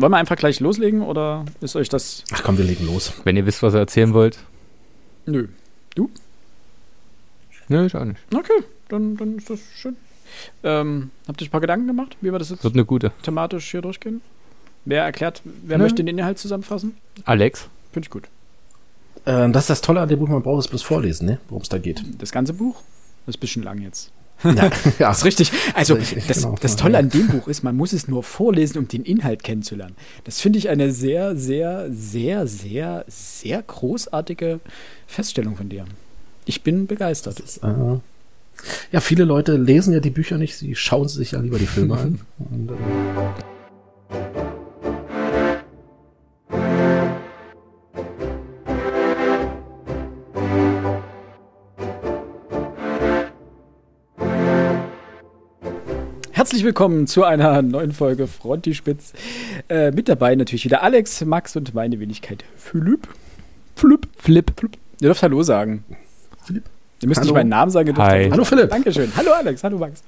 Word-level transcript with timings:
Wollen 0.00 0.12
wir 0.12 0.16
einfach 0.18 0.36
gleich 0.36 0.60
loslegen 0.60 1.02
oder 1.02 1.44
ist 1.60 1.74
euch 1.76 1.88
das. 1.88 2.24
Ach 2.32 2.42
komm, 2.42 2.56
wir 2.58 2.64
legen 2.64 2.86
los. 2.86 3.12
Wenn 3.24 3.36
ihr 3.36 3.46
wisst, 3.46 3.62
was 3.62 3.74
ihr 3.74 3.80
erzählen 3.80 4.14
wollt. 4.14 4.38
Nö. 5.26 5.48
Du? 5.94 6.10
Nö, 7.68 7.86
ich 7.86 7.94
auch 7.94 8.04
nicht. 8.04 8.20
Okay, 8.34 8.64
dann, 8.88 9.16
dann 9.16 9.36
ist 9.38 9.50
das 9.50 9.60
schön. 9.76 9.96
Ähm, 10.62 11.10
habt 11.26 11.40
ihr 11.40 11.44
euch 11.44 11.48
ein 11.48 11.52
paar 11.52 11.60
Gedanken 11.60 11.86
gemacht, 11.86 12.16
wie 12.20 12.30
wir 12.30 12.38
das 12.38 12.50
jetzt 12.50 12.62
Wird 12.64 12.74
eine 12.74 12.84
gute. 12.84 13.12
thematisch 13.22 13.70
hier 13.70 13.82
durchgehen? 13.82 14.20
Wer 14.84 15.02
erklärt, 15.04 15.42
wer 15.44 15.78
Nö. 15.78 15.84
möchte 15.84 16.04
den 16.04 16.16
Inhalt 16.18 16.38
zusammenfassen? 16.38 16.96
Alex? 17.24 17.68
Finde 17.92 18.06
ich 18.06 18.10
gut. 18.10 18.28
Ähm, 19.26 19.52
das 19.52 19.64
ist 19.64 19.70
das 19.70 19.80
Tolle 19.80 20.00
an 20.00 20.08
dem 20.08 20.18
Buch, 20.18 20.28
man 20.28 20.42
braucht 20.42 20.64
es 20.64 20.68
bloß 20.68 20.82
vorlesen, 20.82 21.26
ne? 21.26 21.38
worum 21.48 21.62
es 21.62 21.68
da 21.68 21.78
geht. 21.78 22.02
Das 22.18 22.30
ganze 22.30 22.52
Buch? 22.52 22.76
Das 23.26 23.34
ist 23.34 23.38
ein 23.38 23.40
bisschen 23.40 23.62
lang 23.62 23.80
jetzt. 23.82 24.12
Ja, 24.44 24.54
ja. 24.64 24.70
Das 24.98 25.18
ist 25.18 25.24
richtig. 25.24 25.52
Also, 25.74 25.94
Also 25.94 25.96
ich- 25.96 26.16
ich- 26.16 26.26
das, 26.26 26.42
genau. 26.42 26.56
das 26.60 26.76
Tolle 26.76 26.98
an 26.98 27.08
dem 27.10 27.26
Buch 27.28 27.48
ist, 27.48 27.62
man 27.62 27.76
muss 27.76 27.92
es 27.92 28.08
nur 28.08 28.22
vorlesen, 28.22 28.78
um 28.78 28.88
den 28.88 29.02
Inhalt 29.04 29.42
kennenzulernen. 29.42 29.96
Das 30.24 30.40
finde 30.40 30.58
ich 30.58 30.68
eine 30.68 30.92
sehr, 30.92 31.36
sehr, 31.36 31.86
sehr, 31.90 32.46
sehr, 32.46 33.04
sehr 33.08 33.62
großartige 33.62 34.60
Feststellung 35.06 35.56
von 35.56 35.68
dir. 35.68 35.84
Ich 36.44 36.62
bin 36.62 36.86
begeistert. 36.86 37.40
Ist, 37.40 37.58
äh, 37.64 37.68
ja, 38.92 39.00
viele 39.00 39.24
Leute 39.24 39.56
lesen 39.56 39.92
ja 39.92 40.00
die 40.00 40.10
Bücher 40.10 40.38
nicht, 40.38 40.56
sie 40.56 40.74
schauen 40.74 41.08
sich 41.08 41.32
ja 41.32 41.40
lieber 41.40 41.58
die 41.58 41.66
Filme 41.66 41.96
an. 41.98 42.20
Und, 42.38 42.70
äh, 42.70 42.74
Herzlich 56.58 56.74
willkommen 56.74 57.06
zu 57.06 57.22
einer 57.22 57.62
neuen 57.62 57.92
Folge 57.92 58.26
Frontispitz. 58.26 59.12
Äh, 59.68 59.92
mit 59.92 60.08
dabei 60.08 60.34
natürlich 60.34 60.64
wieder 60.64 60.82
Alex, 60.82 61.24
Max 61.24 61.54
und 61.54 61.72
meine 61.72 62.00
Wenigkeit 62.00 62.42
Philipp. 62.56 63.06
Philipp. 63.76 64.08
Flip. 64.18 64.50
Philipp. 64.56 64.76
Ihr 65.00 65.06
dürft 65.06 65.22
Hallo 65.22 65.40
sagen. 65.44 65.84
Philipp. 66.44 66.64
Ihr 67.00 67.06
müsst 67.06 67.20
Hallo. 67.20 67.28
nicht 67.28 67.34
meinen 67.34 67.50
Namen 67.50 67.70
sagen. 67.70 67.86
Ihr 67.86 67.94
dürft 67.94 68.10
Hi. 68.10 68.28
Hallo. 68.28 68.42
Philipp. 68.42 68.70
Dankeschön. 68.70 69.12
Hallo 69.16 69.30
Alex. 69.30 69.62
Hallo 69.62 69.78
Max. 69.78 70.02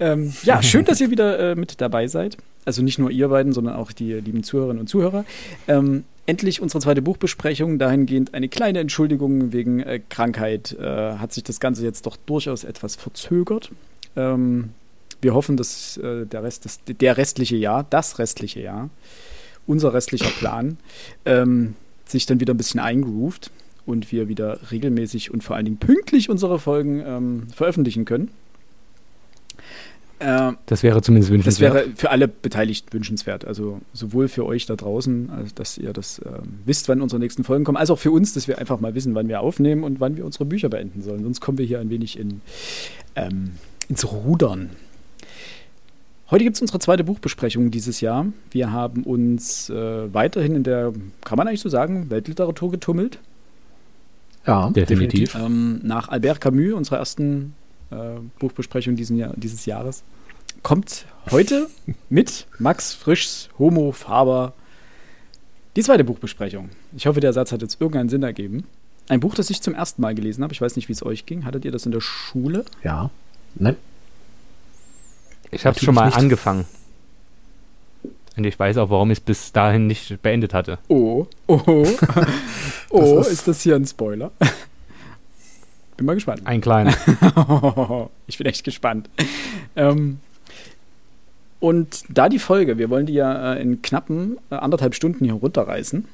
ähm, 0.00 0.32
ja, 0.42 0.60
schön, 0.64 0.84
dass 0.84 1.00
ihr 1.00 1.12
wieder 1.12 1.52
äh, 1.52 1.54
mit 1.54 1.80
dabei 1.80 2.08
seid. 2.08 2.36
Also 2.64 2.82
nicht 2.82 2.98
nur 2.98 3.12
ihr 3.12 3.28
beiden, 3.28 3.52
sondern 3.52 3.76
auch 3.76 3.92
die 3.92 4.14
lieben 4.14 4.42
Zuhörerinnen 4.42 4.80
und 4.80 4.88
Zuhörer. 4.88 5.24
Ähm, 5.68 6.02
endlich 6.26 6.60
unsere 6.60 6.80
zweite 6.80 7.00
Buchbesprechung. 7.00 7.78
Dahingehend 7.78 8.34
eine 8.34 8.48
kleine 8.48 8.80
Entschuldigung 8.80 9.52
wegen 9.52 9.78
äh, 9.78 10.00
Krankheit. 10.08 10.76
Äh, 10.80 11.18
hat 11.18 11.32
sich 11.32 11.44
das 11.44 11.60
Ganze 11.60 11.84
jetzt 11.84 12.06
doch 12.06 12.16
durchaus 12.16 12.64
etwas 12.64 12.96
verzögert. 12.96 13.70
Ähm, 14.16 14.70
wir 15.26 15.34
hoffen, 15.34 15.56
dass 15.56 15.96
äh, 15.96 16.24
der, 16.24 16.44
Rest 16.44 16.64
des, 16.66 16.78
der 16.86 17.16
restliche 17.16 17.56
Jahr, 17.56 17.84
das 17.90 18.20
restliche 18.20 18.60
Jahr, 18.60 18.90
unser 19.66 19.92
restlicher 19.92 20.30
Plan, 20.38 20.78
ähm, 21.24 21.74
sich 22.04 22.26
dann 22.26 22.38
wieder 22.38 22.54
ein 22.54 22.56
bisschen 22.56 22.78
eingroovt 22.78 23.50
und 23.86 24.12
wir 24.12 24.28
wieder 24.28 24.60
regelmäßig 24.70 25.32
und 25.32 25.42
vor 25.42 25.56
allen 25.56 25.64
Dingen 25.64 25.78
pünktlich 25.78 26.30
unsere 26.30 26.60
Folgen 26.60 27.02
ähm, 27.04 27.42
veröffentlichen 27.52 28.04
können. 28.04 28.30
Ähm, 30.20 30.58
Das 30.66 30.84
wäre 30.84 31.02
zumindest 31.02 31.30
das 31.30 31.34
wünschenswert. 31.34 31.74
wäre 31.74 31.96
für 31.96 32.10
alle 32.10 32.28
Beteiligten 32.28 32.92
wünschenswert. 32.92 33.44
Also 33.44 33.80
sowohl 33.92 34.28
für 34.28 34.46
euch 34.46 34.64
da 34.64 34.76
draußen, 34.76 35.30
also 35.30 35.50
dass 35.56 35.76
ihr 35.76 35.92
das 35.92 36.20
ähm, 36.24 36.60
wisst, 36.64 36.88
wann 36.88 37.02
unsere 37.02 37.18
nächsten 37.18 37.42
Folgen 37.42 37.64
kommen, 37.64 37.76
als 37.76 37.90
auch 37.90 37.98
für 37.98 38.12
uns, 38.12 38.32
dass 38.32 38.46
wir 38.46 38.58
einfach 38.58 38.78
mal 38.78 38.94
wissen, 38.94 39.16
wann 39.16 39.26
wir 39.26 39.40
aufnehmen 39.40 39.82
und 39.82 39.98
wann 39.98 40.16
wir 40.16 40.24
unsere 40.24 40.44
Bücher 40.44 40.68
beenden 40.68 41.02
sollen. 41.02 41.24
Sonst 41.24 41.40
kommen 41.40 41.58
wir 41.58 41.66
hier 41.66 41.80
ein 41.80 41.90
wenig 41.90 42.16
in, 42.16 42.42
ähm, 43.16 43.54
ins 43.88 44.10
Rudern. 44.10 44.70
Heute 46.28 46.42
gibt 46.42 46.56
es 46.56 46.60
unsere 46.60 46.80
zweite 46.80 47.04
Buchbesprechung 47.04 47.70
dieses 47.70 48.00
Jahr. 48.00 48.26
Wir 48.50 48.72
haben 48.72 49.04
uns 49.04 49.70
äh, 49.70 50.12
weiterhin 50.12 50.56
in 50.56 50.64
der, 50.64 50.92
kann 51.24 51.36
man 51.38 51.46
eigentlich 51.46 51.60
so 51.60 51.68
sagen, 51.68 52.10
Weltliteratur 52.10 52.72
getummelt. 52.72 53.20
ja, 54.44 54.70
Definitiv. 54.70 55.36
Ähm, 55.36 55.80
nach 55.84 56.08
Albert 56.08 56.40
Camus, 56.40 56.72
unserer 56.72 56.98
ersten 56.98 57.54
äh, 57.90 58.18
Buchbesprechung 58.40 58.96
diesen 58.96 59.16
Jahr, 59.16 59.34
dieses 59.36 59.66
Jahres, 59.66 60.02
kommt 60.64 61.06
heute 61.30 61.68
mit 62.08 62.46
Max 62.58 62.92
Frischs 62.92 63.48
Homo 63.58 63.92
Faber 63.92 64.52
die 65.76 65.82
zweite 65.82 66.02
Buchbesprechung. 66.02 66.70
Ich 66.96 67.06
hoffe, 67.06 67.20
der 67.20 67.34
Satz 67.34 67.52
hat 67.52 67.62
jetzt 67.62 67.80
irgendeinen 67.80 68.08
Sinn 68.08 68.24
ergeben. 68.24 68.64
Ein 69.08 69.20
Buch, 69.20 69.34
das 69.34 69.50
ich 69.50 69.62
zum 69.62 69.74
ersten 69.74 70.02
Mal 70.02 70.16
gelesen 70.16 70.42
habe. 70.42 70.52
Ich 70.52 70.60
weiß 70.60 70.74
nicht, 70.74 70.88
wie 70.88 70.92
es 70.92 71.04
euch 71.04 71.26
ging. 71.26 71.44
Hattet 71.44 71.64
ihr 71.64 71.70
das 71.70 71.86
in 71.86 71.92
der 71.92 72.00
Schule? 72.00 72.64
Ja. 72.82 73.10
Nein. 73.54 73.76
Ich 75.50 75.64
habe 75.66 75.78
schon 75.78 75.94
mal 75.94 76.06
nicht. 76.06 76.16
angefangen. 76.18 76.64
Und 78.36 78.44
ich 78.44 78.58
weiß 78.58 78.76
auch, 78.78 78.90
warum 78.90 79.10
ich 79.10 79.18
es 79.18 79.24
bis 79.24 79.52
dahin 79.52 79.86
nicht 79.86 80.20
beendet 80.22 80.52
hatte. 80.52 80.78
Oh, 80.88 81.26
oh, 81.46 81.60
oh, 82.90 83.18
ist- 83.20 83.30
ist 83.30 83.48
das 83.48 83.62
hier 83.62 83.76
ein 83.76 83.86
Spoiler? 83.86 84.30
Bin 85.96 86.04
mal 86.04 86.14
gespannt. 86.14 86.42
Ein 86.44 86.60
kleiner. 86.60 86.92
ich 88.26 88.36
bin 88.36 88.46
echt 88.46 88.64
gespannt. 88.64 89.08
Ähm, 89.76 90.20
und 91.60 92.04
da 92.10 92.28
die 92.28 92.38
Folge, 92.38 92.76
wir 92.76 92.90
wollen 92.90 93.06
die 93.06 93.14
ja 93.14 93.54
äh, 93.54 93.62
in 93.62 93.80
knappen 93.80 94.36
äh, 94.50 94.56
anderthalb 94.56 94.94
Stunden 94.94 95.24
hier 95.24 95.32
runterreißen. 95.34 96.06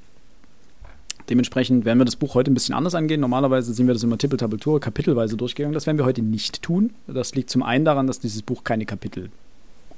Dementsprechend 1.30 1.84
werden 1.84 1.98
wir 1.98 2.04
das 2.04 2.16
Buch 2.16 2.34
heute 2.34 2.50
ein 2.50 2.54
bisschen 2.54 2.74
anders 2.74 2.94
angehen. 2.94 3.20
Normalerweise 3.20 3.72
sind 3.72 3.86
wir 3.86 3.94
das 3.94 4.02
immer 4.02 4.18
Tippeltabeltur, 4.18 4.80
kapitelweise 4.80 5.36
durchgegangen. 5.36 5.74
Das 5.74 5.86
werden 5.86 5.98
wir 5.98 6.04
heute 6.04 6.22
nicht 6.22 6.62
tun. 6.62 6.90
Das 7.06 7.34
liegt 7.34 7.50
zum 7.50 7.62
einen 7.62 7.84
daran, 7.84 8.06
dass 8.06 8.18
dieses 8.20 8.42
Buch 8.42 8.64
keine 8.64 8.84
Kapitel 8.86 9.30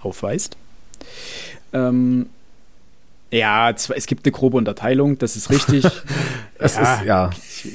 aufweist. 0.01 0.57
Ähm, 1.73 2.27
ja, 3.31 3.71
es 3.71 4.07
gibt 4.07 4.27
eine 4.27 4.33
grobe 4.33 4.57
Unterteilung, 4.59 5.19
das 5.19 5.37
ist 5.37 5.51
richtig. 5.51 5.85
Es 6.57 6.77
Ja. 6.77 6.83
ist, 6.95 7.05
ja, 7.05 7.31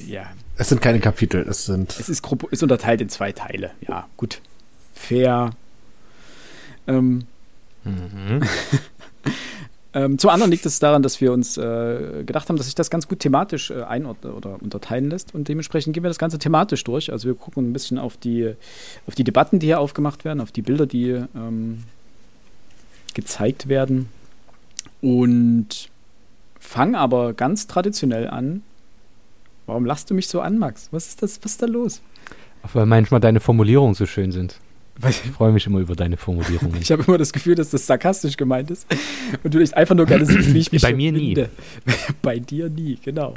ja, 0.07 0.25
es 0.55 0.69
sind 0.69 0.79
keine 0.81 1.01
Kapitel, 1.01 1.45
es 1.47 1.65
sind, 1.65 1.99
es 1.99 2.07
ist, 2.07 2.21
grob, 2.21 2.47
ist 2.51 2.63
unterteilt 2.63 3.01
in 3.01 3.09
zwei 3.09 3.33
Teile. 3.33 3.71
Ja, 3.87 4.07
gut. 4.15 4.41
Fair. 4.95 5.51
Ähm, 6.87 7.25
Mhm. 7.83 8.41
ähm, 9.93 10.19
zum 10.19 10.29
anderen 10.29 10.51
liegt 10.51 10.65
es 10.65 10.79
daran, 10.79 11.01
dass 11.01 11.19
wir 11.19 11.33
uns 11.33 11.57
äh, 11.57 12.23
gedacht 12.23 12.47
haben, 12.47 12.57
dass 12.57 12.67
sich 12.67 12.75
das 12.75 12.91
ganz 12.91 13.07
gut 13.07 13.19
thematisch 13.19 13.71
äh, 13.71 13.81
einordnen 13.81 14.33
oder 14.33 14.61
unterteilen 14.61 15.09
lässt. 15.09 15.33
Und 15.33 15.47
dementsprechend 15.47 15.93
gehen 15.93 16.03
wir 16.03 16.09
das 16.09 16.19
Ganze 16.19 16.37
thematisch 16.37 16.83
durch. 16.83 17.11
Also 17.11 17.27
wir 17.27 17.33
gucken 17.33 17.69
ein 17.69 17.73
bisschen 17.73 17.97
auf 17.97 18.15
die, 18.15 18.53
auf 19.07 19.15
die 19.15 19.23
Debatten, 19.23 19.57
die 19.57 19.67
hier 19.67 19.79
aufgemacht 19.79 20.25
werden, 20.25 20.41
auf 20.41 20.51
die 20.51 20.61
Bilder, 20.61 20.85
die 20.85 21.09
ähm, 21.35 21.83
gezeigt 23.15 23.67
werden. 23.67 24.09
Und 25.01 25.89
fangen 26.59 26.95
aber 26.95 27.33
ganz 27.33 27.65
traditionell 27.65 28.27
an. 28.27 28.61
Warum 29.65 29.85
lachst 29.85 30.11
du 30.11 30.13
mich 30.13 30.27
so 30.27 30.41
an, 30.41 30.59
Max? 30.59 30.89
Was 30.91 31.07
ist 31.07 31.23
das? 31.23 31.39
Was 31.43 31.53
ist 31.53 31.61
da 31.63 31.65
los? 31.65 32.01
Weil 32.73 32.85
manchmal 32.85 33.21
deine 33.21 33.39
Formulierungen 33.39 33.95
so 33.95 34.05
schön 34.05 34.31
sind. 34.31 34.59
Ich 35.07 35.17
freue 35.31 35.51
mich 35.53 35.65
immer 35.65 35.79
über 35.79 35.95
deine 35.95 36.17
Formulierungen. 36.17 36.77
Ich 36.81 36.91
habe 36.91 37.03
immer 37.07 37.17
das 37.17 37.31
Gefühl, 37.31 37.55
dass 37.55 37.69
das 37.69 37.85
sarkastisch 37.87 38.35
gemeint 38.37 38.69
ist 38.71 38.85
und 39.43 39.53
du 39.53 39.59
nicht 39.59 39.73
einfach 39.75 39.95
nur 39.95 40.05
gerne 40.05 40.25
siehst, 40.25 40.53
wie 40.53 40.59
ich 40.59 40.71
mich 40.71 40.81
Bei 40.81 40.93
mir 40.93 41.11
nie. 41.11 41.35
finde. 41.35 41.49
Bei 42.21 42.39
dir 42.39 42.69
nie, 42.69 42.97
genau. 43.03 43.33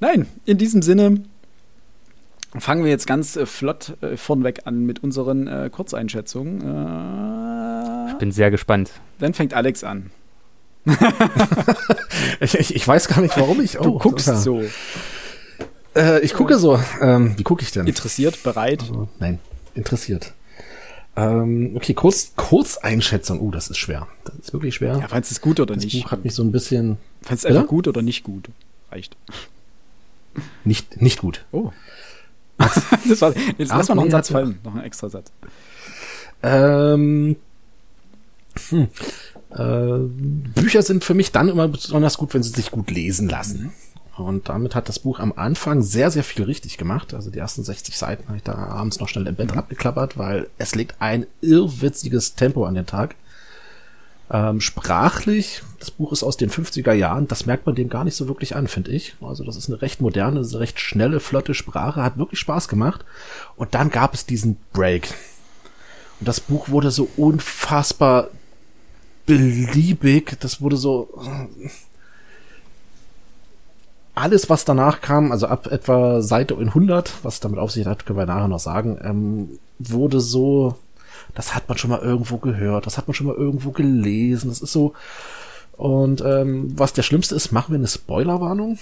Nein, 0.00 0.26
in 0.44 0.58
diesem 0.58 0.82
Sinne 0.82 1.22
fangen 2.58 2.84
wir 2.84 2.90
jetzt 2.90 3.06
ganz 3.06 3.36
äh, 3.36 3.46
flott 3.46 3.96
äh, 4.02 4.16
vornweg 4.16 4.60
an 4.66 4.84
mit 4.84 5.02
unseren 5.02 5.46
äh, 5.48 5.70
Kurzeinschätzungen. 5.72 6.58
Ich 8.08 8.14
Äh, 8.14 8.18
bin 8.18 8.32
sehr 8.32 8.50
gespannt. 8.50 8.90
dann 9.18 9.34
fängt 9.34 9.54
Alex 9.54 9.82
an. 9.82 10.10
ich, 12.40 12.54
ich, 12.58 12.74
ich 12.76 12.86
weiß 12.86 13.08
gar 13.08 13.20
nicht, 13.22 13.36
warum 13.38 13.60
ich, 13.62 13.72
Du 13.72 13.94
oh, 13.94 13.98
guckst 13.98 14.26
ja. 14.28 14.36
so 14.36 14.62
Äh, 15.96 16.20
ich 16.20 16.34
gucke 16.34 16.58
so, 16.58 16.78
ähm, 17.00 17.34
wie 17.38 17.42
gucke 17.44 17.62
ich 17.62 17.70
denn? 17.72 17.86
interessiert, 17.86 18.42
bereit. 18.42 18.82
Also, 18.82 19.08
nein, 19.18 19.38
interessiert. 19.74 20.32
Ähm, 21.16 21.72
okay, 21.76 21.94
kurz, 21.94 22.32
Kurzeinschätzung. 22.36 23.40
Oh, 23.40 23.50
das 23.50 23.68
ist 23.68 23.78
schwer. 23.78 24.08
Das 24.24 24.34
ist 24.36 24.52
wirklich 24.52 24.74
schwer. 24.74 24.98
Ja, 24.98 25.08
fandest 25.08 25.30
du 25.30 25.34
es 25.34 25.40
gut 25.40 25.60
oder 25.60 25.74
das 25.74 25.84
nicht? 25.84 26.02
Buch 26.02 26.10
hat 26.10 26.24
mich 26.24 26.34
so 26.34 26.42
ein 26.42 26.50
bisschen 26.50 26.98
Fandest 27.22 27.44
du 27.44 27.48
einfach 27.48 27.66
gut 27.66 27.86
oder 27.86 28.02
nicht 28.02 28.24
gut? 28.24 28.48
Reicht. 28.90 29.16
nicht, 30.64 31.00
nicht 31.00 31.20
gut. 31.20 31.44
Oh. 31.52 31.70
das 32.58 33.20
war, 33.20 33.34
jetzt 33.58 33.70
lass 33.70 33.88
mal 33.88 33.94
noch 33.94 34.02
einen 34.02 34.10
Satz 34.10 34.30
fallen, 34.30 34.58
noch 34.64 34.74
einen 34.74 34.84
extra 34.84 35.08
Satz. 35.08 35.30
Ähm, 36.42 37.36
hm, 38.68 38.88
äh, 39.50 39.98
Bücher 40.54 40.82
sind 40.82 41.04
für 41.04 41.14
mich 41.14 41.32
dann 41.32 41.48
immer 41.48 41.68
besonders 41.68 42.18
gut, 42.18 42.34
wenn 42.34 42.42
sie 42.42 42.50
sich 42.50 42.70
gut 42.70 42.90
lesen 42.90 43.28
lassen. 43.28 43.72
Und 44.16 44.48
damit 44.48 44.74
hat 44.74 44.88
das 44.88 45.00
Buch 45.00 45.18
am 45.18 45.32
Anfang 45.34 45.82
sehr, 45.82 46.10
sehr 46.10 46.22
viel 46.22 46.44
richtig 46.44 46.78
gemacht. 46.78 47.14
Also 47.14 47.30
die 47.30 47.38
ersten 47.38 47.64
60 47.64 47.98
Seiten 47.98 48.28
habe 48.28 48.36
ich 48.36 48.44
da 48.44 48.54
abends 48.54 49.00
noch 49.00 49.08
schnell 49.08 49.26
im 49.26 49.34
Bett 49.34 49.56
abgeklappert, 49.56 50.16
weil 50.16 50.48
es 50.56 50.74
legt 50.74 50.96
ein 51.00 51.26
irrwitziges 51.40 52.34
Tempo 52.34 52.64
an 52.64 52.74
den 52.74 52.86
Tag. 52.86 53.16
Ähm, 54.30 54.60
sprachlich, 54.60 55.62
das 55.80 55.90
Buch 55.90 56.12
ist 56.12 56.22
aus 56.22 56.36
den 56.36 56.50
50er 56.50 56.92
Jahren, 56.92 57.28
das 57.28 57.44
merkt 57.44 57.66
man 57.66 57.74
dem 57.74 57.90
gar 57.90 58.04
nicht 58.04 58.16
so 58.16 58.26
wirklich 58.26 58.56
an, 58.56 58.68
finde 58.68 58.90
ich. 58.92 59.16
Also 59.20 59.44
das 59.44 59.56
ist 59.56 59.68
eine 59.68 59.82
recht 59.82 60.00
moderne, 60.00 60.40
eine 60.40 60.58
recht 60.60 60.80
schnelle, 60.80 61.20
flotte 61.20 61.52
Sprache, 61.52 62.02
hat 62.02 62.16
wirklich 62.16 62.40
Spaß 62.40 62.68
gemacht. 62.68 63.04
Und 63.56 63.74
dann 63.74 63.90
gab 63.90 64.14
es 64.14 64.26
diesen 64.26 64.56
Break. 64.72 65.12
Und 66.20 66.28
das 66.28 66.40
Buch 66.40 66.68
wurde 66.68 66.90
so 66.90 67.08
unfassbar 67.16 68.28
beliebig. 69.26 70.36
Das 70.40 70.60
wurde 70.60 70.76
so. 70.76 71.08
Alles, 74.14 74.48
was 74.48 74.64
danach 74.64 75.00
kam, 75.00 75.32
also 75.32 75.46
ab 75.48 75.66
etwa 75.66 76.22
Seite 76.22 76.56
100, 76.56 77.12
was 77.24 77.40
damit 77.40 77.58
auf 77.58 77.72
sich 77.72 77.86
hat, 77.86 78.06
können 78.06 78.18
wir 78.18 78.26
nachher 78.26 78.48
noch 78.48 78.60
sagen, 78.60 78.98
ähm, 79.02 79.58
wurde 79.80 80.20
so, 80.20 80.76
das 81.34 81.54
hat 81.54 81.68
man 81.68 81.78
schon 81.78 81.90
mal 81.90 81.98
irgendwo 82.00 82.36
gehört, 82.38 82.86
das 82.86 82.96
hat 82.96 83.08
man 83.08 83.14
schon 83.14 83.26
mal 83.26 83.34
irgendwo 83.34 83.72
gelesen, 83.72 84.50
das 84.50 84.60
ist 84.60 84.72
so. 84.72 84.92
Und 85.76 86.20
ähm, 86.24 86.72
was 86.76 86.92
der 86.92 87.02
Schlimmste 87.02 87.34
ist, 87.34 87.50
machen 87.50 87.72
wir 87.72 87.78
eine 87.78 87.88
Spoilerwarnung? 87.88 88.78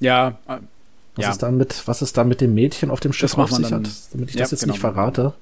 Ja. 0.00 0.38
Äh, 0.48 0.58
was 1.16 1.24
ja. 1.24 1.30
ist 1.30 1.42
da 1.42 1.50
mit, 1.50 1.82
was 1.86 2.00
ist 2.00 2.16
da 2.16 2.24
mit 2.24 2.40
dem 2.40 2.54
Mädchen 2.54 2.90
auf 2.90 3.00
dem 3.00 3.12
Schiff 3.12 3.32
Das 3.32 3.38
auf 3.38 3.52
sich 3.52 3.68
dann- 3.68 3.84
hat, 3.84 3.92
damit 4.12 4.30
ich 4.30 4.34
ja, 4.36 4.40
das 4.42 4.50
jetzt 4.50 4.60
genau. 4.60 4.72
nicht 4.72 4.80
verrate? 4.80 5.34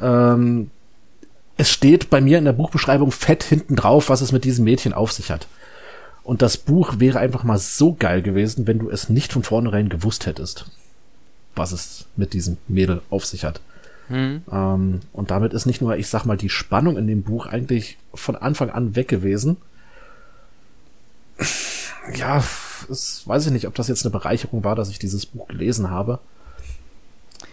Ähm, 0.00 0.70
es 1.56 1.70
steht 1.70 2.08
bei 2.08 2.20
mir 2.20 2.38
in 2.38 2.44
der 2.44 2.52
Buchbeschreibung 2.52 3.10
fett 3.10 3.42
hinten 3.42 3.76
drauf, 3.76 4.08
was 4.08 4.20
es 4.20 4.32
mit 4.32 4.44
diesem 4.44 4.64
Mädchen 4.64 4.94
auf 4.94 5.12
sich 5.12 5.30
hat. 5.30 5.46
Und 6.30 6.42
das 6.42 6.58
Buch 6.58 7.00
wäre 7.00 7.18
einfach 7.18 7.42
mal 7.42 7.58
so 7.58 7.92
geil 7.92 8.22
gewesen, 8.22 8.68
wenn 8.68 8.78
du 8.78 8.88
es 8.88 9.08
nicht 9.08 9.32
von 9.32 9.42
vornherein 9.42 9.88
gewusst 9.88 10.26
hättest, 10.26 10.66
was 11.56 11.72
es 11.72 12.06
mit 12.14 12.34
diesem 12.34 12.56
Mädel 12.68 13.02
auf 13.10 13.26
sich 13.26 13.44
hat. 13.44 13.60
Ähm, 14.52 15.00
und 15.12 15.32
damit 15.32 15.52
ist 15.52 15.66
nicht 15.66 15.80
nur, 15.80 15.96
ich 15.96 16.06
sag 16.06 16.26
mal, 16.26 16.36
die 16.36 16.48
Spannung 16.48 16.96
in 16.96 17.08
dem 17.08 17.24
Buch 17.24 17.46
eigentlich 17.46 17.98
von 18.14 18.36
Anfang 18.36 18.70
an 18.70 18.94
weg 18.94 19.08
gewesen. 19.08 19.56
Ja, 22.14 22.44
es 22.88 23.26
weiß 23.26 23.46
ich 23.46 23.52
nicht, 23.52 23.66
ob 23.66 23.74
das 23.74 23.88
jetzt 23.88 24.04
eine 24.04 24.12
Bereicherung 24.12 24.62
war, 24.62 24.76
dass 24.76 24.88
ich 24.88 25.00
dieses 25.00 25.26
Buch 25.26 25.48
gelesen 25.48 25.90
habe. 25.90 26.20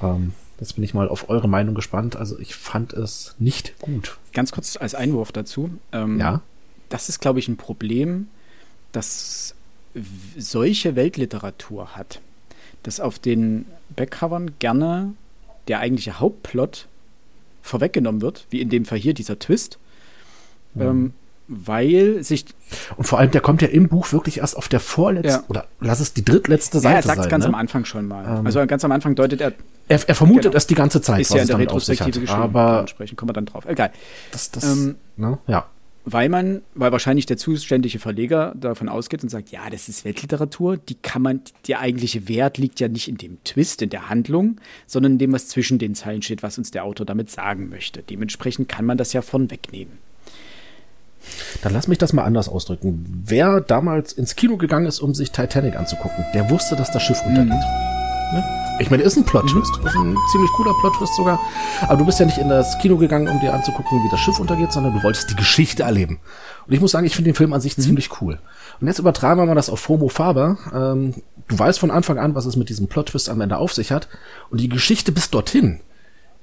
Ähm, 0.04 0.34
jetzt 0.60 0.76
bin 0.76 0.84
ich 0.84 0.94
mal 0.94 1.10
auf 1.10 1.32
eure 1.32 1.50
Meinung 1.50 1.74
gespannt. 1.74 2.16
Also 2.16 2.38
ich 2.38 2.54
fand 2.54 2.94
es 2.94 3.34
nicht 3.40 3.80
gut. 3.80 4.20
Ganz 4.34 4.52
kurz 4.52 4.78
als 4.78 4.94
Einwurf 4.94 5.32
dazu. 5.32 5.72
Ähm, 5.92 6.20
Ja. 6.20 6.42
Das 6.90 7.10
ist, 7.10 7.20
glaube 7.20 7.40
ich, 7.40 7.48
ein 7.48 7.58
Problem, 7.58 8.28
das 8.92 9.54
solche 10.38 10.96
Weltliteratur 10.96 11.96
hat. 11.96 12.22
Dass 12.84 13.00
auf 13.00 13.20
den 13.20 13.66
Backcovern 13.96 14.52
gerne 14.60 15.14
der 15.68 15.80
eigentliche 15.80 16.20
Hauptplot 16.20 16.88
vorweggenommen 17.62 18.22
wird, 18.22 18.46
wie 18.50 18.62
in 18.62 18.70
dem 18.70 18.86
Fall 18.86 18.98
hier 18.98 19.14
dieser 19.14 19.40
Twist. 19.40 19.78
Ähm, 20.80 21.14
weil 21.50 22.24
sich 22.24 22.46
Und 22.98 23.06
vor 23.06 23.20
allem, 23.20 23.32
der 23.32 23.40
kommt 23.42 23.62
ja 23.62 23.70
im 23.70 23.88
Buch 23.88 24.12
wirklich 24.12 24.40
erst 24.40 24.58
auf 24.58 24.68
der 24.68 24.80
vorletzten, 24.82 25.30
Ja. 25.30 25.44
oder 25.48 25.66
lass 25.80 26.02
es 26.02 26.14
die 26.14 26.24
drittletzte 26.24 26.78
ja, 26.78 26.82
Seite 26.82 26.96
er 26.98 27.04
sagt 27.04 27.18
es 27.20 27.24
sein. 27.24 27.30
ganz 27.32 27.44
ne? 27.46 27.48
am 27.50 27.56
Anfang 27.56 27.86
schon 27.86 28.08
mal. 28.08 28.40
Ähm, 28.40 28.46
also 28.46 28.66
ganz 28.68 28.84
am 28.86 28.92
Anfang 28.92 29.16
deutet 29.16 29.40
er, 29.42 29.54
Er, 29.88 30.00
er 30.08 30.16
vermutet 30.16 30.44
Genau. 30.44 30.58
es 30.58 30.68
die 30.68 30.76
ganze 30.76 31.02
Zeit, 31.02 31.22
ist 31.22 31.34
ja 31.34 31.42
in 31.42 31.48
der 31.48 31.58
Retrospektive 31.58 32.20
geschrieben. 32.20 32.42
Aber 32.42 32.82
Entsprechend 32.82 33.18
kommen 33.18 33.30
wir 33.30 33.34
dann 33.34 33.46
drauf. 33.46 33.66
Egal. 33.66 33.92
das, 34.32 34.52
das, 34.52 34.66
Ähm, 34.66 34.96
ne? 35.16 35.38
ja. 35.48 35.66
Weil 36.10 36.30
man, 36.30 36.62
weil 36.74 36.94
wahrscheinlich 36.94 37.26
der 37.26 37.36
zuständige 37.36 38.00
Verleger 38.00 38.54
davon 38.56 38.88
ausgeht 38.88 39.24
und 39.24 39.30
sagt, 39.30 39.50
ja, 39.50 39.70
das 39.70 39.90
ist 39.90 40.06
Weltliteratur, 40.06 40.78
die 40.78 40.96
kann 40.96 41.22
man, 41.22 41.42
der 41.68 41.82
eigentliche 41.82 42.30
Wert 42.30 42.58
liegt 42.58 42.80
ja 42.80 42.88
nicht 42.88 43.10
in 43.10 43.18
dem 43.18 43.44
Twist, 43.44 43.82
in 43.82 43.90
der 43.90 44.08
Handlung, 44.08 44.56
sondern 44.86 45.14
in 45.14 45.18
dem, 45.18 45.34
was 45.34 45.50
zwischen 45.50 45.80
den 45.80 45.96
Zeilen 45.96 46.22
steht, 46.22 46.44
was 46.44 46.58
uns 46.58 46.72
der 46.72 46.86
Autor 46.86 47.06
damit 47.06 47.30
sagen 47.30 47.68
möchte. 47.68 48.04
Dementsprechend 48.04 48.70
kann 48.70 48.86
man 48.86 48.98
das 48.98 49.12
ja 49.12 49.22
von 49.22 49.52
wegnehmen. 49.52 49.98
Dann 51.62 51.74
lass 51.74 51.90
mich 51.90 51.98
das 51.98 52.14
mal 52.14 52.24
anders 52.24 52.48
ausdrücken. 52.48 53.24
Wer 53.26 53.60
damals 53.60 54.14
ins 54.14 54.38
Kino 54.38 54.56
gegangen 54.56 54.86
ist, 54.86 55.02
um 55.02 55.14
sich 55.14 55.32
Titanic 55.32 55.76
anzugucken, 55.76 56.24
der 56.34 56.50
wusste, 56.50 56.78
dass 56.78 56.90
das 56.90 57.04
Schiff 57.04 57.22
untergeht. 57.26 57.97
Ne? 58.34 58.44
Ich 58.80 58.92
meine, 58.92 59.04
ist 59.04 59.18
ein 59.18 59.24
Plot-Twist. 59.26 59.78
Ist 59.84 59.96
ein 59.96 60.16
ziemlich 60.32 60.52
cooler 60.52 60.74
Plot-Twist 60.80 61.16
sogar. 61.16 61.40
Aber 61.82 61.98
du 61.98 62.06
bist 62.06 62.20
ja 62.20 62.26
nicht 62.26 62.38
in 62.38 62.50
das 62.50 62.78
Kino 62.80 62.98
gegangen, 62.98 63.28
um 63.28 63.40
dir 63.40 63.54
anzugucken, 63.54 64.04
wie 64.04 64.10
das 64.10 64.20
Schiff 64.20 64.40
untergeht, 64.40 64.72
sondern 64.72 64.94
du 64.94 65.02
wolltest 65.04 65.32
die 65.32 65.36
Geschichte 65.36 65.84
erleben. 65.84 66.20
Und 66.68 66.74
ich 66.74 66.80
muss 66.82 66.92
sagen, 66.92 67.06
ich 67.08 67.16
finde 67.16 67.32
den 67.32 67.36
Film 67.36 67.54
an 67.54 67.62
sich 67.62 67.76
ziemlich 67.76 68.22
cool. 68.22 68.38
Und 68.80 68.88
jetzt 68.88 69.00
übertragen 69.00 69.40
wir 69.40 69.46
mal 69.48 69.56
das 69.56 69.70
auf 69.70 69.88
Homo 69.90 70.10
Faber. 70.10 70.58
Ähm, 70.74 71.16
du 71.48 71.58
weißt 71.58 71.80
von 71.80 71.90
Anfang 71.90 72.20
an, 72.20 72.36
was 72.36 72.46
es 72.46 72.56
mit 72.56 72.70
diesem 72.70 72.88
Plot-Twist 72.88 73.30
am 73.30 73.42
Ende 73.42 73.58
auf 73.58 73.74
sich 73.74 73.92
hat. 73.92 74.08
Und 74.52 74.62
die 74.62 74.70
Geschichte 74.70 75.12
bis 75.12 75.32
dorthin 75.32 75.80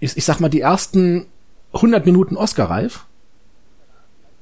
ist, 0.00 0.16
ich 0.16 0.24
sag 0.24 0.40
mal, 0.40 0.48
die 0.48 0.60
ersten 0.60 1.26
100 1.72 2.04
Minuten 2.04 2.36
Oscar-reif. 2.36 3.04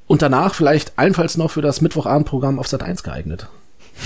Und 0.06 0.22
danach 0.22 0.54
vielleicht 0.54 0.98
allenfalls 0.98 1.36
noch 1.36 1.50
für 1.50 1.62
das 1.62 1.80
Mittwochabendprogramm 1.80 2.58
auf 2.58 2.68
Sat 2.68 2.82
1 2.82 3.02
geeignet. 3.02 3.48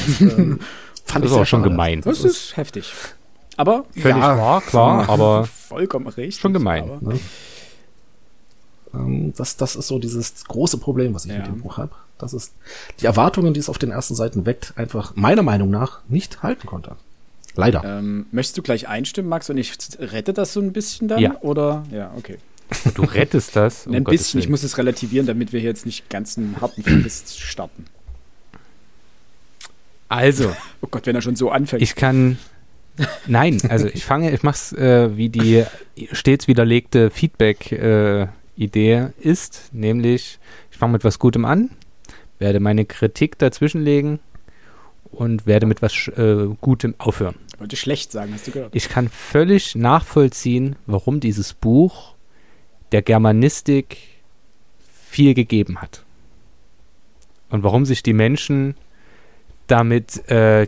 Das, 0.09 0.21
ähm, 0.21 0.61
fand 1.05 1.25
Das 1.25 1.31
ist 1.31 1.35
sehr 1.35 1.43
auch 1.43 1.47
schon 1.47 1.61
schade. 1.61 1.71
gemein. 1.71 2.01
Das 2.01 2.25
ist 2.25 2.57
heftig. 2.57 2.93
Aber 3.57 3.85
Völlig 3.93 4.17
Ja. 4.19 4.39
wahr, 4.39 4.61
klar, 4.61 5.09
aber 5.09 5.45
vollkommen 5.69 6.07
richtig. 6.09 6.41
Schon 6.41 6.53
gemein. 6.53 6.85
Aber, 6.85 7.15
Ähm, 8.95 9.33
das, 9.37 9.57
das 9.57 9.77
ist 9.77 9.89
so 9.89 9.99
dieses 9.99 10.45
große 10.47 10.79
Problem, 10.79 11.15
was 11.15 11.25
ich 11.27 11.33
Ja. 11.33 11.39
mit 11.39 11.47
dem 11.49 11.61
Buch 11.61 11.77
habe. 11.79 11.93
Das 12.19 12.33
ist 12.33 12.53
die 13.01 13.07
Erwartungen, 13.07 13.53
die 13.53 13.61
es 13.61 13.69
auf 13.69 13.79
den 13.79 13.91
ersten 13.91 14.15
Seiten 14.15 14.47
weckt, 14.47 14.73
einfach 14.77 15.15
meiner 15.17 15.43
Meinung 15.43 15.71
nach 15.71 16.01
nicht 16.09 16.43
halten 16.43 16.67
konnte. 16.67 16.97
Leider. 17.57 17.83
ähm, 17.85 18.27
möchtest 18.33 18.59
du 18.59 18.63
gleich 18.63 18.87
einstimmen, 18.89 19.29
Max, 19.31 19.49
und 19.51 19.57
ich 19.57 19.73
rette 19.99 20.33
das 20.35 20.53
so 20.53 20.61
ein 20.61 20.73
bisschen 20.73 21.09
dann? 21.09 21.21
Ja. 21.21 21.41
Oder? 21.41 21.85
Ja, 21.91 22.11
okay. 22.17 22.37
du 22.95 23.03
rettest 23.05 23.55
das. 23.57 23.87
um 23.87 23.95
ein 23.95 24.05
Gottes 24.05 24.21
bisschen, 24.21 24.41
ich 24.41 24.45
Willen. 24.47 24.51
muss 24.53 24.63
es 24.63 24.77
relativieren, 24.77 25.27
damit 25.27 25.53
wir 25.53 25.61
hier 25.61 25.71
jetzt 25.71 25.87
nicht 25.87 26.11
ganz 26.11 26.37
einen 26.37 26.61
harten 26.61 26.83
Frist 26.83 27.39
starten. 27.41 27.87
Also, 30.09 30.55
Oh 30.83 30.87
Gott, 30.91 31.07
wenn 31.07 31.17
er 31.17 31.23
schon 31.23 31.37
so 31.37 31.51
anfängt. 31.51 31.83
ich 31.83 31.95
kann. 31.97 32.39
Nein, 33.27 33.61
also 33.69 33.87
ich 33.87 34.05
fange, 34.05 34.33
ich 34.33 34.43
mach's 34.43 34.73
äh, 34.73 35.17
wie 35.17 35.29
die 35.29 35.65
stets 36.13 36.49
widerlegte 36.49 37.11
Feedback-Idee 37.11 39.09
ist, 39.21 39.71
nämlich 39.73 40.39
ich 40.71 40.79
fange 40.79 40.95
mit 40.95 41.05
was 41.05 41.19
Gutem 41.19 41.45
an, 41.45 41.71
werde 42.39 42.61
meine 42.61 42.85
Kritik 42.85 43.39
dazwischenlegen 43.39 44.21
und 45.11 45.47
werde 45.47 45.67
mit 45.67 45.83
was 45.83 46.09
äh, 46.09 46.49
Gutem 46.61 46.95
aufhören. 46.99 47.37
Ich 47.55 47.61
wollte 47.61 47.77
schlecht 47.77 48.13
sagen, 48.13 48.33
hast 48.35 48.47
du 48.47 48.51
gehört? 48.53 48.75
Ich 48.75 48.89
kann 48.89 49.09
völlig 49.09 49.75
nachvollziehen, 49.75 50.77
warum 50.87 51.21
dieses 51.21 51.55
Buch 51.55 52.15
der 52.93 53.03
Germanistik 53.03 53.99
viel 55.09 55.35
gegeben 55.35 55.81
hat. 55.81 56.05
Und 57.49 57.63
warum 57.63 57.87
sich 57.87 58.03
die 58.03 58.13
Menschen 58.13 58.75
damit, 59.67 60.29
äh, 60.29 60.67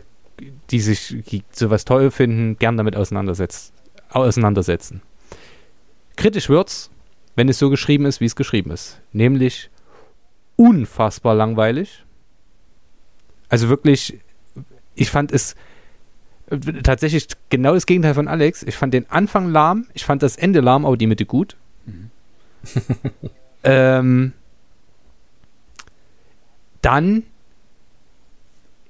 die 0.69 0.79
sich 0.79 1.15
die 1.29 1.43
sowas 1.51 1.85
toll 1.85 2.11
finden, 2.11 2.57
gern 2.57 2.77
damit 2.77 2.95
auseinandersetzt, 2.95 3.73
auseinandersetzen. 4.09 5.01
Kritisch 6.15 6.49
wird's, 6.49 6.89
wenn 7.35 7.49
es 7.49 7.59
so 7.59 7.69
geschrieben 7.69 8.05
ist, 8.05 8.19
wie 8.19 8.25
es 8.25 8.35
geschrieben 8.35 8.71
ist. 8.71 8.99
Nämlich 9.13 9.69
unfassbar 10.55 11.35
langweilig. 11.35 12.03
Also 13.47 13.69
wirklich, 13.69 14.19
ich 14.95 15.09
fand 15.09 15.31
es 15.31 15.55
tatsächlich 16.83 17.27
genau 17.49 17.73
das 17.73 17.85
Gegenteil 17.85 18.13
von 18.13 18.27
Alex. 18.27 18.63
Ich 18.63 18.75
fand 18.75 18.93
den 18.93 19.09
Anfang 19.09 19.49
lahm, 19.51 19.87
ich 19.93 20.05
fand 20.05 20.23
das 20.23 20.35
Ende 20.35 20.61
lahm, 20.61 20.85
aber 20.85 20.97
die 20.97 21.07
Mitte 21.07 21.25
gut. 21.25 21.55
ähm, 23.63 24.33
dann, 26.81 27.23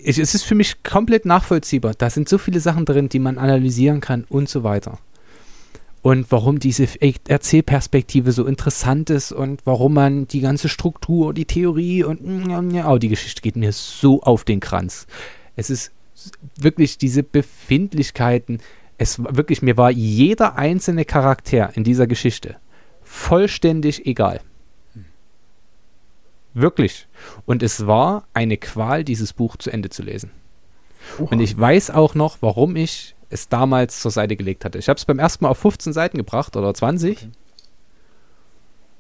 ich, 0.02 0.18
es 0.18 0.34
ist 0.34 0.44
für 0.44 0.56
mich 0.56 0.84
komplett 0.84 1.26
nachvollziehbar. 1.26 1.94
Da 1.98 2.10
sind 2.10 2.30
so 2.30 2.38
viele 2.38 2.60
Sachen 2.60 2.86
drin, 2.86 3.10
die 3.10 3.20
man 3.20 3.38
analysieren 3.38 4.02
kann 4.02 4.26
und 4.30 4.50
so 4.50 4.64
weiter. 4.64 4.98
Und 6.02 6.32
warum 6.32 6.60
diese 6.60 6.88
Erzählperspektive 7.28 8.32
so 8.32 8.46
interessant 8.46 9.10
ist 9.10 9.34
und 9.34 9.62
warum 9.66 9.94
man 9.94 10.28
die 10.28 10.40
ganze 10.40 10.70
Struktur, 10.70 11.34
die 11.34 11.44
Theorie 11.44 12.06
und 12.06 12.22
oh, 12.22 12.98
die 12.98 13.10
Geschichte 13.10 13.42
geht 13.42 13.58
mir 13.58 13.74
so 13.74 14.22
auf 14.22 14.46
den 14.46 14.62
Kranz. 14.62 15.08
Es 15.58 15.70
ist 15.70 15.92
wirklich 16.56 16.98
diese 16.98 17.22
Befindlichkeiten. 17.22 18.60
Es 18.98 19.20
wirklich, 19.20 19.62
mir 19.62 19.76
war 19.76 19.92
jeder 19.92 20.58
einzelne 20.58 21.04
Charakter 21.04 21.72
in 21.76 21.84
dieser 21.84 22.08
Geschichte 22.08 22.56
vollständig 23.04 24.06
egal. 24.06 24.40
Wirklich. 26.54 27.08
Und 27.46 27.64
es 27.64 27.86
war 27.88 28.24
eine 28.34 28.58
Qual, 28.58 29.04
dieses 29.04 29.34
Buch 29.34 29.58
zu 29.58 29.70
Ende 29.70 29.90
zu 29.90 30.04
lesen. 30.04 30.32
Und 31.18 31.40
ich 31.40 31.58
weiß 31.58 31.92
auch 31.92 32.16
noch, 32.16 32.38
warum 32.42 32.76
ich 32.76 33.16
es 33.30 33.48
damals 33.48 34.00
zur 34.00 34.12
Seite 34.12 34.36
gelegt 34.36 34.66
hatte. 34.66 34.80
Ich 34.80 34.90
habe 34.90 34.98
es 34.98 35.06
beim 35.06 35.20
ersten 35.20 35.44
Mal 35.44 35.52
auf 35.52 35.60
15 35.60 35.94
Seiten 35.94 36.18
gebracht 36.18 36.56
oder 36.56 36.74
20. 36.74 37.30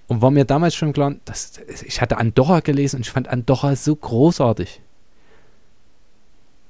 Und 0.08 0.22
war 0.22 0.32
mir 0.32 0.46
damals 0.46 0.76
schon 0.76 0.94
klar, 0.94 1.16
dass 1.26 1.60
ich 1.86 2.02
hatte 2.02 2.18
Andorra 2.18 2.62
gelesen 2.62 2.98
und 2.98 3.02
ich 3.02 3.12
fand 3.12 3.28
Andorra 3.28 3.76
so 3.76 3.96
großartig. 3.96 4.82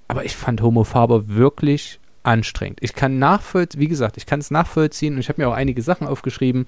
Aber 0.08 0.26
ich 0.26 0.36
fand 0.36 0.62
Homo 0.62 0.84
Faber 0.84 1.30
wirklich 1.30 1.99
anstrengend. 2.24 2.80
Ich 2.82 2.94
kann 2.94 3.20
nachvollziehen, 3.20 3.80
wie 3.82 3.88
gesagt, 3.88 4.18
ich 4.18 4.26
kann 4.26 4.40
es 4.40 4.52
nachvollziehen 4.52 5.16
und 5.16 5.20
ich 5.20 5.30
habe 5.30 5.42
mir 5.42 5.50
auch 5.50 5.54
einige 5.54 5.82
Sachen 5.82 6.08
aufgeschrieben, 6.08 6.66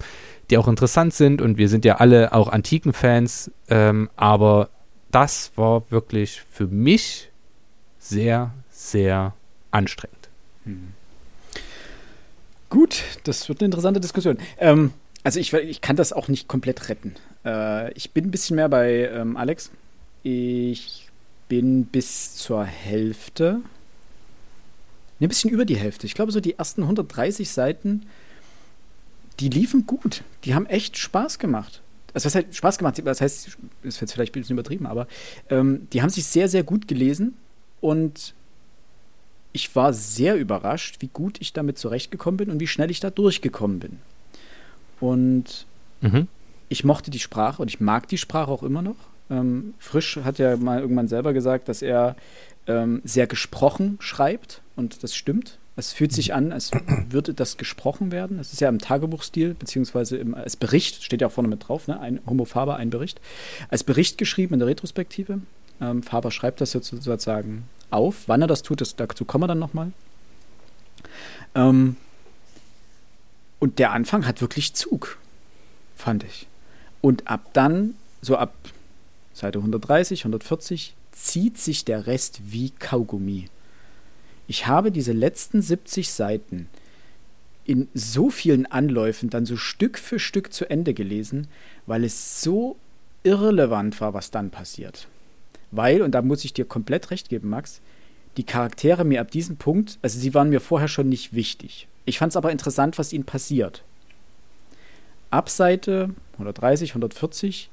die 0.50 0.58
auch 0.58 0.68
interessant 0.68 1.14
sind 1.14 1.40
und 1.40 1.58
wir 1.58 1.68
sind 1.68 1.84
ja 1.84 1.96
alle 1.96 2.32
auch 2.32 2.48
antiken 2.48 2.92
Fans, 2.92 3.50
ähm, 3.68 4.10
aber 4.16 4.70
das 5.10 5.52
war 5.56 5.84
wirklich 5.90 6.42
für 6.50 6.66
mich 6.66 7.30
sehr, 7.98 8.52
sehr 8.70 9.34
anstrengend. 9.70 10.28
Gut, 12.68 13.02
das 13.24 13.48
wird 13.48 13.60
eine 13.60 13.66
interessante 13.66 14.00
Diskussion. 14.00 14.38
Ähm, 14.58 14.92
also 15.24 15.38
ich, 15.38 15.52
ich 15.52 15.80
kann 15.80 15.96
das 15.96 16.12
auch 16.12 16.28
nicht 16.28 16.48
komplett 16.48 16.88
retten. 16.88 17.14
Äh, 17.44 17.92
ich 17.92 18.12
bin 18.12 18.26
ein 18.26 18.30
bisschen 18.30 18.56
mehr 18.56 18.68
bei 18.68 19.10
ähm, 19.12 19.36
Alex. 19.36 19.70
Ich 20.22 21.08
bin 21.48 21.84
bis 21.84 22.34
zur 22.36 22.64
Hälfte. 22.64 23.60
Ein 25.22 25.28
bisschen 25.28 25.50
über 25.50 25.64
die 25.64 25.76
Hälfte. 25.76 26.06
Ich 26.06 26.14
glaube, 26.14 26.32
so 26.32 26.40
die 26.40 26.58
ersten 26.58 26.82
130 26.82 27.48
Seiten, 27.50 28.06
die 29.38 29.48
liefen 29.48 29.86
gut. 29.86 30.22
Die 30.44 30.54
haben 30.54 30.66
echt 30.66 30.96
Spaß 30.96 31.38
gemacht. 31.38 31.80
Also, 32.12 32.26
was 32.26 32.34
heißt 32.34 32.54
Spaß 32.54 32.78
gemacht? 32.78 33.00
Das 33.04 33.20
heißt, 33.20 33.46
das 33.46 33.56
ist 33.82 34.00
jetzt 34.00 34.12
vielleicht 34.12 34.34
ein 34.34 34.40
bisschen 34.40 34.54
übertrieben, 34.54 34.86
aber 34.86 35.06
ähm, 35.48 35.86
die 35.92 36.02
haben 36.02 36.10
sich 36.10 36.26
sehr, 36.26 36.48
sehr 36.48 36.64
gut 36.64 36.88
gelesen 36.88 37.34
und 37.80 38.34
ich 39.52 39.74
war 39.76 39.92
sehr 39.92 40.36
überrascht, 40.36 40.96
wie 41.00 41.08
gut 41.08 41.36
ich 41.40 41.52
damit 41.52 41.78
zurechtgekommen 41.78 42.38
bin 42.38 42.50
und 42.50 42.58
wie 42.58 42.66
schnell 42.66 42.90
ich 42.90 43.00
da 43.00 43.10
durchgekommen 43.10 43.78
bin. 43.78 43.98
Und 44.98 45.66
mhm. 46.00 46.26
ich 46.68 46.84
mochte 46.84 47.10
die 47.10 47.18
Sprache 47.18 47.62
und 47.62 47.68
ich 47.68 47.80
mag 47.80 48.08
die 48.08 48.18
Sprache 48.18 48.50
auch 48.50 48.62
immer 48.62 48.82
noch. 48.82 48.96
Ähm, 49.30 49.74
Frisch 49.78 50.16
hat 50.24 50.38
ja 50.38 50.56
mal 50.56 50.80
irgendwann 50.80 51.08
selber 51.08 51.32
gesagt, 51.32 51.68
dass 51.68 51.80
er 51.80 52.16
ähm, 52.66 53.02
sehr 53.04 53.26
gesprochen 53.26 53.98
schreibt 54.00 54.61
und 54.76 55.02
das 55.02 55.14
stimmt. 55.14 55.58
Es 55.76 55.92
fühlt 55.92 56.12
sich 56.12 56.34
an, 56.34 56.52
als 56.52 56.70
würde 57.08 57.34
das 57.34 57.56
gesprochen 57.56 58.12
werden. 58.12 58.38
Es 58.38 58.52
ist 58.52 58.60
ja 58.60 58.68
im 58.68 58.78
Tagebuchstil, 58.78 59.54
beziehungsweise 59.54 60.16
im, 60.16 60.34
als 60.34 60.56
Bericht, 60.56 61.02
steht 61.02 61.20
ja 61.20 61.28
auch 61.28 61.32
vorne 61.32 61.48
mit 61.48 61.68
drauf, 61.68 61.88
ne? 61.88 61.98
ein 62.00 62.20
Homo 62.26 62.44
Faber, 62.44 62.76
ein 62.76 62.90
Bericht. 62.90 63.20
Als 63.68 63.84
Bericht 63.84 64.18
geschrieben 64.18 64.54
in 64.54 64.60
der 64.60 64.68
Retrospektive. 64.68 65.40
Ähm, 65.80 66.02
Faber 66.02 66.30
schreibt 66.30 66.60
das 66.60 66.72
jetzt 66.72 66.88
sozusagen 66.88 67.64
auf. 67.90 68.24
Wann 68.26 68.42
er 68.42 68.48
das 68.48 68.62
tut, 68.62 68.80
das, 68.80 68.96
dazu 68.96 69.24
kommen 69.24 69.44
wir 69.44 69.48
dann 69.48 69.58
nochmal. 69.58 69.92
Ähm, 71.54 71.96
und 73.58 73.78
der 73.78 73.92
Anfang 73.92 74.26
hat 74.26 74.40
wirklich 74.40 74.74
Zug, 74.74 75.18
fand 75.94 76.24
ich. 76.24 76.46
Und 77.00 77.28
ab 77.28 77.50
dann, 77.52 77.94
so 78.20 78.36
ab 78.36 78.54
Seite 79.34 79.58
130, 79.58 80.20
140, 80.20 80.94
zieht 81.12 81.58
sich 81.58 81.84
der 81.84 82.06
Rest 82.06 82.40
wie 82.44 82.70
Kaugummi. 82.70 83.48
Ich 84.46 84.66
habe 84.66 84.90
diese 84.90 85.12
letzten 85.12 85.62
70 85.62 86.10
Seiten 86.10 86.68
in 87.64 87.88
so 87.94 88.30
vielen 88.30 88.66
Anläufen 88.66 89.30
dann 89.30 89.46
so 89.46 89.56
Stück 89.56 89.98
für 89.98 90.18
Stück 90.18 90.52
zu 90.52 90.68
Ende 90.68 90.94
gelesen, 90.94 91.48
weil 91.86 92.04
es 92.04 92.42
so 92.42 92.76
irrelevant 93.22 94.00
war, 94.00 94.14
was 94.14 94.30
dann 94.30 94.50
passiert. 94.50 95.06
Weil, 95.70 96.02
und 96.02 96.12
da 96.12 96.22
muss 96.22 96.44
ich 96.44 96.52
dir 96.52 96.64
komplett 96.64 97.10
recht 97.10 97.28
geben, 97.28 97.48
Max, 97.48 97.80
die 98.36 98.44
Charaktere 98.44 99.04
mir 99.04 99.20
ab 99.20 99.30
diesem 99.30 99.56
Punkt, 99.56 99.98
also 100.02 100.18
sie 100.18 100.34
waren 100.34 100.48
mir 100.48 100.60
vorher 100.60 100.88
schon 100.88 101.08
nicht 101.08 101.34
wichtig. 101.34 101.86
Ich 102.04 102.18
fand 102.18 102.32
es 102.32 102.36
aber 102.36 102.50
interessant, 102.50 102.98
was 102.98 103.12
ihnen 103.12 103.24
passiert. 103.24 103.84
Ab 105.30 105.48
Seite 105.48 106.10
130, 106.34 106.90
140 106.90 107.70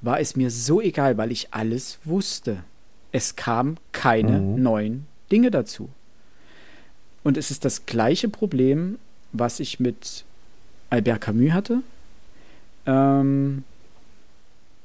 war 0.00 0.20
es 0.20 0.36
mir 0.36 0.50
so 0.50 0.80
egal, 0.80 1.16
weil 1.18 1.30
ich 1.30 1.52
alles 1.52 1.98
wusste. 2.04 2.64
Es 3.12 3.36
kamen 3.36 3.78
keine 3.92 4.40
mhm. 4.40 4.62
neuen 4.62 5.06
Dinge 5.30 5.50
dazu. 5.50 5.90
Und 7.22 7.36
es 7.36 7.50
ist 7.50 7.64
das 7.64 7.86
gleiche 7.86 8.28
Problem, 8.28 8.98
was 9.32 9.60
ich 9.60 9.80
mit 9.80 10.24
Albert 10.88 11.20
Camus 11.20 11.52
hatte. 11.52 11.82
Ähm, 12.86 13.64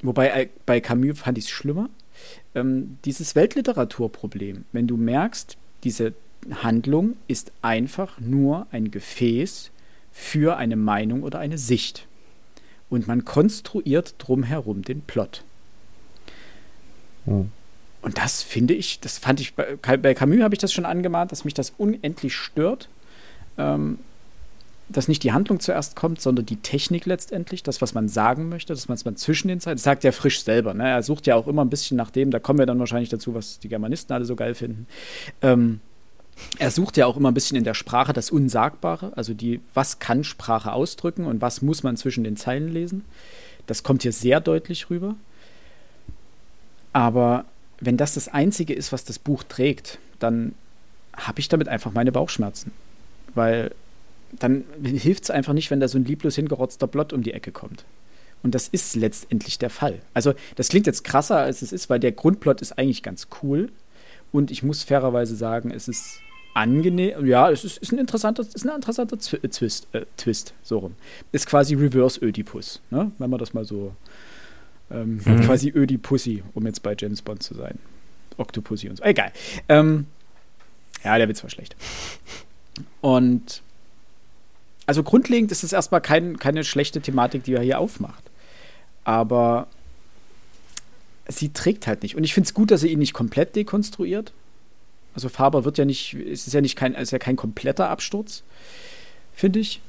wobei 0.02 0.28
äh, 0.30 0.50
bei 0.66 0.82
Camus 0.82 1.20
fand 1.20 1.38
ich 1.38 1.46
es 1.46 1.50
schlimmer. 1.50 1.90
Ähm, 2.54 2.98
dieses 3.06 3.36
Weltliteraturproblem, 3.36 4.66
wenn 4.72 4.88
du 4.88 4.98
merkst, 4.98 5.58
diese 5.84 6.14
Handlung 6.62 7.16
ist 7.28 7.52
einfach 7.62 8.20
nur 8.20 8.68
ein 8.72 8.92
Gefäß 8.92 9.72
für 10.12 10.58
eine 10.58 10.76
Meinung 10.76 11.24
oder 11.24 11.40
eine 11.40 11.58
Sicht. 11.58 12.08
Und 12.90 13.08
man 13.08 13.26
konstruiert 13.26 14.16
drumherum 14.20 14.84
den 14.84 15.02
Plot. 15.02 15.44
Hm. 17.26 17.52
Und 18.06 18.20
das 18.20 18.44
finde 18.44 18.76
ich, 18.76 19.00
das 19.00 19.18
fand 19.18 19.40
ich, 19.40 19.56
bei, 19.56 20.14
Camus 20.14 20.44
habe 20.44 20.54
ich 20.54 20.60
das 20.60 20.72
schon 20.72 20.86
angemahnt, 20.86 21.32
dass 21.32 21.44
mich 21.44 21.56
das 21.56 21.74
unendlich 21.76 22.36
stört. 22.36 22.88
Ähm, 23.58 23.98
dass 24.90 25.08
nicht 25.08 25.24
die 25.24 25.32
Handlung 25.32 25.60
zuerst 25.60 25.96
kommt, 25.96 26.22
sondern 26.22 26.46
die 26.46 26.58
Technik 26.58 27.08
letztendlich, 27.08 27.64
das, 27.64 27.82
was 27.82 27.96
man 27.96 28.08
sagen 28.08 28.50
möchte, 28.50 28.74
dass 28.74 28.88
man 28.88 29.16
es 29.16 29.22
zwischen 29.22 29.48
den 29.48 29.60
Zeiten, 29.60 29.78
das 29.78 29.84
sagt 29.84 30.06
er 30.06 30.14
frisch 30.14 30.44
selber, 30.44 30.76
ne? 30.76 30.88
er 30.88 31.02
sucht 31.02 31.26
ja 31.26 31.36
auch 31.36 31.48
immer 31.48 31.66
ein 31.66 31.72
bisschen 31.72 31.98
nach 31.98 32.12
dem, 32.12 32.30
da 32.30 32.38
kommen 32.38 32.60
wir 32.60 32.68
dann 32.68 32.78
wahrscheinlich 32.78 33.10
dazu, 33.10 33.34
was 33.34 33.58
die 33.58 33.68
Germanisten 33.68 34.14
alle 34.14 34.26
so 34.26 34.36
geil 34.36 34.54
finden. 34.54 34.86
Ähm, 35.42 35.80
er 36.60 36.70
sucht 36.70 36.98
ja 36.98 37.08
auch 37.08 37.18
immer 37.18 37.32
ein 37.32 37.34
bisschen 37.34 37.58
in 37.58 37.64
der 37.64 37.74
Sprache 37.74 38.14
das 38.14 38.30
Unsagbare, 38.30 39.14
also 39.16 39.34
die, 39.34 39.60
was 39.74 39.98
kann 39.98 40.24
Sprache 40.24 40.72
ausdrücken 40.72 41.26
und 41.26 41.42
was 41.42 41.64
muss 41.64 41.82
man 41.82 41.98
zwischen 41.98 42.24
den 42.24 42.38
Zeilen 42.38 42.72
lesen. 42.72 43.06
Das 43.66 43.82
kommt 43.82 44.04
hier 44.04 44.12
sehr 44.12 44.40
deutlich 44.40 44.92
rüber. 44.92 45.16
Aber 46.94 47.46
wenn 47.80 47.98
das 47.98 48.14
das 48.14 48.28
Einzige 48.28 48.74
ist, 48.74 48.92
was 48.92 49.04
das 49.04 49.20
Buch 49.20 49.44
trägt, 49.44 50.00
dann 50.20 50.54
habe 51.16 51.40
ich 51.40 51.50
damit 51.50 51.68
einfach 51.68 51.92
meine 51.94 52.12
Bauchschmerzen. 52.12 52.72
Weil 53.34 53.72
dann 54.32 54.66
hilft 54.84 55.26
es 55.26 55.30
einfach 55.30 55.54
nicht, 55.54 55.72
wenn 55.72 55.80
da 55.80 55.88
so 55.88 55.98
ein 55.98 56.06
lieblos 56.06 56.36
hingerotzter 56.36 56.88
Plot 56.88 57.14
um 57.14 57.24
die 57.24 57.34
Ecke 57.34 57.52
kommt. 57.52 57.86
Und 58.44 58.54
das 58.54 58.68
ist 58.68 58.96
letztendlich 58.96 59.58
der 59.58 59.70
Fall. 59.70 60.00
Also, 60.14 60.34
das 60.56 60.70
klingt 60.70 60.88
jetzt 60.88 61.04
krasser, 61.04 61.38
als 61.38 61.62
es 61.62 61.72
ist, 61.72 61.90
weil 61.90 62.00
der 62.00 62.12
Grundplot 62.12 62.62
ist 62.62 62.78
eigentlich 62.78 63.02
ganz 63.02 63.28
cool. 63.42 63.70
Und 64.32 64.52
ich 64.52 64.62
muss 64.62 64.84
fairerweise 64.84 65.36
sagen, 65.36 65.72
es 65.72 65.88
ist 65.88 66.20
angenehm, 66.54 67.26
ja, 67.26 67.52
es 67.52 67.64
ist, 67.64 67.78
ist 67.78 67.92
ein 67.92 68.00
interessanter, 68.00 68.42
ist 68.42 68.66
ein 68.66 68.76
interessanter 68.76 69.18
äh, 69.18 69.48
Twist, 69.48 69.88
äh, 69.94 70.06
Twist, 70.18 70.54
so 70.64 70.80
rum. 70.80 70.96
Ist 71.32 71.48
quasi 71.48 71.76
Reverse 71.76 72.24
Ödipus, 72.24 72.82
ne? 72.92 73.12
wenn 73.18 73.30
man 73.30 73.40
das 73.40 73.54
mal 73.54 73.66
so, 73.66 73.94
ähm, 74.92 75.22
mhm. 75.24 75.42
quasi 75.42 75.72
Ödipussy, 75.74 76.44
um 76.54 76.66
jetzt 76.66 76.84
bei 76.84 76.96
James 76.98 77.22
Bond 77.22 77.44
zu 77.44 77.54
sein. 77.54 77.80
Octopussy 78.38 78.90
und 78.90 78.98
so. 78.98 79.04
Egal. 79.04 79.32
Ähm, 79.70 80.08
ja, 81.04 81.18
der 81.18 81.30
Witz 81.30 81.44
war 81.44 81.50
schlecht. 81.50 81.76
Und 83.02 83.62
also 84.86 85.04
grundlegend 85.04 85.52
ist 85.52 85.64
es 85.64 85.74
erstmal 85.74 86.02
kein, 86.02 86.38
keine 86.38 86.64
schlechte 86.64 87.02
Thematik, 87.02 87.44
die 87.44 87.54
er 87.54 87.62
hier 87.62 87.80
aufmacht. 87.80 88.24
Aber 89.04 89.68
sie 91.28 91.50
trägt 91.50 91.88
halt 91.88 92.04
nicht. 92.04 92.16
Und 92.16 92.24
ich 92.24 92.34
finde 92.34 92.48
es 92.48 92.54
gut, 92.54 92.72
dass 92.72 92.84
er 92.84 92.90
ihn 92.90 93.00
nicht 93.00 93.14
komplett 93.14 93.56
dekonstruiert. 93.56 94.34
Also 95.14 95.30
Faber 95.30 95.64
wird 95.64 95.78
ja 95.78 95.86
nicht, 95.86 96.14
es 96.14 96.46
ist 96.46 96.54
ja 96.54 96.62
nicht 96.62 96.76
kein, 96.76 96.94
ist 96.94 97.12
ja 97.12 97.20
kein 97.20 97.36
kompletter 97.36 97.90
Absturz, 97.90 98.44
finde 99.34 99.60
ich. 99.60 99.82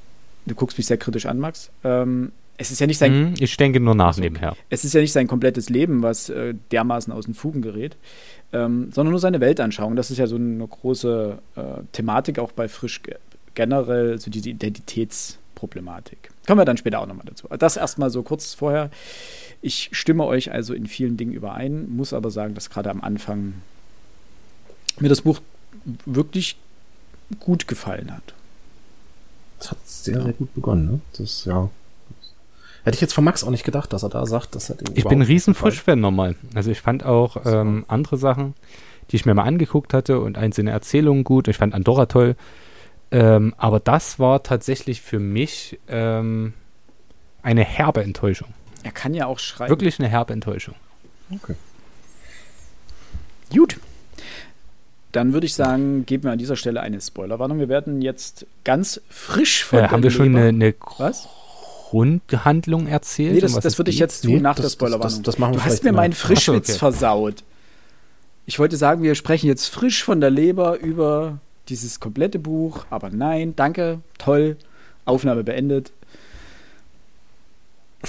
Du 0.47 0.55
guckst 0.55 0.79
mich 0.79 0.87
sehr 0.87 0.99
kritisch 0.99 1.26
an, 1.26 1.38
Max. 1.38 1.71
Ähm, 1.83 2.31
es 2.58 2.70
ist 2.70 2.80
ja 2.80 2.86
nicht 2.86 2.98
sein. 2.98 3.12
Hm, 3.12 3.34
ich 3.38 3.56
denke 3.56 3.80
nur 3.80 3.94
nach 3.94 4.08
also, 4.08 4.20
nebenher. 4.20 4.56
Es 4.70 4.84
ist 4.84 4.94
ja 4.94 5.00
nicht 5.00 5.12
sein 5.12 5.26
komplettes 5.26 5.68
Leben, 5.68 6.02
was 6.02 6.28
äh, 6.28 6.54
dermaßen 6.72 7.12
aus 7.12 7.26
den 7.26 7.34
Fugen 7.34 7.62
gerät, 7.62 7.96
ähm, 8.52 8.90
sondern 8.92 9.10
nur 9.10 9.20
seine 9.20 9.40
Weltanschauung. 9.40 9.96
Das 9.96 10.10
ist 10.10 10.18
ja 10.18 10.26
so 10.26 10.36
eine 10.36 10.66
große 10.66 11.38
äh, 11.56 11.60
Thematik 11.92 12.38
auch 12.38 12.52
bei 12.52 12.68
Frisch 12.68 13.00
generell, 13.54 14.18
so 14.18 14.30
diese 14.30 14.50
Identitätsproblematik. 14.50 16.30
Kommen 16.46 16.60
wir 16.60 16.64
dann 16.64 16.76
später 16.76 17.00
auch 17.00 17.06
nochmal 17.06 17.26
dazu. 17.26 17.48
Das 17.58 17.76
erstmal 17.76 18.10
so 18.10 18.22
kurz 18.22 18.54
vorher. 18.54 18.90
Ich 19.62 19.90
stimme 19.92 20.25
euch 20.25 20.52
also 20.52 20.75
in 20.75 20.86
vielen 20.86 21.16
Dingen 21.16 21.32
überein, 21.32 21.90
muss 21.90 22.12
aber 22.12 22.30
sagen, 22.30 22.54
dass 22.54 22.70
gerade 22.70 22.90
am 22.90 23.00
Anfang 23.00 23.54
mir 25.00 25.08
das 25.08 25.22
Buch 25.22 25.40
wirklich 26.04 26.56
gut 27.40 27.66
gefallen 27.66 28.12
hat. 28.14 28.34
Das 29.58 29.70
hat 29.70 29.78
sehr, 29.84 30.22
sehr 30.22 30.32
gut 30.32 30.54
begonnen, 30.54 30.86
ne? 30.86 31.00
Das, 31.16 31.44
ja. 31.46 31.70
Hätte 32.87 32.95
ich 32.95 33.00
jetzt 33.00 33.14
von 33.14 33.25
Max 33.25 33.43
auch 33.43 33.50
nicht 33.50 33.64
gedacht, 33.64 33.93
dass 33.93 34.05
er 34.05 34.11
da 34.11 34.26
sagt, 34.26 34.55
das 34.55 34.71
hat 34.71 34.81
ihm 34.81 34.95
Ich 34.95 35.02
bin 35.02 35.19
ein 35.19 35.26
riesen 35.26 35.57
Frisch-Fan 35.57 35.99
nochmal. 35.99 36.37
Also 36.55 36.71
ich 36.71 36.81
fand 36.81 37.05
auch 37.05 37.37
ähm, 37.45 37.85
andere 37.88 38.16
Sachen, 38.16 38.55
die 39.11 39.16
ich 39.16 39.26
mir 39.26 39.35
mal 39.35 39.43
angeguckt 39.43 39.93
hatte 39.93 40.21
und 40.21 40.38
einzelne 40.38 40.71
Erzählungen 40.71 41.25
gut. 41.25 41.49
Ich 41.49 41.57
fand 41.57 41.75
Andorra 41.75 42.07
toll. 42.07 42.37
Ähm, 43.11 43.57
aber 43.59 43.81
das 43.81 44.21
war 44.21 44.45
tatsächlich 44.45 45.00
für 45.02 45.19
mich 45.19 45.81
ähm, 45.88 46.55
eine 47.43 47.64
herbe 47.64 48.05
Enttäuschung. 48.05 48.55
Er 48.85 48.93
kann 48.93 49.14
ja 49.14 49.26
auch 49.26 49.40
schreiben. 49.40 49.71
Wirklich 49.71 49.99
eine 49.99 50.09
herbe 50.09 50.33
Enttäuschung. 50.33 50.76
Okay. 51.35 51.57
Gut. 53.52 53.81
Dann 55.11 55.33
würde 55.33 55.47
ich 55.47 55.55
sagen, 55.55 56.07
geben 56.07 56.23
wir 56.23 56.31
an 56.31 56.38
dieser 56.38 56.55
Stelle 56.55 56.83
eine 56.83 57.00
Spoilerwarnung. 57.00 57.59
Wir 57.59 57.69
werden 57.69 58.00
jetzt 58.00 58.47
ganz 58.62 59.00
frisch 59.09 59.64
von 59.64 59.81
äh, 59.81 59.88
Haben 59.88 60.05
wir 60.05 60.12
schon 60.12 60.37
eine, 60.37 60.50
eine 60.50 60.73
Grundhandlung 61.97 62.87
erzählt? 62.87 63.35
Nee, 63.35 63.41
das, 63.41 63.59
das 63.59 63.79
würde 63.79 63.91
ich 63.91 63.99
jetzt 63.99 64.23
tun 64.23 64.35
nee, 64.35 64.41
nach 64.41 64.57
das, 64.57 64.67
der 64.67 64.71
Spoilerwarnung. 64.73 65.23
Das, 65.23 65.37
das, 65.37 65.50
du 65.50 65.65
hast 65.65 65.83
mir 65.83 65.93
meinen 65.93 66.12
Frischwitz 66.12 66.69
okay. 66.69 66.79
versaut. 66.79 67.43
Ich 68.45 68.59
wollte 68.59 68.76
sagen, 68.76 69.03
wir 69.03 69.15
sprechen 69.15 69.47
jetzt 69.47 69.69
frisch 69.69 70.05
von 70.05 70.21
der 70.21 70.29
Leber 70.31 70.79
über 70.79 71.38
dieses 71.69 71.99
komplette 71.99 72.38
Buch, 72.38 72.85
aber 72.91 73.09
nein, 73.09 73.57
danke, 73.57 74.00
toll, 74.19 74.59
Aufnahme 75.07 75.43
beendet. 75.43 75.91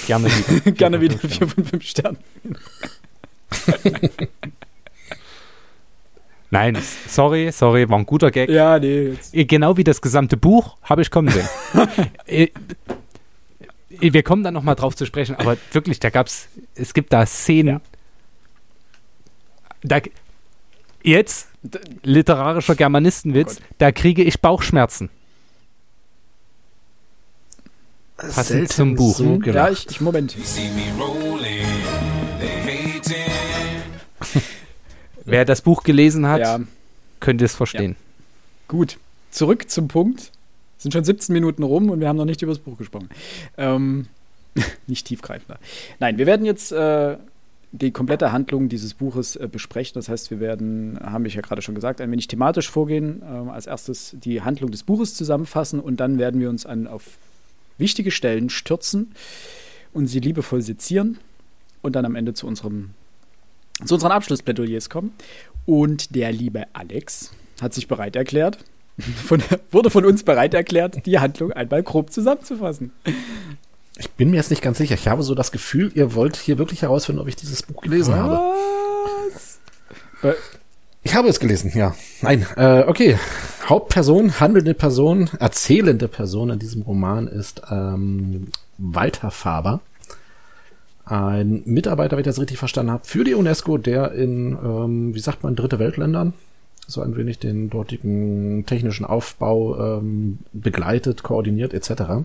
Gerne 0.05 0.27
wieder. 0.27 0.71
Gerne 0.73 1.01
wieder 1.01 1.17
4 1.17 1.47
von 1.47 1.65
5 1.65 1.83
Sternen. 1.83 2.17
Nein, 6.49 6.77
sorry, 7.07 7.51
sorry, 7.51 7.89
war 7.89 7.97
ein 7.97 8.05
guter 8.05 8.31
Gag. 8.31 8.49
Ja, 8.49 8.79
nee. 8.79 9.09
Jetzt. 9.09 9.33
Genau 9.33 9.75
wie 9.75 9.83
das 9.83 10.01
gesamte 10.01 10.37
Buch 10.37 10.77
habe 10.83 11.01
ich 11.01 11.11
kommen 11.11 11.29
sehen. 11.29 11.45
Äh, 14.01 14.13
wir 14.13 14.23
kommen 14.23 14.43
dann 14.43 14.53
nochmal 14.53 14.75
drauf 14.75 14.95
zu 14.95 15.05
sprechen, 15.05 15.35
aber 15.35 15.57
wirklich, 15.71 15.99
da 15.99 16.09
gab's, 16.09 16.47
es 16.75 16.93
gibt 16.93 17.13
da 17.13 17.25
Szenen. 17.25 17.67
Ja. 17.67 17.81
Da, 19.83 20.01
jetzt, 21.03 21.47
literarischer 22.03 22.75
Germanistenwitz, 22.75 23.57
Oh 23.59 23.63
da 23.77 23.91
kriege 23.91 24.23
ich 24.23 24.41
Bauchschmerzen. 24.41 25.09
Passend 28.17 28.71
zum 28.71 28.95
Buch. 28.95 29.15
so. 29.15 29.39
Ja, 29.43 29.69
ich, 29.69 29.87
ich 29.89 30.01
Moment. 30.01 30.35
Wer 35.25 35.45
das 35.45 35.61
Buch 35.61 35.83
gelesen 35.83 36.25
hat, 36.27 36.39
Ja, 36.39 36.59
könnte 37.19 37.45
es 37.45 37.55
verstehen. 37.55 37.95
gut. 38.67 38.97
Zurück 39.29 39.69
zum 39.69 39.87
Punkt. 39.87 40.31
Sind 40.77 40.93
schon 40.93 41.03
17 41.03 41.33
Minuten 41.33 41.63
rum 41.63 41.89
und 41.89 41.99
wir 41.99 42.07
haben 42.07 42.17
noch 42.17 42.25
nicht 42.25 42.41
über 42.41 42.51
das 42.51 42.59
Buch 42.59 42.77
gesprochen. 42.77 43.09
Ähm, 43.57 44.07
nicht 44.87 45.07
tiefgreifender. 45.07 45.59
Nein, 45.99 46.17
wir 46.17 46.25
werden 46.25 46.45
jetzt 46.45 46.71
äh, 46.71 47.17
die 47.71 47.91
komplette 47.91 48.31
Handlung 48.31 48.69
dieses 48.69 48.93
Buches 48.93 49.35
äh, 49.35 49.47
besprechen. 49.51 49.95
Das 49.95 50.09
heißt, 50.09 50.31
wir 50.31 50.39
werden, 50.39 50.99
haben 51.01 51.25
ich 51.25 51.33
ja 51.33 51.41
gerade 51.41 51.61
schon 51.61 51.75
gesagt, 51.75 52.01
ein 52.01 52.11
wenig 52.11 52.27
thematisch 52.27 52.69
vorgehen. 52.69 53.21
Ähm, 53.27 53.49
als 53.49 53.67
erstes 53.67 54.15
die 54.23 54.41
Handlung 54.41 54.71
des 54.71 54.83
Buches 54.83 55.15
zusammenfassen 55.15 55.79
und 55.79 55.99
dann 55.99 56.17
werden 56.17 56.39
wir 56.39 56.49
uns 56.49 56.65
an, 56.65 56.87
auf 56.87 57.17
wichtige 57.77 58.11
Stellen 58.11 58.49
stürzen 58.49 59.11
und 59.93 60.07
sie 60.07 60.19
liebevoll 60.19 60.61
sezieren 60.61 61.19
und 61.81 61.95
dann 61.95 62.05
am 62.05 62.15
Ende 62.15 62.33
zu 62.33 62.47
unserem 62.47 62.91
zu 63.85 63.93
unseren 63.93 64.11
Abschlussplädoyers 64.11 64.89
kommen. 64.89 65.11
Und 65.65 66.15
der 66.15 66.31
liebe 66.31 66.65
Alex 66.73 67.31
hat 67.61 67.73
sich 67.73 67.87
bereit 67.87 68.15
erklärt, 68.15 68.59
von, 69.25 69.41
wurde 69.71 69.89
von 69.89 70.05
uns 70.05 70.23
bereit 70.23 70.53
erklärt, 70.53 71.05
die 71.05 71.19
Handlung 71.19 71.51
einmal 71.51 71.83
grob 71.83 72.11
zusammenzufassen. 72.11 72.91
Ich 73.97 74.11
bin 74.11 74.29
mir 74.29 74.37
jetzt 74.37 74.49
nicht 74.49 74.61
ganz 74.61 74.77
sicher. 74.77 74.95
Ich 74.95 75.07
habe 75.07 75.23
so 75.23 75.35
das 75.35 75.51
Gefühl, 75.51 75.91
ihr 75.95 76.13
wollt 76.13 76.35
hier 76.35 76.57
wirklich 76.57 76.81
herausfinden, 76.81 77.21
ob 77.21 77.27
ich 77.27 77.35
dieses 77.35 77.63
Buch 77.63 77.81
gelesen 77.81 78.15
habe. 78.15 78.39
Was? 79.31 79.59
Äh, 80.23 80.33
Ich 81.03 81.15
habe 81.15 81.29
es 81.29 81.39
gelesen, 81.39 81.71
ja. 81.73 81.95
Nein, 82.21 82.45
äh, 82.57 82.83
okay. 82.85 83.17
Hauptperson, 83.65 84.39
handelnde 84.39 84.73
Person, 84.73 85.29
erzählende 85.39 86.07
Person 86.07 86.49
in 86.51 86.59
diesem 86.59 86.81
Roman 86.83 87.27
ist 87.27 87.61
ähm, 87.69 88.47
Walter 88.77 89.31
Faber. 89.31 89.81
Ein 91.05 91.63
Mitarbeiter, 91.65 92.13
wenn 92.17 92.21
ich 92.21 92.25
das 92.25 92.39
richtig 92.39 92.57
verstanden 92.57 92.91
habe, 92.91 93.05
für 93.05 93.23
die 93.23 93.33
UNESCO, 93.33 93.77
der 93.77 94.11
in, 94.11 94.51
ähm, 94.51 95.15
wie 95.15 95.19
sagt 95.19 95.43
man, 95.43 95.55
dritte 95.55 95.79
Weltländern 95.79 96.33
so 96.87 97.01
ein 97.01 97.15
wenig 97.17 97.39
den 97.39 97.69
dortigen 97.69 98.65
technischen 98.65 99.05
Aufbau 99.05 99.99
ähm, 99.99 100.39
begleitet, 100.53 101.21
koordiniert 101.21 101.73
etc. 101.73 102.23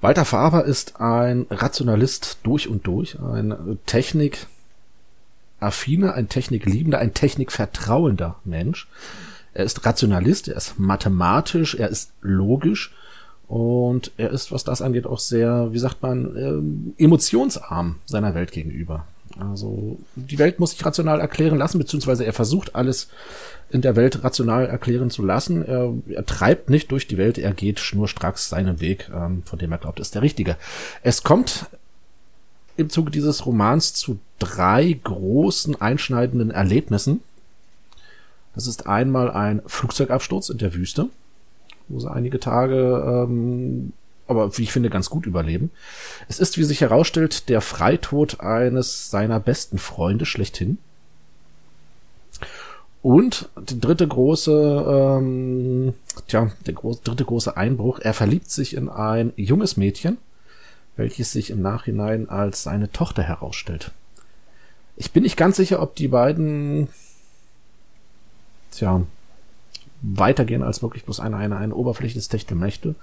Walter 0.00 0.26
Faber 0.26 0.64
ist 0.64 1.00
ein 1.00 1.46
Rationalist 1.50 2.38
durch 2.42 2.68
und 2.68 2.86
durch, 2.86 3.18
ein 3.18 3.78
Technik 3.86 4.46
affiner, 5.60 6.14
ein 6.14 6.28
technikliebender, 6.28 6.98
ein 6.98 7.14
technikvertrauender 7.14 8.36
Mensch. 8.44 8.86
Er 9.54 9.64
ist 9.64 9.86
Rationalist, 9.86 10.48
er 10.48 10.56
ist 10.56 10.78
mathematisch, 10.78 11.74
er 11.74 11.88
ist 11.88 12.12
logisch 12.20 12.92
und 13.48 14.12
er 14.18 14.30
ist, 14.30 14.52
was 14.52 14.64
das 14.64 14.82
angeht, 14.82 15.06
auch 15.06 15.18
sehr, 15.18 15.72
wie 15.72 15.78
sagt 15.78 16.02
man, 16.02 16.36
ähm, 16.36 16.94
emotionsarm 16.98 17.96
seiner 18.04 18.34
Welt 18.34 18.52
gegenüber. 18.52 19.06
Also 19.38 19.98
die 20.14 20.38
Welt 20.38 20.60
muss 20.60 20.70
sich 20.70 20.84
rational 20.84 21.20
erklären 21.20 21.58
lassen, 21.58 21.78
beziehungsweise 21.78 22.24
er 22.24 22.32
versucht 22.32 22.74
alles 22.76 23.08
in 23.70 23.82
der 23.82 23.96
Welt 23.96 24.22
rational 24.22 24.66
erklären 24.66 25.10
zu 25.10 25.24
lassen. 25.24 25.64
Er, 25.64 25.92
er 26.08 26.24
treibt 26.24 26.70
nicht 26.70 26.92
durch 26.92 27.08
die 27.08 27.18
Welt, 27.18 27.38
er 27.38 27.52
geht 27.52 27.80
schnurstracks 27.80 28.48
seinen 28.48 28.80
Weg, 28.80 29.10
ähm, 29.12 29.42
von 29.44 29.58
dem 29.58 29.72
er 29.72 29.78
glaubt, 29.78 29.98
ist 29.98 30.14
der 30.14 30.22
richtige. 30.22 30.56
Es 31.02 31.24
kommt 31.24 31.66
im 32.76 32.90
Zuge 32.90 33.10
dieses 33.10 33.46
Romans 33.46 33.94
zu 33.94 34.18
drei 34.38 34.98
großen 35.02 35.80
einschneidenden 35.80 36.50
Erlebnissen. 36.50 37.20
Das 38.54 38.66
ist 38.66 38.86
einmal 38.86 39.30
ein 39.30 39.62
Flugzeugabsturz 39.66 40.48
in 40.48 40.58
der 40.58 40.74
Wüste, 40.74 41.08
wo 41.88 41.98
sie 41.98 42.10
einige 42.10 42.38
Tage, 42.38 43.26
ähm, 43.28 43.92
aber 44.26 44.56
wie 44.56 44.62
ich 44.62 44.72
finde, 44.72 44.90
ganz 44.90 45.10
gut 45.10 45.26
überleben. 45.26 45.70
Es 46.28 46.38
ist, 46.38 46.56
wie 46.56 46.64
sich 46.64 46.80
herausstellt, 46.80 47.48
der 47.48 47.60
Freitod 47.60 48.40
eines 48.40 49.10
seiner 49.10 49.40
besten 49.40 49.78
Freunde 49.78 50.26
schlechthin. 50.26 50.78
Und 53.02 53.50
die 53.68 53.80
dritte 53.80 54.08
große, 54.08 54.86
ähm, 54.88 55.92
tja, 56.26 56.50
der 56.64 56.72
groß, 56.72 57.02
dritte 57.02 57.26
große 57.26 57.54
Einbruch, 57.54 57.98
er 57.98 58.14
verliebt 58.14 58.50
sich 58.50 58.74
in 58.74 58.88
ein 58.88 59.34
junges 59.36 59.76
Mädchen, 59.76 60.16
welches 60.96 61.32
sich 61.32 61.50
im 61.50 61.60
Nachhinein 61.60 62.30
als 62.30 62.62
seine 62.62 62.90
Tochter 62.90 63.22
herausstellt. 63.22 63.90
Ich 64.96 65.12
bin 65.12 65.24
nicht 65.24 65.36
ganz 65.36 65.56
sicher, 65.56 65.82
ob 65.82 65.96
die 65.96 66.08
beiden, 66.08 66.88
tja, 68.70 69.02
weitergehen 70.00 70.62
als 70.62 70.82
wirklich 70.82 71.04
bloß 71.04 71.20
eine, 71.20 71.36
eine, 71.36 71.56
eine 71.56 71.74
Oberfläche 71.74 72.14
des 72.14 72.28
Techtelmächte. 72.28 72.94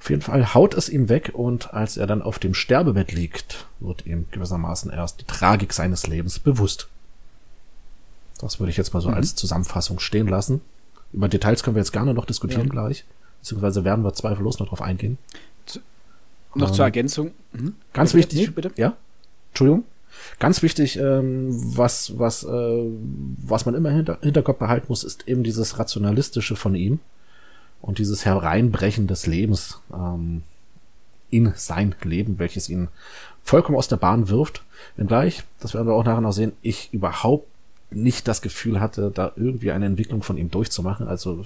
Auf 0.00 0.08
jeden 0.08 0.22
Fall 0.22 0.54
haut 0.54 0.74
es 0.74 0.88
ihm 0.88 1.08
weg 1.10 1.32
und 1.34 1.74
als 1.74 1.96
er 1.98 2.06
dann 2.06 2.22
auf 2.22 2.38
dem 2.38 2.54
Sterbebett 2.54 3.12
liegt, 3.12 3.66
wird 3.80 4.06
ihm 4.06 4.26
gewissermaßen 4.30 4.90
erst 4.90 5.20
die 5.20 5.24
Tragik 5.26 5.72
seines 5.74 6.06
Lebens 6.06 6.38
bewusst. 6.38 6.88
Das 8.40 8.58
würde 8.58 8.70
ich 8.70 8.78
jetzt 8.78 8.94
mal 8.94 9.00
so 9.00 9.08
Mhm. 9.10 9.14
als 9.16 9.34
Zusammenfassung 9.34 9.98
stehen 10.00 10.26
lassen. 10.26 10.62
Über 11.12 11.28
Details 11.28 11.62
können 11.62 11.76
wir 11.76 11.82
jetzt 11.82 11.92
gerne 11.92 12.14
noch 12.14 12.24
diskutieren 12.24 12.66
Ja. 12.66 12.70
gleich. 12.72 13.04
Beziehungsweise 13.40 13.84
werden 13.84 14.02
wir 14.04 14.14
zweifellos 14.14 14.58
noch 14.58 14.68
drauf 14.68 14.80
eingehen. 14.82 15.18
noch 16.54 16.68
Ähm, 16.68 16.74
zur 16.74 16.84
Ergänzung. 16.84 17.30
Mhm. 17.52 17.74
Ganz 17.92 18.12
Bitte, 18.12 18.32
wichtig, 18.36 18.54
bitte. 18.56 18.72
ja, 18.76 18.96
Entschuldigung. 19.52 19.84
Ganz 20.40 20.62
wichtig, 20.62 20.96
ähm, 20.98 21.48
was, 21.76 22.18
was, 22.18 22.42
äh, 22.42 22.48
was 23.46 23.66
man 23.66 23.74
immer 23.76 23.90
hinter, 23.90 24.18
Hinterkopf 24.20 24.58
behalten 24.58 24.86
muss, 24.88 25.04
ist 25.04 25.28
eben 25.28 25.44
dieses 25.44 25.78
Rationalistische 25.78 26.56
von 26.56 26.74
ihm 26.74 26.98
und 27.80 27.98
dieses 27.98 28.24
Hereinbrechen 28.24 29.06
des 29.06 29.26
Lebens 29.26 29.80
ähm, 29.92 30.42
in 31.30 31.52
sein 31.56 31.94
Leben, 32.02 32.38
welches 32.38 32.68
ihn 32.68 32.88
vollkommen 33.42 33.78
aus 33.78 33.88
der 33.88 33.96
Bahn 33.96 34.28
wirft. 34.28 34.64
Wenngleich, 34.96 35.44
das 35.60 35.74
werden 35.74 35.86
wir 35.86 35.94
auch 35.94 36.04
nachher 36.04 36.20
noch 36.20 36.32
sehen, 36.32 36.52
ich 36.62 36.92
überhaupt 36.92 37.46
nicht 37.90 38.28
das 38.28 38.42
Gefühl 38.42 38.80
hatte, 38.80 39.10
da 39.12 39.32
irgendwie 39.36 39.72
eine 39.72 39.86
Entwicklung 39.86 40.22
von 40.22 40.36
ihm 40.36 40.50
durchzumachen. 40.50 41.08
Also 41.08 41.44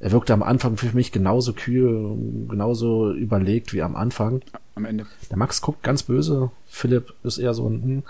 er 0.00 0.12
wirkte 0.12 0.34
am 0.34 0.42
Anfang 0.42 0.76
für 0.76 0.94
mich 0.94 1.12
genauso 1.12 1.52
kühl, 1.52 2.16
genauso 2.48 3.12
überlegt 3.12 3.72
wie 3.72 3.82
am 3.82 3.96
Anfang. 3.96 4.42
Am 4.74 4.84
Ende. 4.84 5.06
Der 5.30 5.38
Max 5.38 5.62
guckt 5.62 5.82
ganz 5.82 6.02
böse. 6.02 6.50
Philipp 6.66 7.14
ist 7.22 7.38
eher 7.38 7.54
so 7.54 7.68
ein, 7.68 7.82
hm, 7.82 8.02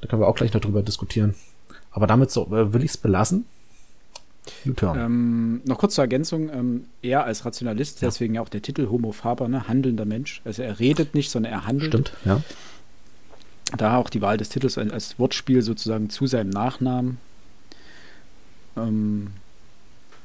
da 0.00 0.08
können 0.08 0.22
wir 0.22 0.28
auch 0.28 0.36
gleich 0.36 0.54
noch 0.54 0.60
drüber 0.60 0.82
diskutieren. 0.82 1.34
Aber 1.90 2.06
damit 2.06 2.30
so, 2.30 2.46
äh, 2.46 2.72
will 2.72 2.84
ich 2.84 2.92
es 2.92 2.96
belassen. 2.96 3.46
Ähm, 4.96 5.60
noch 5.64 5.78
kurz 5.78 5.94
zur 5.94 6.04
Ergänzung. 6.04 6.48
Ähm, 6.50 6.84
er 7.02 7.24
als 7.24 7.44
Rationalist, 7.44 8.00
Ja. 8.02 8.08
deswegen 8.08 8.34
ja 8.34 8.42
auch 8.42 8.48
der 8.48 8.62
Titel 8.62 8.88
Homo 8.88 9.12
Faber, 9.12 9.48
ne? 9.48 9.68
handelnder 9.68 10.04
Mensch. 10.04 10.40
Also 10.44 10.62
er 10.62 10.78
redet 10.80 11.14
nicht, 11.14 11.30
sondern 11.30 11.52
er 11.52 11.66
handelt. 11.66 11.88
Stimmt, 11.92 12.12
ja. 12.24 12.42
Da 13.76 13.96
auch 13.96 14.08
die 14.10 14.22
Wahl 14.22 14.36
des 14.38 14.48
Titels 14.48 14.78
als- 14.78 14.92
als 14.92 15.18
Wortspiel 15.18 15.60
sozusagen 15.62 16.08
zu 16.10 16.26
seinem 16.26 16.50
Nachnamen. 16.50 17.18
Ähm, 18.76 19.28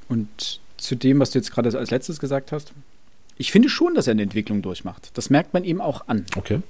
und 0.09 0.59
zu 0.77 0.95
dem, 0.95 1.19
was 1.19 1.31
du 1.31 1.39
jetzt 1.39 1.51
gerade 1.51 1.75
als 1.77 1.91
letztes 1.91 2.19
gesagt 2.19 2.51
hast. 2.51 2.73
Ich 3.38 3.51
finde 3.51 3.69
schon, 3.69 3.95
dass 3.95 4.07
er 4.07 4.12
eine 4.12 4.21
Entwicklung 4.21 4.62
durchmacht. 4.62 5.12
Das 5.15 5.29
merkt 5.29 5.53
man 5.53 5.63
ihm 5.63 5.81
auch 5.81 6.07
an, 6.07 6.25
Okay. 6.36 6.62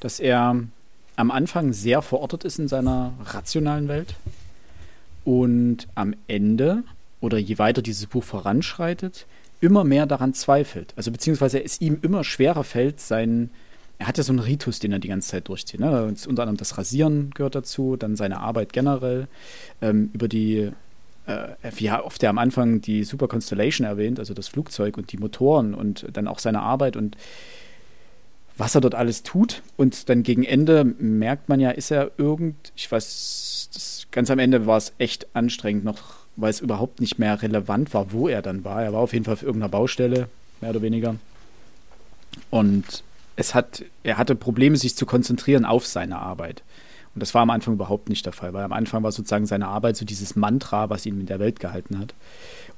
dass 0.00 0.18
er 0.20 0.56
am 1.16 1.30
Anfang 1.30 1.72
sehr 1.72 2.02
verortet 2.02 2.44
ist 2.44 2.58
in 2.58 2.68
seiner 2.68 3.12
rationalen 3.24 3.88
Welt 3.88 4.14
und 5.24 5.88
am 5.94 6.14
Ende 6.28 6.84
oder 7.20 7.38
je 7.38 7.58
weiter 7.58 7.82
dieses 7.82 8.06
Buch 8.06 8.24
voranschreitet, 8.24 9.26
immer 9.60 9.84
mehr 9.84 10.06
daran 10.06 10.34
zweifelt. 10.34 10.92
Also 10.96 11.10
beziehungsweise 11.10 11.62
es 11.62 11.80
ihm 11.80 11.98
immer 12.02 12.24
schwerer 12.24 12.64
fällt, 12.64 13.00
sein, 13.00 13.50
er 13.98 14.08
hat 14.08 14.18
ja 14.18 14.24
so 14.24 14.32
einen 14.32 14.40
Ritus, 14.40 14.78
den 14.78 14.92
er 14.92 14.98
die 14.98 15.08
ganze 15.08 15.30
Zeit 15.30 15.48
durchzieht. 15.48 15.80
Ne? 15.80 16.02
Unter 16.04 16.42
anderem 16.42 16.56
das 16.56 16.76
Rasieren 16.76 17.30
gehört 17.30 17.54
dazu, 17.54 17.96
dann 17.96 18.16
seine 18.16 18.40
Arbeit 18.40 18.72
generell, 18.72 19.28
ähm, 19.80 20.10
über 20.12 20.28
die, 20.28 20.70
äh, 21.26 21.48
wie 21.74 21.90
oft 21.90 22.22
er 22.22 22.30
am 22.30 22.38
Anfang 22.38 22.82
die 22.82 23.04
Super 23.04 23.28
Constellation 23.28 23.86
erwähnt, 23.86 24.18
also 24.18 24.34
das 24.34 24.48
Flugzeug 24.48 24.98
und 24.98 25.12
die 25.12 25.16
Motoren 25.16 25.74
und 25.74 26.06
dann 26.12 26.28
auch 26.28 26.38
seine 26.38 26.60
Arbeit 26.60 26.96
und 26.96 27.16
was 28.58 28.74
er 28.74 28.80
dort 28.80 28.94
alles 28.94 29.22
tut. 29.22 29.62
Und 29.76 30.08
dann 30.08 30.22
gegen 30.22 30.44
Ende 30.44 30.84
merkt 30.84 31.48
man 31.48 31.60
ja, 31.60 31.70
ist 31.70 31.90
er 31.90 32.10
irgend, 32.18 32.72
ich 32.74 32.90
weiß, 32.90 33.70
das, 33.72 34.06
ganz 34.10 34.30
am 34.30 34.38
Ende 34.38 34.66
war 34.66 34.76
es 34.76 34.92
echt 34.98 35.26
anstrengend 35.34 35.84
noch, 35.84 36.25
weil 36.36 36.50
es 36.50 36.60
überhaupt 36.60 37.00
nicht 37.00 37.18
mehr 37.18 37.40
relevant 37.42 37.94
war, 37.94 38.12
wo 38.12 38.28
er 38.28 38.42
dann 38.42 38.64
war. 38.64 38.82
Er 38.82 38.92
war 38.92 39.00
auf 39.00 39.12
jeden 39.12 39.24
Fall 39.24 39.34
auf 39.34 39.42
irgendeiner 39.42 39.70
Baustelle, 39.70 40.28
mehr 40.60 40.70
oder 40.70 40.82
weniger. 40.82 41.16
Und 42.50 43.02
es 43.36 43.54
hat, 43.54 43.84
er 44.02 44.18
hatte 44.18 44.34
Probleme, 44.34 44.76
sich 44.76 44.96
zu 44.96 45.06
konzentrieren 45.06 45.64
auf 45.64 45.86
seine 45.86 46.18
Arbeit. 46.18 46.62
Und 47.14 47.20
das 47.20 47.32
war 47.32 47.42
am 47.42 47.50
Anfang 47.50 47.74
überhaupt 47.74 48.10
nicht 48.10 48.26
der 48.26 48.34
Fall, 48.34 48.52
weil 48.52 48.64
am 48.64 48.72
Anfang 48.72 49.02
war 49.02 49.10
sozusagen 49.10 49.46
seine 49.46 49.68
Arbeit 49.68 49.96
so 49.96 50.04
dieses 50.04 50.36
Mantra, 50.36 50.90
was 50.90 51.06
ihn 51.06 51.20
in 51.20 51.26
der 51.26 51.38
Welt 51.38 51.60
gehalten 51.60 51.98
hat. 51.98 52.14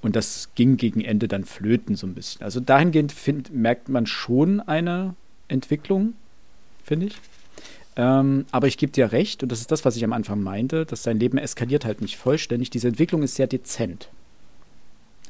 Und 0.01 0.14
das 0.14 0.51
ging 0.55 0.77
gegen 0.77 1.01
Ende 1.01 1.27
dann 1.27 1.44
flöten 1.44 1.97
so 1.97 2.07
ein 2.07 2.14
bisschen. 2.14 2.42
Also 2.42 2.61
dahingehend 2.61 3.11
find, 3.11 3.53
merkt 3.53 3.88
man 3.88 4.07
schon 4.07 4.61
eine 4.61 5.16
Entwicklung, 5.49 6.14
finde 6.85 7.07
ich. 7.07 7.16
Ähm, 7.98 8.46
aber 8.52 8.68
ich 8.68 8.78
gebe 8.78 8.92
dir 8.92 9.11
recht, 9.11 9.42
und 9.42 9.50
das 9.50 9.61
ist 9.61 9.72
das, 9.72 9.84
was 9.84 9.96
ich 9.96 10.04
am 10.04 10.12
Anfang 10.12 10.40
meinte, 10.40 10.87
dass 10.87 11.02
sein 11.02 11.18
Leben 11.18 11.37
eskaliert 11.37 11.84
halt 11.84 12.00
nicht 12.00 12.16
vollständig. 12.16 12.70
Diese 12.70 12.87
Entwicklung 12.87 13.24
ist 13.24 13.34
sehr 13.34 13.48
dezent. 13.48 14.08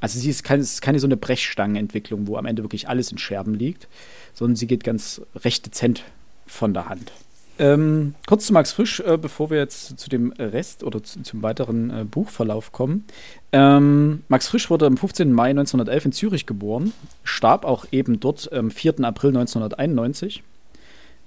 Also 0.00 0.20
sie 0.20 0.28
ist 0.28 0.44
keine, 0.44 0.62
ist 0.62 0.82
keine 0.82 1.00
so 1.00 1.06
eine 1.06 1.16
Brechstangenentwicklung, 1.16 2.26
wo 2.26 2.36
am 2.36 2.44
Ende 2.44 2.62
wirklich 2.62 2.86
alles 2.88 3.10
in 3.10 3.16
Scherben 3.18 3.54
liegt, 3.54 3.88
sondern 4.34 4.54
sie 4.54 4.66
geht 4.66 4.84
ganz 4.84 5.22
recht 5.34 5.64
dezent 5.64 6.04
von 6.46 6.74
der 6.74 6.90
Hand. 6.90 7.10
Ähm, 7.58 8.14
kurz 8.26 8.46
zu 8.46 8.52
Max 8.52 8.70
Frisch, 8.70 9.00
äh, 9.00 9.16
bevor 9.16 9.50
wir 9.50 9.58
jetzt 9.58 9.98
zu 9.98 10.08
dem 10.10 10.32
Rest 10.32 10.84
oder 10.84 11.02
zu, 11.02 11.22
zum 11.22 11.42
weiteren 11.42 11.90
äh, 11.90 12.04
Buchverlauf 12.04 12.70
kommen. 12.70 13.04
Ähm, 13.50 14.22
Max 14.28 14.46
Frisch 14.46 14.70
wurde 14.70 14.86
am 14.86 14.96
15. 14.98 15.32
Mai 15.32 15.50
1911 15.50 16.04
in 16.04 16.12
Zürich 16.12 16.46
geboren, 16.46 16.92
starb 17.24 17.64
auch 17.64 17.86
eben 17.90 18.20
dort 18.20 18.52
am 18.52 18.70
4. 18.70 19.00
April 19.00 19.30
1991. 19.30 20.44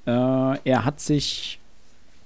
Äh, 0.06 0.12
er 0.12 0.86
hat 0.86 1.00
sich, 1.00 1.60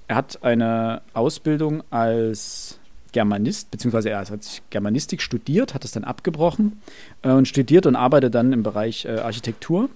er 0.08 0.18
hat 0.18 0.44
eine 0.44 1.02
Ausbildung 1.14 1.84
als 1.90 2.80
Germanist, 3.12 3.72
beziehungsweise 3.72 4.10
er 4.10 4.20
hat 4.20 4.62
Germanistik 4.70 5.22
studiert, 5.22 5.74
hat 5.74 5.86
es 5.86 5.92
dann 5.92 6.04
abgebrochen 6.04 6.82
äh, 7.22 7.30
und 7.30 7.48
studiert 7.48 7.86
und 7.86 7.96
arbeitet 7.96 8.36
dann 8.36 8.52
im 8.54 8.64
Bereich 8.64 9.06
äh, 9.06 9.20
Architektur 9.20 9.90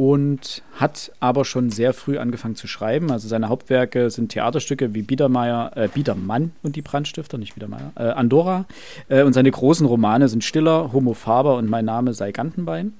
und 0.00 0.62
hat 0.76 1.12
aber 1.20 1.44
schon 1.44 1.68
sehr 1.68 1.92
früh 1.92 2.16
angefangen 2.16 2.56
zu 2.56 2.66
schreiben. 2.66 3.10
Also 3.10 3.28
seine 3.28 3.50
Hauptwerke 3.50 4.08
sind 4.08 4.32
Theaterstücke 4.32 4.94
wie 4.94 5.02
Biedermeier, 5.02 5.72
äh, 5.74 5.88
Biedermann 5.88 6.52
und 6.62 6.74
die 6.74 6.80
Brandstifter, 6.80 7.36
nicht 7.36 7.52
Biedermeier, 7.52 7.92
äh, 7.96 8.04
Andorra. 8.04 8.64
Äh, 9.10 9.24
und 9.24 9.34
seine 9.34 9.50
großen 9.50 9.86
Romane 9.86 10.28
sind 10.28 10.42
Stiller, 10.42 10.94
Homo 10.94 11.12
Faber 11.12 11.56
und 11.56 11.68
Mein 11.68 11.84
Name 11.84 12.14
sei 12.14 12.32
Gantenbein. 12.32 12.94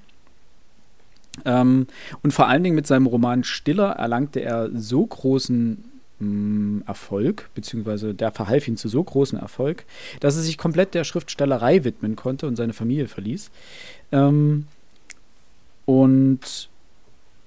Ähm, 1.45 1.87
und 2.23 2.33
vor 2.33 2.47
allen 2.47 2.63
Dingen 2.63 2.75
mit 2.75 2.87
seinem 2.87 3.05
Roman 3.05 3.43
Stiller 3.43 3.91
erlangte 3.91 4.41
er 4.41 4.69
so 4.73 5.05
großen 5.05 5.83
mh, 6.19 6.83
Erfolg, 6.85 7.49
beziehungsweise 7.55 8.13
der 8.13 8.31
verhalf 8.31 8.67
ihm 8.67 8.77
zu 8.77 8.89
so 8.89 9.03
großen 9.03 9.39
Erfolg, 9.39 9.85
dass 10.19 10.35
er 10.35 10.43
sich 10.43 10.57
komplett 10.57 10.93
der 10.93 11.03
Schriftstellerei 11.03 11.83
widmen 11.83 12.15
konnte 12.15 12.47
und 12.47 12.55
seine 12.55 12.73
Familie 12.73 13.07
verließ. 13.07 13.49
Ähm, 14.11 14.67
und 15.85 16.69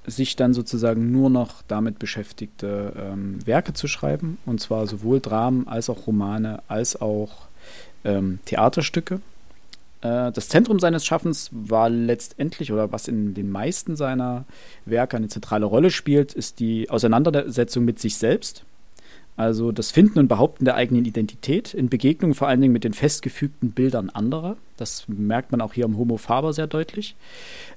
sich 0.07 0.37
dann 0.37 0.53
sozusagen 0.53 1.13
nur 1.13 1.31
noch 1.31 1.63
damit 1.67 1.99
beschäftigte, 1.99 2.93
ähm, 2.97 3.39
Werke 3.47 3.73
zu 3.73 3.89
schreiben, 3.89 4.39
und 4.45 4.61
zwar 4.61 4.87
sowohl 4.87 5.21
Dramen 5.21 5.67
als 5.67 5.89
auch 5.89 6.07
Romane, 6.07 6.63
als 6.69 7.01
auch 7.01 7.47
ähm, 8.05 8.39
Theaterstücke. 8.45 9.21
Äh, 10.05 10.31
das 10.31 10.49
Zentrum 10.49 10.79
seines 10.79 11.05
Schaffens 11.05 11.51
war 11.51 11.91
letztendlich, 11.91 12.71
oder 12.71 12.93
was 12.93 13.09
in 13.09 13.35
den 13.35 13.51
meisten 13.51 13.97
seiner 13.97 14.45
Werke 14.85 15.17
eine 15.17 15.29
zentrale 15.29 15.67
Rolle 15.67 15.91
spielt, 15.91 16.33
ist 16.33 16.61
die 16.61 16.89
Auseinandersetzung 16.89 17.85
mit 17.85 17.99
sich 17.99 18.17
selbst. 18.17 18.65
Also 19.37 19.73
das 19.73 19.91
Finden 19.91 20.21
und 20.21 20.29
Behaupten 20.29 20.65
der 20.65 20.77
eigenen 20.77 21.05
Identität 21.05 21.75
in 21.75 21.89
Begegnung 21.89 22.35
vor 22.35 22.47
allen 22.47 22.61
Dingen 22.61 22.73
mit 22.73 22.85
den 22.85 22.95
festgefügten 22.95 23.73
Bildern 23.73 24.09
anderer. 24.11 24.57
Das 24.77 25.09
merkt 25.09 25.51
man 25.51 25.61
auch 25.61 25.73
hier 25.73 25.87
am 25.87 25.97
Homo 25.97 26.19
Faber 26.19 26.53
sehr 26.53 26.69
deutlich. 26.69 27.17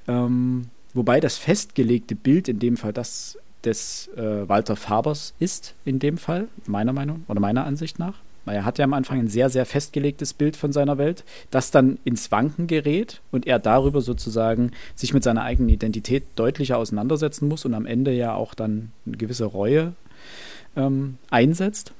Ähm, 0.07 0.67
Wobei 0.97 1.19
das 1.19 1.37
festgelegte 1.37 2.15
Bild 2.15 2.47
in 2.47 2.57
dem 2.57 2.75
Fall 2.75 2.91
das 2.91 3.37
des 3.63 4.09
äh, 4.15 4.49
Walter 4.49 4.75
Fabers 4.75 5.35
ist, 5.39 5.75
in 5.85 5.99
dem 5.99 6.17
Fall, 6.17 6.47
meiner 6.65 6.91
Meinung 6.91 7.23
oder 7.27 7.39
meiner 7.39 7.65
Ansicht 7.65 7.99
nach. 7.99 8.15
Er 8.47 8.65
hat 8.65 8.77
ja 8.77 8.85
am 8.85 8.93
Anfang 8.93 9.19
ein 9.19 9.27
sehr, 9.27 9.49
sehr 9.49 9.65
festgelegtes 9.65 10.33
Bild 10.33 10.55
von 10.55 10.71
seiner 10.71 10.97
Welt, 10.97 11.23
das 11.51 11.71
dann 11.71 11.99
ins 12.03 12.31
Wanken 12.31 12.67
gerät 12.67 13.21
und 13.31 13.47
er 13.47 13.59
darüber 13.59 14.01
sozusagen 14.01 14.71
sich 14.95 15.13
mit 15.13 15.23
seiner 15.23 15.43
eigenen 15.43 15.69
Identität 15.69 16.23
deutlicher 16.35 16.77
auseinandersetzen 16.77 17.47
muss 17.47 17.65
und 17.65 17.73
am 17.73 17.85
Ende 17.85 18.11
ja 18.11 18.33
auch 18.33 18.53
dann 18.53 18.91
eine 19.05 19.17
gewisse 19.17 19.45
Reue 19.45 19.93
ähm, 20.75 21.17
einsetzt. 21.29 21.93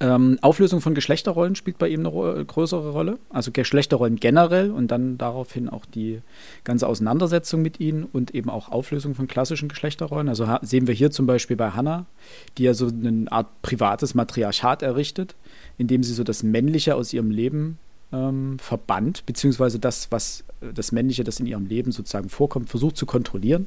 Ähm, 0.00 0.38
Auflösung 0.42 0.80
von 0.80 0.94
Geschlechterrollen 0.94 1.54
spielt 1.54 1.78
bei 1.78 1.88
ihm 1.88 2.00
eine 2.00 2.08
ro 2.08 2.44
größere 2.44 2.90
Rolle. 2.90 3.18
Also 3.30 3.50
Geschlechterrollen 3.52 4.16
generell 4.16 4.70
und 4.70 4.88
dann 4.88 5.18
daraufhin 5.18 5.68
auch 5.68 5.84
die 5.86 6.20
ganze 6.64 6.86
Auseinandersetzung 6.86 7.62
mit 7.62 7.80
ihnen 7.80 8.04
und 8.04 8.34
eben 8.34 8.50
auch 8.50 8.70
Auflösung 8.70 9.14
von 9.14 9.28
klassischen 9.28 9.68
Geschlechterrollen. 9.68 10.28
Also 10.28 10.46
sehen 10.62 10.86
wir 10.86 10.94
hier 10.94 11.10
zum 11.10 11.26
Beispiel 11.26 11.56
bei 11.56 11.70
Hannah, 11.70 12.06
die 12.56 12.64
ja 12.64 12.74
so 12.74 12.86
eine 12.86 13.30
Art 13.30 13.62
privates 13.62 14.14
Matriarchat 14.14 14.82
errichtet, 14.82 15.34
indem 15.78 16.02
sie 16.02 16.12
so 16.12 16.24
das 16.24 16.42
Männliche 16.42 16.94
aus 16.94 17.12
ihrem 17.12 17.30
Leben 17.30 17.78
ähm, 18.12 18.58
verbannt, 18.58 19.26
beziehungsweise 19.26 19.78
das, 19.78 20.10
was 20.10 20.44
das 20.74 20.92
Männliche, 20.92 21.24
das 21.24 21.40
in 21.40 21.46
ihrem 21.46 21.66
Leben 21.66 21.92
sozusagen 21.92 22.28
vorkommt, 22.28 22.68
versucht 22.68 22.96
zu 22.96 23.06
kontrollieren. 23.06 23.66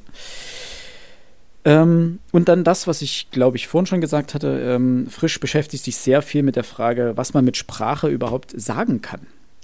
Ähm, 1.64 2.18
und 2.32 2.48
dann 2.48 2.64
das, 2.64 2.86
was 2.86 3.02
ich, 3.02 3.30
glaube 3.30 3.56
ich, 3.56 3.68
vorhin 3.68 3.86
schon 3.86 4.00
gesagt 4.00 4.34
hatte, 4.34 4.60
ähm, 4.60 5.06
Frisch 5.08 5.38
beschäftigt 5.38 5.84
sich 5.84 5.96
sehr 5.96 6.22
viel 6.22 6.42
mit 6.42 6.56
der 6.56 6.64
Frage, 6.64 7.12
was 7.14 7.34
man 7.34 7.44
mit 7.44 7.56
Sprache 7.56 8.08
überhaupt 8.08 8.52
sagen 8.60 9.00
kann. 9.00 9.20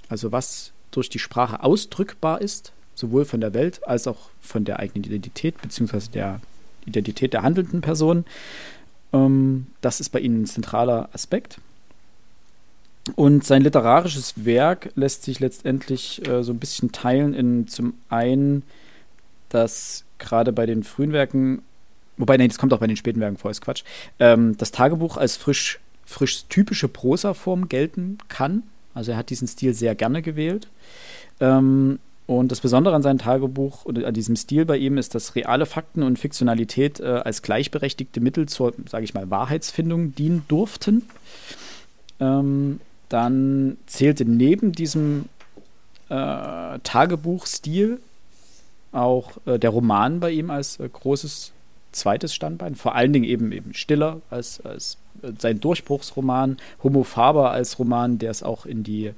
Also 0.08 0.30
was 0.30 0.72
durch 0.90 1.08
die 1.08 1.18
Sprache 1.18 1.62
ausdrückbar 1.62 2.40
ist, 2.40 2.72
sowohl 2.94 3.24
von 3.24 3.40
der 3.40 3.52
Welt 3.52 3.86
als 3.86 4.06
auch 4.06 4.30
von 4.40 4.64
der 4.64 4.78
eigenen 4.78 5.04
Identität, 5.04 5.60
beziehungsweise 5.60 6.10
der 6.10 6.40
Identität 6.86 7.32
der 7.32 7.42
handelnden 7.42 7.80
Person. 7.80 8.24
Ähm, 9.12 9.66
das 9.80 10.00
ist 10.00 10.10
bei 10.10 10.20
Ihnen 10.20 10.42
ein 10.42 10.46
zentraler 10.46 11.08
Aspekt. 11.12 11.58
Und 13.16 13.44
sein 13.44 13.62
literarisches 13.62 14.44
Werk 14.44 14.90
lässt 14.94 15.24
sich 15.24 15.40
letztendlich 15.40 16.26
äh, 16.28 16.44
so 16.44 16.52
ein 16.52 16.58
bisschen 16.58 16.92
teilen 16.92 17.34
in 17.34 17.66
zum 17.66 17.94
einen, 18.08 18.62
dass 19.48 20.04
gerade 20.18 20.52
bei 20.52 20.66
den 20.66 20.84
frühen 20.84 21.12
Werken 21.12 21.62
wobei, 22.18 22.36
nein, 22.36 22.48
das 22.48 22.58
kommt 22.58 22.72
auch 22.72 22.78
bei 22.78 22.86
den 22.86 22.96
späten 22.96 23.20
Werken 23.20 23.36
vor, 23.36 23.50
ist 23.50 23.62
Quatsch, 23.62 23.84
ähm, 24.18 24.56
das 24.58 24.70
Tagebuch 24.70 25.16
als 25.16 25.36
frisch, 25.36 25.80
frisch 26.04 26.44
typische 26.48 26.88
Prosaform 26.88 27.68
gelten 27.68 28.18
kann. 28.28 28.64
Also 28.94 29.12
er 29.12 29.18
hat 29.18 29.30
diesen 29.30 29.48
Stil 29.48 29.74
sehr 29.74 29.94
gerne 29.94 30.22
gewählt. 30.22 30.68
Ähm, 31.40 31.98
und 32.26 32.52
das 32.52 32.60
Besondere 32.60 32.94
an 32.94 33.00
seinem 33.00 33.18
Tagebuch 33.18 33.86
oder 33.86 34.06
an 34.06 34.12
diesem 34.12 34.36
Stil 34.36 34.66
bei 34.66 34.76
ihm 34.76 34.98
ist, 34.98 35.14
dass 35.14 35.34
reale 35.34 35.64
Fakten 35.64 36.02
und 36.02 36.18
Fiktionalität 36.18 37.00
äh, 37.00 37.06
als 37.06 37.40
gleichberechtigte 37.40 38.20
Mittel 38.20 38.46
zur, 38.46 38.74
sage 38.86 39.04
ich 39.04 39.14
mal, 39.14 39.30
Wahrheitsfindung 39.30 40.14
dienen 40.14 40.44
durften. 40.46 41.08
Ähm, 42.20 42.80
dann 43.08 43.78
zählte 43.86 44.26
neben 44.26 44.72
diesem 44.72 45.24
äh, 46.10 46.78
Tagebuchstil 46.82 47.98
auch 48.92 49.32
äh, 49.46 49.58
der 49.58 49.70
Roman 49.70 50.20
bei 50.20 50.30
ihm 50.30 50.50
als 50.50 50.78
äh, 50.80 50.88
großes 50.88 51.52
zweites 51.92 52.34
Standbein, 52.34 52.74
vor 52.74 52.94
allen 52.94 53.12
Dingen 53.12 53.24
eben, 53.24 53.52
eben 53.52 53.74
Stiller 53.74 54.20
als, 54.30 54.60
als 54.60 54.98
sein 55.38 55.60
Durchbruchsroman, 55.60 56.56
Homo 56.82 57.02
Faber 57.02 57.50
als 57.50 57.78
Roman, 57.78 58.18
der 58.18 58.30
es 58.30 58.42
auch 58.42 58.66
in 58.66 58.84
die 58.84 59.12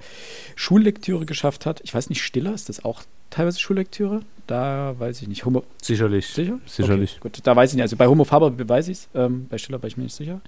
Schullektüre 0.57 1.27
geschafft 1.27 1.67
hat. 1.67 1.81
Ich 1.85 1.95
weiß 1.95 2.09
nicht, 2.09 2.23
Stiller, 2.23 2.55
ist 2.55 2.69
das 2.69 2.85
auch 2.85 3.03
teilweise 3.31 3.61
Schullektüre? 3.61 4.23
Da 4.47 4.95
weiß 4.99 5.23
ich 5.23 5.29
nicht. 5.29 5.45
Homo 5.45 5.63
Sicherlich. 5.81 6.27
Sicher? 6.27 6.59
Sicherlich. 6.67 7.19
Okay, 7.21 7.31
gut, 7.35 7.47
da 7.47 7.55
weiß 7.55 7.71
ich 7.71 7.77
nicht. 7.77 7.83
Also 7.83 7.97
bei 7.97 8.09
Homo 8.09 8.25
Faber 8.25 8.53
weiß 8.69 8.89
ich 8.89 8.99
es, 8.99 9.09
ähm, 9.15 9.47
bei 9.49 9.59
Stiller 9.59 9.81
war 9.83 9.87
ich 9.87 9.97
mir 9.97 10.05
nicht 10.05 10.17
sicher. 10.17 10.41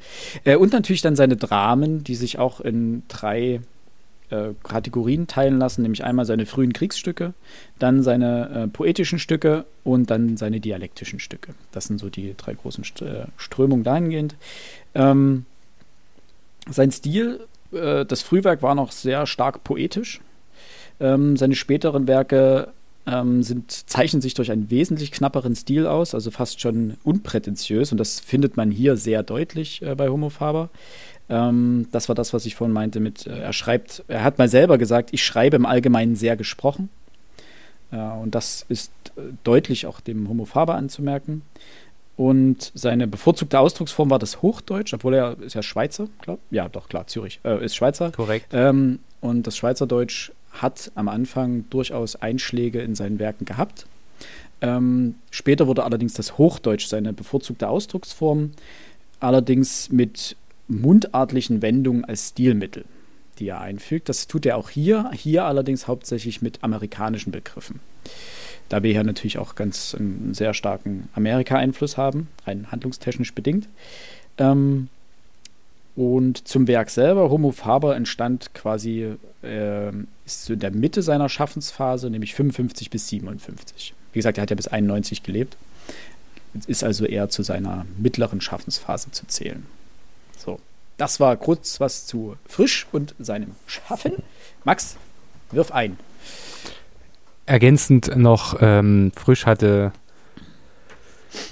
Äh, 0.44 0.56
und 0.56 0.72
natürlich 0.72 1.02
dann 1.02 1.16
seine 1.16 1.37
Dramen, 1.37 2.02
die 2.02 2.16
sich 2.16 2.38
auch 2.38 2.61
in 2.61 3.02
drei 3.08 3.61
äh, 4.32 4.54
Kategorien 4.62 5.26
teilen 5.26 5.58
lassen, 5.58 5.82
nämlich 5.82 6.04
einmal 6.04 6.24
seine 6.24 6.46
frühen 6.46 6.72
Kriegsstücke, 6.72 7.34
dann 7.78 8.02
seine 8.02 8.48
äh, 8.50 8.68
poetischen 8.68 9.18
Stücke 9.18 9.64
und 9.84 10.10
dann 10.10 10.36
seine 10.36 10.60
dialektischen 10.60 11.20
Stücke. 11.20 11.54
Das 11.70 11.84
sind 11.84 11.98
so 11.98 12.08
die 12.08 12.34
drei 12.36 12.54
großen 12.54 12.84
St 12.84 13.02
äh, 13.02 13.26
Strömungen 13.36 13.84
dahingehend. 13.84 14.34
Ähm, 14.94 15.44
sein 16.70 16.90
Stil, 16.90 17.40
äh, 17.72 18.04
das 18.04 18.22
Frühwerk 18.22 18.62
war 18.62 18.74
noch 18.74 18.92
sehr 18.92 19.26
stark 19.26 19.64
poetisch. 19.64 20.20
Ähm, 21.00 21.36
seine 21.36 21.54
späteren 21.54 22.06
Werke 22.06 22.68
ähm, 23.06 23.42
sind, 23.42 23.70
zeichnen 23.70 24.22
sich 24.22 24.34
durch 24.34 24.50
einen 24.52 24.70
wesentlich 24.70 25.10
knapperen 25.10 25.56
Stil 25.56 25.86
aus, 25.86 26.14
also 26.14 26.30
fast 26.30 26.60
schon 26.60 26.96
unprätentiös. 27.02 27.92
Und 27.92 27.98
das 27.98 28.20
findet 28.20 28.56
man 28.56 28.70
hier 28.70 28.96
sehr 28.96 29.22
deutlich 29.22 29.82
äh, 29.82 29.94
bei 29.94 30.08
Homo 30.08 30.28
Faber. 30.28 30.70
Ähm, 31.32 31.88
das 31.92 32.08
war 32.08 32.14
das, 32.14 32.34
was 32.34 32.44
ich 32.44 32.54
vorhin 32.54 32.74
meinte 32.74 33.00
mit, 33.00 33.26
äh, 33.26 33.38
er 33.38 33.54
schreibt, 33.54 34.04
er 34.06 34.22
hat 34.22 34.36
mal 34.36 34.48
selber 34.48 34.76
gesagt, 34.76 35.10
ich 35.12 35.24
schreibe 35.24 35.56
im 35.56 35.64
Allgemeinen 35.64 36.14
sehr 36.14 36.36
gesprochen. 36.36 36.90
Äh, 37.90 37.96
und 37.96 38.34
das 38.34 38.66
ist 38.68 38.92
äh, 39.16 39.22
deutlich 39.42 39.86
auch 39.86 40.00
dem 40.00 40.28
Homo 40.28 40.44
Faber 40.44 40.74
anzumerken. 40.74 41.40
Und 42.18 42.70
seine 42.74 43.06
bevorzugte 43.06 43.58
Ausdrucksform 43.58 44.10
war 44.10 44.18
das 44.18 44.42
Hochdeutsch, 44.42 44.92
obwohl 44.92 45.14
er 45.14 45.40
ist 45.40 45.54
ja 45.54 45.62
Schweizer, 45.62 46.08
glaube 46.20 46.42
Ja, 46.50 46.68
doch, 46.68 46.90
klar, 46.90 47.06
Zürich 47.06 47.40
äh, 47.44 47.64
ist 47.64 47.74
Schweizer. 47.74 48.12
Korrekt. 48.12 48.48
Ähm, 48.52 48.98
und 49.22 49.46
das 49.46 49.56
Schweizerdeutsch 49.56 50.32
hat 50.50 50.92
am 50.94 51.08
Anfang 51.08 51.64
durchaus 51.70 52.16
Einschläge 52.16 52.82
in 52.82 52.94
seinen 52.94 53.18
Werken 53.18 53.46
gehabt. 53.46 53.86
Ähm, 54.60 55.14
später 55.30 55.66
wurde 55.66 55.84
allerdings 55.84 56.12
das 56.12 56.36
Hochdeutsch 56.36 56.86
seine 56.88 57.14
bevorzugte 57.14 57.68
Ausdrucksform 57.68 58.50
allerdings 59.22 59.90
mit 59.90 60.36
mundartlichen 60.68 61.62
Wendungen 61.62 62.05
als 62.05 62.31
Stilmittel, 62.31 62.85
die 63.38 63.48
er 63.48 63.61
einfügt. 63.61 64.09
Das 64.09 64.27
tut 64.27 64.46
er 64.46 64.57
auch 64.57 64.70
hier, 64.70 65.11
hier 65.12 65.44
allerdings 65.44 65.87
hauptsächlich 65.88 66.42
mit 66.42 66.62
amerikanischen 66.62 67.33
Begriffen. 67.33 67.81
Da 68.68 68.83
wir 68.83 68.92
hier 68.92 69.05
natürlich 69.05 69.38
auch 69.38 69.55
ganz 69.55 69.94
einen 69.94 70.35
sehr 70.35 70.55
starken 70.55 71.09
Amerika-Einfluss 71.14 71.96
haben, 71.96 72.29
rein 72.46 72.70
handlungstechnisch 72.70 73.35
bedingt. 73.35 73.68
Ähm, 74.38 74.88
und 75.94 76.48
zum 76.48 76.66
Werk 76.68 76.88
selber, 76.88 77.29
Homo 77.29 77.51
Faber 77.51 77.96
entstand 77.96 78.55
quasi 78.55 79.16
äh, 79.42 79.92
ist 80.25 80.48
in 80.48 80.61
der 80.61 80.70
Mitte 80.70 81.03
seiner 81.03 81.29
Schaffensphase, 81.29 82.09
nämlich 82.09 82.35
55 82.35 82.88
bis 82.88 83.09
57. 83.09 83.92
Wie 84.12 84.18
gesagt, 84.18 84.38
er 84.38 84.42
hat 84.42 84.51
ja 84.51 84.57
bis 84.57 84.68
91 84.68 85.22
gelebt. 85.22 85.57
Ist 86.66 86.85
also 86.85 87.05
eher 87.05 87.29
zu 87.29 87.42
seiner 87.42 87.87
mittleren 87.98 88.40
Schaffensphase 88.40 89.11
zu 89.11 89.27
zählen. 89.27 89.66
So, 90.36 90.58
das 90.96 91.20
war 91.20 91.36
kurz 91.36 91.80
was 91.80 92.06
zu 92.06 92.36
Frisch 92.46 92.86
und 92.92 93.14
seinem 93.18 93.54
Schaffen. 93.66 94.22
Max, 94.64 94.96
wirf 95.50 95.72
ein. 95.72 95.98
Ergänzend 97.46 98.16
noch, 98.16 98.56
ähm, 98.60 99.12
Frisch 99.16 99.46
hatte 99.46 99.92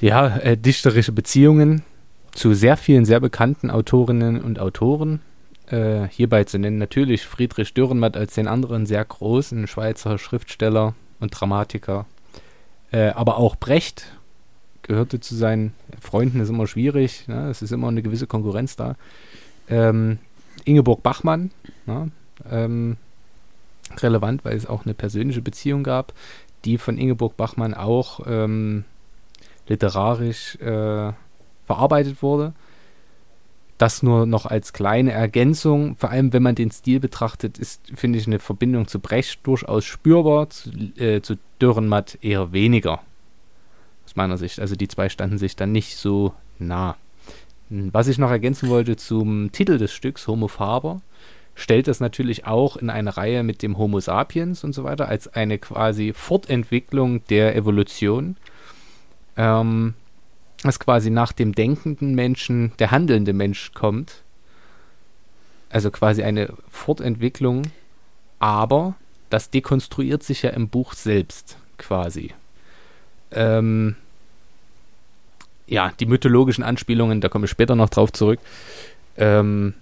ja, 0.01 0.37
äh, 0.39 0.57
dichterische 0.57 1.13
Beziehungen 1.13 1.83
zu 2.33 2.55
sehr 2.55 2.77
vielen 2.77 3.05
sehr 3.05 3.21
bekannten 3.21 3.71
Autorinnen 3.71 4.41
und 4.41 4.59
Autoren. 4.61 5.21
Äh, 5.67 6.09
hierbei 6.09 6.45
zu 6.45 6.59
nennen 6.59 6.79
natürlich 6.79 7.27
Friedrich 7.27 7.75
Dürrenmatt 7.75 8.17
als 8.17 8.35
den 8.35 8.49
anderen 8.49 8.87
sehr 8.87 9.05
großen 9.05 9.67
Schweizer 9.67 10.19
Schriftsteller 10.19 10.95
und 11.19 11.31
Dramatiker. 11.31 12.07
Äh, 12.93 13.11
aber 13.11 13.37
auch 13.37 13.57
Brecht 13.57 14.07
gehörte 14.91 15.21
zu 15.21 15.37
seinen 15.37 15.73
Freunden, 16.01 16.41
ist 16.41 16.49
immer 16.49 16.67
schwierig, 16.67 17.29
ne? 17.29 17.49
es 17.49 17.63
ist 17.63 17.71
immer 17.71 17.87
eine 17.87 18.03
gewisse 18.03 18.27
Konkurrenz 18.27 18.75
da. 18.75 18.97
Ähm, 19.69 20.19
Ingeborg 20.65 21.05
Bachmann, 21.05 21.53
ne? 21.87 22.11
ähm, 22.51 22.97
relevant, 23.99 24.45
weil 24.45 24.57
es 24.57 24.67
auch 24.67 24.85
eine 24.85 24.95
persönliche 24.95 25.43
Beziehung 25.43 25.85
gab, 25.85 26.13
die 26.65 26.77
von 26.77 26.99
Ingeborg 26.99 27.37
Bachmann 27.37 27.73
auch 27.73 28.21
ähm, 28.27 28.85
literarisch 29.69 30.57
äh, 30.57 31.13
verarbeitet 31.67 32.21
wurde. 32.21 32.53
Das 33.79 34.03
nur 34.03 34.27
noch 34.27 34.45
als 34.45 34.73
kleine 34.73 35.13
Ergänzung, 35.13 35.95
vor 35.97 36.11
allem 36.11 36.33
wenn 36.33 36.43
man 36.43 36.57
den 36.57 36.73
Stil 36.73 36.99
betrachtet, 36.99 37.59
ist, 37.59 37.81
finde 37.95 38.19
ich, 38.19 38.27
eine 38.27 38.41
Verbindung 38.41 38.89
zu 38.89 38.99
Brecht 38.99 39.47
durchaus 39.47 39.85
spürbar, 39.85 40.51
zu, 40.51 40.71
äh, 40.99 41.23
zu 41.23 41.37
Dürrenmatt 41.61 42.19
eher 42.23 42.53
weniger. 42.53 43.01
Aus 44.11 44.17
meiner 44.17 44.39
Sicht. 44.39 44.59
Also 44.59 44.75
die 44.75 44.89
zwei 44.89 45.09
standen 45.09 45.39
sich 45.39 45.55
dann 45.55 45.71
nicht 45.71 45.97
so 45.97 46.35
nah. 46.59 46.97
Was 47.69 48.09
ich 48.09 48.19
noch 48.19 48.31
ergänzen 48.31 48.69
wollte 48.69 48.97
zum 48.97 49.53
Titel 49.53 49.79
des 49.79 49.93
Stücks, 49.93 50.27
Homo 50.27 50.49
Faber, 50.49 51.01
stellt 51.55 51.87
das 51.87 52.01
natürlich 52.01 52.45
auch 52.45 52.77
in 52.77 52.91
eine 52.91 53.17
Reihe 53.17 53.45
mit 53.45 53.63
dem 53.63 53.79
Homo 53.79 54.01
sapiens 54.01 54.65
und 54.65 54.73
so 54.73 54.83
weiter 54.83 55.07
als 55.07 55.29
eine 55.29 55.59
quasi 55.59 56.13
Fortentwicklung 56.13 57.25
der 57.27 57.55
Evolution. 57.55 58.37
Ähm, 59.37 59.95
dass 60.65 60.81
quasi 60.81 61.09
nach 61.11 61.31
dem 61.31 61.55
denkenden 61.55 62.17
Menschen 62.17 62.73
der 62.81 62.91
handelnde 62.91 63.33
Mensch 63.33 63.75
kommt. 63.75 64.25
Also 65.69 65.93
quasi 65.93 66.25
eine 66.25 66.53
Fortentwicklung, 66.69 67.63
aber 68.41 68.97
das 69.29 69.51
dekonstruiert 69.51 70.25
sich 70.25 70.43
ja 70.43 70.51
im 70.51 70.69
Buch 70.69 70.95
selbst 70.95 71.59
quasi. 71.79 72.35
Ähm, 73.31 73.95
ja, 75.71 75.93
die 75.99 76.05
mythologischen 76.07 76.63
Anspielungen, 76.65 77.21
da 77.23 77.29
komme 77.31 77.47
ich 77.47 77.51
später 77.51 77.75
noch 77.77 77.89
drauf 77.89 78.13
zurück. 78.13 78.41
Ähm, 79.17 79.75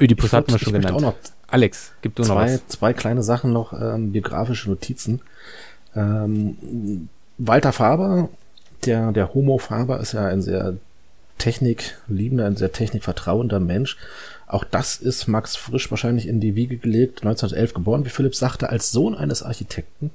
Ödipus 0.00 0.26
Ich 0.26 0.32
hat 0.32 0.48
man 0.48 0.56
würd- 0.56 0.64
schon 0.64 0.72
genannt. 0.72 1.00
noch 1.00 1.14
Alex, 1.46 1.92
gib 2.02 2.16
du 2.16 2.22
noch 2.22 2.30
zwei, 2.34 2.54
was. 2.54 2.66
zwei 2.68 2.92
kleine 2.92 3.22
Sachen 3.22 3.52
noch, 3.52 3.72
ähm, 3.72 4.10
biografische 4.12 4.68
Notizen. 4.68 5.20
Ähm, 5.94 7.08
Walter 7.38 7.72
Faber, 7.72 8.28
der, 8.86 9.12
der 9.12 9.34
Homo 9.34 9.58
Faber 9.58 10.00
ist 10.00 10.12
ja 10.12 10.26
ein 10.26 10.42
sehr 10.42 10.74
technikliebender, 11.38 12.46
ein 12.46 12.56
sehr 12.56 12.72
technikvertrauender 12.72 13.60
Mensch. 13.60 13.96
Auch 14.46 14.64
das 14.64 14.96
ist 14.96 15.28
Max 15.28 15.56
Frisch 15.56 15.90
wahrscheinlich 15.90 16.26
in 16.26 16.40
die 16.40 16.54
Wiege 16.56 16.76
gelegt, 16.76 17.20
1911 17.22 17.74
geboren, 17.74 18.04
wie 18.04 18.08
Philipp 18.10 18.34
sagte, 18.34 18.68
als 18.70 18.90
Sohn 18.90 19.14
eines 19.14 19.42
Architekten. 19.42 20.10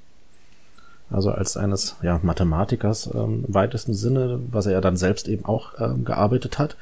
Also 1.12 1.32
als 1.32 1.58
eines 1.58 1.96
ja, 2.02 2.20
Mathematikers 2.22 3.10
ähm, 3.14 3.46
im 3.48 3.54
weitesten 3.54 3.94
Sinne, 3.94 4.40
was 4.52 4.68
er 4.68 4.74
ja 4.74 4.82
dann 4.82 4.98
selbst 4.98 5.28
eben 5.28 5.46
auch 5.46 5.80
ähm, 5.80 6.06
gearbeitet 6.06 6.60
hat. 6.60 6.76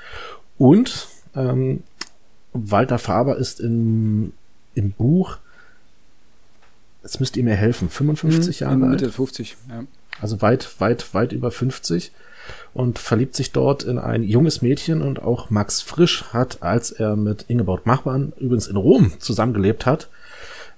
Und 0.58 1.08
ähm, 1.36 1.84
Walter 2.54 3.00
Faber 3.00 3.38
ist 3.38 3.60
im, 3.60 4.34
im 4.76 4.92
Buch, 4.92 5.38
jetzt 7.04 7.20
müsst 7.20 7.38
ihr 7.38 7.44
mir 7.44 7.56
helfen, 7.56 7.90
55 7.90 8.62
Jahre 8.62 8.74
alt. 8.74 9.02
Mitte 9.02 9.12
50, 9.12 9.58
ja. 9.70 9.84
Also 10.20 10.42
weit, 10.42 10.80
weit, 10.80 11.14
weit 11.14 11.32
über 11.32 11.52
50 11.52 12.12
und 12.74 13.00
verliebt 13.00 13.36
sich 13.36 13.52
dort 13.52 13.84
in 13.84 14.00
ein 14.00 14.24
junges 14.24 14.62
Mädchen 14.62 15.02
und 15.02 15.22
auch 15.22 15.50
Max 15.50 15.82
Frisch 15.82 16.26
hat, 16.34 16.64
als 16.64 16.92
er 16.92 17.16
mit 17.16 17.46
Ingeborg 17.48 17.86
Machmann 17.86 18.34
übrigens 18.40 18.68
in 18.68 18.78
Rom 18.78 19.14
zusammengelebt 19.20 19.86
hat, 19.86 20.10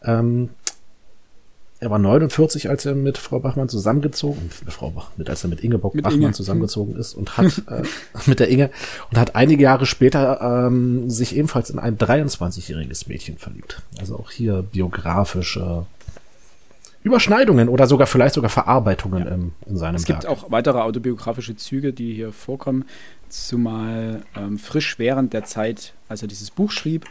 ähm, 0.04 0.50
er 1.82 1.89
war 1.89 2.00
49, 2.00 2.70
als 2.70 2.86
er 2.86 2.94
mit 2.94 3.18
Frau 3.18 3.39
Bachmann 3.39 3.70
zusammengezogen, 3.70 4.50
mit 4.65 4.74
Frau 4.74 4.94
mit, 5.15 5.30
als 5.30 5.44
er 5.44 5.50
mit 5.50 5.62
Ingeborg 5.62 5.96
Mit 5.96 6.04
Bachmann 6.04 6.22
Inge. 6.24 6.32
zusammengezogen 6.34 6.96
ist 6.98 7.13
und 7.13 7.38
hat 7.38 7.62
äh, 7.68 7.84
mit 8.26 8.39
der 8.39 8.50
Inge 8.50 8.70
und 9.12 9.18
hat 9.18 9.36
einige 9.36 9.63
Jahre 9.63 9.86
später 9.86 10.68
ähm, 10.68 11.10
sich 11.10 11.36
ebenfalls 11.36 11.70
in 11.70 11.80
ein 11.80 11.98
23-jähriges 11.98 13.08
Mädchen 13.08 13.38
verliebt. 13.38 13.82
Also 13.98 14.18
auch 14.18 14.30
hier 14.30 14.62
biografische 14.62 15.86
Überschneidungen 17.02 17.70
oder 17.70 17.88
sogar 17.88 18.08
vielleicht 18.08 18.36
sogar 18.36 18.50
Verarbeitungen 18.50 19.26
im, 19.28 19.52
in 19.65 19.78
seinem 19.78 19.96
Es 19.96 20.04
gibt 20.04 20.24
Werk. 20.24 20.32
auch 20.34 20.52
weitere 20.52 20.80
autobiografische 20.80 21.56
Züge, 21.56 21.94
die 21.94 22.13
hier 22.13 22.34
vorkommen, 22.34 22.84
zumal 23.30 24.24
ähm, 24.36 24.58
frisch 24.60 25.00
während 25.00 25.32
der 25.32 25.46
Zeit, 25.46 25.94
als 26.10 26.22
er 26.24 26.28
dieses 26.28 26.52
Buch 26.52 26.72
schrieb, 26.72 27.06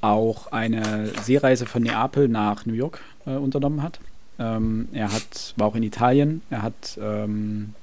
auch 0.00 0.52
eine 0.52 1.10
Seereise 1.22 1.66
von 1.66 1.82
Neapel 1.82 2.28
nach 2.28 2.66
New 2.66 2.74
York 2.74 3.00
äh, 3.26 3.30
unternommen 3.30 3.82
hat. 3.82 4.00
Ähm, 4.38 4.88
er 4.92 5.12
hat, 5.12 5.54
war 5.56 5.68
auch 5.68 5.74
in 5.76 5.82
Italien, 5.82 6.42
er 6.50 6.62
hat, 6.62 6.98
ähm, 7.00 7.74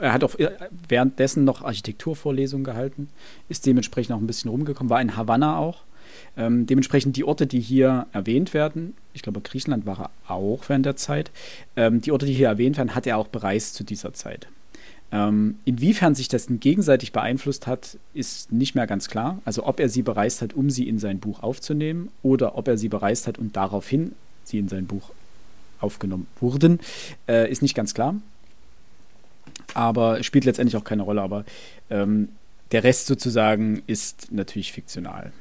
er 0.00 0.12
hat 0.12 0.24
auch 0.24 0.38
äh, 0.38 0.50
währenddessen 0.88 1.44
noch 1.44 1.62
Architekturvorlesungen 1.64 2.64
gehalten, 2.64 3.08
ist 3.48 3.66
dementsprechend 3.66 4.14
auch 4.14 4.20
ein 4.20 4.26
bisschen 4.26 4.50
rumgekommen, 4.50 4.90
war 4.90 5.00
in 5.00 5.16
Havanna 5.16 5.58
auch. 5.58 5.82
Ähm, 6.36 6.66
dementsprechend 6.66 7.16
die 7.16 7.24
Orte, 7.24 7.46
die 7.46 7.60
hier 7.60 8.06
erwähnt 8.12 8.54
werden, 8.54 8.94
ich 9.12 9.22
glaube, 9.22 9.40
Griechenland 9.40 9.86
war 9.86 10.10
er 10.28 10.30
auch 10.30 10.62
während 10.68 10.86
der 10.86 10.96
Zeit, 10.96 11.30
ähm, 11.76 12.00
die 12.00 12.12
Orte, 12.12 12.26
die 12.26 12.34
hier 12.34 12.48
erwähnt 12.48 12.76
werden, 12.76 12.94
hat 12.94 13.06
er 13.06 13.18
auch 13.18 13.28
bereist 13.28 13.74
zu 13.74 13.84
dieser 13.84 14.12
Zeit. 14.12 14.46
Ähm, 15.12 15.58
inwiefern 15.64 16.14
sich 16.14 16.28
das 16.28 16.46
gegenseitig 16.48 17.12
beeinflusst 17.12 17.66
hat, 17.66 17.96
ist 18.12 18.50
nicht 18.52 18.74
mehr 18.74 18.86
ganz 18.86 19.08
klar. 19.08 19.40
Also 19.44 19.64
ob 19.64 19.78
er 19.78 19.88
sie 19.88 20.02
bereist 20.02 20.42
hat, 20.42 20.54
um 20.54 20.68
sie 20.68 20.88
in 20.88 20.98
sein 20.98 21.20
Buch 21.20 21.42
aufzunehmen, 21.42 22.10
oder 22.22 22.58
ob 22.58 22.68
er 22.68 22.76
sie 22.76 22.88
bereist 22.88 23.26
hat 23.26 23.38
und 23.38 23.56
daraufhin 23.56 24.12
sie 24.44 24.58
in 24.58 24.68
sein 24.68 24.86
Buch 24.86 25.10
aufgenommen 25.80 26.26
wurden, 26.40 26.80
äh, 27.28 27.50
ist 27.50 27.62
nicht 27.62 27.74
ganz 27.74 27.94
klar. 27.94 28.16
Aber 29.74 30.22
spielt 30.22 30.44
letztendlich 30.44 30.76
auch 30.76 30.84
keine 30.84 31.02
Rolle. 31.02 31.22
Aber 31.22 31.44
ähm, 31.90 32.28
der 32.72 32.82
Rest 32.82 33.06
sozusagen 33.06 33.82
ist 33.86 34.32
natürlich 34.32 34.72
fiktional. 34.72 35.32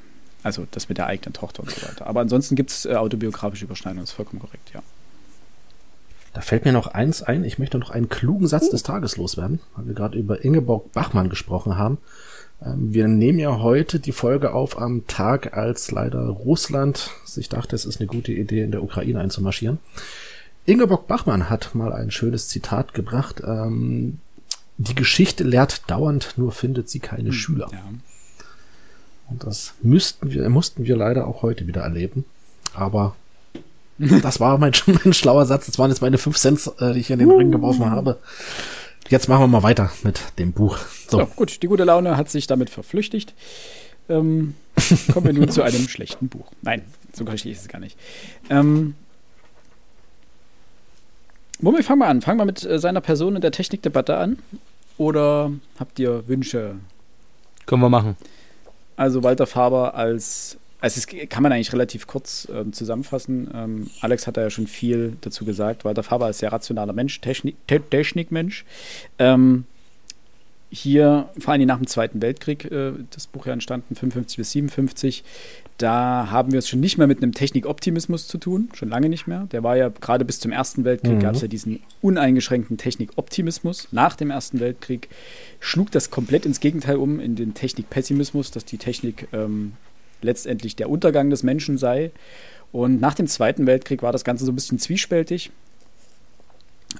Also 0.43 0.67
das 0.69 0.89
mit 0.89 0.99
der 0.99 1.07
eigenen 1.07 1.33
Tochter 1.33 1.63
und 1.63 1.71
so 1.71 1.81
weiter. 1.87 2.05
Aber 2.05 2.21
ansonsten 2.21 2.55
gibt 2.55 2.69
es 2.69 2.85
äh, 2.85 2.93
autobiografische 2.93 3.65
Überschneidungen, 3.65 4.03
das 4.03 4.11
ist 4.11 4.15
vollkommen 4.15 4.39
korrekt, 4.39 4.71
ja. 4.75 4.83
Da 6.35 6.41
fällt 6.41 6.65
mir 6.65 6.73
noch 6.73 6.87
eins 6.87 7.23
ein. 7.23 7.45
Ich 7.45 7.59
möchte 7.59 7.77
noch 7.79 7.91
einen 7.91 8.09
klugen 8.09 8.45
Satz 8.45 8.69
des 8.69 8.83
Tages 8.83 9.15
loswerden, 9.15 9.61
weil 9.75 9.87
wir 9.87 9.93
gerade 9.93 10.19
über 10.19 10.43
Ingeborg 10.43 10.91
Bachmann 10.91 11.29
gesprochen 11.29 11.77
haben. 11.77 11.97
Ähm, 12.61 12.93
Wir 12.93 13.07
nehmen 13.07 13.39
ja 13.39 13.59
heute 13.59 14.01
die 14.01 14.11
Folge 14.11 14.53
auf 14.53 14.77
am 14.77 15.07
Tag, 15.07 15.55
als 15.57 15.91
leider 15.91 16.27
Russland 16.27 17.09
sich 17.23 17.47
dachte, 17.47 17.73
es 17.73 17.85
ist 17.85 18.01
eine 18.01 18.07
gute 18.07 18.33
Idee, 18.33 18.63
in 18.63 18.71
der 18.71 18.83
Ukraine 18.83 19.21
einzumarschieren. 19.21 19.79
Ingeborg 20.65 21.07
Bachmann 21.07 21.49
hat 21.49 21.73
mal 21.73 21.93
ein 21.93 22.11
schönes 22.11 22.49
Zitat 22.49 22.93
gebracht. 22.93 23.41
Ähm, 23.45 24.19
die 24.77 24.95
Geschichte 24.95 25.45
lehrt 25.45 25.89
dauernd, 25.89 26.33
nur 26.35 26.51
findet 26.51 26.89
sie 26.89 26.99
keine 26.99 27.31
Schüler. 27.31 27.69
ja. 27.71 27.81
Und 29.29 29.43
das 29.45 29.73
müssten 29.81 30.31
wir, 30.31 30.47
mussten 30.49 30.83
wir 30.83 30.97
leider 30.97 31.27
auch 31.27 31.41
heute 31.43 31.65
wieder 31.65 31.81
erleben. 31.81 32.25
Aber 32.73 33.15
das 33.97 34.39
war 34.39 34.57
mein, 34.57 34.73
mein 35.03 35.13
schlauer 35.13 35.45
Satz. 35.45 35.65
Das 35.67 35.79
waren 35.79 35.89
jetzt 35.89 36.01
meine 36.01 36.17
fünf 36.17 36.37
Cent, 36.37 36.71
äh, 36.79 36.93
die 36.93 36.99
ich 36.99 37.09
in 37.09 37.19
den 37.19 37.31
Ring 37.31 37.51
geworfen 37.51 37.89
habe. 37.89 38.19
Jetzt 39.09 39.27
machen 39.29 39.41
wir 39.43 39.47
mal 39.47 39.63
weiter 39.63 39.91
mit 40.03 40.19
dem 40.39 40.51
Buch. 40.51 40.77
So, 41.09 41.19
So, 41.19 41.25
gut, 41.27 41.61
die 41.61 41.67
gute 41.67 41.83
Laune 41.83 42.17
hat 42.17 42.29
sich 42.29 42.47
damit 42.47 42.69
verflüchtigt. 42.69 43.33
Ähm, 44.09 44.55
kommen 45.13 45.25
wir 45.27 45.33
nun 45.33 45.49
zu 45.49 45.61
einem 45.63 45.87
schlechten 45.87 46.27
Buch. 46.27 46.51
Nein, 46.61 46.81
so 47.13 47.25
schlecht 47.25 47.45
ist 47.45 47.61
es 47.61 47.67
gar 47.67 47.79
nicht. 47.79 47.97
Ähm, 48.49 48.95
womit 51.59 51.85
fangen 51.85 51.99
wir 51.99 52.07
an? 52.07 52.21
Fangen 52.21 52.39
wir 52.39 52.45
mit 52.45 52.63
äh, 52.63 52.79
seiner 52.79 53.01
Person 53.01 53.35
und 53.35 53.43
der 53.43 53.51
Technikdebatte 53.51 54.17
an. 54.17 54.39
oder 54.97 55.51
habt 55.79 55.99
ihr 55.99 56.27
Wünsche? 56.27 56.75
Können 57.65 57.81
wir 57.81 57.89
machen. 57.89 58.15
Also 58.97 59.23
Walter 59.23 59.45
Faber 59.47 59.95
als, 59.95 60.57
also 60.85 60.99
es 60.99 61.29
kann 61.29 61.41
man 61.41 61.51
eigentlich 61.51 61.73
relativ 61.73 62.05
kurz 62.05 62.47
ähm, 62.53 62.71
zusammenfassen. 62.71 63.49
Ähm, 63.55 63.89
Alex 64.01 64.27
hat 64.27 64.37
da 64.37 64.41
ja 64.41 64.49
schon 64.51 64.67
viel 64.67 65.17
dazu 65.21 65.43
gesagt. 65.43 65.83
Walter 65.83 66.03
Faber 66.03 66.29
ist 66.29 66.37
sehr 66.37 66.51
rationaler 66.51 66.93
Mensch, 66.93 67.19
Technik, 67.21 67.55
Te 67.65 67.81
Technikmensch. 67.81 68.65
Ähm, 69.17 69.63
hier, 70.69 71.29
vor 71.39 71.53
allem 71.53 71.65
nach 71.65 71.77
dem 71.77 71.87
Zweiten 71.87 72.21
Weltkrieg, 72.21 72.65
äh, 72.71 72.91
das 73.09 73.25
Buch 73.25 73.47
ja 73.47 73.53
entstanden, 73.53 73.95
55 73.95 74.37
bis 74.37 74.51
57, 74.51 75.23
da 75.79 76.27
haben 76.29 76.51
wir 76.51 76.59
es 76.59 76.69
schon 76.69 76.81
nicht 76.81 76.99
mehr 76.99 77.07
mit 77.07 77.23
einem 77.23 77.33
Technikoptimismus 77.33 78.27
zu 78.27 78.37
tun, 78.37 78.69
schon 78.73 78.89
lange 78.89 79.09
nicht 79.09 79.25
mehr. 79.25 79.47
Der 79.51 79.63
war 79.63 79.75
ja 79.77 79.89
gerade 79.89 80.23
bis 80.23 80.39
zum 80.39 80.51
Ersten 80.51 80.85
Weltkrieg, 80.85 81.13
Mhm. 81.15 81.19
gab 81.19 81.33
es 81.33 81.41
ja 81.41 81.47
diesen 81.47 81.79
uneingeschränkten 82.03 82.77
Technikoptimismus. 82.77 83.87
Nach 83.91 84.15
dem 84.15 84.29
Ersten 84.29 84.59
Weltkrieg 84.59 85.09
schlug 85.59 85.89
das 85.89 86.11
komplett 86.11 86.45
ins 86.45 86.59
Gegenteil 86.59 86.97
um, 86.97 87.19
in 87.19 87.35
den 87.35 87.55
Technikpessimismus, 87.55 88.51
dass 88.51 88.65
die 88.65 88.77
Technik 88.77 89.27
ähm, 89.33 89.73
letztendlich 90.21 90.75
der 90.75 90.89
Untergang 90.89 91.29
des 91.29 91.43
Menschen 91.43 91.77
sei. 91.77 92.11
Und 92.71 92.99
nach 92.99 93.13
dem 93.13 93.27
Zweiten 93.27 93.67
Weltkrieg 93.67 94.01
war 94.01 94.11
das 94.11 94.23
Ganze 94.23 94.45
so 94.45 94.51
ein 94.51 94.55
bisschen 94.55 94.79
zwiespältig. 94.79 95.51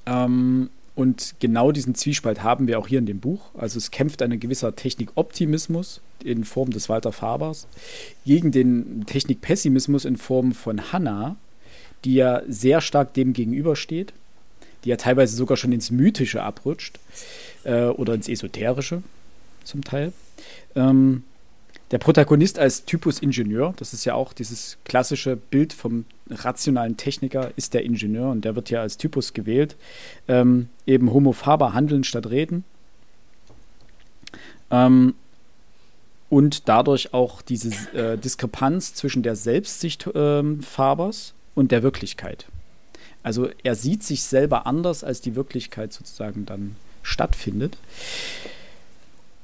Ähm, 0.05 0.69
und 0.95 1.35
genau 1.39 1.73
diesen 1.73 1.93
Zwiespalt 1.93 2.41
haben 2.41 2.67
wir 2.67 2.79
auch 2.79 2.87
hier 2.87 2.99
in 2.99 3.05
dem 3.05 3.19
Buch. 3.19 3.41
Also 3.57 3.77
es 3.77 3.91
kämpft 3.91 4.21
ein 4.21 4.39
gewisser 4.39 4.75
Technikoptimismus 4.75 5.99
in 6.23 6.45
Form 6.45 6.69
des 6.69 6.87
Walter 6.87 7.11
Fabers 7.11 7.67
gegen 8.25 8.51
den 8.51 9.05
Technikpessimismus 9.05 10.05
in 10.05 10.15
Form 10.15 10.53
von 10.53 10.93
Hannah, 10.93 11.35
die 12.05 12.15
ja 12.15 12.41
sehr 12.47 12.79
stark 12.79 13.13
dem 13.13 13.33
gegenübersteht, 13.33 14.13
die 14.83 14.89
ja 14.89 14.95
teilweise 14.95 15.35
sogar 15.35 15.57
schon 15.57 15.73
ins 15.73 15.91
Mythische 15.91 16.41
abrutscht 16.41 16.97
äh, 17.65 17.85
oder 17.85 18.13
ins 18.13 18.29
Esoterische 18.29 19.03
zum 19.65 19.83
Teil. 19.83 20.13
Ähm, 20.75 21.23
der 21.91 21.99
Protagonist 21.99 22.57
als 22.57 22.85
Typus 22.85 23.19
Ingenieur, 23.19 23.73
das 23.77 23.93
ist 23.93 24.05
ja 24.05 24.15
auch 24.15 24.33
dieses 24.33 24.77
klassische 24.85 25.35
Bild 25.35 25.71
vom 25.71 26.05
rationalen 26.29 26.97
Techniker, 26.97 27.51
ist 27.55 27.73
der 27.73 27.83
Ingenieur 27.83 28.31
und 28.31 28.43
der 28.43 28.55
wird 28.55 28.69
ja 28.71 28.81
als 28.81 28.97
Typus 28.97 29.33
gewählt. 29.33 29.75
Ähm, 30.27 30.69
eben 30.87 31.13
Homo 31.13 31.31
faber, 31.31 31.73
handeln 31.73 32.03
statt 32.03 32.29
reden. 32.29 32.63
Ähm, 34.71 35.13
und 36.29 36.67
dadurch 36.67 37.13
auch 37.13 37.43
diese 37.43 37.69
äh, 37.93 38.17
Diskrepanz 38.17 38.95
zwischen 38.95 39.21
der 39.21 39.35
Selbstsicht 39.35 40.09
ähm, 40.15 40.63
Fabers 40.63 41.33
und 41.53 41.71
der 41.71 41.83
Wirklichkeit. 41.83 42.47
Also 43.21 43.49
er 43.63 43.75
sieht 43.75 44.03
sich 44.03 44.23
selber 44.23 44.65
anders, 44.65 45.03
als 45.03 45.21
die 45.21 45.35
Wirklichkeit 45.35 45.93
sozusagen 45.93 46.45
dann 46.45 46.75
stattfindet. 47.03 47.77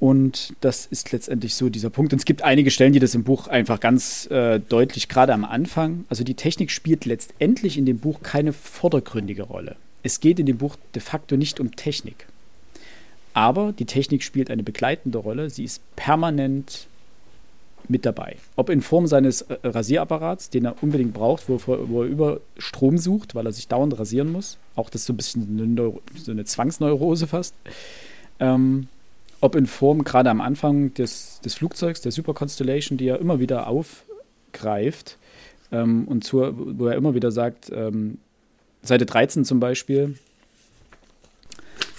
Und 0.02 0.56
das 0.62 0.88
ist 0.88 1.12
letztendlich 1.12 1.54
so 1.54 1.70
dieser 1.70 1.92
Punkt. 1.92 2.12
Und 2.12 2.18
es 2.18 2.26
gibt 2.26 2.42
einige 2.42 2.72
Stellen, 2.72 2.92
die 2.92 3.00
das 3.00 3.14
im 3.14 3.24
Buch 3.24 3.48
einfach 3.48 3.80
ganz 3.80 4.26
äh, 4.32 4.60
deutlich, 4.60 5.10
gerade 5.10 5.32
am 5.32 5.46
Anfang, 5.46 6.06
also 6.10 6.24
die 6.24 6.34
Technik 6.34 6.72
spielt 6.72 7.06
letztendlich 7.06 7.78
in 7.78 7.86
dem 7.86 8.00
Buch 8.00 8.22
keine 8.24 8.52
vordergründige 8.52 9.44
Rolle. 9.44 9.76
Es 10.02 10.20
geht 10.20 10.40
in 10.40 10.48
dem 10.48 10.58
Buch 10.58 10.76
de 10.96 11.04
facto 11.04 11.38
nicht 11.38 11.60
um 11.60 11.76
Technik. 11.76 12.26
Aber 13.36 13.74
die 13.74 13.86
Technik 13.86 14.24
spielt 14.24 14.50
eine 14.50 14.64
begleitende 14.64 15.20
Rolle. 15.20 15.52
Sie 15.52 15.66
ist 15.66 15.84
permanent 15.96 16.88
mit 17.88 18.04
dabei. 18.04 18.38
Ob 18.56 18.72
in 18.72 18.82
Form 18.82 19.06
seines 19.06 19.44
äh, 19.44 19.58
Rasierapparats, 19.64 20.50
den 20.50 20.66
er 20.66 20.82
unbedingt 20.82 21.14
braucht, 21.14 21.48
wo, 21.48 21.62
wo 21.68 22.02
er 22.02 22.10
über 22.10 22.42
Strom 22.58 22.98
sucht, 22.98 23.36
weil 23.36 23.46
er 23.46 23.52
sich 23.52 23.68
dauernd 23.68 24.00
rasieren 24.00 24.32
muss. 24.32 24.58
Auch 24.76 24.90
das 24.90 25.02
ist 25.02 25.06
so 25.06 25.14
ein 25.14 25.18
bisschen 25.18 25.78
eine 25.78 25.94
so 26.16 26.32
eine 26.32 26.46
Zwangsneurose 26.46 27.28
fast. 27.28 27.54
Ähm, 28.40 28.88
ob 29.42 29.56
in 29.56 29.66
Form 29.66 30.04
gerade 30.04 30.30
am 30.30 30.40
Anfang 30.40 30.94
des, 30.94 31.42
des 31.42 31.56
Flugzeugs, 31.56 32.02
der 32.02 32.12
Super 32.12 32.34
Constellation, 32.34 32.98
die 32.98 33.08
er 33.08 33.20
immer 33.20 33.40
wieder 33.40 33.68
aufgreift 33.68 35.18
ähm, 35.72 36.08
und 36.08 36.24
zur, 36.24 36.54
wo 36.80 36.88
er 36.88 36.96
immer 36.96 37.16
wieder 37.16 37.32
sagt, 37.32 37.72
ähm, 37.74 38.20
Seite 38.84 39.06
13 39.06 39.44
zum 39.44 39.60
Beispiel, 39.60 40.16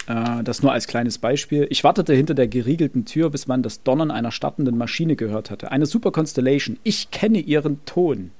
äh, 0.06 0.42
das 0.42 0.62
nur 0.62 0.72
als 0.72 0.86
kleines 0.86 1.18
Beispiel. 1.18 1.66
Ich 1.70 1.84
wartete 1.84 2.14
hinter 2.14 2.34
der 2.34 2.48
geriegelten 2.48 3.04
Tür, 3.04 3.30
bis 3.30 3.46
man 3.46 3.62
das 3.62 3.82
Donnern 3.82 4.10
einer 4.10 4.32
startenden 4.32 4.78
Maschine 4.78 5.16
gehört 5.16 5.50
hatte. 5.50 5.70
Eine 5.70 5.86
Super 5.86 6.12
Constellation. 6.12 6.78
Ich 6.84 7.10
kenne 7.10 7.38
ihren 7.38 7.84
Ton. 7.84 8.30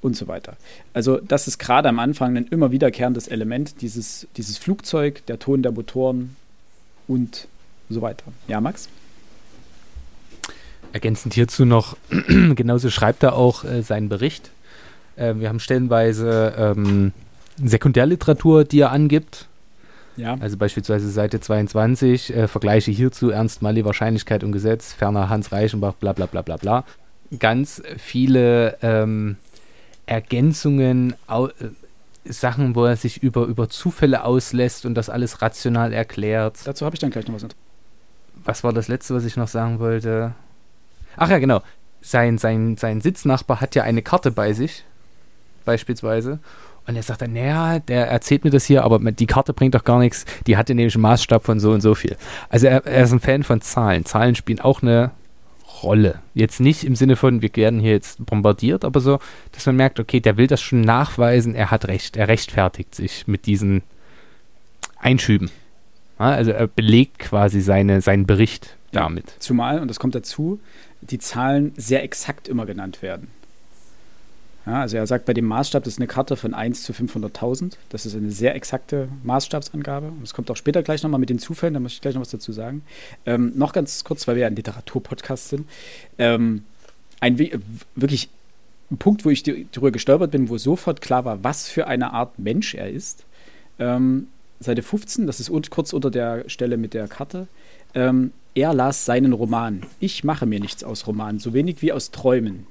Und 0.00 0.14
so 0.14 0.28
weiter. 0.28 0.56
Also, 0.94 1.16
das 1.16 1.48
ist 1.48 1.58
gerade 1.58 1.88
am 1.88 1.98
Anfang 1.98 2.36
ein 2.36 2.46
immer 2.46 2.70
wiederkehrendes 2.70 3.26
Element, 3.26 3.80
dieses, 3.80 4.28
dieses 4.36 4.56
Flugzeug, 4.56 5.26
der 5.26 5.40
Ton 5.40 5.62
der 5.62 5.72
Motoren 5.72 6.36
und 7.08 7.48
so 7.88 8.02
weiter. 8.02 8.24
Ja, 8.46 8.60
Max? 8.60 8.88
Ergänzend 10.92 11.34
hierzu 11.34 11.64
noch, 11.64 11.96
genauso 12.28 12.90
schreibt 12.90 13.22
er 13.22 13.34
auch 13.34 13.64
äh, 13.64 13.82
seinen 13.82 14.08
Bericht. 14.08 14.50
Äh, 15.16 15.34
wir 15.36 15.48
haben 15.48 15.60
stellenweise 15.60 16.54
ähm, 16.56 17.12
Sekundärliteratur, 17.62 18.64
die 18.64 18.80
er 18.80 18.92
angibt. 18.92 19.46
Ja. 20.16 20.36
Also 20.40 20.56
beispielsweise 20.56 21.10
Seite 21.10 21.40
22, 21.40 22.34
äh, 22.34 22.48
Vergleiche 22.48 22.90
hierzu, 22.90 23.30
Ernst 23.30 23.62
Malli, 23.62 23.84
Wahrscheinlichkeit 23.84 24.42
und 24.42 24.52
Gesetz, 24.52 24.92
ferner 24.92 25.28
Hans 25.28 25.52
Reichenbach, 25.52 25.94
bla 25.94 26.12
bla 26.12 26.26
bla 26.26 26.42
bla 26.42 26.56
bla. 26.56 26.84
Ganz 27.38 27.82
viele 27.98 28.78
ähm, 28.82 29.36
Ergänzungen, 30.06 31.14
au, 31.26 31.48
äh, 31.48 31.52
Sachen, 32.24 32.74
wo 32.74 32.84
er 32.84 32.96
sich 32.96 33.22
über, 33.22 33.44
über 33.44 33.68
Zufälle 33.68 34.24
auslässt 34.24 34.86
und 34.86 34.94
das 34.94 35.08
alles 35.08 35.40
rational 35.40 35.92
erklärt. 35.92 36.58
Dazu 36.64 36.84
habe 36.84 36.94
ich 36.94 37.00
dann 37.00 37.10
gleich 37.10 37.26
noch 37.26 37.34
was. 37.34 37.46
Was 38.48 38.64
war 38.64 38.72
das 38.72 38.88
letzte, 38.88 39.14
was 39.14 39.26
ich 39.26 39.36
noch 39.36 39.46
sagen 39.46 39.78
wollte? 39.78 40.32
Ach 41.18 41.28
ja, 41.28 41.38
genau. 41.38 41.60
Sein, 42.00 42.38
sein, 42.38 42.78
sein 42.78 43.02
Sitznachbar 43.02 43.60
hat 43.60 43.74
ja 43.74 43.82
eine 43.82 44.00
Karte 44.00 44.30
bei 44.30 44.54
sich, 44.54 44.84
beispielsweise. 45.66 46.38
Und 46.86 46.96
er 46.96 47.02
sagt 47.02 47.20
dann, 47.20 47.34
naja, 47.34 47.78
der 47.78 48.08
erzählt 48.08 48.44
mir 48.44 48.50
das 48.50 48.64
hier, 48.64 48.84
aber 48.84 49.00
die 49.00 49.26
Karte 49.26 49.52
bringt 49.52 49.74
doch 49.74 49.84
gar 49.84 49.98
nichts. 49.98 50.24
Die 50.46 50.56
hatte 50.56 50.74
nämlich 50.74 50.94
einen 50.94 51.02
Maßstab 51.02 51.44
von 51.44 51.60
so 51.60 51.72
und 51.72 51.82
so 51.82 51.94
viel. 51.94 52.16
Also 52.48 52.68
er, 52.68 52.86
er 52.86 53.04
ist 53.04 53.12
ein 53.12 53.20
Fan 53.20 53.42
von 53.42 53.60
Zahlen. 53.60 54.06
Zahlen 54.06 54.34
spielen 54.34 54.60
auch 54.60 54.80
eine 54.80 55.10
Rolle. 55.82 56.20
Jetzt 56.32 56.58
nicht 56.58 56.84
im 56.84 56.96
Sinne 56.96 57.16
von, 57.16 57.42
wir 57.42 57.54
werden 57.54 57.80
hier 57.80 57.92
jetzt 57.92 58.24
bombardiert, 58.24 58.82
aber 58.82 59.00
so, 59.00 59.18
dass 59.52 59.66
man 59.66 59.76
merkt, 59.76 60.00
okay, 60.00 60.20
der 60.20 60.38
will 60.38 60.46
das 60.46 60.62
schon 60.62 60.80
nachweisen, 60.80 61.54
er 61.54 61.70
hat 61.70 61.86
recht, 61.86 62.16
er 62.16 62.28
rechtfertigt 62.28 62.94
sich 62.94 63.26
mit 63.26 63.44
diesen 63.44 63.82
Einschüben. 64.98 65.50
Ja, 66.18 66.30
also 66.30 66.50
er 66.50 66.66
belegt 66.66 67.18
quasi 67.18 67.60
seine, 67.60 68.00
seinen 68.00 68.26
Bericht 68.26 68.76
Ja. 68.92 69.02
damit. 69.02 69.34
Zumal, 69.38 69.80
und 69.80 69.88
das 69.88 69.98
kommt 70.00 70.14
dazu, 70.14 70.60
die 71.00 71.18
Zahlen 71.18 71.72
sehr 71.76 72.02
exakt 72.02 72.48
immer 72.48 72.66
genannt 72.66 73.02
werden. 73.02 73.28
Ja, 74.66 74.82
also 74.82 74.96
er 74.98 75.06
sagt 75.06 75.24
bei 75.24 75.32
dem 75.32 75.46
Maßstab, 75.46 75.82
das 75.84 75.94
ist 75.94 75.98
eine 75.98 76.08
Karte 76.08 76.36
von 76.36 76.52
1 76.52 76.82
zu 76.82 76.92
500.000. 76.92 77.78
Das 77.88 78.04
ist 78.04 78.14
eine 78.14 78.30
sehr 78.30 78.54
exakte 78.54 79.08
Maßstabsangabe. 79.22 80.08
Und 80.08 80.20
das 80.20 80.34
kommt 80.34 80.50
auch 80.50 80.56
später 80.56 80.82
gleich 80.82 81.02
nochmal 81.02 81.20
mit 81.20 81.30
den 81.30 81.38
Zufällen, 81.38 81.72
da 81.74 81.80
muss 81.80 81.94
ich 81.94 82.00
gleich 82.02 82.14
noch 82.14 82.20
was 82.20 82.30
dazu 82.30 82.52
sagen. 82.52 82.82
Ähm, 83.24 83.52
noch 83.56 83.72
ganz 83.72 84.04
kurz, 84.04 84.28
weil 84.28 84.34
wir 84.36 84.42
ja 84.42 84.46
ein 84.48 84.56
Literaturpodcast 84.56 85.48
sind. 85.48 85.68
Ähm, 86.18 86.64
ein 87.20 87.38
we- 87.38 87.58
wirklich 87.94 88.28
ein 88.90 88.98
Punkt, 88.98 89.24
wo 89.24 89.30
ich 89.30 89.42
darüber 89.42 89.90
gestolpert 89.90 90.32
bin, 90.32 90.50
wo 90.50 90.58
sofort 90.58 91.00
klar 91.00 91.24
war, 91.24 91.42
was 91.44 91.68
für 91.68 91.86
eine 91.86 92.12
Art 92.12 92.38
Mensch 92.38 92.74
er 92.74 92.90
ist. 92.90 93.24
Ähm, 93.78 94.26
Seite 94.60 94.82
15, 94.82 95.26
das 95.26 95.40
ist 95.40 95.50
kurz 95.70 95.92
unter 95.92 96.10
der 96.10 96.48
Stelle 96.48 96.76
mit 96.76 96.94
der 96.94 97.08
Karte. 97.08 97.46
Ähm, 97.94 98.32
er 98.54 98.74
las 98.74 99.04
seinen 99.04 99.32
Roman. 99.32 99.82
Ich 100.00 100.24
mache 100.24 100.46
mir 100.46 100.60
nichts 100.60 100.82
aus 100.82 101.06
Romanen, 101.06 101.38
so 101.38 101.54
wenig 101.54 101.80
wie 101.80 101.92
aus 101.92 102.10
Träumen. 102.10 102.66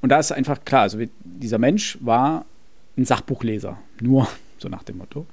Und 0.00 0.08
da 0.08 0.18
ist 0.18 0.32
einfach 0.32 0.64
klar, 0.64 0.82
also 0.82 0.98
dieser 1.24 1.58
Mensch 1.58 1.98
war 2.00 2.44
ein 2.96 3.04
Sachbuchleser, 3.04 3.78
nur 4.00 4.28
so 4.58 4.68
nach 4.68 4.82
dem 4.82 4.98
Motto. 4.98 5.26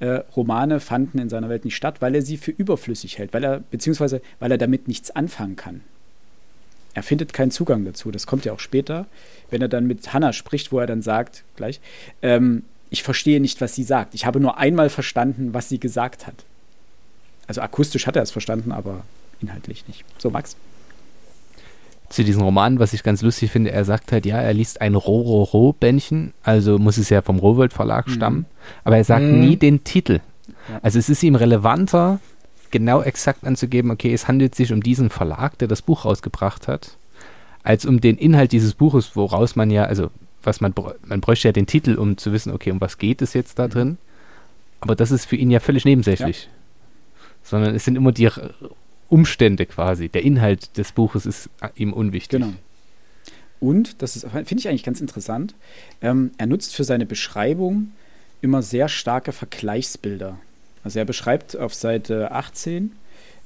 Äh, 0.00 0.22
Romane 0.36 0.80
fanden 0.80 1.18
in 1.18 1.28
seiner 1.28 1.48
Welt 1.48 1.64
nicht 1.64 1.76
statt, 1.76 2.00
weil 2.00 2.14
er 2.14 2.22
sie 2.22 2.36
für 2.36 2.50
überflüssig 2.50 3.18
hält, 3.18 3.32
weil 3.32 3.44
er, 3.44 3.60
beziehungsweise 3.60 4.22
weil 4.40 4.50
er 4.50 4.58
damit 4.58 4.88
nichts 4.88 5.10
anfangen 5.10 5.56
kann. 5.56 5.82
Er 6.94 7.02
findet 7.02 7.32
keinen 7.32 7.50
Zugang 7.50 7.84
dazu. 7.84 8.10
Das 8.10 8.26
kommt 8.26 8.44
ja 8.44 8.52
auch 8.52 8.60
später, 8.60 9.06
wenn 9.50 9.62
er 9.62 9.68
dann 9.68 9.86
mit 9.86 10.12
Hannah 10.12 10.32
spricht, 10.32 10.72
wo 10.72 10.78
er 10.78 10.86
dann 10.86 11.00
sagt, 11.00 11.44
gleich, 11.56 11.80
ähm, 12.20 12.64
ich 12.92 13.02
verstehe 13.02 13.40
nicht, 13.40 13.60
was 13.62 13.74
sie 13.74 13.82
sagt. 13.84 14.14
Ich 14.14 14.26
habe 14.26 14.38
nur 14.38 14.58
einmal 14.58 14.90
verstanden, 14.90 15.54
was 15.54 15.68
sie 15.70 15.80
gesagt 15.80 16.26
hat. 16.26 16.34
Also 17.46 17.62
akustisch 17.62 18.06
hat 18.06 18.16
er 18.16 18.22
es 18.22 18.30
verstanden, 18.30 18.70
aber 18.70 19.02
inhaltlich 19.40 19.88
nicht. 19.88 20.04
So, 20.18 20.30
Max? 20.30 20.56
Zu 22.10 22.22
diesem 22.22 22.42
Roman, 22.42 22.78
was 22.78 22.92
ich 22.92 23.02
ganz 23.02 23.22
lustig 23.22 23.50
finde, 23.50 23.70
er 23.72 23.86
sagt 23.86 24.12
halt, 24.12 24.26
ja, 24.26 24.36
er 24.36 24.52
liest 24.52 24.82
ein 24.82 24.94
Rororo-Bändchen, 24.94 26.34
also 26.42 26.78
muss 26.78 26.98
es 26.98 27.08
ja 27.08 27.22
vom 27.22 27.38
Rowold 27.38 27.72
Verlag 27.72 28.06
Mhm. 28.08 28.12
stammen, 28.12 28.46
aber 28.84 28.98
er 28.98 29.04
sagt 29.04 29.24
Mhm. 29.24 29.40
nie 29.40 29.56
den 29.56 29.84
Titel. 29.84 30.20
Ja. 30.68 30.80
Also 30.82 30.98
es 30.98 31.08
ist 31.08 31.22
ihm 31.22 31.34
relevanter, 31.34 32.20
genau 32.70 33.00
exakt 33.00 33.44
anzugeben, 33.44 33.90
okay, 33.90 34.12
es 34.12 34.28
handelt 34.28 34.54
sich 34.54 34.70
um 34.70 34.82
diesen 34.82 35.08
Verlag, 35.08 35.56
der 35.58 35.68
das 35.68 35.80
Buch 35.80 36.04
rausgebracht 36.04 36.68
hat, 36.68 36.98
als 37.62 37.86
um 37.86 38.02
den 38.02 38.18
Inhalt 38.18 38.52
dieses 38.52 38.74
Buches, 38.74 39.16
woraus 39.16 39.56
man 39.56 39.70
ja, 39.70 39.84
also 39.84 40.10
was 40.44 40.60
man, 40.60 40.74
man 41.04 41.20
bräuchte 41.20 41.48
ja 41.48 41.52
den 41.52 41.66
Titel, 41.66 41.94
um 41.96 42.16
zu 42.16 42.32
wissen, 42.32 42.52
okay, 42.52 42.70
um 42.70 42.80
was 42.80 42.98
geht 42.98 43.22
es 43.22 43.32
jetzt 43.34 43.58
da 43.58 43.66
Mhm. 43.66 43.70
drin. 43.70 43.98
Aber 44.80 44.96
das 44.96 45.10
ist 45.10 45.26
für 45.26 45.36
ihn 45.36 45.50
ja 45.50 45.60
völlig 45.60 45.84
nebensächlich. 45.84 46.48
sondern 47.44 47.74
es 47.74 47.84
sind 47.84 47.96
immer 47.96 48.12
die 48.12 48.28
Umstände 49.08 49.66
quasi. 49.66 50.08
Der 50.08 50.22
Inhalt 50.22 50.76
des 50.78 50.92
Buches 50.92 51.26
ist 51.26 51.50
äh, 51.60 51.68
ihm 51.74 51.92
unwichtig. 51.92 52.40
Genau. 52.40 52.52
Und, 53.60 54.00
das 54.02 54.16
ist- 54.16 54.26
finde 54.30 54.54
ich 54.58 54.68
eigentlich 54.68 54.84
ganz 54.84 55.00
interessant, 55.00 55.54
ähm, 56.00 56.30
er 56.38 56.46
nutzt 56.46 56.74
für 56.74 56.84
seine 56.84 57.04
Beschreibung 57.06 57.90
immer 58.40 58.62
sehr 58.62 58.88
starke 58.88 59.32
Vergleichsbilder. 59.32 60.38
Also 60.84 60.98
er 60.98 61.04
beschreibt 61.04 61.56
auf 61.56 61.74
Seite 61.74 62.30
18, 62.32 62.92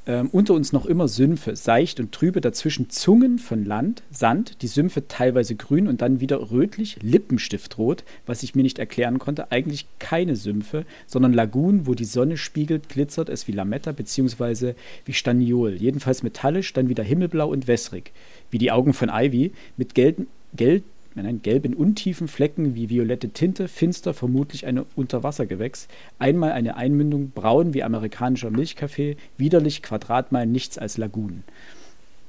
ähm, 0.07 0.29
unter 0.31 0.55
uns 0.55 0.73
noch 0.73 0.87
immer 0.87 1.09
Sümpfe, 1.09 1.57
seicht 1.57 1.99
und 2.01 2.13
trübe, 2.13 2.41
dazwischen 2.41 2.91
Zungen 2.91 3.39
von 3.39 3.65
Land, 3.65 4.03
Sand, 4.11 4.63
die 4.63 4.69
Sümpfe 4.69 5.09
teilweise 5.09 5.57
grün 5.57 5.89
und 5.89 6.01
dann 6.01 6.21
wieder 6.21 6.51
rötlich, 6.51 6.99
Lippenstiftrot, 7.03 8.05
was 8.25 8.43
ich 8.43 8.55
mir 8.55 8.63
nicht 8.63 8.79
erklären 8.79 9.19
konnte, 9.19 9.51
eigentlich 9.51 9.87
keine 9.99 10.37
Sümpfe, 10.37 10.85
sondern 11.07 11.33
Lagunen, 11.33 11.87
wo 11.87 11.95
die 11.95 12.05
Sonne 12.05 12.37
spiegelt, 12.37 12.89
glitzert 12.89 13.29
es 13.29 13.49
wie 13.49 13.53
Lametta 13.53 13.93
beziehungsweise 13.93 14.77
wie 15.05 15.13
Staniol, 15.13 15.75
jedenfalls 15.75 16.23
metallisch, 16.23 16.73
dann 16.73 16.89
wieder 16.89 17.03
himmelblau 17.03 17.49
und 17.49 17.67
wässrig, 17.67 18.13
wie 18.51 18.59
die 18.59 18.71
Augen 18.71 18.93
von 18.93 19.11
Ivy, 19.13 19.53
mit 19.77 19.95
gelben, 19.95 20.29
gelb, 20.55 20.85
nein, 21.25 21.43
gelben 21.43 21.75
untiefen 21.75 22.29
Flecken 22.29 22.75
wie 22.75 22.91
violette 22.91 23.31
Tinte, 23.31 23.69
finster, 23.69 24.15
vermutlich 24.15 24.67
eine 24.67 24.85
Unterwassergewächs, 24.95 25.89
einmal 26.19 26.53
eine 26.53 26.77
Einmündung, 26.77 27.31
braun 27.31 27.75
wie 27.75 27.83
amerikanischer 27.83 28.51
Milchkaffee, 28.51 29.17
widerlich 29.37 29.83
Quadratmeilen 29.83 30.53
nichts 30.53 30.79
als 30.79 30.99
Lagunen. 30.99 31.45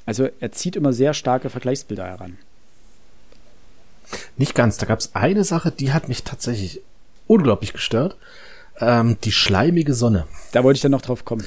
Also 0.05 0.29
er 0.39 0.51
zieht 0.53 0.75
immer 0.75 0.93
sehr 0.93 1.13
starke 1.13 1.49
Vergleichsbilder 1.49 2.05
heran. 2.05 2.37
Nicht 4.37 4.55
ganz. 4.55 4.77
Da 4.77 4.85
gab 4.85 4.99
es 4.99 5.15
eine 5.15 5.43
Sache, 5.43 5.71
die 5.71 5.91
hat 5.91 6.07
mich 6.07 6.23
tatsächlich 6.23 6.81
unglaublich 7.27 7.73
gestört. 7.73 8.15
Ähm, 8.79 9.17
die 9.23 9.31
schleimige 9.31 9.93
Sonne. 9.93 10.27
Da 10.53 10.63
wollte 10.63 10.77
ich 10.77 10.81
dann 10.81 10.91
noch 10.91 11.01
drauf 11.01 11.25
kommen. 11.25 11.43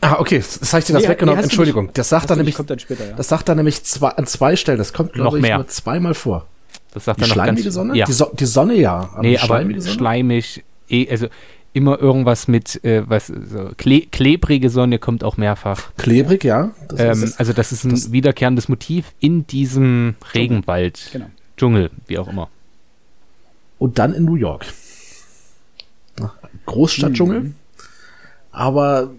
Ah, 0.00 0.16
okay, 0.18 0.38
das 0.38 0.72
habe 0.72 0.80
ich 0.80 0.84
dir 0.86 0.92
das 0.92 1.02
Nee, 1.04 1.08
weggenommen. 1.08 1.38
nee, 1.38 1.44
Entschuldigung. 1.44 1.86
nicht. 1.86 1.98
Das 1.98 2.08
sagt 2.10 2.28
er 2.30 2.36
nicht, 2.36 2.38
nämlich, 2.38 2.54
kommt 2.54 2.70
dann 2.70 2.78
später, 2.78 3.06
ja. 3.08 3.12
das 3.16 3.28
sagt 3.28 3.48
er 3.48 3.54
nämlich 3.54 3.82
zwei, 3.84 4.08
an 4.10 4.26
zwei 4.26 4.54
Stellen. 4.56 4.78
Das 4.78 4.92
kommt, 4.92 5.10
Noch 5.16 5.24
glaube 5.24 5.38
ich, 5.38 5.42
mehr. 5.42 5.56
nur 5.56 5.68
zweimal 5.68 6.14
vor. 6.14 6.46
Das 6.92 7.04
sagt 7.06 7.18
Die 7.18 7.24
er 7.24 7.28
noch 7.28 7.34
schleimige 7.34 7.62
ganz, 7.64 7.74
Sonne? 7.74 7.96
Ja. 7.96 8.06
Die, 8.06 8.12
so 8.12 8.30
die 8.32 8.46
Sonne 8.46 8.74
ja. 8.74 9.10
Aber 9.12 9.22
nee, 9.22 9.38
aber 9.38 9.64
schleimig, 9.82 10.64
eh, 10.88 11.08
also 11.10 11.28
immer 11.72 11.98
irgendwas 12.00 12.48
mit, 12.48 12.82
äh, 12.84 13.02
was, 13.08 13.26
so, 13.26 13.70
kle 13.76 14.02
klebrige 14.02 14.70
Sonne 14.70 14.98
kommt 14.98 15.24
auch 15.24 15.36
mehrfach. 15.36 15.92
Klebrig, 15.96 16.44
ja. 16.44 16.70
Das 16.88 17.00
Ähm, 17.00 17.22
ist 17.24 17.38
also 17.40 17.52
das 17.52 17.72
ist 17.72 17.84
ein 17.84 17.90
das- 17.90 18.12
wiederkehrendes 18.12 18.68
Motiv 18.68 19.12
in 19.20 19.46
diesem 19.46 20.14
Regenwald, 20.34 21.10
Genau. 21.12 21.26
Dschungel, 21.56 21.90
wie 22.06 22.18
auch 22.18 22.28
immer. 22.28 22.48
Und 23.78 23.98
dann 23.98 24.14
in 24.14 24.24
New 24.24 24.36
York. 24.36 24.64
Großstadtdschungel. 26.64 27.40
Mhm. 27.40 27.54
Aber 28.52 29.10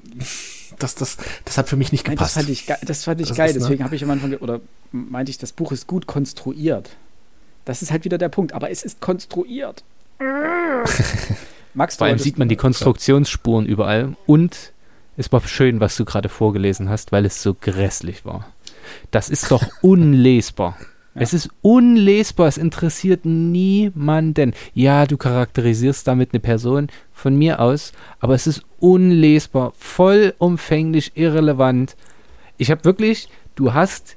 das, 0.80 0.96
das, 0.96 1.18
das 1.46 1.58
hat 1.58 1.70
für 1.70 1.76
mich 1.76 1.92
nicht 1.92 2.08
Nein, 2.08 2.18
das 2.18 2.34
gepasst. 2.34 2.34
fand 2.36 2.50
ich, 2.50 2.66
ge- 2.66 2.76
das 2.86 3.04
fand 3.04 3.22
ich 3.22 3.28
Das 3.30 3.38
geil. 3.38 3.50
ist, 3.50 3.56
ne? 3.56 3.60
Deswegen 3.62 3.84
habe 3.84 3.96
ich 3.96 4.04
am 4.04 4.12
Anfang, 4.12 4.34
oder 4.36 4.62
meinte 4.92 5.30
ich, 5.32 5.38
das 5.38 5.52
Buch 5.52 5.72
ist 5.72 5.88
gut 5.88 6.08
konstruiert. 6.08 6.90
Das 7.66 7.82
ist 7.82 7.92
halt 7.92 8.06
wieder 8.06 8.18
der 8.18 8.30
Punkt. 8.30 8.54
Aber 8.54 8.70
es 8.72 8.84
ist 8.84 9.02
konstruiert. 9.02 9.84
Max, 11.74 11.96
du 11.96 11.98
Vor 12.00 12.08
allem 12.08 12.18
sieht 12.20 12.38
man 12.38 12.50
die 12.50 12.56
Konstruktionsspuren 12.56 13.66
überall 13.66 14.16
und 14.26 14.74
es 15.16 15.32
war 15.32 15.42
schön, 15.48 15.80
was 15.80 15.96
du 15.96 16.06
gerade 16.06 16.30
vorgelesen 16.30 16.90
hast, 16.90 17.12
weil 17.12 17.26
es 17.26 17.42
so 17.42 17.54
grässlich 17.54 18.26
war. 18.26 18.48
Das 19.12 19.30
ist 19.30 19.52
doch 19.52 19.64
unlesbar. 19.82 20.78
Es 21.20 21.34
ist 21.34 21.50
unlesbar, 21.62 22.48
es 22.48 22.58
interessiert 22.58 23.26
niemanden. 23.26 24.54
Ja, 24.74 25.06
du 25.06 25.18
charakterisierst 25.18 26.08
damit 26.08 26.34
eine 26.34 26.40
Person 26.40 26.88
von 27.12 27.36
mir 27.36 27.60
aus, 27.60 27.92
aber 28.20 28.36
es 28.36 28.46
ist 28.46 28.64
unlesbar, 28.80 29.74
vollumfänglich 29.78 31.14
irrelevant. 31.16 31.96
Ich 32.58 32.70
habe 32.70 32.86
wirklich, 32.86 33.30
du 33.56 33.74
hast, 33.74 34.16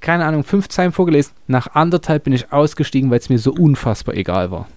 keine 0.00 0.24
Ahnung, 0.24 0.44
fünf 0.44 0.68
Zeilen 0.68 0.92
vorgelesen, 0.92 1.32
nach 1.48 1.74
anderthalb 1.74 2.24
bin 2.24 2.32
ich 2.32 2.52
ausgestiegen, 2.52 3.10
weil 3.10 3.18
es 3.18 3.28
mir 3.28 3.38
so 3.38 3.52
unfassbar 3.52 4.14
egal 4.14 4.50
war. 4.52 4.68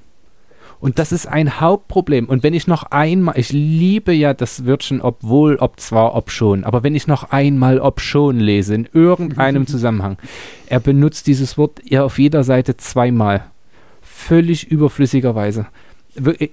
Und 0.81 0.97
das 0.99 1.11
ist 1.11 1.27
ein 1.27 1.61
Hauptproblem. 1.61 2.25
Und 2.27 2.41
wenn 2.43 2.53
ich 2.55 2.65
noch 2.67 2.83
einmal, 2.83 3.37
ich 3.37 3.51
liebe 3.51 4.11
ja 4.13 4.33
das 4.33 4.65
Wörtchen 4.65 4.99
obwohl, 4.99 5.55
ob 5.57 5.79
zwar, 5.79 6.15
ob 6.15 6.31
schon, 6.31 6.63
aber 6.63 6.81
wenn 6.83 6.95
ich 6.95 7.05
noch 7.07 7.31
einmal 7.31 7.79
ob 7.79 8.01
schon 8.01 8.39
lese, 8.39 8.73
in 8.75 8.89
irgendeinem 8.91 9.67
Zusammenhang, 9.73 10.17
er 10.67 10.79
benutzt 10.79 11.27
dieses 11.27 11.57
Wort 11.57 11.79
ja 11.85 12.03
auf 12.03 12.17
jeder 12.19 12.43
Seite 12.43 12.75
zweimal. 12.77 13.45
Völlig 14.01 14.67
überflüssigerweise. 14.69 15.67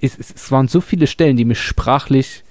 Es, 0.01 0.51
waren 0.51 0.67
so 0.67 0.79
viele 0.79 1.07
Stellen, 1.07 1.35
die 1.35 1.43
mich 1.45 1.59
sprachlich 1.59 2.43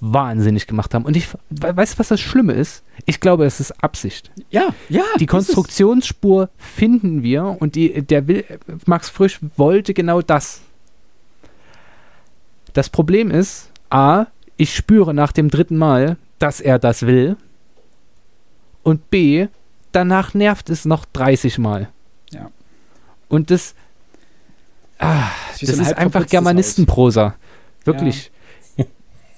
wahnsinnig 0.00 0.66
gemacht 0.66 0.94
haben. 0.94 1.04
Und 1.04 1.16
ich, 1.16 1.28
we- 1.50 1.76
weißt 1.76 1.94
du, 1.94 1.98
was 1.98 2.08
das 2.08 2.20
Schlimme 2.20 2.54
ist? 2.54 2.82
Ich 3.04 3.20
glaube, 3.20 3.44
es 3.44 3.60
ist 3.60 3.72
Absicht. 3.84 4.30
Ja, 4.50 4.68
ja. 4.88 5.02
Die. 5.18 5.26
Konstruktionsspur 5.26 6.48
finden 6.56 7.22
wir 7.22 7.56
und 7.60 7.74
die, 7.74 8.02
der 8.02 8.26
will, 8.26 8.44
Max 8.86 9.10
Frisch 9.10 9.38
wollte 9.56 9.92
genau 9.94 10.22
das. 10.22 10.62
Das 12.72 12.88
Problem 12.88 13.30
ist, 13.30 13.70
A, 13.90 14.26
ich 14.56 14.74
spüre 14.74 15.14
nach 15.14 15.32
dem 15.32 15.48
dritten 15.48 15.76
Mal, 15.76 16.16
dass 16.38 16.60
er 16.60 16.78
das 16.78 17.06
will. 17.06 17.36
Und 18.82 19.10
B, 19.10 19.48
danach 19.92 20.34
nervt 20.34 20.70
es 20.70 20.84
noch 20.84 21.04
30 21.04 21.58
Mal. 21.58 21.88
Ja. 22.30 22.50
Und 23.28 23.50
das, 23.50 23.74
ah, 24.98 25.28
das 25.58 25.70
so 25.70 25.74
ein 25.74 25.80
ist 25.80 25.96
einfach 25.96 26.26
Germanistenprosa. 26.26 27.34
Wirklich. 27.84 28.30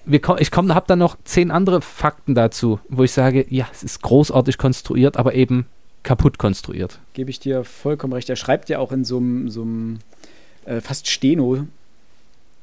Wir 0.05 0.21
ko 0.21 0.37
ich 0.37 0.51
komme, 0.51 0.75
habe 0.75 0.87
dann 0.89 0.99
noch 0.99 1.17
zehn 1.23 1.53
andere 1.53 1.81
Fakten 1.81 2.35
dazu, 2.35 2.81
wo 2.89 3.05
ich 3.05 3.13
sage, 3.13 3.47
ja, 3.49 3.69
es 3.71 3.85
ist 3.85 4.03
großartig 4.03 4.59
konstruiert, 4.59 5.17
aber 5.17 5.35
eben 5.35 5.67
kaputt 6.03 6.39
konstruiert. 6.39 6.99
Gebe 7.13 7.31
ich 7.31 7.39
dir 7.39 7.63
vollkommen 7.63 8.13
recht. 8.13 8.29
Er 8.29 8.35
schreibt 8.35 8.69
ja 8.69 8.81
auch 8.81 8.91
in 8.91 9.05
so 9.05 9.19
einem 9.19 9.49
so 9.49 9.63
einem, 9.63 10.01
äh, 10.65 10.81
fast 10.81 11.09
Steno 11.09 11.69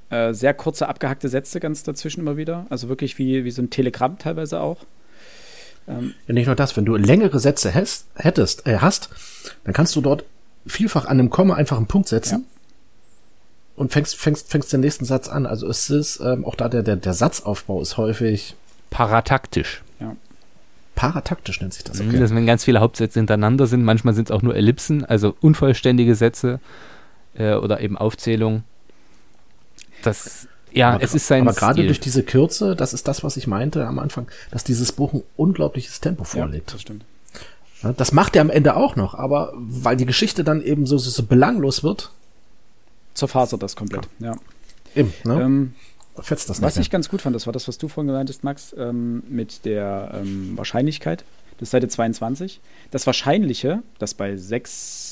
äh, 0.09 0.33
sehr 0.33 0.53
kurze, 0.53 0.87
abgehackte 0.87 1.29
Sätze 1.29 1.59
ganz 1.59 1.83
dazwischen 1.83 2.21
immer 2.21 2.37
wieder. 2.37 2.65
Also 2.69 2.89
wirklich 2.89 3.17
wie, 3.17 3.43
wie 3.45 3.51
so 3.51 3.61
ein 3.61 3.69
Telegramm 3.69 4.17
teilweise 4.17 4.59
auch. 4.61 4.77
Ähm, 5.87 6.13
Ja, 6.27 6.33
nicht 6.33 6.47
nur 6.47 6.55
das, 6.55 6.75
wenn 6.77 6.85
du 6.85 6.95
längere 6.95 7.39
Sätze 7.39 7.73
hast, 7.73 8.07
hättest, 8.15 8.67
äh, 8.67 8.77
hast, 8.79 9.09
dann 9.63 9.73
kannst 9.73 9.95
du 9.95 10.01
dort 10.01 10.23
vielfach 10.65 11.05
an 11.05 11.19
einem 11.19 11.29
Komma 11.29 11.55
einfach 11.55 11.77
einen 11.77 11.87
Punkt 11.87 12.07
setzen 12.07 12.45
und 13.75 13.91
fängst, 13.93 14.17
fängst, 14.17 14.51
fängst 14.51 14.73
den 14.73 14.81
nächsten 14.81 15.05
Satz 15.05 15.29
an. 15.29 15.45
Also 15.45 15.67
es 15.67 15.89
ist, 15.89 16.19
ähm, 16.19 16.45
auch 16.45 16.55
da 16.55 16.69
der, 16.69 16.83
der, 16.83 16.97
der 16.97 17.13
Satzaufbau 17.13 17.81
ist 17.81 17.97
häufig 17.97 18.55
Parataktisch. 18.89 19.83
parataktisch, 20.95 21.61
nennt 21.61 21.73
sich 21.73 21.83
das. 21.85 22.01
Mhm, 22.01 22.19
Das, 22.19 22.35
wenn 22.35 22.45
ganz 22.45 22.65
viele 22.65 22.81
Hauptsätze 22.81 23.19
hintereinander 23.19 23.67
sind, 23.67 23.83
manchmal 23.83 24.13
sind 24.13 24.29
es 24.29 24.35
auch 24.35 24.41
nur 24.41 24.55
Ellipsen, 24.55 25.05
also 25.05 25.33
unvollständige 25.39 26.13
Sätze 26.15 26.59
äh, 27.35 27.53
oder 27.53 27.79
eben 27.79 27.97
Aufzählungen 27.97 28.63
das, 30.03 30.47
ja, 30.71 30.91
aber, 30.91 31.03
es 31.03 31.15
ist 31.15 31.27
sein 31.27 31.47
Aber 31.47 31.53
gerade 31.53 31.85
durch 31.85 31.99
diese 31.99 32.23
Kürze, 32.23 32.75
das 32.75 32.93
ist 32.93 33.07
das, 33.07 33.23
was 33.23 33.37
ich 33.37 33.47
meinte 33.47 33.85
am 33.85 33.99
Anfang, 33.99 34.27
dass 34.51 34.63
dieses 34.63 34.91
Buch 34.91 35.13
ein 35.13 35.23
unglaubliches 35.35 35.99
Tempo 35.99 36.23
vorlegt. 36.23 36.69
Ja, 36.69 36.73
das 36.73 36.81
stimmt. 36.81 37.05
Das 37.97 38.11
macht 38.11 38.35
er 38.35 38.41
am 38.41 38.49
Ende 38.49 38.75
auch 38.75 38.95
noch, 38.95 39.15
aber 39.15 39.53
weil 39.55 39.95
die 39.95 40.05
Geschichte 40.05 40.43
dann 40.43 40.61
eben 40.61 40.85
so, 40.85 40.97
so, 40.97 41.09
so 41.09 41.23
belanglos 41.23 41.81
wird. 41.81 42.11
Zerfasert 43.13 43.63
das 43.63 43.75
komplett, 43.75 44.07
ja. 44.19 44.33
ja. 44.33 44.39
Eben, 44.95 45.13
ne? 45.23 45.41
Ähm, 45.41 45.73
Fetzt 46.21 46.49
das 46.49 46.61
was 46.61 46.75
nachher. 46.75 46.81
ich 46.81 46.89
ganz 46.89 47.07
gut 47.07 47.21
fand, 47.21 47.35
das 47.35 47.45
war 47.45 47.53
das, 47.53 47.67
was 47.67 47.77
du 47.77 47.87
vorhin 47.87 48.07
gemeint 48.07 48.29
hast, 48.29 48.43
Max, 48.43 48.75
ähm, 48.77 49.23
mit 49.29 49.63
der 49.63 50.11
ähm, 50.15 50.57
Wahrscheinlichkeit. 50.57 51.23
Das 51.57 51.67
ist 51.67 51.71
Seite 51.71 51.87
22. 51.87 52.59
Das 52.91 53.05
Wahrscheinliche, 53.05 53.83
dass 53.99 54.13
bei 54.13 54.35
6 54.35 55.08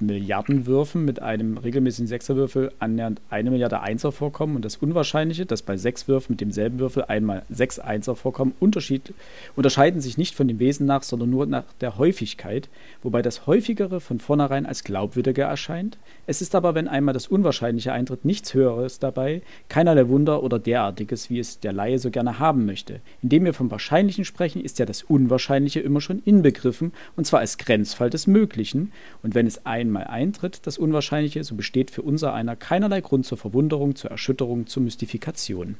Milliardenwürfen 0.00 1.04
mit 1.04 1.20
einem 1.20 1.58
regelmäßigen 1.58 2.06
Sechserwürfel 2.06 2.72
annähernd 2.78 3.20
eine 3.30 3.50
Milliarde 3.50 3.80
Einser 3.80 4.12
vorkommen 4.12 4.56
und 4.56 4.64
das 4.64 4.76
Unwahrscheinliche, 4.76 5.46
dass 5.46 5.62
bei 5.62 5.76
sechs 5.76 6.08
Würfen 6.08 6.32
mit 6.32 6.40
demselben 6.40 6.78
Würfel 6.78 7.04
einmal 7.04 7.42
sechs 7.48 7.78
Einser 7.78 8.16
vorkommen, 8.16 8.54
unterscheiden 8.60 10.00
sich 10.00 10.18
nicht 10.18 10.34
von 10.34 10.48
dem 10.48 10.58
Wesen 10.58 10.86
nach, 10.86 11.02
sondern 11.02 11.30
nur 11.30 11.46
nach 11.46 11.64
der 11.80 11.98
Häufigkeit, 11.98 12.68
wobei 13.02 13.22
das 13.22 13.46
Häufigere 13.46 14.00
von 14.00 14.18
vornherein 14.18 14.66
als 14.66 14.84
glaubwürdiger 14.84 15.44
erscheint. 15.44 15.98
Es 16.26 16.40
ist 16.40 16.54
aber, 16.54 16.74
wenn 16.74 16.88
einmal 16.88 17.14
das 17.14 17.26
Unwahrscheinliche 17.26 17.92
eintritt, 17.92 18.24
nichts 18.24 18.54
Höheres 18.54 18.98
dabei, 18.98 19.42
keinerlei 19.68 20.08
Wunder 20.08 20.42
oder 20.42 20.58
derartiges, 20.58 21.30
wie 21.30 21.38
es 21.38 21.60
der 21.60 21.72
Laie 21.72 21.98
so 21.98 22.10
gerne 22.10 22.38
haben 22.38 22.66
möchte. 22.66 23.00
Indem 23.22 23.44
wir 23.44 23.54
vom 23.54 23.70
Wahrscheinlichen 23.70 24.24
sprechen, 24.24 24.62
ist 24.62 24.78
ja 24.78 24.86
das 24.86 25.02
Unwahrscheinliche 25.02 25.80
immer 25.80 26.00
schon 26.00 26.22
inbegriffen, 26.24 26.92
und 27.16 27.26
zwar 27.26 27.40
als 27.40 27.58
Grenzfall 27.58 28.10
des 28.10 28.26
Möglichen, 28.26 28.92
und 29.22 29.34
wenn 29.34 29.46
es 29.46 29.66
ein 29.66 29.83
einmal 29.88 30.04
eintritt, 30.04 30.60
das 30.64 30.78
Unwahrscheinliche, 30.78 31.42
so 31.44 31.54
besteht 31.54 31.90
für 31.90 32.02
unser 32.02 32.34
einer 32.34 32.56
keinerlei 32.56 33.00
Grund 33.00 33.26
zur 33.26 33.38
Verwunderung, 33.38 33.94
zur 33.96 34.10
Erschütterung, 34.10 34.66
zur 34.66 34.82
Mystifikation. 34.82 35.76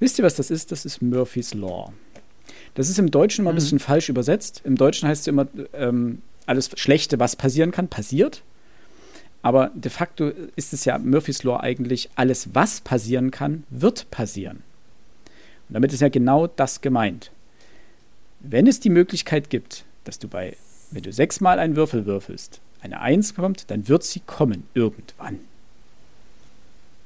Wisst 0.00 0.18
ihr, 0.18 0.24
was 0.24 0.36
das 0.36 0.50
ist? 0.50 0.72
Das 0.72 0.84
ist 0.84 1.00
Murphy's 1.00 1.54
Law. 1.54 1.92
Das 2.74 2.90
ist 2.90 2.98
im 2.98 3.10
Deutschen 3.10 3.42
immer 3.42 3.52
ein 3.52 3.56
bisschen 3.56 3.78
falsch 3.78 4.08
übersetzt. 4.08 4.60
Im 4.64 4.76
Deutschen 4.76 5.08
heißt 5.08 5.22
es 5.22 5.26
immer, 5.26 5.46
ähm, 5.72 6.20
alles 6.44 6.70
Schlechte, 6.76 7.18
was 7.18 7.36
passieren 7.36 7.70
kann, 7.70 7.88
passiert. 7.88 8.42
Aber 9.42 9.70
de 9.74 9.90
facto 9.90 10.32
ist 10.56 10.72
es 10.72 10.84
ja 10.84 10.98
Murphy's 10.98 11.42
Law 11.42 11.60
eigentlich, 11.60 12.10
alles, 12.16 12.54
was 12.54 12.80
passieren 12.80 13.30
kann, 13.30 13.64
wird 13.70 14.10
passieren. 14.10 14.58
Und 15.68 15.74
damit 15.74 15.92
ist 15.92 16.00
ja 16.00 16.08
genau 16.08 16.46
das 16.46 16.80
gemeint. 16.80 17.30
Wenn 18.40 18.66
es 18.66 18.80
die 18.80 18.90
Möglichkeit 18.90 19.50
gibt, 19.50 19.84
dass 20.04 20.18
du 20.18 20.28
bei, 20.28 20.56
wenn 20.90 21.02
du 21.02 21.12
sechsmal 21.12 21.58
einen 21.58 21.76
Würfel 21.76 22.06
würfelst, 22.06 22.60
eine 22.86 23.00
Eins 23.00 23.34
kommt, 23.34 23.70
dann 23.70 23.88
wird 23.88 24.02
sie 24.02 24.20
kommen, 24.20 24.64
irgendwann. 24.74 25.38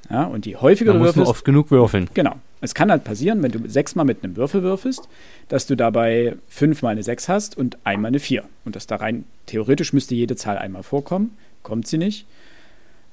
Ja, 0.08 0.24
und 0.24 0.44
je 0.46 0.56
häufiger 0.56 0.92
Man 0.92 1.00
du 1.00 1.06
muss 1.06 1.16
nur 1.16 1.24
würfelst, 1.24 1.30
oft 1.38 1.44
genug 1.44 1.70
würfeln. 1.70 2.08
Genau. 2.14 2.36
Es 2.60 2.74
kann 2.74 2.90
halt 2.90 3.04
passieren, 3.04 3.42
wenn 3.42 3.52
du 3.52 3.68
sechsmal 3.68 4.04
mit 4.04 4.22
einem 4.22 4.36
Würfel 4.36 4.62
würfelst, 4.62 5.08
dass 5.48 5.66
du 5.66 5.76
dabei 5.76 6.36
fünfmal 6.48 6.92
eine 6.92 7.02
Sechs 7.02 7.28
hast 7.28 7.56
und 7.56 7.78
einmal 7.84 8.08
eine 8.10 8.18
Vier. 8.18 8.44
Und 8.64 8.76
das 8.76 8.86
da 8.86 8.96
rein, 8.96 9.24
theoretisch 9.46 9.92
müsste 9.92 10.14
jede 10.14 10.36
Zahl 10.36 10.58
einmal 10.58 10.82
vorkommen, 10.82 11.36
kommt 11.62 11.86
sie 11.86 11.96
nicht. 11.96 12.26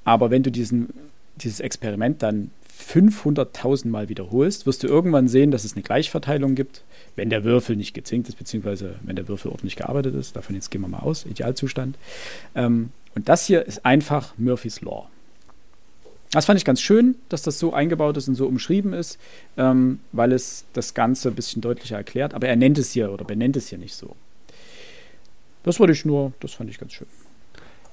Aber 0.04 0.30
wenn 0.30 0.42
du 0.42 0.50
diesen, 0.50 0.88
dieses 1.36 1.60
Experiment 1.60 2.22
dann 2.22 2.50
500.000 2.90 3.88
Mal 3.88 4.08
wiederholst, 4.08 4.66
wirst 4.66 4.82
du 4.82 4.86
irgendwann 4.88 5.28
sehen, 5.28 5.50
dass 5.50 5.64
es 5.64 5.74
eine 5.74 5.82
Gleichverteilung 5.82 6.54
gibt, 6.54 6.82
wenn 7.18 7.30
der 7.30 7.44
Würfel 7.44 7.76
nicht 7.76 7.94
gezinkt 7.94 8.28
ist, 8.28 8.36
beziehungsweise 8.36 8.94
wenn 9.02 9.16
der 9.16 9.28
Würfel 9.28 9.50
ordentlich 9.50 9.76
gearbeitet 9.76 10.14
ist. 10.14 10.36
Davon 10.36 10.54
jetzt 10.54 10.70
gehen 10.70 10.80
wir 10.80 10.88
mal 10.88 11.00
aus, 11.00 11.26
Idealzustand. 11.26 11.98
Ähm, 12.54 12.90
und 13.14 13.28
das 13.28 13.44
hier 13.44 13.66
ist 13.66 13.84
einfach 13.84 14.32
Murphy's 14.38 14.80
Law. 14.80 15.08
Das 16.30 16.44
fand 16.44 16.58
ich 16.58 16.64
ganz 16.64 16.80
schön, 16.80 17.16
dass 17.28 17.42
das 17.42 17.58
so 17.58 17.72
eingebaut 17.72 18.16
ist 18.16 18.28
und 18.28 18.36
so 18.36 18.46
umschrieben 18.46 18.92
ist, 18.92 19.18
ähm, 19.56 19.98
weil 20.12 20.32
es 20.32 20.64
das 20.74 20.94
Ganze 20.94 21.28
ein 21.28 21.34
bisschen 21.34 21.60
deutlicher 21.60 21.96
erklärt. 21.96 22.34
Aber 22.34 22.46
er 22.46 22.56
nennt 22.56 22.78
es 22.78 22.92
hier 22.92 23.10
oder 23.10 23.24
benennt 23.24 23.56
es 23.56 23.68
hier 23.68 23.78
nicht 23.78 23.94
so. 23.94 24.14
Das 25.64 25.80
wollte 25.80 25.92
ich 25.92 26.04
nur, 26.04 26.32
das 26.38 26.52
fand 26.52 26.70
ich 26.70 26.78
ganz 26.78 26.92
schön. 26.92 27.08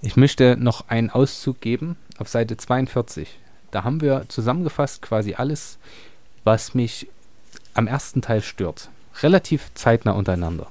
Ich 0.02 0.16
möchte 0.18 0.56
noch 0.56 0.88
einen 0.88 1.10
Auszug 1.10 1.62
geben 1.62 1.96
auf 2.20 2.30
Seite 2.30 2.58
42. 2.58 3.40
Da 3.72 3.84
haben 3.84 4.02
wir 4.02 4.26
zusammengefasst 4.28 5.02
quasi 5.02 5.34
alles, 5.34 5.80
was 6.44 6.76
mich 6.76 7.08
am 7.74 7.88
ersten 7.88 8.22
Teil 8.22 8.44
stört. 8.44 8.90
Relativ 9.22 9.74
zeitnah 9.76 10.12
untereinander. 10.12 10.68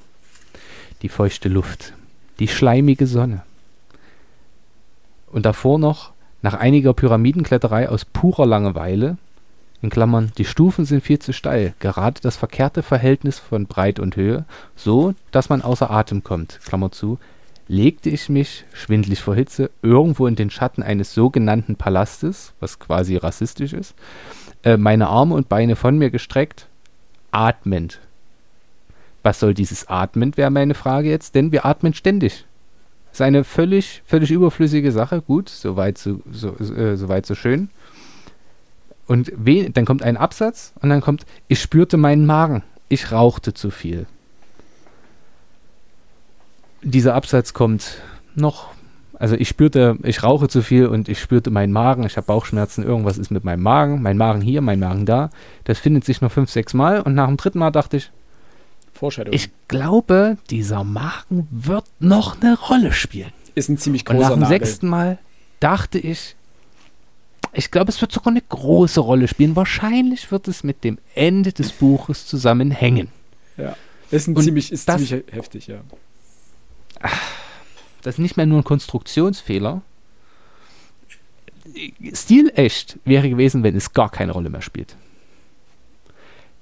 Die 1.03 1.09
feuchte 1.09 1.49
Luft, 1.49 1.95
die 2.39 2.49
schleimige 2.49 3.07
Sonne. 3.07 3.43
Und 5.31 5.47
davor 5.47 5.79
noch, 5.79 6.13
nach 6.43 6.55
einiger 6.55 6.93
Pyramidenkletterei 6.93 7.89
aus 7.89 8.05
purer 8.05 8.47
Langeweile, 8.47 9.17
in 9.81 9.91
Klammern, 9.91 10.33
die 10.39 10.45
Stufen 10.45 10.85
sind 10.87 11.03
viel 11.03 11.19
zu 11.19 11.33
steil, 11.33 11.75
gerade 11.79 12.21
das 12.23 12.37
verkehrte 12.37 12.83
Verhältnis 12.83 13.39
von 13.39 13.67
Breit 13.67 13.99
und 13.99 14.17
Höhe, 14.17 14.45
so, 14.77 15.15
dass 15.31 15.51
man 15.51 15.61
außer 15.61 15.91
Atem 15.91 16.25
kommt, 16.25 16.61
Klammer 16.65 16.91
zu, 16.91 17.19
legte 17.69 18.11
ich 18.11 18.29
mich, 18.29 18.65
schwindlig 18.73 19.21
vor 19.21 19.35
Hitze, 19.35 19.71
irgendwo 19.83 20.27
in 20.27 20.37
den 20.37 20.51
Schatten 20.51 20.83
eines 20.83 21.15
sogenannten 21.15 21.77
Palastes, 21.77 22.53
was 22.61 22.79
quasi 22.79 23.17
rassistisch 23.17 23.73
ist, 23.73 23.95
äh, 24.63 24.77
meine 24.77 25.09
Arme 25.09 25.35
und 25.35 25.49
Beine 25.49 25.77
von 25.77 25.99
mir 25.99 26.11
gestreckt, 26.11 26.67
atmend. 27.31 28.01
Was 29.25 29.41
soll 29.41 29.55
dieses 29.55 29.89
atmend, 29.89 30.37
wäre 30.37 30.51
meine 30.51 30.75
Frage 30.75 31.09
jetzt, 31.09 31.35
denn 31.35 31.51
wir 31.51 31.65
atmen 31.65 31.95
ständig. 31.95 32.45
Ist 33.11 33.23
eine 33.23 33.43
völlig, 33.43 34.03
völlig 34.05 34.31
überflüssige 34.31 34.93
Sache. 34.93 35.23
Gut, 35.23 35.49
soweit 35.49 35.97
so, 35.97 36.21
so, 36.31 36.55
äh, 36.59 36.97
soweit 36.97 37.25
so 37.25 37.35
schön. 37.35 37.71
Und 39.07 39.33
we 39.35 39.71
dann 39.71 39.87
kommt 39.87 40.03
ein 40.03 40.19
Absatz 40.19 40.75
und 40.81 40.91
dann 40.91 41.01
kommt, 41.01 41.25
ich 41.49 41.61
spürte 41.61 41.97
meinen 41.97 42.27
Magen. 42.27 42.63
Ich 42.91 43.13
rauchte 43.13 43.55
zu 43.55 43.71
viel. 43.71 44.07
Dieser 46.83 47.15
Absatz 47.15 47.55
kommt 47.55 48.03
noch, 48.35 48.69
also 49.15 49.37
ich 49.37 49.49
spürte, 49.49 49.97
ich 50.03 50.23
rauche 50.23 50.49
zu 50.49 50.61
viel 50.61 50.87
und 50.87 51.09
ich 51.09 51.19
spürte 51.19 51.51
meinen 51.51 51.73
Magen, 51.73 52.05
ich 52.05 52.19
habe 52.19 52.27
Bauchschmerzen, 52.27 52.85
irgendwas 52.85 53.17
ist 53.17 53.31
mit 53.31 53.43
meinem 53.43 53.63
Magen, 53.63 54.03
mein 54.03 54.19
Magen 54.19 54.43
hier, 54.43 54.61
mein 54.61 54.81
Magen 54.81 55.07
da. 55.07 55.31
Das 55.65 55.79
findet 55.79 56.05
sich 56.05 56.21
noch 56.21 56.31
fünf, 56.31 56.51
sechs 56.51 56.75
Mal 56.75 57.01
und 57.01 57.15
nach 57.15 57.29
dem 57.29 57.39
dritten 57.39 57.59
Mal 57.59 57.71
dachte 57.71 57.97
ich, 57.97 58.11
Vorstellung. 58.95 59.33
ich 59.35 59.51
glaube, 59.69 60.39
dieser 60.51 60.85
Magen 60.85 61.47
wird 61.51 61.85
noch 61.99 62.41
eine 62.41 62.59
Rolle 62.59 62.93
spielen. 62.93 63.33
ist 63.55 63.69
ein 63.69 63.79
ziemlich 63.79 64.09
Und 64.09 64.17
nach 64.17 64.23
großer 64.29 64.35
dem 64.37 64.41
Nagel. 64.43 64.59
sechsten 64.59 64.89
Mal 64.89 65.19
dachte 65.61 65.99
ich, 65.99 66.37
ich 67.53 67.71
glaube, 67.71 67.91
es 67.91 68.01
wird 68.01 68.11
sogar 68.13 68.33
eine 68.33 68.43
große 68.43 69.01
Rolle 69.01 69.29
spielen. 69.29 69.55
Wahrscheinlich 69.55 70.31
wird 70.33 70.49
es 70.49 70.65
mit 70.65 70.83
dem 70.83 70.99
Ende 71.15 71.53
des 71.53 71.71
Buches 71.73 72.27
zusammenhängen. 72.27 73.09
Ja. 73.57 73.77
Ist, 74.11 74.27
ein 74.27 74.37
Und 74.37 74.43
ziemlich, 74.43 74.73
ist 74.73 74.89
das- 74.89 75.05
ziemlich 75.05 75.25
he- 75.31 75.37
heftig, 75.37 75.67
ja. 75.69 75.81
Das 78.03 78.15
ist 78.17 78.19
nicht 78.19 78.37
mehr 78.37 78.47
nur 78.47 78.59
ein 78.61 78.65
Konstruktionsfehler. 78.65 79.83
Stilecht 82.13 82.99
wäre 83.05 83.29
gewesen, 83.31 83.63
wenn 83.63 83.77
es 83.77 83.93
gar 83.93 84.11
keine 84.11 84.33
Rolle 84.33 84.51
mehr 84.51 84.63
spielt. 84.63 84.97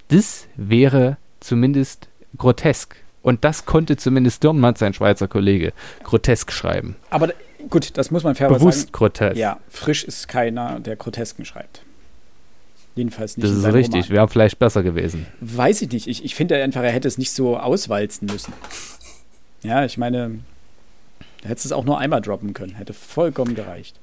Das 0.08 0.46
wäre 0.56 1.16
zumindest 1.40 2.08
grotesk. 2.36 2.96
Und 3.22 3.44
das 3.44 3.66
konnte 3.66 3.96
zumindest 3.96 4.42
Dürrenmatt, 4.42 4.78
sein 4.78 4.94
Schweizer 4.94 5.28
Kollege, 5.28 5.72
grotesk 6.02 6.50
schreiben. 6.50 6.96
Aber 7.10 7.32
gut, 7.70 7.96
das 7.96 8.10
muss 8.10 8.24
man 8.24 8.34
fairerweise 8.34 8.60
Bewusst 8.60 8.80
sagen. 8.80 8.92
grotesk. 8.92 9.36
Ja, 9.36 9.60
Frisch 9.68 10.02
ist 10.04 10.26
keiner, 10.28 10.80
der 10.80 10.96
Grotesken 10.96 11.44
schreibt. 11.44 11.82
Jedenfalls 12.94 13.36
nicht 13.36 13.48
das 13.48 13.56
ist 13.56 13.72
richtig. 13.72 14.10
Wäre 14.10 14.28
vielleicht 14.28 14.58
besser 14.58 14.82
gewesen. 14.82 15.26
Weiß 15.40 15.80
ich 15.82 15.90
nicht. 15.90 16.06
Ich, 16.08 16.24
ich 16.24 16.34
finde 16.34 16.62
einfach, 16.62 16.82
er 16.82 16.90
hätte 16.90 17.08
es 17.08 17.16
nicht 17.16 17.32
so 17.32 17.56
auswalzen 17.56 18.26
müssen. 18.26 18.52
Ja, 19.62 19.84
ich 19.84 19.96
meine, 19.96 20.40
er 21.42 21.50
hätte 21.50 21.62
es 21.64 21.72
auch 21.72 21.84
nur 21.84 21.98
einmal 21.98 22.20
droppen 22.20 22.52
können. 22.52 22.74
Hätte 22.74 22.92
vollkommen 22.92 23.54
gereicht. 23.54 23.98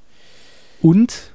Und, 0.82 1.32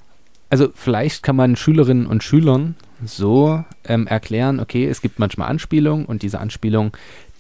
also 0.55 0.69
vielleicht 0.73 1.25
kann 1.25 1.35
man 1.35 1.57
Schülerinnen 1.57 2.07
und 2.07 2.23
Schülern 2.23 2.77
so 3.05 3.65
ähm, 3.87 4.07
erklären, 4.07 4.61
okay, 4.61 4.87
es 4.87 5.01
gibt 5.01 5.19
manchmal 5.19 5.49
Anspielungen 5.49 6.07
und 6.07 6.23
diese 6.23 6.39
Anspielungen, 6.39 6.93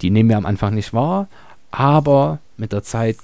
die 0.02 0.10
nehmen 0.10 0.30
wir 0.30 0.36
am 0.36 0.46
Anfang 0.46 0.74
nicht 0.74 0.92
wahr, 0.92 1.28
aber 1.70 2.40
mit 2.56 2.72
der 2.72 2.82
Zeit 2.82 3.18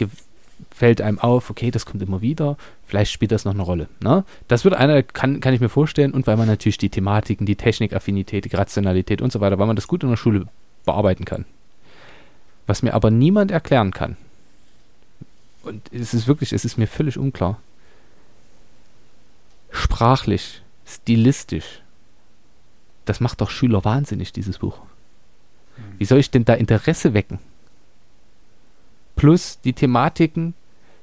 fällt 0.70 1.01
einem 1.01 1.18
auf, 1.18 1.51
okay, 1.51 1.72
das 1.72 1.86
kommt 1.86 2.05
immer 2.05 2.20
wieder, 2.20 2.57
vielleicht 2.86 3.11
spielt 3.11 3.32
das 3.32 3.45
noch 3.45 3.53
eine 3.53 3.64
Rolle. 3.64 3.88
Ne? 4.01 4.22
Das 4.47 4.62
wird 4.62 4.76
einer, 4.76 5.03
kann, 5.03 5.41
kann 5.41 5.55
ich 5.55 5.61
mir 5.61 5.68
vorstellen, 5.68 6.12
und 6.12 6.28
weil 6.28 6.36
man 6.36 6.47
natürlich 6.47 6.78
die 6.78 6.88
Thematiken, 6.88 7.45
die 7.45 7.57
Technikaffinität, 7.57 8.45
die 8.45 8.55
Rationalität 8.55 9.20
und 9.20 9.32
so 9.32 9.41
weiter, 9.41 9.59
weil 9.59 9.66
man 9.66 9.74
das 9.74 9.88
gut 9.88 10.05
in 10.05 10.11
der 10.11 10.16
Schule 10.16 10.47
bearbeiten 10.84 11.24
kann. 11.24 11.47
Was 12.68 12.84
mir 12.84 12.95
aber 12.95 13.11
niemand 13.11 13.51
erklären 13.51 13.91
kann, 13.91 14.16
und 15.64 15.82
es 15.93 16.14
ist 16.14 16.28
wirklich, 16.28 16.53
es 16.53 16.64
ist 16.64 16.78
mir 16.78 16.86
völlig 16.86 17.18
unklar, 17.18 17.59
sprachlich, 19.70 20.62
stilistisch, 20.84 21.82
das 23.04 23.20
macht 23.20 23.40
doch 23.40 23.50
Schüler 23.50 23.84
wahnsinnig, 23.84 24.32
dieses 24.32 24.58
Buch. 24.58 24.78
Wie 25.98 26.04
soll 26.04 26.18
ich 26.18 26.30
denn 26.30 26.44
da 26.44 26.54
Interesse 26.54 27.14
wecken? 27.14 27.38
Plus 29.16 29.60
die 29.60 29.72
Thematiken, 29.72 30.54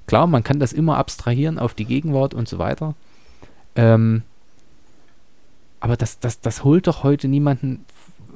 klar, 0.05 0.27
man 0.27 0.43
kann 0.43 0.59
das 0.59 0.73
immer 0.73 0.97
abstrahieren 0.97 1.59
auf 1.59 1.73
die 1.73 1.85
Gegenwart 1.85 2.33
und 2.33 2.47
so 2.47 2.57
weiter. 2.59 2.95
Ähm, 3.75 4.23
aber 5.79 5.97
das, 5.97 6.19
das, 6.19 6.41
das 6.41 6.63
holt 6.63 6.87
doch 6.87 7.03
heute 7.03 7.27
niemanden 7.27 7.85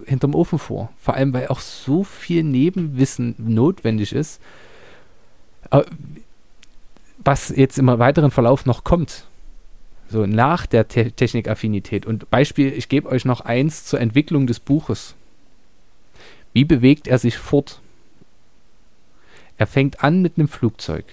hinterm 0.05 0.36
Ofen 0.36 0.59
vor. 0.59 0.89
Vor 1.01 1.15
allem, 1.15 1.34
weil 1.34 1.47
auch 1.47 1.59
so 1.59 2.03
viel 2.03 2.43
Nebenwissen 2.43 3.36
notwendig 3.38 4.13
ist, 4.13 4.41
äh, 5.71 5.84
was 7.23 7.49
jetzt 7.49 7.77
im 7.77 7.88
weiteren 7.88 8.32
Verlauf 8.32 8.65
noch 8.65 8.84
kommt. 8.84 9.25
So 10.12 10.26
nach 10.26 10.66
der 10.66 10.89
Te 10.89 11.12
Technikaffinität. 11.12 12.05
Und 12.05 12.30
Beispiel, 12.30 12.74
ich 12.74 12.89
gebe 12.89 13.07
euch 13.07 13.24
noch 13.24 13.41
eins 13.41 13.86
zur 13.86 14.01
Entwicklung 14.01 14.45
des 14.45 14.59
Buches. 14.59 15.16
Wie 16.51 16.66
bewegt 16.66 17.07
er 17.07 17.18
sich 17.18 17.38
fort? 17.38 17.80
Er 19.57 19.68
fängt 19.68 20.03
an 20.03 20.22
mit 20.22 20.38
einem 20.38 20.49
Flugzeug. 20.49 21.05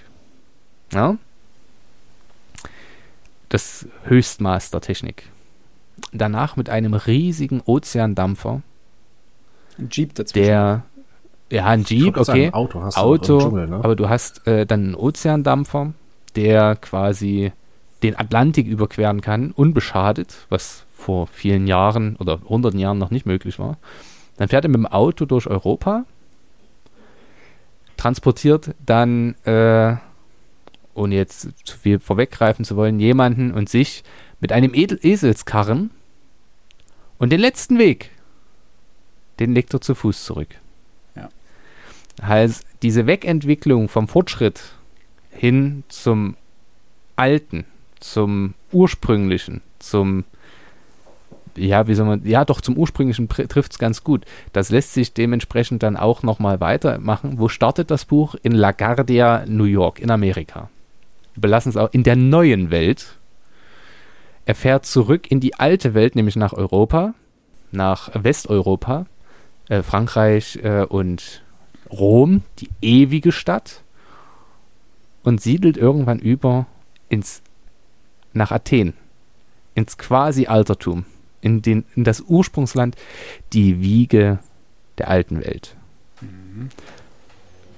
Ja? 0.91 1.17
Das 3.47 3.87
Höchstmaß 4.03 4.71
der 4.71 4.81
Technik. 4.81 5.29
Danach 6.11 6.57
mit 6.57 6.69
einem 6.69 6.93
riesigen 6.93 7.61
Ozeandampfer, 7.65 8.61
Ein 9.77 9.87
Jeep 9.91 10.13
dazwischen. 10.15 10.45
der, 10.45 10.83
ja, 11.49 11.65
ein 11.65 11.83
Jeep, 11.83 12.17
okay. 12.17 12.51
Auto 12.51 12.81
hast 12.81 12.97
du 12.97 13.01
Auto, 13.01 13.33
im 13.35 13.39
Dschungel, 13.39 13.67
ne? 13.67 13.75
aber 13.77 13.95
du 13.95 14.09
hast 14.09 14.45
äh, 14.45 14.65
dann 14.65 14.87
einen 14.87 14.95
Ozeandampfer, 14.95 15.93
der 16.35 16.75
quasi 16.75 17.51
den 18.03 18.17
Atlantik 18.17 18.67
überqueren 18.67 19.21
kann, 19.21 19.51
unbeschadet, 19.51 20.45
was 20.49 20.85
vor 20.93 21.27
vielen 21.27 21.67
Jahren 21.67 22.15
oder 22.17 22.41
hunderten 22.45 22.79
Jahren 22.79 22.97
noch 22.97 23.11
nicht 23.11 23.25
möglich 23.25 23.59
war. 23.59 23.77
Dann 24.37 24.49
fährt 24.49 24.65
er 24.65 24.69
mit 24.69 24.77
dem 24.77 24.85
Auto 24.85 25.25
durch 25.25 25.47
Europa, 25.47 26.05
transportiert 27.97 28.73
dann, 28.85 29.35
äh, 29.45 29.95
ohne 30.93 31.15
jetzt 31.15 31.49
zu 31.65 31.77
viel 31.77 31.99
vorweggreifen 31.99 32.65
zu 32.65 32.75
wollen, 32.75 32.99
jemanden 32.99 33.51
und 33.51 33.69
sich 33.69 34.03
mit 34.39 34.51
einem 34.51 34.73
Edel 34.73 34.99
Eselskarren 35.01 35.91
und 37.17 37.31
den 37.31 37.41
letzten 37.41 37.77
Weg, 37.77 38.11
den 39.39 39.53
legt 39.53 39.73
er 39.73 39.81
zu 39.81 39.95
Fuß 39.95 40.23
zurück. 40.25 40.55
Ja. 41.15 41.29
Heißt, 42.21 42.65
diese 42.81 43.05
Wegentwicklung 43.07 43.89
vom 43.89 44.07
Fortschritt 44.07 44.73
hin 45.31 45.83
zum 45.89 46.35
Alten, 47.17 47.65
zum 47.99 48.53
Ursprünglichen, 48.71 49.61
zum 49.79 50.25
ja, 51.55 51.87
wie 51.87 51.93
soll 51.93 52.05
man, 52.05 52.25
ja, 52.25 52.45
doch 52.45 52.61
zum 52.61 52.77
ursprünglichen 52.77 53.27
trifft 53.27 53.73
es 53.73 53.79
ganz 53.79 54.03
gut. 54.03 54.25
Das 54.53 54.69
lässt 54.69 54.93
sich 54.93 55.13
dementsprechend 55.13 55.83
dann 55.83 55.97
auch 55.97 56.23
nochmal 56.23 56.59
weitermachen. 56.59 57.37
Wo 57.37 57.49
startet 57.49 57.91
das 57.91 58.05
Buch? 58.05 58.35
In 58.43 58.53
LaGuardia, 58.53 59.45
New 59.47 59.65
York, 59.65 59.99
in 59.99 60.11
Amerika. 60.11 60.69
Belassen 61.35 61.69
es 61.69 61.77
auch 61.77 61.89
in 61.91 62.03
der 62.03 62.15
neuen 62.15 62.71
Welt. 62.71 63.17
Er 64.45 64.55
fährt 64.55 64.85
zurück 64.85 65.29
in 65.29 65.39
die 65.39 65.55
alte 65.55 65.93
Welt, 65.93 66.15
nämlich 66.15 66.35
nach 66.35 66.53
Europa, 66.53 67.13
nach 67.71 68.09
Westeuropa, 68.13 69.05
äh, 69.67 69.83
Frankreich 69.83 70.59
äh, 70.63 70.83
und 70.83 71.43
Rom, 71.91 72.43
die 72.59 72.69
ewige 72.81 73.31
Stadt, 73.31 73.83
und 75.23 75.41
siedelt 75.41 75.77
irgendwann 75.77 76.19
über 76.19 76.65
ins 77.09 77.41
nach 78.33 78.51
Athen, 78.51 78.93
ins 79.75 79.97
Quasi-Altertum, 79.97 81.05
in, 81.41 81.61
den, 81.61 81.85
in 81.95 82.03
das 82.03 82.21
Ursprungsland, 82.21 82.95
die 83.53 83.81
Wiege 83.81 84.39
der 84.97 85.07
alten 85.09 85.41
Welt. 85.41 85.75
Mhm. 86.21 86.69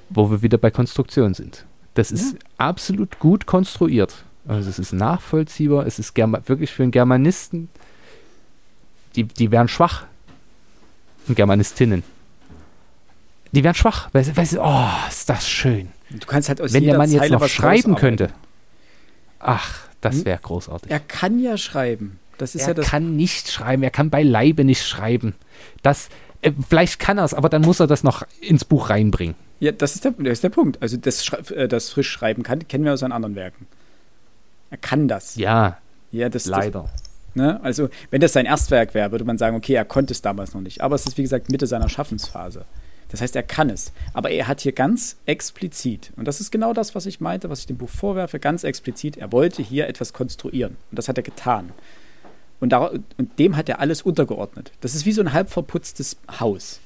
Wo 0.10 0.30
wir 0.32 0.42
wieder 0.42 0.58
bei 0.58 0.72
Konstruktion 0.72 1.34
sind. 1.34 1.66
Das 1.94 2.12
ist 2.12 2.36
absolut 2.58 3.20
gut 3.20 3.46
konstruiert. 3.46 4.24
Also 4.48 4.70
es 4.70 4.80
ist 4.80 4.94
nachvollziehbar, 4.94 5.86
es 5.86 6.00
ist 6.00 6.14
Germa 6.16 6.42
wirklich 6.48 6.72
für 6.72 6.84
einen 6.84 6.92
Germanisten, 6.92 7.70
die, 9.16 9.24
die 9.26 9.52
wären 9.52 9.68
schwach. 9.68 10.06
Und 11.28 11.36
Germanistinnen. 11.36 12.04
Die 13.52 13.64
wären 13.64 13.76
schwach, 13.76 14.10
weil, 14.14 14.24
sie- 14.24 14.36
weil 14.36 14.46
sie, 14.46 14.58
oh, 14.60 14.88
ist 15.08 15.30
das 15.30 15.48
schön. 15.48 15.90
Du 16.10 16.26
kannst 16.26 16.50
halt 16.50 16.62
aus 16.62 16.74
Wenn 16.74 16.84
der 16.86 16.98
Mann 16.98 17.10
jetzt 17.12 17.20
Zeile 17.20 17.34
noch 17.34 17.42
was 17.42 17.52
schreiben 17.52 17.96
könnte. 17.96 18.32
Ach, 19.40 19.82
das 20.02 20.18
Hm? 20.18 20.26
wäre 20.26 20.40
großartig. 20.42 20.92
Er 20.92 21.00
kann 21.00 21.40
ja 21.40 21.58
schreiben. 21.58 22.20
Das 22.38 22.56
ist 22.56 22.64
er 22.64 22.70
ja 22.70 22.74
das. 22.74 22.88
kann 22.88 23.16
nicht 23.16 23.50
schreiben, 23.52 23.84
er 23.84 23.92
kann 23.92 24.10
beileibe 24.10 24.64
nicht 24.64 24.86
schreiben. 24.86 25.36
Das, 25.84 26.10
äh, 26.42 26.52
vielleicht 26.70 27.00
kann 27.00 27.18
er 27.20 27.24
es, 27.26 27.34
aber 27.34 27.50
dann 27.50 27.62
muss 27.62 27.80
er 27.80 27.88
das 27.88 28.04
noch 28.04 28.24
ins 28.42 28.66
Buch 28.66 28.90
reinbringen. 28.90 29.36
Ja, 29.60 29.72
das 29.72 29.94
ist 29.94 30.04
der, 30.06 30.12
das 30.18 30.34
ist 30.34 30.44
der 30.44 30.50
Punkt. 30.50 30.82
Also 30.82 30.98
das, 30.98 31.30
äh, 31.52 31.68
das 31.68 31.90
frisch 31.92 32.10
schreiben 32.10 32.42
kann, 32.42 32.68
kennen 32.68 32.84
wir 32.84 32.94
aus 32.94 33.02
seinen 33.02 33.12
anderen 33.12 33.36
Werken. 33.36 33.68
Er 34.72 34.78
kann 34.78 35.08
das. 35.08 35.36
Ja, 35.36 35.78
Ja, 36.12 36.30
das, 36.30 36.46
leider. 36.48 36.90
Das, 36.92 37.36
ne? 37.36 37.60
Also 37.62 37.90
wenn 38.10 38.22
das 38.22 38.34
sein 38.34 38.46
Erstwerk 38.48 38.96
wäre, 38.96 39.12
würde 39.12 39.24
man 39.26 39.38
sagen, 39.38 39.56
okay, 39.56 39.74
er 39.74 39.86
konnte 39.86 40.14
es 40.14 40.22
damals 40.24 40.56
noch 40.56 40.62
nicht. 40.62 40.82
Aber 40.82 40.96
es 40.96 41.06
ist 41.06 41.18
wie 41.18 41.22
gesagt 41.22 41.52
Mitte 41.52 41.68
seiner 41.68 41.90
Schaffensphase. 41.90 42.66
Das 43.12 43.22
heißt, 43.22 43.36
er 43.36 43.44
kann 43.44 43.70
es. 43.70 43.92
Aber 44.14 44.32
er 44.32 44.48
hat 44.48 44.62
hier 44.62 44.72
ganz 44.72 45.18
explizit, 45.26 46.12
und 46.16 46.26
das 46.28 46.40
ist 46.42 46.50
genau 46.52 46.74
das, 46.74 46.96
was 46.96 47.06
ich 47.06 47.20
meinte, 47.20 47.50
was 47.50 47.60
ich 47.60 47.68
dem 47.68 47.78
Buch 47.78 47.90
vorwerfe, 47.90 48.40
ganz 48.40 48.64
explizit, 48.64 49.18
er 49.18 49.32
wollte 49.32 49.62
hier 49.62 49.88
etwas 49.88 50.14
konstruieren. 50.14 50.78
Und 50.90 50.98
das 50.98 51.08
hat 51.10 51.18
er 51.18 51.24
getan. 51.24 51.72
Und, 52.62 52.74
und 52.74 53.04
dem 53.40 53.58
hat 53.58 53.68
er 53.70 53.80
alles 53.80 54.02
untergeordnet. 54.02 54.72
Das 54.82 54.96
ist 54.96 55.06
wie 55.06 55.12
so 55.12 55.22
ein 55.22 55.34
halb 55.34 55.50
verputztes 55.50 56.18
Haus. 56.40 56.80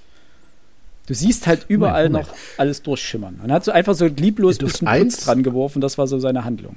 Du 1.07 1.13
siehst 1.13 1.45
halt 1.45 1.65
überall 1.67 2.09
Moment. 2.09 2.27
noch 2.29 2.35
alles 2.57 2.81
durchschimmern. 2.81 3.39
Und 3.43 3.49
er 3.49 3.55
hat 3.57 3.65
so 3.65 3.71
einfach 3.71 3.93
so 3.93 4.07
lieblos 4.07 4.57
dürft 4.57 4.73
bisschen 4.75 4.87
eins- 4.87 5.15
Kunst 5.15 5.27
dran 5.27 5.43
geworfen, 5.43 5.79
das 5.81 5.97
war 5.99 6.07
so 6.07 6.17
seine 6.17 6.43
Handlung. 6.45 6.75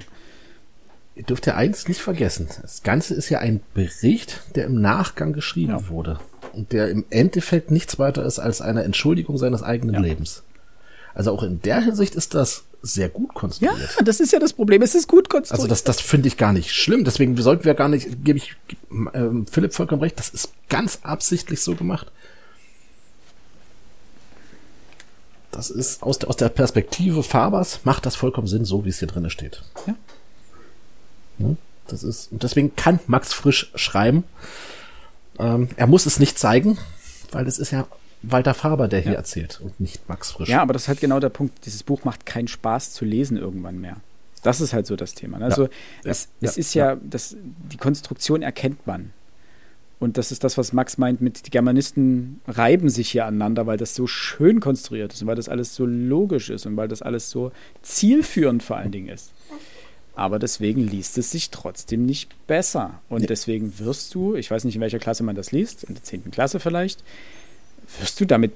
Ihr 1.15 1.23
dürft 1.23 1.47
ja 1.47 1.55
eins 1.55 1.87
nicht 1.87 1.99
vergessen. 2.01 2.47
Das 2.61 2.83
Ganze 2.83 3.15
ist 3.15 3.29
ja 3.29 3.39
ein 3.39 3.61
Bericht, 3.73 4.41
der 4.55 4.65
im 4.65 4.79
Nachgang 4.79 5.33
geschrieben 5.33 5.71
Ja. 5.71 5.89
wurde. 5.89 6.19
Und 6.53 6.71
der 6.71 6.89
im 6.89 7.05
Endeffekt 7.09 7.71
nichts 7.71 7.99
weiter 7.99 8.25
ist 8.25 8.39
als 8.39 8.61
eine 8.61 8.83
Entschuldigung 8.83 9.37
seines 9.37 9.63
eigenen 9.63 9.95
Ja. 9.95 10.01
Lebens. 10.01 10.43
Also 11.13 11.31
auch 11.31 11.43
in 11.43 11.61
der 11.61 11.81
Hinsicht 11.81 12.15
ist 12.15 12.33
das 12.33 12.63
sehr 12.81 13.09
gut 13.09 13.29
Ja, 13.33 13.39
konstruiert. 13.39 13.97
das 14.05 14.19
ist 14.19 14.31
ja 14.31 14.39
das 14.39 14.53
Problem. 14.53 14.81
Es 14.81 14.95
ist 14.95 15.07
gut 15.07 15.29
konstruiert. 15.29 15.59
Also 15.59 15.67
das, 15.67 15.83
das 15.83 15.99
finde 15.99 16.27
ich 16.27 16.37
gar 16.37 16.53
nicht 16.53 16.71
schlimm. 16.73 17.03
Deswegen 17.03 17.35
sollten 17.37 17.65
wir 17.65 17.73
gar 17.73 17.89
nicht, 17.89 18.23
gebe 18.23 18.37
ich 18.37 18.55
ähm, 19.13 19.45
Philipp 19.51 19.73
vollkommen 19.73 20.01
recht, 20.01 20.17
das 20.17 20.29
ist 20.29 20.53
ganz 20.69 20.99
absichtlich 21.03 21.61
so 21.61 21.75
gemacht. 21.75 22.07
Das 25.51 25.69
ist 25.69 26.03
aus 26.03 26.19
der, 26.19 26.29
aus 26.29 26.37
der 26.37 26.49
Perspektive 26.49 27.23
Fabers 27.23 27.79
macht 27.83 28.05
das 28.05 28.15
vollkommen 28.15 28.47
Sinn, 28.47 28.65
so 28.65 28.85
wie 28.85 28.89
es 28.89 28.99
hier 28.99 29.07
drin 29.07 29.29
steht. 29.29 29.63
Ja. 29.87 29.95
Ne? 31.39 31.57
Das 31.87 32.03
ist, 32.03 32.31
und 32.31 32.43
deswegen 32.43 32.75
kann 32.75 32.99
Max 33.07 33.33
Frisch 33.33 33.71
schreiben. 33.75 34.23
Ähm, 35.39 35.69
er 35.77 35.87
muss 35.87 36.05
es 36.05 36.19
nicht 36.19 36.37
zeigen, 36.37 36.77
weil 37.31 37.47
es 37.47 37.57
ist 37.59 37.71
ja 37.71 37.87
Walter 38.21 38.53
Faber, 38.53 38.87
der 38.87 38.99
hier 38.99 39.13
Ja. 39.13 39.17
erzählt 39.17 39.61
und 39.63 39.79
nicht 39.79 40.07
Max 40.09 40.31
Frisch. 40.31 40.49
Ja, 40.49 40.61
aber 40.61 40.73
das 40.73 40.83
ist 40.83 40.87
halt 40.89 40.99
genau 41.01 41.19
der 41.19 41.29
Punkt. 41.29 41.65
Dieses 41.65 41.83
Buch 41.83 42.03
macht 42.03 42.25
keinen 42.25 42.47
Spaß 42.49 42.91
zu 42.93 43.05
lesen 43.05 43.37
irgendwann 43.37 43.79
mehr. 43.79 43.97
Das 44.43 44.61
ist 44.61 44.73
halt 44.73 44.87
so 44.87 44.95
das 44.95 45.15
Thema. 45.15 45.39
ne? 45.39 45.45
Also 45.45 45.69
es, 46.03 46.27
Ja. 46.41 46.49
es 46.49 46.57
ist 46.57 46.73
ja, 46.73 46.97
das, 47.01 47.35
die 47.71 47.77
Konstruktion 47.77 48.41
erkennt 48.41 48.85
man. 48.87 49.11
Und 49.99 50.17
das 50.17 50.31
ist 50.31 50.45
das, 50.45 50.57
was 50.57 50.71
Max 50.71 50.97
meint 50.97 51.19
mit, 51.19 51.45
die 51.45 51.49
Germanisten 51.51 52.39
reiben 52.47 52.89
sich 52.89 53.09
hier 53.09 53.25
aneinander, 53.25 53.67
weil 53.67 53.75
das 53.77 53.95
so 53.95 54.07
schön 54.07 54.61
konstruiert 54.61 55.13
ist 55.13 55.21
und 55.21 55.27
weil 55.27 55.35
das 55.35 55.49
alles 55.49 55.75
so 55.75 55.85
logisch 55.85 56.49
ist 56.49 56.65
und 56.65 56.77
weil 56.77 56.87
das 56.87 57.01
alles 57.01 57.29
so 57.29 57.51
zielführend 57.81 58.63
vor 58.63 58.77
allen 58.77 58.91
Dingen 58.93 59.09
ist. 59.09 59.31
Aber 60.15 60.39
deswegen 60.39 60.81
liest 60.81 61.17
es 61.17 61.31
sich 61.31 61.49
trotzdem 61.49 62.05
nicht 62.05 62.29
besser. 62.47 62.99
Und 63.09 63.29
deswegen 63.29 63.79
wirst 63.79 64.13
du, 64.13 64.35
ich 64.35 64.51
weiß 64.51 64.63
nicht, 64.65 64.75
in 64.75 64.81
welcher 64.81 64.99
Klasse 64.99 65.23
man 65.23 65.35
das 65.35 65.51
liest, 65.51 65.83
in 65.83 65.95
der 65.95 66.03
10. 66.03 66.31
Klasse 66.31 66.59
vielleicht, 66.59 67.03
wirst 67.99 68.19
du 68.19 68.25
damit 68.25 68.51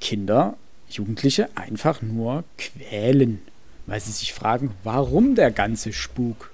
Kinder, 0.00 0.56
Jugendliche 0.90 1.48
einfach 1.54 2.02
nur 2.02 2.44
quälen, 2.58 3.40
weil 3.86 4.00
sie 4.00 4.12
sich 4.12 4.34
fragen, 4.34 4.72
warum 4.84 5.34
der 5.34 5.50
ganze 5.50 5.92
Spuk? 5.92 6.50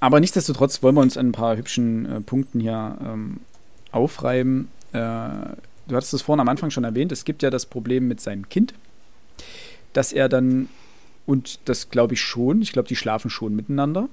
Aber 0.00 0.18
nichtsdestotrotz 0.18 0.82
wollen 0.82 0.94
wir 0.94 1.02
uns 1.02 1.16
an 1.16 1.28
ein 1.28 1.32
paar 1.32 1.56
hübschen 1.56 2.06
äh, 2.06 2.20
Punkten 2.20 2.60
hier 2.60 2.96
ähm, 3.04 3.40
aufreiben. 3.92 4.68
Äh, 4.92 4.98
du 4.98 5.96
hattest 5.96 6.14
es 6.14 6.22
vorhin 6.22 6.40
am 6.40 6.48
Anfang 6.48 6.70
schon 6.70 6.84
erwähnt, 6.84 7.12
es 7.12 7.24
gibt 7.24 7.42
ja 7.42 7.50
das 7.50 7.66
Problem 7.66 8.08
mit 8.08 8.20
seinem 8.20 8.48
Kind, 8.48 8.74
dass 9.92 10.12
er 10.12 10.28
dann, 10.28 10.68
und 11.30 11.60
das 11.66 11.90
glaube 11.90 12.14
ich 12.14 12.20
schon, 12.20 12.60
ich 12.60 12.72
glaube, 12.72 12.88
die 12.88 12.96
schlafen 12.96 13.30
schon 13.30 13.54
miteinander, 13.54 14.08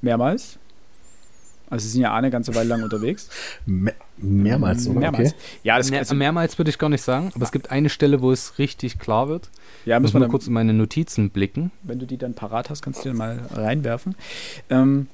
mehrmals. 0.00 0.58
Also 1.68 1.84
sie 1.84 1.90
sind 1.90 2.02
ja 2.02 2.14
eine 2.14 2.30
ganze 2.30 2.54
Weile 2.54 2.70
lang 2.70 2.82
unterwegs. 2.82 3.28
Me 3.66 3.92
mehrmals 4.16 4.84
sogar. 4.84 5.00
Mehrmals. 5.00 5.32
Okay. 5.32 5.40
Ja, 5.64 5.76
das 5.76 5.90
Mehr, 5.90 5.98
also, 5.98 6.14
mehrmals 6.14 6.56
würde 6.56 6.70
ich 6.70 6.78
gar 6.78 6.88
nicht 6.88 7.02
sagen, 7.02 7.30
aber 7.34 7.44
es 7.44 7.52
gibt 7.52 7.70
eine 7.70 7.90
Stelle, 7.90 8.22
wo 8.22 8.32
es 8.32 8.58
richtig 8.58 8.98
klar 8.98 9.28
wird. 9.28 9.50
ja, 9.84 10.00
müssen 10.00 10.18
wir 10.18 10.28
kurz 10.28 10.46
in 10.46 10.54
meine 10.54 10.72
Notizen 10.72 11.28
blicken. 11.28 11.72
wenn 11.82 11.98
du 11.98 12.06
die 12.06 12.16
dann 12.16 12.32
parat 12.32 12.70
hast, 12.70 12.80
kannst 12.80 13.04
du 13.04 13.10
die 13.10 13.14
mal 13.14 13.38
reinwerfen. 13.52 14.14
Ähm, 14.70 15.08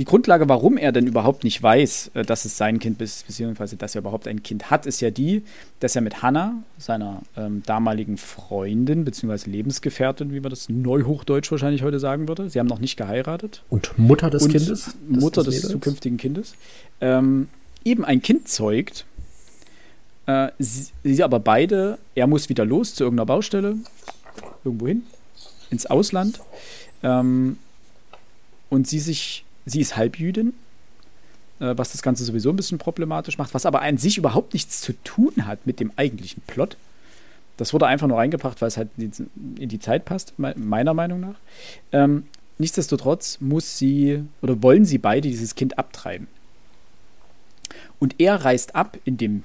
die 0.00 0.06
Grundlage, 0.06 0.48
warum 0.48 0.78
er 0.78 0.92
denn 0.92 1.06
überhaupt 1.06 1.44
nicht 1.44 1.62
weiß, 1.62 2.12
äh, 2.14 2.24
dass 2.24 2.46
es 2.46 2.56
sein 2.56 2.78
Kind 2.78 3.02
ist, 3.02 3.26
beziehungsweise 3.26 3.76
dass 3.76 3.94
er 3.94 3.98
überhaupt 3.98 4.26
ein 4.26 4.42
Kind 4.42 4.70
hat, 4.70 4.86
ist 4.86 5.02
ja 5.02 5.10
die, 5.10 5.42
dass 5.80 5.94
er 5.94 6.00
mit 6.00 6.22
Hannah, 6.22 6.54
seiner 6.78 7.20
ähm, 7.36 7.62
damaligen 7.66 8.16
Freundin, 8.16 9.04
beziehungsweise 9.04 9.50
Lebensgefährtin, 9.50 10.32
wie 10.32 10.40
man 10.40 10.48
das 10.48 10.70
neuhochdeutsch 10.70 11.50
wahrscheinlich 11.50 11.82
heute 11.82 12.00
sagen 12.00 12.28
würde, 12.28 12.48
sie 12.48 12.58
haben 12.58 12.66
noch 12.66 12.78
nicht 12.78 12.96
geheiratet, 12.96 13.62
Und 13.68 13.98
Mutter 13.98 14.30
des 14.30 14.44
und 14.44 14.52
Kindes? 14.52 14.96
Mutter 15.06 15.44
des, 15.44 15.56
Mädels? 15.56 15.72
zukünftigen 15.72 16.16
Kindes, 16.16 16.54
ähm, 17.02 17.48
eben 17.84 18.02
ein 18.06 18.22
Kind 18.22 18.48
zeugt. 18.48 19.04
Äh, 20.24 20.48
sie, 20.58 20.92
sie 21.04 21.22
aber 21.22 21.40
beide, 21.40 21.98
er 22.14 22.26
muss 22.26 22.48
wieder 22.48 22.64
los 22.64 22.94
zu 22.94 23.04
irgendeiner 23.04 23.26
Baustelle, 23.26 23.76
irgendwo 24.64 24.86
hin, 24.86 25.02
ins 25.68 25.84
Ausland. 25.84 26.40
Ähm, 27.02 27.58
und 28.70 28.86
sie 28.86 29.00
sich, 29.00 29.44
sie 29.66 29.80
ist 29.80 29.96
Halbjüdin, 29.96 30.54
äh, 31.60 31.74
was 31.76 31.92
das 31.92 32.02
Ganze 32.02 32.24
sowieso 32.24 32.50
ein 32.50 32.56
bisschen 32.56 32.78
problematisch 32.78 33.38
macht, 33.38 33.54
was 33.54 33.66
aber 33.66 33.82
an 33.82 33.98
sich 33.98 34.18
überhaupt 34.18 34.54
nichts 34.54 34.80
zu 34.80 34.92
tun 35.04 35.46
hat 35.46 35.66
mit 35.66 35.80
dem 35.80 35.92
eigentlichen 35.96 36.42
Plot. 36.46 36.76
Das 37.56 37.72
wurde 37.74 37.86
einfach 37.86 38.06
nur 38.08 38.16
reingebracht, 38.16 38.60
weil 38.62 38.68
es 38.68 38.76
halt 38.78 38.88
in 38.96 39.68
die, 39.68 39.78
Zeit 39.78 40.06
passt, 40.06 40.38
me- 40.38 40.54
meiner 40.56 40.94
Meinung 40.94 41.20
nach. 41.20 41.34
Ähm, 41.92 42.24
nichtsdestotrotz 42.58 43.38
muss 43.40 43.76
sie 43.76 44.24
oder 44.40 44.62
wollen 44.62 44.86
sie 44.86 44.96
beide 44.98 45.28
dieses 45.28 45.54
Kind 45.54 45.78
abtreiben. 45.78 46.26
Und 47.98 48.14
er 48.18 48.36
reist 48.44 48.74
ab 48.74 48.96
in 49.04 49.18
dem 49.18 49.42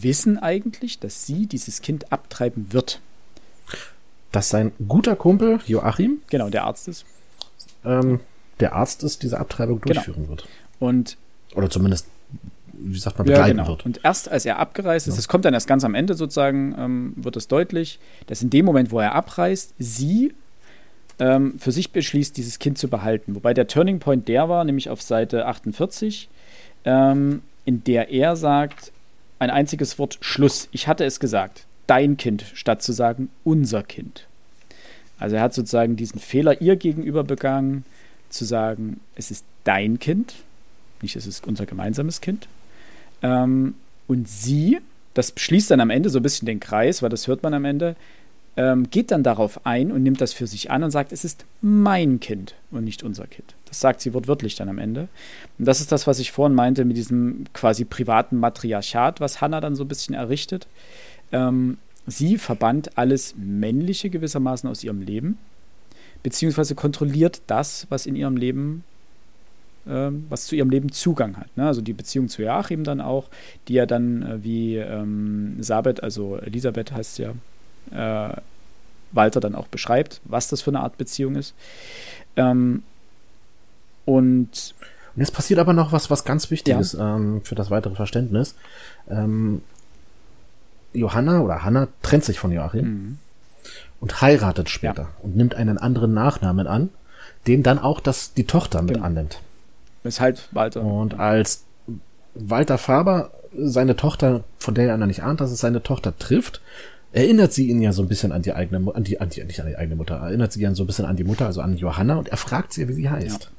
Wissen 0.00 0.36
eigentlich, 0.38 0.98
dass 0.98 1.24
sie 1.26 1.46
dieses 1.46 1.80
Kind 1.80 2.12
abtreiben 2.12 2.72
wird. 2.74 3.00
Dass 4.32 4.50
sein 4.50 4.72
guter 4.86 5.16
Kumpel 5.16 5.60
Joachim, 5.66 6.18
Genau, 6.28 6.50
der 6.50 6.64
Arzt 6.64 6.88
ist. 6.88 7.06
ähm, 7.86 8.20
der 8.60 8.74
Arzt 8.74 9.02
ist, 9.02 9.22
diese 9.22 9.38
Abtreibung 9.38 9.80
Genau. 9.80 9.94
durchführen 9.94 10.28
wird. 10.28 10.46
Und 10.78 11.16
Oder 11.54 11.70
zumindest, 11.70 12.06
wie 12.72 12.98
sagt 12.98 13.18
man, 13.18 13.26
Ja, 13.26 13.34
begleiten 13.34 13.56
genau. 13.58 13.68
wird. 13.68 13.86
Und 13.86 14.00
erst 14.04 14.28
als 14.30 14.44
er 14.44 14.58
abgereist 14.58 15.08
ist, 15.08 15.16
das 15.16 15.28
kommt 15.28 15.44
dann 15.44 15.54
erst 15.54 15.66
ganz 15.66 15.84
am 15.84 15.94
Ende 15.94 16.14
sozusagen, 16.14 16.74
ähm, 16.78 17.12
wird 17.16 17.36
es 17.36 17.48
deutlich, 17.48 17.98
dass 18.26 18.42
in 18.42 18.50
dem 18.50 18.64
Moment, 18.66 18.90
wo 18.90 19.00
er 19.00 19.14
abreist, 19.14 19.74
sie 19.78 20.34
ähm, 21.18 21.58
für 21.58 21.72
sich 21.72 21.92
beschließt, 21.92 22.36
dieses 22.36 22.58
Kind 22.58 22.76
zu 22.76 22.88
behalten. 22.88 23.34
Wobei 23.34 23.54
der 23.54 23.66
Turning 23.68 23.98
Point 24.00 24.28
der 24.28 24.48
war, 24.50 24.64
nämlich 24.64 24.90
auf 24.90 25.00
Seite 25.00 25.46
48, 25.46 26.28
ähm, 26.84 27.42
in 27.64 27.82
der 27.84 28.10
er 28.10 28.36
sagt, 28.36 28.92
ein 29.38 29.50
einziges 29.50 29.98
Wort 29.98 30.18
Schluss. 30.20 30.68
Ich 30.72 30.88
hatte 30.88 31.04
es 31.04 31.18
gesagt, 31.20 31.64
dein 31.86 32.16
Kind, 32.16 32.44
statt 32.54 32.82
zu 32.82 32.92
sagen 32.92 33.30
unser 33.44 33.82
Kind. 33.82 34.26
Also 35.18 35.36
er 35.36 35.42
hat 35.42 35.54
sozusagen 35.54 35.96
diesen 35.96 36.20
Fehler 36.20 36.60
ihr 36.60 36.76
gegenüber 36.76 37.24
begangen, 37.24 37.84
zu 38.36 38.44
sagen, 38.44 39.00
es 39.14 39.30
ist 39.30 39.44
dein 39.64 39.98
Kind 39.98 40.34
nicht 41.02 41.16
es 41.16 41.26
ist 41.26 41.46
unser 41.46 41.66
gemeinsames 41.66 42.20
Kind. 42.20 42.48
Ähm, 43.22 43.74
und 44.06 44.28
sie, 44.28 44.78
das 45.14 45.32
schließt 45.36 45.70
dann 45.70 45.80
am 45.80 45.90
Ende 45.90 46.10
so 46.10 46.18
ein 46.18 46.22
bisschen 46.22 46.46
den 46.46 46.60
Kreis, 46.60 47.02
weil 47.02 47.10
das 47.10 47.26
hört 47.26 47.42
man 47.42 47.54
am 47.54 47.64
Ende, 47.64 47.96
ähm, 48.56 48.88
geht 48.90 49.10
dann 49.10 49.22
darauf 49.22 49.66
ein 49.66 49.92
und 49.92 50.02
nimmt 50.02 50.20
das 50.20 50.32
für 50.32 50.46
sich 50.46 50.70
an 50.70 50.82
und 50.82 50.90
sagt, 50.90 51.12
es 51.12 51.24
ist 51.24 51.44
mein 51.60 52.20
Kind 52.20 52.54
und 52.70 52.84
nicht 52.84 53.02
unser 53.02 53.26
Kind. 53.26 53.54
Das 53.66 53.80
sagt 53.80 54.00
sie 54.00 54.14
wortwörtlich 54.14 54.54
dann 54.54 54.68
am 54.68 54.78
Ende. 54.78 55.08
Und 55.58 55.66
das 55.66 55.80
ist 55.80 55.92
das, 55.92 56.06
was 56.06 56.18
ich 56.18 56.32
vorhin 56.32 56.54
meinte 56.54 56.84
mit 56.84 56.96
diesem 56.96 57.44
quasi 57.52 57.84
privaten 57.84 58.38
Matriarchat, 58.38 59.20
was 59.20 59.40
Hannah 59.40 59.60
dann 59.60 59.76
so 59.76 59.84
ein 59.84 59.88
bisschen 59.88 60.14
errichtet. 60.14 60.66
Ähm, 61.32 61.76
sie 62.06 62.38
verbannt 62.38 62.96
alles 62.96 63.34
Männliche 63.36 64.08
gewissermaßen 64.08 64.70
aus 64.70 64.82
ihrem 64.84 65.02
Leben, 65.02 65.36
beziehungsweise 66.26 66.74
kontrolliert 66.74 67.40
das, 67.46 67.86
was 67.88 68.04
in 68.04 68.16
ihrem 68.16 68.36
Leben 68.36 68.82
ähm, 69.86 70.26
was 70.28 70.46
zu 70.46 70.56
ihrem 70.56 70.70
Leben 70.70 70.90
Zugang 70.90 71.36
hat. 71.36 71.56
Ne? 71.56 71.64
Also 71.64 71.80
die 71.82 71.92
Beziehung 71.92 72.28
zu 72.28 72.42
Joachim 72.42 72.82
dann 72.82 73.00
auch, 73.00 73.28
die 73.68 73.74
ja 73.74 73.86
dann 73.86 74.22
äh, 74.22 74.42
wie 74.42 74.74
ähm, 74.74 75.62
Sabet, 75.62 76.02
also 76.02 76.38
Elisabeth 76.38 76.90
heißt 76.90 77.20
ja, 77.20 77.30
äh, 77.92 78.36
Walter 79.12 79.38
dann 79.38 79.54
auch 79.54 79.68
beschreibt, 79.68 80.20
was 80.24 80.48
das 80.48 80.62
für 80.62 80.70
eine 80.72 80.80
Art 80.80 80.98
Beziehung 80.98 81.36
ist. 81.36 81.54
Ähm, 82.34 82.82
und 84.04 84.74
Und 85.14 85.20
jetzt 85.20 85.32
passiert 85.32 85.60
aber 85.60 85.74
noch 85.74 85.92
was, 85.92 86.10
was 86.10 86.24
ganz 86.24 86.50
wichtig 86.50 86.76
ist 86.76 86.94
ähm, 86.94 87.42
für 87.44 87.54
das 87.54 87.70
weitere 87.70 87.94
Verständnis. 87.94 88.56
Ähm, 89.08 89.62
Johanna 90.92 91.42
oder 91.42 91.62
Hanna 91.62 91.86
trennt 92.02 92.24
sich 92.24 92.40
von 92.40 92.50
Joachim 92.50 92.84
Mhm. 92.84 93.18
Und 94.00 94.20
heiratet 94.20 94.68
später 94.70 95.08
und 95.22 95.36
nimmt 95.36 95.54
einen 95.54 95.78
anderen 95.78 96.12
Nachnamen 96.14 96.66
an, 96.66 96.90
den 97.46 97.62
dann 97.62 97.78
auch 97.78 98.00
das, 98.00 98.34
die 98.34 98.44
Tochter 98.44 98.82
mit 98.82 98.94
Genau. 98.94 99.06
annimmt. 99.06 99.40
weshalb 100.02 100.38
Walter 100.52 100.82
Und 100.82 101.18
als 101.18 101.64
Walter 102.34 102.78
Faber 102.78 103.30
seine 103.56 103.96
Tochter, 103.96 104.44
von 104.58 104.74
der 104.74 104.88
er 104.88 104.96
noch 104.98 105.06
nicht 105.06 105.22
ahnt, 105.22 105.40
dass 105.40 105.50
es 105.50 105.60
seine 105.60 105.82
Tochter 105.82 106.16
trifft, 106.18 106.60
erinnert 107.12 107.52
sie 107.52 107.68
ihn 107.68 107.80
ja 107.80 107.92
so 107.92 108.02
ein 108.02 108.08
bisschen 108.08 108.30
an 108.32 108.42
die 108.42 108.52
eigene, 108.52 108.94
an 108.94 109.04
die, 109.04 109.20
an 109.20 109.30
die, 109.30 109.42
nicht 109.44 109.60
an 109.60 109.66
die 109.66 109.76
eigene 109.76 109.96
Mutter, 109.96 110.16
erinnert 110.16 110.52
sie 110.52 110.62
ihn 110.62 110.74
so 110.74 110.84
ein 110.84 110.86
bisschen 110.86 111.06
an 111.06 111.16
die 111.16 111.24
Mutter, 111.24 111.46
also 111.46 111.62
an 111.62 111.76
Johanna, 111.76 112.16
und 112.16 112.28
er 112.28 112.36
fragt 112.36 112.72
sie, 112.74 112.86
wie 112.88 112.92
sie 112.92 113.08
heißt. 113.08 113.50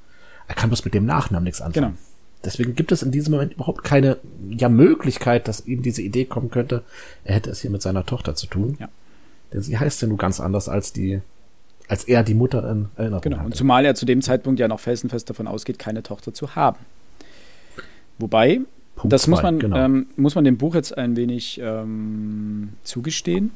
Er 0.47 0.55
kann 0.55 0.69
bloß 0.69 0.85
mit 0.85 0.93
dem 0.93 1.05
Nachnamen 1.05 1.43
nichts 1.45 1.61
anfangen. 1.61 1.88
Genau. 1.88 1.97
Deswegen 2.45 2.75
gibt 2.75 2.91
es 2.91 3.01
in 3.01 3.11
diesem 3.11 3.31
Moment 3.33 3.53
überhaupt 3.53 3.83
keine 3.83 4.17
ja, 4.49 4.69
Möglichkeit, 4.69 5.47
dass 5.47 5.65
ihm 5.65 5.81
diese 5.81 6.03
Idee 6.03 6.25
kommen 6.25 6.51
könnte, 6.51 6.83
er 7.25 7.35
hätte 7.35 7.49
es 7.49 7.61
hier 7.61 7.71
mit 7.71 7.81
seiner 7.81 8.05
Tochter 8.05 8.35
zu 8.35 8.45
tun. 8.47 8.77
Ja. 8.79 8.89
Denn 9.53 9.61
sie 9.61 9.77
heißt 9.77 10.01
ja 10.01 10.07
nur 10.07 10.17
ganz 10.17 10.39
anders 10.39 10.69
als 10.69 10.93
die, 10.93 11.21
als 11.87 12.03
er 12.03 12.23
die 12.23 12.33
Mutter 12.33 12.69
in 12.69 12.89
Erinnerung 12.95 13.21
Genau. 13.21 13.37
Und 13.37 13.43
hatte. 13.45 13.57
zumal 13.57 13.85
er 13.85 13.95
zu 13.95 14.05
dem 14.05 14.21
Zeitpunkt 14.21 14.59
ja 14.59 14.67
noch 14.67 14.79
felsenfest 14.79 15.29
davon 15.29 15.47
ausgeht, 15.47 15.79
keine 15.79 16.03
Tochter 16.03 16.33
zu 16.33 16.55
haben. 16.55 16.79
Wobei, 18.19 18.61
Punkt 18.95 19.13
das 19.13 19.27
muss 19.27 19.39
zwei, 19.39 19.51
man, 19.51 19.59
genau. 19.59 19.77
ähm, 19.77 20.07
muss 20.15 20.35
man 20.35 20.43
dem 20.43 20.57
Buch 20.57 20.75
jetzt 20.75 20.97
ein 20.97 21.15
wenig 21.15 21.59
ähm, 21.63 22.73
zugestehen. 22.83 23.51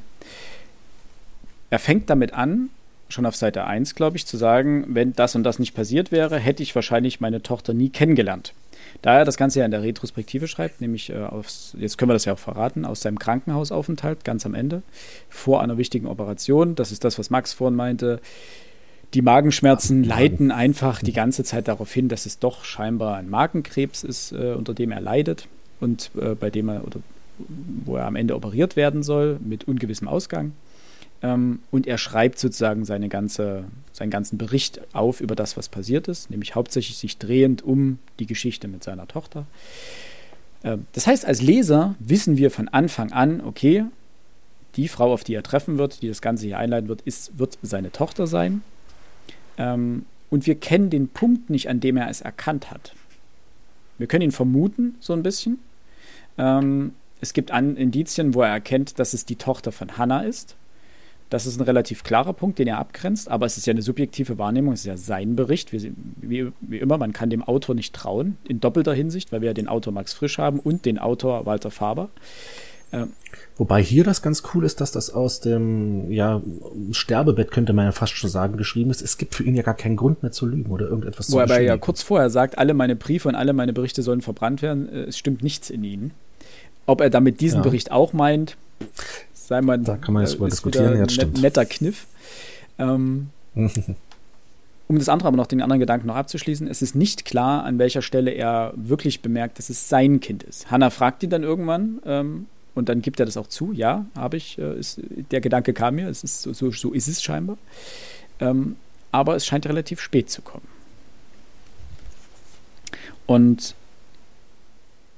Er 1.69 1.79
fängt 1.79 2.09
damit 2.09 2.33
an, 2.33 2.69
schon 3.09 3.25
auf 3.25 3.35
Seite 3.35 3.65
1, 3.65 3.95
glaube 3.95 4.17
ich, 4.17 4.25
zu 4.25 4.37
sagen, 4.37 4.85
wenn 4.89 5.13
das 5.13 5.35
und 5.35 5.43
das 5.43 5.59
nicht 5.59 5.73
passiert 5.73 6.11
wäre, 6.11 6.37
hätte 6.37 6.63
ich 6.63 6.75
wahrscheinlich 6.75 7.19
meine 7.19 7.41
Tochter 7.41 7.73
nie 7.73 7.89
kennengelernt. 7.89 8.53
Da 9.01 9.19
er 9.19 9.25
das 9.25 9.37
Ganze 9.37 9.59
ja 9.59 9.65
in 9.65 9.71
der 9.71 9.83
Retrospektive 9.83 10.47
schreibt, 10.47 10.81
nämlich 10.81 11.09
äh, 11.09 11.23
aufs, 11.23 11.75
jetzt 11.77 11.97
können 11.97 12.09
wir 12.09 12.13
das 12.13 12.25
ja 12.25 12.33
auch 12.33 12.39
verraten, 12.39 12.85
aus 12.85 13.01
seinem 13.01 13.19
Krankenhausaufenthalt 13.19 14.23
ganz 14.23 14.45
am 14.45 14.53
Ende, 14.53 14.83
vor 15.29 15.61
einer 15.61 15.77
wichtigen 15.77 16.07
Operation. 16.07 16.75
Das 16.75 16.91
ist 16.91 17.03
das, 17.03 17.17
was 17.17 17.29
Max 17.29 17.53
vorhin 17.53 17.75
meinte. 17.75 18.19
Die 19.13 19.21
Magenschmerzen 19.21 20.03
leiten 20.03 20.51
einfach 20.51 21.01
die 21.01 21.13
ganze 21.13 21.43
Zeit 21.43 21.67
darauf 21.67 21.91
hin, 21.91 22.07
dass 22.07 22.25
es 22.25 22.39
doch 22.39 22.63
scheinbar 22.63 23.17
ein 23.17 23.29
Magenkrebs 23.29 24.03
ist, 24.03 24.31
äh, 24.31 24.53
unter 24.53 24.73
dem 24.73 24.91
er 24.91 25.01
leidet 25.01 25.47
und 25.79 26.11
äh, 26.19 26.35
bei 26.35 26.49
dem 26.49 26.69
er 26.69 26.85
oder 26.85 26.99
wo 27.85 27.97
er 27.97 28.05
am 28.05 28.15
Ende 28.15 28.35
operiert 28.35 28.75
werden 28.75 29.03
soll 29.03 29.39
mit 29.43 29.67
ungewissem 29.67 30.07
Ausgang. 30.07 30.53
Ähm, 31.23 31.59
und 31.71 31.87
er 31.87 31.97
schreibt 31.97 32.39
sozusagen 32.39 32.85
seine 32.85 33.09
ganze, 33.09 33.65
seinen 33.93 34.09
ganzen 34.09 34.37
Bericht 34.37 34.81
auf 34.93 35.21
über 35.21 35.35
das, 35.35 35.57
was 35.57 35.69
passiert 35.69 36.07
ist, 36.07 36.29
nämlich 36.29 36.55
hauptsächlich 36.55 36.97
sich 36.97 37.17
drehend 37.17 37.61
um 37.61 37.99
die 38.19 38.25
Geschichte 38.25 38.67
mit 38.67 38.83
seiner 38.83 39.07
Tochter. 39.07 39.45
Ähm, 40.63 40.85
das 40.93 41.07
heißt, 41.07 41.25
als 41.25 41.41
Leser 41.41 41.95
wissen 41.99 42.37
wir 42.37 42.51
von 42.51 42.67
Anfang 42.67 43.11
an, 43.11 43.41
okay, 43.41 43.85
die 44.75 44.87
Frau, 44.87 45.13
auf 45.13 45.23
die 45.23 45.33
er 45.33 45.43
treffen 45.43 45.77
wird, 45.77 46.01
die 46.01 46.07
das 46.07 46.21
Ganze 46.21 46.45
hier 46.45 46.57
einleiten 46.57 46.87
wird, 46.87 47.01
ist, 47.01 47.37
wird 47.37 47.57
seine 47.61 47.91
Tochter 47.91 48.25
sein. 48.25 48.61
Ähm, 49.57 50.05
und 50.29 50.47
wir 50.47 50.55
kennen 50.55 50.89
den 50.89 51.09
Punkt 51.09 51.49
nicht, 51.49 51.69
an 51.69 51.81
dem 51.81 51.97
er 51.97 52.09
es 52.09 52.21
erkannt 52.21 52.71
hat. 52.71 52.93
Wir 53.97 54.07
können 54.07 54.23
ihn 54.23 54.31
vermuten, 54.31 54.95
so 54.99 55.13
ein 55.13 55.23
bisschen. 55.23 55.59
Ähm, 56.37 56.93
es 57.19 57.33
gibt 57.33 57.51
an 57.51 57.75
Indizien, 57.75 58.33
wo 58.33 58.41
er 58.41 58.49
erkennt, 58.49 58.97
dass 58.97 59.13
es 59.13 59.25
die 59.25 59.35
Tochter 59.35 59.71
von 59.71 59.97
Hannah 59.97 60.21
ist. 60.21 60.55
Das 61.31 61.47
ist 61.47 61.59
ein 61.59 61.63
relativ 61.63 62.03
klarer 62.03 62.33
Punkt, 62.33 62.59
den 62.59 62.67
er 62.67 62.77
abgrenzt, 62.77 63.31
aber 63.31 63.45
es 63.47 63.57
ist 63.57 63.65
ja 63.65 63.71
eine 63.71 63.81
subjektive 63.81 64.37
Wahrnehmung, 64.37 64.73
es 64.73 64.81
ist 64.81 64.85
ja 64.85 64.97
sein 64.97 65.35
Bericht. 65.35 65.71
Wir, 65.71 65.91
wie, 66.17 66.51
wie 66.59 66.77
immer, 66.77 66.99
man 66.99 67.13
kann 67.13 67.29
dem 67.29 67.41
Autor 67.41 67.73
nicht 67.73 67.95
trauen, 67.95 68.37
in 68.47 68.59
doppelter 68.59 68.93
Hinsicht, 68.93 69.31
weil 69.31 69.41
wir 69.41 69.47
ja 69.47 69.53
den 69.53 69.67
Autor 69.67 69.93
Max 69.93 70.13
Frisch 70.13 70.37
haben 70.37 70.59
und 70.59 70.85
den 70.85 70.99
Autor 70.99 71.45
Walter 71.45 71.71
Faber. 71.71 72.09
Wobei 73.57 73.81
hier 73.81 74.03
das 74.03 74.21
ganz 74.21 74.43
cool 74.53 74.65
ist, 74.65 74.81
dass 74.81 74.91
das 74.91 75.09
aus 75.09 75.39
dem 75.39 76.11
ja, 76.11 76.41
Sterbebett, 76.91 77.51
könnte 77.51 77.73
man 77.73 77.85
ja 77.85 77.91
fast 77.91 78.13
schon 78.13 78.29
sagen, 78.29 78.57
geschrieben 78.57 78.91
ist. 78.91 79.01
Es 79.01 79.17
gibt 79.17 79.35
für 79.35 79.43
ihn 79.43 79.55
ja 79.55 79.63
gar 79.63 79.75
keinen 79.75 79.95
Grund 79.95 80.23
mehr 80.23 80.31
zu 80.31 80.45
lügen 80.45 80.71
oder 80.71 80.87
irgendetwas 80.87 81.27
zu 81.27 81.33
Wo 81.33 81.39
er 81.39 81.61
ja 81.61 81.77
kurz 81.77 82.01
vorher 82.01 82.29
sagt, 82.29 82.57
alle 82.57 82.73
meine 82.73 82.95
Briefe 82.95 83.29
und 83.29 83.35
alle 83.35 83.53
meine 83.53 83.71
Berichte 83.71 84.01
sollen 84.01 84.21
verbrannt 84.21 84.61
werden, 84.61 84.89
äh, 84.89 85.03
es 85.03 85.17
stimmt 85.17 85.43
nichts 85.43 85.69
in 85.69 85.83
ihnen. 85.83 86.11
Ob 86.85 86.99
er 86.99 87.09
damit 87.09 87.39
diesen 87.39 87.57
Ja. 87.57 87.63
Bericht 87.63 87.91
auch 87.91 88.11
meint, 88.11 88.57
sei 89.51 89.61
mal, 89.61 89.77
Da 89.79 89.97
kann 89.97 90.13
man 90.13 90.23
jetzt 90.23 90.35
drüber 90.35 90.47
diskutieren, 90.49 90.93
ja, 90.93 91.01
net, 91.01 91.11
stimmt. 91.11 91.41
netter 91.41 91.65
Kniff. 91.65 92.07
Ähm, 92.79 93.31
um 94.87 94.97
das 94.97 95.09
andere 95.09 95.27
aber 95.27 95.35
noch, 95.35 95.47
den 95.47 95.61
anderen 95.61 95.81
Gedanken 95.81 96.07
noch 96.07 96.15
abzuschließen, 96.15 96.67
es 96.67 96.81
ist 96.81 96.95
nicht 96.95 97.25
klar, 97.25 97.65
an 97.65 97.77
welcher 97.77 98.01
Stelle 98.01 98.31
er 98.31 98.71
wirklich 98.77 99.21
bemerkt, 99.21 99.59
dass 99.59 99.69
es 99.69 99.89
sein 99.89 100.21
Kind 100.21 100.43
ist. 100.43 100.71
Hannah 100.71 100.89
fragt 100.89 101.21
ihn 101.23 101.29
dann 101.29 101.43
irgendwann, 101.43 101.99
ähm, 102.05 102.45
und 102.75 102.87
dann 102.87 103.01
gibt 103.01 103.19
er 103.19 103.25
das 103.25 103.35
auch 103.35 103.47
zu, 103.47 103.73
ja, 103.73 104.05
habe 104.15 104.37
ich, 104.37 104.57
äh, 104.57 104.79
ist, 104.79 105.01
der 105.31 105.41
Gedanke 105.41 105.73
kam 105.73 105.95
mir, 105.95 106.07
es 106.07 106.23
ist 106.23 106.43
so, 106.43 106.53
so, 106.53 106.71
so 106.71 106.93
ist 106.93 107.09
es 107.09 107.21
scheinbar. 107.21 107.57
Ähm, 108.39 108.77
aber 109.11 109.35
es 109.35 109.45
scheint 109.45 109.65
relativ 109.67 109.99
spät 109.99 110.29
zu 110.29 110.41
kommen. 110.41 110.67
Und 113.25 113.75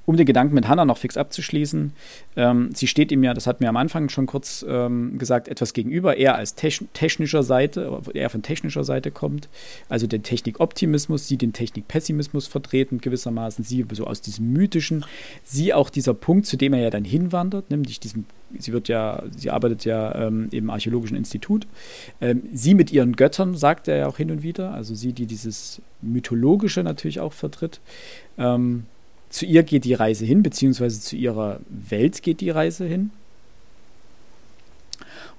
um 0.06 0.18
den 0.18 0.26
Gedanken 0.26 0.54
mit 0.54 0.68
Hannah 0.68 0.86
noch 0.86 0.98
fix 0.98 1.16
abzuschließen, 1.16 1.94
ähm, 2.36 2.70
sie 2.74 2.88
steht 2.88 3.12
ihm 3.12 3.24
ja, 3.24 3.34
das 3.34 3.48
hat 3.48 3.62
mir 3.62 3.70
am 3.70 3.78
Anfang 3.78 4.10
schon 4.10 4.26
kurz 4.26 4.66
ähm, 4.68 5.18
gesagt, 5.18 5.48
etwas 5.48 5.74
gegenüber, 5.74 6.18
er 6.18 6.36
als 6.36 6.56
techn 6.56 6.90
technischer 6.94 7.44
Seite, 7.44 8.02
er 8.14 8.30
von 8.30 8.42
technischer 8.42 8.84
Seite 8.84 9.12
kommt, 9.12 9.48
also 9.88 10.06
den 10.06 10.24
Technikoptimismus, 10.24 11.28
sie 11.28 11.38
den 11.38 11.54
Technikpessimismus 11.54 12.48
vertreten 12.48 13.00
gewissermaßen, 13.00 13.64
sie 13.64 13.86
so 13.94 14.06
aus 14.06 14.20
diesem 14.20 14.52
mythischen, 14.52 15.06
sie 15.44 15.74
auch 15.74 15.90
dieser 15.90 16.14
Punkt, 16.14 16.48
zu 16.48 16.58
dem 16.58 16.74
er 16.74 16.82
ja 16.82 16.90
dann 16.90 17.06
hinwandert, 17.06 17.72
nämlich 17.72 18.00
diesem, 18.00 18.26
sie 18.58 18.74
wird 18.74 18.90
ja, 18.90 19.24
sie 19.36 19.52
arbeitet 19.52 19.86
ja 19.86 20.14
ähm, 20.16 20.50
im 20.52 20.70
Archäologischen 20.70 21.16
Institut, 21.16 21.66
ähm, 22.20 22.44
sie 22.52 22.74
mit 22.74 22.92
ihren 22.92 23.16
Göttern, 23.16 23.56
sagt 23.56 23.88
er 23.88 23.98
ja 23.98 24.08
auch 24.08 24.18
hin 24.18 24.32
und 24.32 24.44
wieder, 24.44 24.74
also 24.74 24.96
sie, 24.96 25.14
die 25.14 25.28
dieses 25.28 25.82
Mythologische 26.02 26.84
natürlich 26.84 27.22
auch 27.22 27.34
vertritt, 27.34 27.80
ähm, 28.38 28.86
zu 29.34 29.48
ihr 29.48 29.64
geht 29.64 29.84
die 29.84 29.96
Reise 29.96 30.26
hin, 30.26 30.44
beziehungsweise 30.44 31.02
zu 31.02 31.16
ihrer 31.16 31.60
Welt 31.68 32.22
geht 32.22 32.40
die 32.40 32.52
Reise 32.52 32.86
hin. 32.86 33.10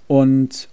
Und 0.09 0.68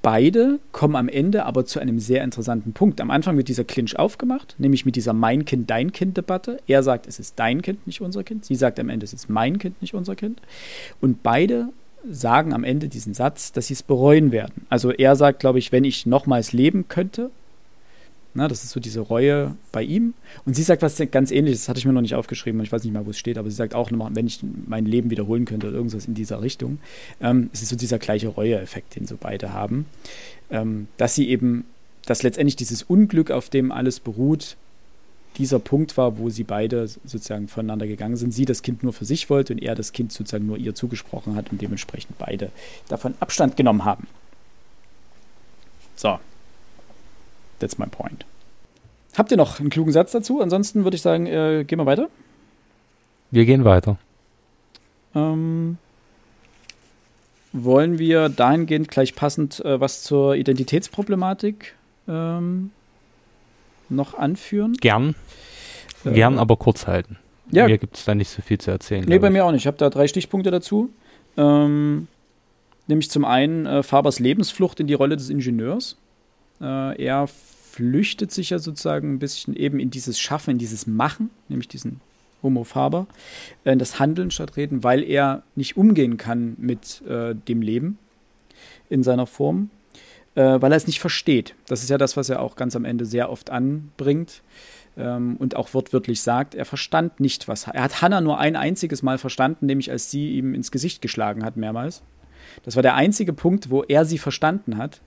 beide 0.00 0.58
kommen 0.72 0.96
am 0.96 1.10
Ende 1.10 1.44
aber 1.44 1.66
zu 1.66 1.80
einem 1.80 2.00
sehr 2.00 2.24
interessanten 2.24 2.72
Punkt. 2.72 3.00
Am 3.02 3.10
Anfang 3.10 3.36
wird 3.36 3.48
dieser 3.48 3.64
Clinch 3.64 3.98
aufgemacht, 3.98 4.54
nämlich 4.56 4.86
mit 4.86 4.96
dieser 4.96 5.12
Mein 5.12 5.44
Kind, 5.44 5.68
Dein 5.68 5.92
Kind-Debatte. 5.92 6.60
Er 6.66 6.82
sagt, 6.82 7.06
es 7.06 7.18
ist 7.18 7.38
dein 7.38 7.60
Kind, 7.60 7.86
nicht 7.86 8.00
unser 8.00 8.24
Kind. 8.24 8.46
Sie 8.46 8.54
sagt 8.54 8.80
am 8.80 8.88
Ende, 8.88 9.04
es 9.04 9.12
ist 9.12 9.28
mein 9.28 9.58
Kind, 9.58 9.80
nicht 9.82 9.92
unser 9.92 10.16
Kind. 10.16 10.40
Und 11.02 11.22
beide 11.22 11.68
sagen 12.10 12.54
am 12.54 12.64
Ende 12.64 12.88
diesen 12.88 13.12
Satz, 13.12 13.52
dass 13.52 13.66
sie 13.66 13.74
es 13.74 13.82
bereuen 13.82 14.32
werden. 14.32 14.64
Also 14.70 14.92
er 14.92 15.14
sagt, 15.14 15.40
glaube 15.40 15.58
ich, 15.58 15.72
wenn 15.72 15.84
ich 15.84 16.06
nochmals 16.06 16.52
leben 16.54 16.88
könnte, 16.88 17.30
na, 18.36 18.48
das 18.48 18.64
ist 18.64 18.70
so 18.70 18.80
diese 18.80 19.00
Reue 19.00 19.56
bei 19.72 19.82
ihm. 19.82 20.14
Und 20.44 20.54
sie 20.54 20.62
sagt 20.62 20.82
was 20.82 21.00
ganz 21.10 21.30
ähnliches, 21.30 21.60
das 21.60 21.68
hatte 21.68 21.78
ich 21.78 21.86
mir 21.86 21.92
noch 21.92 22.02
nicht 22.02 22.14
aufgeschrieben, 22.14 22.60
ich 22.62 22.70
weiß 22.70 22.84
nicht 22.84 22.92
mal, 22.92 23.06
wo 23.06 23.10
es 23.10 23.18
steht, 23.18 23.38
aber 23.38 23.48
sie 23.50 23.56
sagt 23.56 23.74
auch 23.74 23.90
nochmal, 23.90 24.14
wenn 24.14 24.26
ich 24.26 24.40
mein 24.66 24.84
Leben 24.84 25.10
wiederholen 25.10 25.46
könnte 25.46 25.68
oder 25.68 25.76
irgendwas 25.76 26.06
in 26.06 26.14
dieser 26.14 26.42
Richtung. 26.42 26.78
Ähm, 27.20 27.50
es 27.52 27.62
ist 27.62 27.70
so 27.70 27.76
dieser 27.76 27.98
gleiche 27.98 28.28
Reue-Effekt, 28.28 28.96
den 28.96 29.06
so 29.06 29.16
beide 29.18 29.52
haben. 29.52 29.86
Ähm, 30.50 30.88
dass 30.98 31.14
sie 31.14 31.28
eben, 31.28 31.64
dass 32.04 32.22
letztendlich 32.22 32.56
dieses 32.56 32.82
Unglück, 32.82 33.30
auf 33.30 33.48
dem 33.48 33.72
alles 33.72 34.00
beruht, 34.00 34.56
dieser 35.38 35.58
Punkt 35.58 35.96
war, 35.96 36.18
wo 36.18 36.30
sie 36.30 36.44
beide 36.44 36.86
sozusagen 36.88 37.48
voneinander 37.48 37.86
gegangen 37.86 38.16
sind. 38.16 38.32
Sie 38.32 38.44
das 38.44 38.62
Kind 38.62 38.82
nur 38.82 38.92
für 38.92 39.04
sich 39.04 39.28
wollte 39.28 39.52
und 39.52 39.58
er 39.62 39.74
das 39.74 39.92
Kind 39.92 40.12
sozusagen 40.12 40.46
nur 40.46 40.56
ihr 40.56 40.74
zugesprochen 40.74 41.34
hat 41.36 41.50
und 41.52 41.60
dementsprechend 41.60 42.18
beide 42.18 42.50
davon 42.88 43.14
Abstand 43.20 43.56
genommen 43.56 43.84
haben. 43.84 44.06
So. 45.94 46.18
That's 47.58 47.78
my 47.78 47.86
point. 47.86 48.24
Habt 49.16 49.30
ihr 49.30 49.36
noch 49.36 49.60
einen 49.60 49.70
klugen 49.70 49.92
Satz 49.92 50.12
dazu? 50.12 50.40
Ansonsten 50.40 50.84
würde 50.84 50.96
ich 50.96 51.02
sagen, 51.02 51.26
äh, 51.26 51.64
gehen 51.66 51.78
wir 51.78 51.86
weiter. 51.86 52.08
Wir 53.30 53.44
gehen 53.46 53.64
weiter. 53.64 53.96
Ähm, 55.14 55.78
wollen 57.52 57.98
wir 57.98 58.28
dahingehend 58.28 58.88
gleich 58.88 59.14
passend 59.14 59.64
äh, 59.64 59.80
was 59.80 60.02
zur 60.02 60.36
Identitätsproblematik 60.36 61.74
ähm, 62.06 62.70
noch 63.88 64.14
anführen? 64.14 64.74
Gern. 64.74 65.14
Äh, 66.04 66.12
Gern, 66.12 66.38
aber 66.38 66.56
kurz 66.56 66.86
halten. 66.86 67.18
Ja. 67.50 67.66
Mir 67.66 67.78
gibt 67.78 67.96
es 67.96 68.04
da 68.04 68.14
nicht 68.14 68.28
so 68.28 68.42
viel 68.42 68.58
zu 68.58 68.70
erzählen. 68.70 69.04
Nee, 69.06 69.18
bei 69.18 69.30
mir 69.30 69.44
auch 69.44 69.52
nicht. 69.52 69.62
Ich 69.62 69.66
habe 69.66 69.76
da 69.78 69.88
drei 69.88 70.08
Stichpunkte 70.08 70.50
dazu. 70.50 70.90
Ähm, 71.36 72.08
nämlich 72.86 73.10
zum 73.10 73.24
einen 73.24 73.66
äh, 73.66 73.82
Fabers 73.82 74.18
Lebensflucht 74.18 74.80
in 74.80 74.86
die 74.86 74.94
Rolle 74.94 75.16
des 75.16 75.30
Ingenieurs. 75.30 75.96
Äh, 76.60 77.02
er 77.02 77.26
flüchtet 77.26 78.32
sich 78.32 78.50
ja 78.50 78.58
sozusagen 78.58 79.14
ein 79.14 79.18
bisschen 79.18 79.54
eben 79.54 79.78
in 79.78 79.90
dieses 79.90 80.18
Schaffen, 80.18 80.52
in 80.52 80.58
dieses 80.58 80.86
Machen, 80.86 81.30
nämlich 81.48 81.68
diesen 81.68 82.00
Homo 82.42 82.64
Faber, 82.64 83.06
äh, 83.64 83.72
in 83.72 83.78
das 83.78 83.98
Handeln 83.98 84.30
statt 84.30 84.56
Reden, 84.56 84.82
weil 84.82 85.02
er 85.02 85.42
nicht 85.54 85.76
umgehen 85.76 86.16
kann 86.16 86.56
mit 86.58 87.02
äh, 87.06 87.34
dem 87.34 87.60
Leben 87.60 87.98
in 88.88 89.02
seiner 89.02 89.26
Form, 89.26 89.70
äh, 90.34 90.60
weil 90.60 90.72
er 90.72 90.76
es 90.76 90.86
nicht 90.86 91.00
versteht. 91.00 91.54
Das 91.66 91.82
ist 91.82 91.90
ja 91.90 91.98
das, 91.98 92.16
was 92.16 92.30
er 92.30 92.40
auch 92.40 92.56
ganz 92.56 92.76
am 92.76 92.84
Ende 92.84 93.04
sehr 93.04 93.30
oft 93.30 93.50
anbringt 93.50 94.42
ähm, 94.96 95.36
und 95.38 95.56
auch 95.56 95.74
wortwörtlich 95.74 96.22
sagt, 96.22 96.54
er 96.54 96.64
verstand 96.64 97.20
nicht, 97.20 97.48
was. 97.48 97.66
Er 97.66 97.82
hat 97.82 98.00
Hannah 98.00 98.20
nur 98.20 98.38
ein 98.38 98.56
einziges 98.56 99.02
Mal 99.02 99.18
verstanden, 99.18 99.66
nämlich 99.66 99.90
als 99.90 100.10
sie 100.10 100.30
ihm 100.36 100.54
ins 100.54 100.70
Gesicht 100.70 101.02
geschlagen 101.02 101.44
hat, 101.44 101.56
mehrmals. 101.56 102.02
Das 102.62 102.76
war 102.76 102.82
der 102.82 102.94
einzige 102.94 103.32
Punkt, 103.32 103.70
wo 103.70 103.82
er 103.82 104.04
sie 104.04 104.18
verstanden 104.18 104.78
hat. 104.78 105.02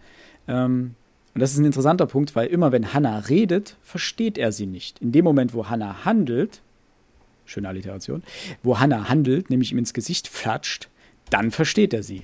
Ähm, 0.48 0.96
und 1.34 1.42
das 1.42 1.52
ist 1.54 1.60
ein 1.60 1.66
interessanter 1.66 2.08
Punkt, 2.08 2.36
weil 2.36 2.48
immer 2.48 2.72
wenn 2.72 2.94
Hannah 2.94 3.20
redet, 3.20 3.76
versteht 3.84 4.38
er 4.38 4.52
sie 4.52 4.66
nicht. 4.66 5.00
In 5.00 5.12
dem 5.12 5.24
Moment, 5.24 5.54
wo 5.54 5.68
Hannah 5.70 6.04
handelt, 6.06 6.62
schöne 7.46 7.68
Alliteration, 7.68 8.24
wo 8.64 8.80
Hannah 8.80 9.10
handelt, 9.10 9.50
nämlich 9.50 9.72
ihm 9.72 9.78
ins 9.78 9.94
Gesicht 9.94 10.28
flatscht, 10.28 10.90
dann 11.30 11.52
versteht 11.52 11.94
er 11.94 12.04
sie. 12.04 12.24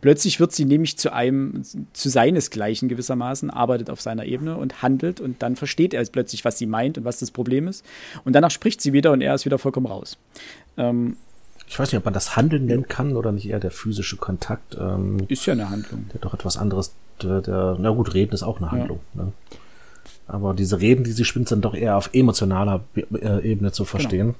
Plötzlich 0.00 0.40
wird 0.40 0.52
sie 0.52 0.64
nämlich 0.64 0.96
zu 0.96 1.12
einem, 1.12 1.62
zu 1.92 2.08
seinesgleichen 2.08 2.88
gewissermaßen, 2.88 3.50
arbeitet 3.50 3.90
auf 3.90 4.00
seiner 4.00 4.24
Ebene 4.24 4.56
und 4.56 4.80
handelt 4.82 5.20
und 5.20 5.42
dann 5.42 5.56
versteht 5.56 5.92
er 5.92 6.02
plötzlich, 6.06 6.44
was 6.44 6.56
sie 6.56 6.64
meint 6.66 6.96
und 6.96 7.04
was 7.04 7.18
das 7.18 7.30
Problem 7.30 7.68
ist. 7.68 7.84
Und 8.24 8.32
danach 8.32 8.50
spricht 8.50 8.80
sie 8.80 8.94
wieder 8.94 9.12
und 9.12 9.20
er 9.20 9.34
ist 9.34 9.44
wieder 9.44 9.58
vollkommen 9.58 9.86
raus. 9.86 10.16
Ähm, 10.78 11.16
Ich 11.68 11.78
weiß 11.78 11.92
nicht, 11.92 11.98
ob 11.98 12.04
man 12.06 12.14
das 12.14 12.34
Handeln 12.34 12.64
nennen 12.64 12.88
kann 12.88 13.14
oder 13.14 13.30
nicht 13.30 13.46
eher 13.46 13.60
der 13.60 13.70
physische 13.70 14.16
Kontakt. 14.16 14.74
Ähm, 14.80 15.18
ist 15.28 15.44
ja 15.44 15.52
eine 15.52 15.68
Handlung. 15.68 16.06
der 16.12 16.20
doch 16.20 16.32
etwas 16.32 16.56
anderes. 16.56 16.94
Der, 17.22 17.40
der, 17.40 17.76
na 17.78 17.90
gut, 17.90 18.14
Reden 18.14 18.34
ist 18.34 18.42
auch 18.42 18.58
eine 18.58 18.70
Handlung. 18.70 19.00
Ne? 19.14 19.32
Aber 20.26 20.54
diese 20.54 20.80
Reden, 20.80 21.04
die 21.04 21.12
sie 21.12 21.24
spinnt, 21.24 21.48
sind 21.48 21.64
doch 21.64 21.74
eher 21.74 21.96
auf 21.96 22.10
emotionaler 22.12 22.82
äh, 22.94 23.42
Ebene 23.50 23.72
zu 23.72 23.84
verstehen. 23.84 24.34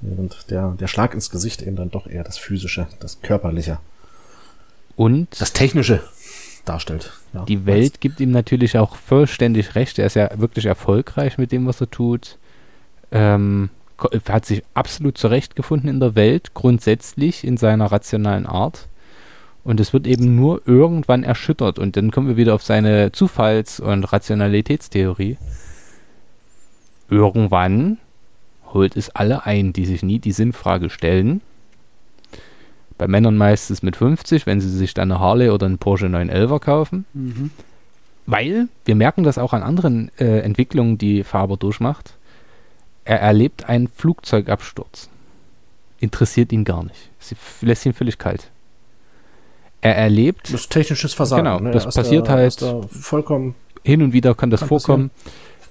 Während 0.00 0.50
der, 0.50 0.72
der 0.72 0.86
Schlag 0.86 1.14
ins 1.14 1.30
Gesicht 1.30 1.62
eben 1.62 1.76
dann 1.76 1.90
doch 1.90 2.06
eher 2.06 2.24
das 2.24 2.38
physische, 2.38 2.86
das 3.00 3.20
körperliche, 3.20 3.78
Und 4.96 5.40
das 5.40 5.52
technische 5.52 6.02
darstellt. 6.64 7.12
Ja, 7.32 7.44
die 7.44 7.66
Welt 7.66 8.00
gibt 8.00 8.20
ihm 8.20 8.30
natürlich 8.30 8.78
auch 8.78 8.96
vollständig 8.96 9.74
recht. 9.74 9.98
Er 9.98 10.06
ist 10.06 10.16
ja 10.16 10.30
wirklich 10.38 10.66
erfolgreich 10.66 11.38
mit 11.38 11.52
dem, 11.52 11.66
was 11.66 11.80
er 11.80 11.90
tut. 11.90 12.38
Ähm, 13.12 13.70
er 14.10 14.34
hat 14.34 14.44
sich 14.44 14.62
absolut 14.74 15.16
zurechtgefunden 15.16 15.88
in 15.88 16.00
der 16.00 16.14
Welt, 16.14 16.54
grundsätzlich 16.54 17.44
in 17.44 17.56
seiner 17.56 17.86
rationalen 17.92 18.46
Art. 18.46 18.88
Und 19.66 19.80
es 19.80 19.92
wird 19.92 20.06
eben 20.06 20.36
nur 20.36 20.62
irgendwann 20.64 21.24
erschüttert. 21.24 21.80
Und 21.80 21.96
dann 21.96 22.12
kommen 22.12 22.28
wir 22.28 22.36
wieder 22.36 22.54
auf 22.54 22.62
seine 22.62 23.10
Zufalls- 23.10 23.80
und 23.80 24.04
Rationalitätstheorie. 24.04 25.38
Irgendwann 27.10 27.98
holt 28.72 28.96
es 28.96 29.10
alle 29.10 29.44
ein, 29.44 29.72
die 29.72 29.84
sich 29.84 30.04
nie 30.04 30.20
die 30.20 30.30
Sinnfrage 30.30 30.88
stellen. 30.88 31.40
Bei 32.96 33.08
Männern 33.08 33.36
meistens 33.36 33.82
mit 33.82 33.96
50, 33.96 34.46
wenn 34.46 34.60
sie 34.60 34.70
sich 34.70 34.94
dann 34.94 35.10
eine 35.10 35.18
Harley 35.18 35.50
oder 35.50 35.66
einen 35.66 35.78
Porsche 35.78 36.08
911 36.08 36.60
kaufen. 36.60 37.04
Mhm. 37.12 37.50
Weil 38.24 38.68
wir 38.84 38.94
merken 38.94 39.24
das 39.24 39.36
auch 39.36 39.52
an 39.52 39.64
anderen 39.64 40.12
äh, 40.16 40.42
Entwicklungen, 40.42 40.96
die 40.96 41.24
Faber 41.24 41.56
durchmacht. 41.56 42.14
Er 43.04 43.20
erlebt 43.20 43.68
einen 43.68 43.88
Flugzeugabsturz. 43.88 45.08
Interessiert 45.98 46.52
ihn 46.52 46.62
gar 46.62 46.84
nicht. 46.84 47.10
Sie 47.18 47.34
lässt 47.62 47.84
ihn 47.84 47.94
völlig 47.94 48.18
kalt. 48.18 48.52
Er 49.80 49.96
erlebt, 49.96 50.52
Das 50.52 50.68
technisches 50.68 51.14
Versagen. 51.14 51.44
Genau, 51.44 51.60
ne? 51.60 51.70
das 51.70 51.84
Er 51.84 51.92
passiert 51.92 52.28
da, 52.28 52.32
halt- 52.32 52.60
da 52.62 52.80
vollkommen 52.88 53.54
hin 53.84 54.02
und 54.02 54.12
wieder 54.12 54.34
kann 54.34 54.50
das 54.50 54.60
Kann 54.60 54.68
vorkommen. 54.68 55.10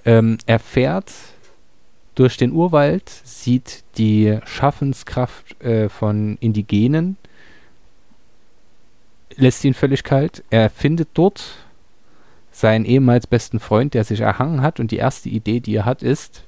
Ähm, 0.06 0.38
er 0.46 0.60
fährt 0.60 1.12
durch 2.16 2.38
den 2.38 2.54
Urwald, 2.54 3.10
sieht 3.26 3.84
die 3.98 4.40
Schaffenskraft 4.46 5.62
äh, 5.62 5.90
von 5.90 6.38
Indigenen, 6.40 7.18
lässt 9.36 9.66
ihn 9.66 9.74
völlig 9.74 10.04
kalt. 10.04 10.44
Er 10.50 10.70
findet 10.70 11.10
dort 11.14 11.44
seinen 12.52 12.86
ehemals 12.86 13.28
besten 13.28 13.60
Freund, 13.60 13.94
der 13.94 14.06
sich 14.06 14.22
erhangen 14.22 14.62
hat 14.62 14.80
und 14.80 14.92
die 14.92 14.98
erste 14.98 15.28
Idee, 15.28 15.60
die 15.60 15.76
er 15.76 15.86
hat, 15.86 16.02
ist 16.04 16.44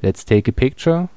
Let's 0.00 0.24
take 0.24 0.50
a 0.50 0.54
picture 0.54 1.10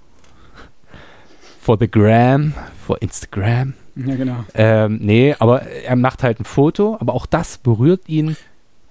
for 1.62 1.78
the 1.80 1.90
gram, 1.90 2.54
for 2.86 3.02
Instagram. 3.02 3.76
Ja, 3.96 4.16
genau. 4.16 4.44
Ähm, 4.56 5.00
nee, 5.02 5.36
aber 5.38 5.62
er 5.64 5.96
macht 5.96 6.24
halt 6.24 6.40
ein 6.40 6.46
Foto, 6.46 6.98
aber 7.00 7.14
auch 7.14 7.26
das 7.28 7.58
berührt 7.60 8.10
ihn 8.10 8.36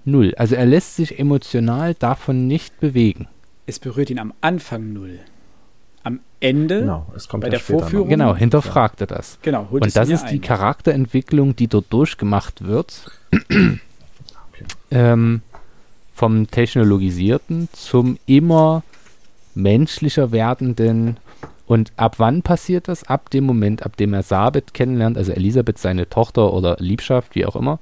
null. 0.05 0.33
Also 0.37 0.55
er 0.55 0.65
lässt 0.65 0.95
sich 0.95 1.19
emotional 1.19 1.93
davon 1.93 2.47
nicht 2.47 2.79
bewegen. 2.79 3.27
Es 3.65 3.79
berührt 3.79 4.09
ihn 4.09 4.19
am 4.19 4.33
Anfang 4.41 4.93
null. 4.93 5.19
Am 6.03 6.19
Ende, 6.41 6.79
genau, 6.81 7.05
Genau, 7.05 7.13
es 7.15 7.27
kommt 7.29 7.41
Bei 7.41 7.47
ja 7.47 7.51
der 7.51 7.59
Vorführung- 7.61 8.03
Noch. 8.07 8.09
Genau, 8.09 8.35
hinterfragt 8.35 8.99
er 9.01 9.07
das. 9.07 9.39
holt 9.45 9.85
es 9.85 9.87
Und 9.87 9.95
das 9.95 10.09
ist 10.09 10.25
die 10.29 10.35
ein. 10.35 10.41
Charakterentwicklung, 10.41 11.55
die 11.55 11.67
dort 11.67 11.85
durchgemacht 11.91 12.65
wird. 12.65 13.09
ähm, 14.91 15.41
vom 16.13 16.47
Technologisierten 16.49 17.69
zum 17.73 18.17
immer 18.25 18.83
menschlicher 19.55 20.31
werdenden. 20.31 21.17
Und 21.65 21.93
ab 21.95 22.15
wann 22.17 22.41
passiert 22.41 22.87
das? 22.87 23.03
Ab 23.03 23.29
dem 23.29 23.45
Moment, 23.45 23.83
ab 23.83 23.95
dem 23.97 24.13
er 24.13 24.23
Sabit 24.23 24.73
kennenlernt, 24.73 25.17
also 25.17 25.31
Elisabeth, 25.31 25.77
seine 25.77 26.09
Tochter 26.09 26.53
oder 26.53 26.75
Liebschaft, 26.79 27.35
wie 27.35 27.45
auch 27.45 27.55
immer, 27.55 27.79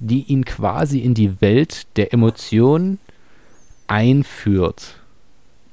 die 0.00 0.22
ihn 0.22 0.44
quasi 0.44 0.98
in 0.98 1.14
die 1.14 1.40
Welt 1.40 1.86
der 1.96 2.12
Emotionen 2.12 2.98
einführt. 3.86 4.96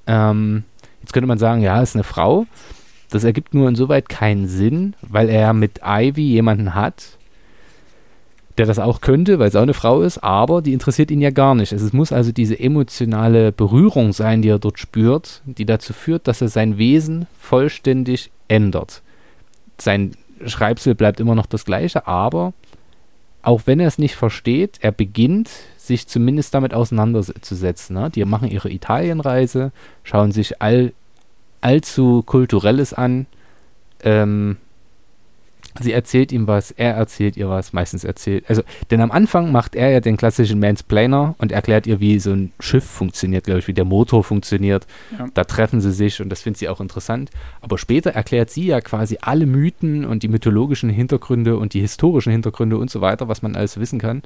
Ähm, 0.05 0.63
jetzt 1.01 1.13
könnte 1.13 1.27
man 1.27 1.39
sagen, 1.39 1.61
ja, 1.61 1.81
ist 1.81 1.95
eine 1.95 2.03
Frau. 2.03 2.45
Das 3.09 3.23
ergibt 3.23 3.53
nur 3.53 3.67
insoweit 3.67 4.07
keinen 4.07 4.47
Sinn, 4.47 4.95
weil 5.01 5.27
er 5.27 5.53
mit 5.53 5.81
Ivy 5.83 6.21
jemanden 6.21 6.75
hat, 6.75 7.17
der 8.61 8.67
das 8.67 8.77
auch 8.77 9.01
könnte, 9.01 9.39
weil 9.39 9.47
es 9.47 9.55
auch 9.55 9.63
eine 9.63 9.73
Frau 9.73 10.03
ist, 10.03 10.19
aber 10.19 10.61
die 10.61 10.73
interessiert 10.73 11.09
ihn 11.09 11.19
ja 11.19 11.31
gar 11.31 11.55
nicht. 11.55 11.71
Es 11.71 11.93
muss 11.93 12.11
also 12.11 12.31
diese 12.31 12.59
emotionale 12.59 13.51
Berührung 13.51 14.13
sein, 14.13 14.43
die 14.43 14.49
er 14.49 14.59
dort 14.59 14.77
spürt, 14.77 15.41
die 15.45 15.65
dazu 15.65 15.93
führt, 15.93 16.27
dass 16.27 16.41
er 16.41 16.47
sein 16.47 16.77
Wesen 16.77 17.25
vollständig 17.39 18.29
ändert. 18.47 19.01
Sein 19.79 20.11
Schreibsel 20.45 20.93
bleibt 20.93 21.19
immer 21.19 21.33
noch 21.33 21.47
das 21.47 21.65
gleiche, 21.65 22.05
aber 22.05 22.53
auch 23.41 23.63
wenn 23.65 23.79
er 23.79 23.87
es 23.87 23.97
nicht 23.97 24.15
versteht, 24.15 24.77
er 24.81 24.91
beginnt 24.91 25.49
sich 25.77 26.07
zumindest 26.07 26.53
damit 26.53 26.75
auseinanderzusetzen. 26.75 27.95
Ne? 27.95 28.11
Die 28.11 28.23
machen 28.25 28.47
ihre 28.47 28.69
Italienreise, 28.69 29.71
schauen 30.03 30.31
sich 30.31 30.61
all, 30.61 30.93
allzu 31.61 32.21
Kulturelles 32.21 32.93
an. 32.93 33.25
Ähm, 34.03 34.57
sie 35.79 35.91
erzählt 35.91 36.31
ihm 36.31 36.47
was, 36.47 36.71
er 36.71 36.93
erzählt 36.93 37.37
ihr 37.37 37.49
was, 37.49 37.73
meistens 37.73 38.03
erzählt. 38.03 38.45
Also, 38.49 38.61
denn 38.89 39.01
am 39.01 39.11
Anfang 39.11 39.51
macht 39.51 39.75
er 39.75 39.89
ja 39.89 39.99
den 39.99 40.17
klassischen 40.17 40.59
Mansplainer 40.59 41.35
und 41.37 41.51
erklärt 41.51 41.87
ihr, 41.87 41.99
wie 41.99 42.19
so 42.19 42.31
ein 42.31 42.51
Schiff 42.59 42.83
funktioniert, 42.83 43.45
glaube 43.45 43.59
ich, 43.59 43.67
wie 43.67 43.73
der 43.73 43.85
Motor 43.85 44.23
funktioniert. 44.23 44.85
Ja. 45.17 45.27
Da 45.33 45.43
treffen 45.43 45.81
sie 45.81 45.91
sich 45.91 46.21
und 46.21 46.29
das 46.29 46.41
findet 46.41 46.59
sie 46.59 46.69
auch 46.69 46.81
interessant. 46.81 47.29
Aber 47.61 47.77
später 47.77 48.11
erklärt 48.11 48.49
sie 48.49 48.65
ja 48.65 48.81
quasi 48.81 49.17
alle 49.21 49.45
Mythen 49.45 50.05
und 50.05 50.23
die 50.23 50.27
mythologischen 50.27 50.89
Hintergründe 50.89 51.57
und 51.57 51.73
die 51.73 51.81
historischen 51.81 52.31
Hintergründe 52.31 52.77
und 52.77 52.89
so 52.89 53.01
weiter, 53.01 53.27
was 53.27 53.41
man 53.41 53.55
alles 53.55 53.79
wissen 53.79 53.99
kann, 53.99 54.23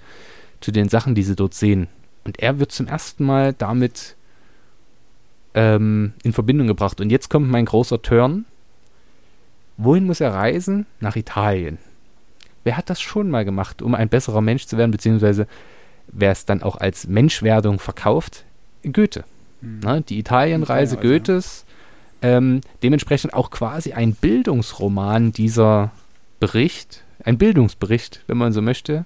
zu 0.61 0.71
den 0.71 0.89
Sachen, 0.89 1.15
die 1.15 1.23
sie 1.23 1.36
dort 1.36 1.53
sehen. 1.53 1.88
Und 2.23 2.39
er 2.39 2.59
wird 2.59 2.71
zum 2.71 2.88
ersten 2.88 3.23
Mal 3.23 3.53
damit 3.53 4.15
ähm, 5.53 6.13
in 6.23 6.33
Verbindung 6.33 6.67
gebracht. 6.67 7.01
Und 7.01 7.11
jetzt 7.11 7.29
kommt 7.29 7.49
mein 7.49 7.65
großer 7.65 8.01
Turn. 8.01 8.45
Wohin 9.78 10.05
muss 10.05 10.21
er 10.21 10.34
reisen? 10.34 10.86
Nach 10.99 11.15
Italien. 11.15 11.78
Wer 12.63 12.78
hat 12.78 12.89
das 12.89 13.01
schon 13.01 13.30
mal 13.30 13.45
gemacht, 13.45 13.82
um 13.82 13.93
ein 13.93 14.09
besserer 14.09 14.41
Mensch 14.41 14.65
zu 14.65 14.78
werden, 14.78 14.91
beziehungsweise 14.91 15.47
wer 16.07 16.32
es 16.32 16.45
dann 16.45 16.63
auch 16.63 16.78
als 16.78 17.07
Menschwerdung 17.07 17.80
verkauft? 17.80 18.43
Goethe. 18.84 19.23
Mhm. 19.61 19.80
Ne? 19.80 20.01
Die 20.07 20.17
Italienreise 20.19 20.95
Italienreise, 20.95 20.97
Goethes. 20.97 21.65
Ähm, 22.21 22.61
dementsprechend 22.82 23.34
auch 23.34 23.51
quasi 23.51 23.93
ein 23.93 24.13
Bildungsroman 24.13 25.32
dieser 25.32 25.91
Bericht, 26.39 27.03
ein 27.23 27.38
Bildungsbericht, 27.38 28.23
wenn 28.28 28.38
man 28.38 28.51
so 28.53 28.61
möchte. 28.61 29.05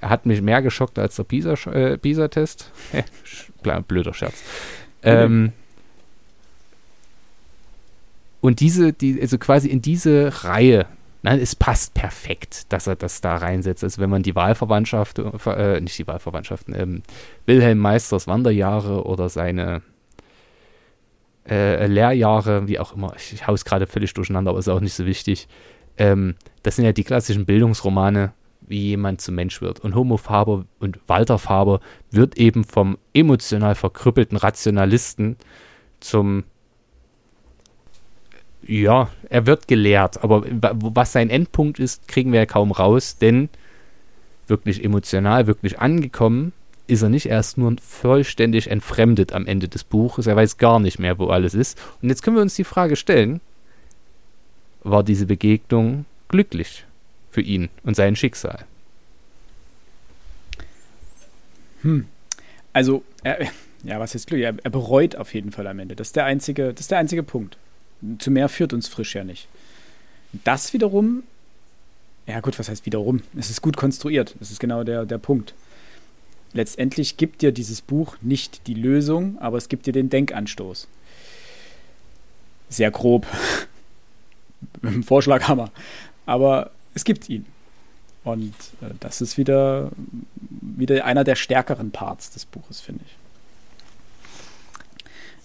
Er 0.00 0.10
hat 0.10 0.26
mich 0.26 0.40
mehr 0.40 0.62
geschockt 0.62 0.98
als 0.98 1.16
der 1.16 1.24
Pisa- 1.24 1.70
äh, 1.72 1.98
Pisa-Test. 1.98 2.70
Pisa 3.62 3.80
Blöder 3.88 4.14
Scherz. 4.14 4.42
Ähm, 5.02 5.52
und 8.40 8.60
diese, 8.60 8.92
die, 8.92 9.20
also 9.20 9.38
quasi 9.38 9.68
in 9.68 9.82
diese 9.82 10.44
Reihe, 10.44 10.86
nein, 11.22 11.40
es 11.40 11.54
passt 11.54 11.94
perfekt, 11.94 12.72
dass 12.72 12.86
er 12.86 12.96
das 12.96 13.20
da 13.20 13.36
reinsetzt. 13.36 13.84
Also 13.84 14.00
wenn 14.00 14.10
man 14.10 14.22
die 14.22 14.34
Wahlverwandtschaft, 14.34 15.18
äh, 15.18 15.80
nicht 15.80 15.98
die 15.98 16.06
Wahlverwandtschaften, 16.06 16.74
ähm, 16.74 17.02
Wilhelm 17.46 17.78
Meisters 17.78 18.26
Wanderjahre 18.26 19.04
oder 19.04 19.28
seine 19.28 19.82
äh, 21.48 21.86
Lehrjahre, 21.86 22.68
wie 22.68 22.78
auch 22.78 22.94
immer, 22.94 23.14
ich 23.16 23.46
hau's 23.46 23.64
gerade 23.64 23.86
völlig 23.86 24.14
durcheinander, 24.14 24.50
aber 24.50 24.58
ist 24.58 24.68
auch 24.68 24.80
nicht 24.80 24.94
so 24.94 25.04
wichtig. 25.04 25.48
Ähm, 25.98 26.34
das 26.62 26.76
sind 26.76 26.84
ja 26.84 26.92
die 26.92 27.04
klassischen 27.04 27.44
Bildungsromane, 27.44 28.32
wie 28.60 28.88
jemand 28.88 29.20
zum 29.20 29.34
Mensch 29.34 29.60
wird. 29.60 29.80
Und 29.80 29.94
Homo 29.94 30.16
Faber 30.16 30.64
und 30.78 31.00
Walter 31.08 31.38
Faber 31.38 31.80
wird 32.10 32.38
eben 32.38 32.64
vom 32.64 32.98
emotional 33.12 33.74
verkrüppelten 33.74 34.38
Rationalisten 34.38 35.36
zum 35.98 36.44
ja, 38.70 39.10
er 39.28 39.46
wird 39.46 39.68
gelehrt, 39.68 40.22
aber 40.22 40.44
wa- 40.48 40.74
was 40.76 41.12
sein 41.12 41.28
Endpunkt 41.30 41.78
ist, 41.80 42.06
kriegen 42.08 42.32
wir 42.32 42.40
ja 42.40 42.46
kaum 42.46 42.70
raus, 42.72 43.16
denn 43.18 43.48
wirklich 44.46 44.84
emotional, 44.84 45.46
wirklich 45.46 45.78
angekommen 45.80 46.52
ist 46.86 47.02
er 47.02 47.08
nicht 47.08 47.26
erst 47.26 47.56
nur 47.56 47.76
vollständig 47.80 48.68
entfremdet 48.68 49.32
am 49.32 49.46
Ende 49.46 49.68
des 49.68 49.84
Buches. 49.84 50.26
Er 50.26 50.34
weiß 50.34 50.56
gar 50.58 50.80
nicht 50.80 50.98
mehr, 50.98 51.18
wo 51.20 51.28
alles 51.28 51.54
ist. 51.54 51.80
Und 52.02 52.08
jetzt 52.08 52.22
können 52.22 52.34
wir 52.34 52.42
uns 52.42 52.56
die 52.56 52.64
Frage 52.64 52.96
stellen, 52.96 53.40
war 54.82 55.04
diese 55.04 55.26
Begegnung 55.26 56.04
glücklich 56.28 56.84
für 57.30 57.42
ihn 57.42 57.68
und 57.84 57.94
sein 57.94 58.16
Schicksal? 58.16 58.64
Also, 62.72 63.02
er, 63.22 63.38
ja, 63.84 64.00
was 64.00 64.14
ist 64.14 64.26
Glück? 64.26 64.40
Er, 64.40 64.54
er 64.62 64.70
bereut 64.70 65.14
auf 65.16 65.32
jeden 65.34 65.52
Fall 65.52 65.66
am 65.68 65.78
Ende. 65.78 65.94
Das 65.96 66.08
ist 66.08 66.16
der 66.16 66.24
einzige, 66.24 66.72
das 66.72 66.80
ist 66.82 66.90
der 66.90 66.98
einzige 66.98 67.22
Punkt. 67.22 67.56
Zu 68.18 68.30
mehr 68.30 68.48
führt 68.48 68.72
uns 68.72 68.88
frisch 68.88 69.14
ja 69.14 69.24
nicht. 69.24 69.48
Das 70.44 70.72
wiederum, 70.72 71.22
ja 72.26 72.40
gut, 72.40 72.58
was 72.58 72.68
heißt 72.68 72.86
wiederum? 72.86 73.22
Es 73.36 73.50
ist 73.50 73.62
gut 73.62 73.76
konstruiert. 73.76 74.36
Das 74.38 74.50
ist 74.50 74.60
genau 74.60 74.84
der, 74.84 75.04
der 75.04 75.18
Punkt. 75.18 75.54
Letztendlich 76.52 77.16
gibt 77.16 77.42
dir 77.42 77.52
dieses 77.52 77.80
Buch 77.80 78.16
nicht 78.20 78.66
die 78.66 78.74
Lösung, 78.74 79.38
aber 79.40 79.56
es 79.58 79.68
gibt 79.68 79.86
dir 79.86 79.92
den 79.92 80.10
Denkanstoß. 80.10 80.88
Sehr 82.68 82.90
grob. 82.90 83.26
Mit 84.82 84.94
dem 84.94 85.02
Vorschlaghammer. 85.02 85.70
Aber 86.26 86.70
es 86.94 87.04
gibt 87.04 87.28
ihn. 87.28 87.46
Und 88.24 88.54
äh, 88.82 88.90
das 89.00 89.20
ist 89.20 89.38
wieder, 89.38 89.90
wieder 90.60 91.04
einer 91.04 91.24
der 91.24 91.36
stärkeren 91.36 91.90
Parts 91.90 92.30
des 92.30 92.44
Buches, 92.44 92.80
finde 92.80 93.04
ich. 93.06 93.16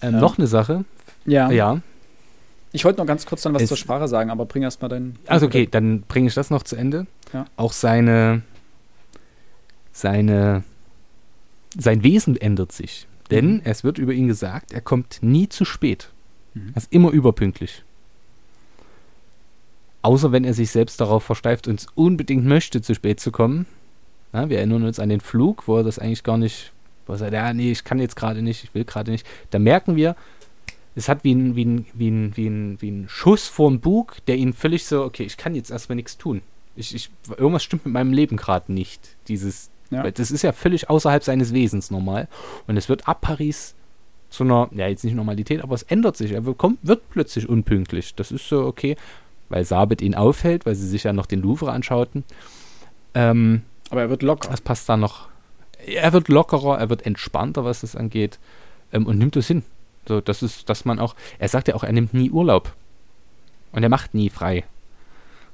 Ähm, 0.02 0.14
Ja. 0.14 0.20
Noch 0.20 0.38
eine 0.38 0.46
Sache. 0.46 0.84
Ja. 1.24 1.50
Ja. 1.50 1.80
Ich 2.76 2.84
wollte 2.84 2.98
noch 3.00 3.06
ganz 3.06 3.24
kurz 3.24 3.40
dann 3.40 3.54
was 3.54 3.62
Es- 3.62 3.68
zur 3.68 3.78
Sprache 3.78 4.06
sagen, 4.06 4.28
aber 4.28 4.44
bring 4.44 4.62
erst 4.62 4.82
mal 4.82 4.88
deinen. 4.88 5.18
Also 5.26 5.46
okay, 5.46 5.66
dann 5.70 6.02
bringe 6.02 6.28
ich 6.28 6.34
das 6.34 6.50
noch 6.50 6.62
zu 6.62 6.76
Ende. 6.76 7.06
Ja. 7.32 7.46
Auch 7.56 7.72
seine, 7.72 8.42
seine, 9.92 10.62
sein 11.76 12.02
Wesen 12.02 12.36
ändert 12.36 12.72
sich. 12.72 13.06
Denn 13.30 13.54
Mhm. 13.54 13.60
es 13.64 13.82
wird 13.82 13.96
über 13.96 14.12
ihn 14.12 14.28
gesagt, 14.28 14.72
er 14.72 14.82
kommt 14.82 15.18
nie 15.22 15.48
zu 15.48 15.64
spät. 15.64 16.10
Mhm. 16.52 16.72
Er 16.74 16.76
ist 16.76 16.92
immer 16.92 17.10
überpünktlich. 17.12 17.82
Außer 20.02 20.30
wenn 20.32 20.44
er 20.44 20.52
sich 20.54 20.70
selbst 20.70 21.00
darauf 21.00 21.24
versteift 21.24 21.66
und 21.66 21.80
es 21.80 21.86
unbedingt 21.94 22.44
möchte, 22.44 22.82
zu 22.82 22.94
spät 22.94 23.20
zu 23.20 23.32
kommen. 23.32 23.66
Ja, 24.34 24.48
wir 24.50 24.58
erinnern 24.58 24.84
uns 24.84 25.00
an 25.00 25.08
den 25.08 25.20
Flug, 25.20 25.66
wo 25.66 25.78
er 25.78 25.82
das 25.82 25.98
eigentlich 25.98 26.22
gar 26.24 26.36
nicht, 26.36 26.72
wo 27.06 27.14
er 27.14 27.18
sagt, 27.18 27.32
ja, 27.32 27.52
nee, 27.54 27.72
ich 27.72 27.84
kann 27.84 27.98
jetzt 27.98 28.16
gerade 28.16 28.42
nicht, 28.42 28.64
ich 28.64 28.74
will 28.74 28.84
gerade 28.84 29.10
nicht. 29.10 29.26
Da 29.50 29.58
merken 29.58 29.96
wir, 29.96 30.14
es 30.96 31.08
hat 31.08 31.22
wie 31.22 31.34
ein, 31.34 31.54
wie 31.54 31.64
ein, 31.64 31.86
wie 31.94 32.08
ein, 32.10 32.32
wie 32.36 32.46
ein, 32.48 32.80
wie 32.80 32.90
ein 32.90 33.08
Schuss 33.08 33.46
vor 33.46 33.70
den 33.70 33.78
Bug, 33.80 34.16
der 34.26 34.36
ihn 34.36 34.52
völlig 34.52 34.84
so, 34.86 35.04
okay, 35.04 35.22
ich 35.24 35.36
kann 35.36 35.54
jetzt 35.54 35.70
erstmal 35.70 35.94
nichts 35.96 36.18
tun. 36.18 36.42
Ich, 36.74 36.94
ich, 36.94 37.10
irgendwas 37.36 37.62
stimmt 37.62 37.84
mit 37.86 37.92
meinem 37.94 38.12
Leben 38.12 38.36
gerade 38.36 38.72
nicht. 38.72 39.16
Dieses, 39.28 39.70
Ja. 39.90 40.10
das 40.10 40.30
ist 40.32 40.42
ja 40.42 40.52
völlig 40.52 40.90
außerhalb 40.90 41.22
seines 41.22 41.52
Wesens 41.54 41.90
normal. 41.90 42.28
Und 42.66 42.76
es 42.76 42.88
wird 42.88 43.06
ab 43.06 43.20
Paris 43.20 43.74
zu 44.30 44.42
einer, 44.42 44.68
ja, 44.72 44.88
jetzt 44.88 45.04
nicht 45.04 45.14
Normalität, 45.14 45.62
aber 45.62 45.74
es 45.74 45.84
ändert 45.84 46.16
sich. 46.16 46.32
Er 46.32 46.44
wird, 46.44 46.58
kommt, 46.58 46.78
wird 46.82 47.08
plötzlich 47.10 47.48
unpünktlich. 47.48 48.14
Das 48.16 48.32
ist 48.32 48.48
so 48.48 48.64
okay, 48.66 48.96
weil 49.48 49.64
Sabit 49.64 50.02
ihn 50.02 50.14
aufhält, 50.16 50.66
weil 50.66 50.74
sie 50.74 50.88
sich 50.88 51.04
ja 51.04 51.12
noch 51.12 51.26
den 51.26 51.40
Louvre 51.40 51.70
anschauten. 51.70 52.24
Ähm, 53.14 53.62
Aber 53.90 54.02
er 54.02 54.10
wird 54.10 54.22
locker. 54.22 54.50
das 54.50 54.60
passt 54.60 54.88
da 54.88 54.96
noch. 54.96 55.28
Er 55.86 56.12
wird 56.12 56.28
lockerer, 56.28 56.78
er 56.78 56.90
wird 56.90 57.06
entspannter, 57.06 57.64
was 57.64 57.82
das 57.82 57.96
angeht, 57.96 58.38
ähm, 58.92 59.06
und 59.06 59.18
nimmt 59.18 59.36
es 59.36 59.46
hin. 59.46 59.62
So, 60.08 60.20
das 60.20 60.42
ist, 60.42 60.68
dass 60.68 60.84
man 60.84 60.98
auch, 60.98 61.14
er 61.38 61.48
sagt 61.48 61.68
ja 61.68 61.74
auch, 61.74 61.84
er 61.84 61.92
nimmt 61.92 62.14
nie 62.14 62.30
Urlaub. 62.30 62.74
Und 63.72 63.82
er 63.82 63.88
macht 63.88 64.14
nie 64.14 64.30
frei. 64.30 64.64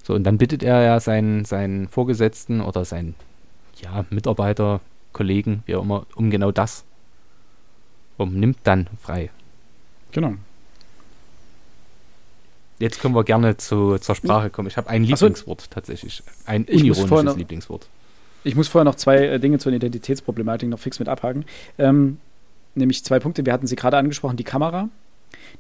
So, 0.02 0.14
und 0.14 0.24
dann 0.24 0.38
bittet 0.38 0.62
er 0.62 0.82
ja 0.82 1.00
seinen, 1.00 1.44
seinen 1.44 1.88
Vorgesetzten 1.88 2.60
oder 2.60 2.84
seinen 2.84 3.14
ja, 3.80 4.04
Mitarbeiter, 4.10 4.80
Kollegen, 5.12 5.62
wie 5.66 5.76
auch 5.76 5.82
immer, 5.82 6.06
um 6.14 6.30
genau 6.30 6.50
das. 6.52 6.84
Um 8.16 8.34
nimmt 8.34 8.58
dann 8.64 8.88
frei. 9.00 9.30
Genau. 10.12 10.34
Jetzt 12.78 13.00
können 13.00 13.14
wir 13.14 13.24
gerne 13.24 13.56
zu, 13.56 13.96
zur 13.98 14.14
Sprache 14.14 14.50
kommen. 14.50 14.68
Ich 14.68 14.76
habe 14.76 14.90
ein 14.90 15.02
Ach 15.04 15.16
so. 15.16 15.26
Lieblingswort 15.26 15.70
tatsächlich. 15.70 16.22
Ein 16.46 16.64
unironisches 16.64 17.22
noch- 17.22 17.36
Lieblingswort. 17.36 17.88
Ich 18.44 18.56
muss 18.56 18.66
vorher 18.66 18.84
noch 18.84 18.96
zwei 18.96 19.18
äh, 19.18 19.38
Dinge 19.38 19.58
zur 19.60 19.72
Identitätsproblematik 19.72 20.68
noch 20.68 20.80
fix 20.80 20.98
mit 20.98 21.08
abhaken. 21.08 21.44
Ähm, 21.78 22.18
nämlich 22.74 23.04
zwei 23.04 23.18
Punkte. 23.18 23.44
Wir 23.46 23.52
hatten 23.52 23.66
sie 23.66 23.76
gerade 23.76 23.96
angesprochen, 23.96 24.36
die 24.36 24.44
Kamera. 24.44 24.88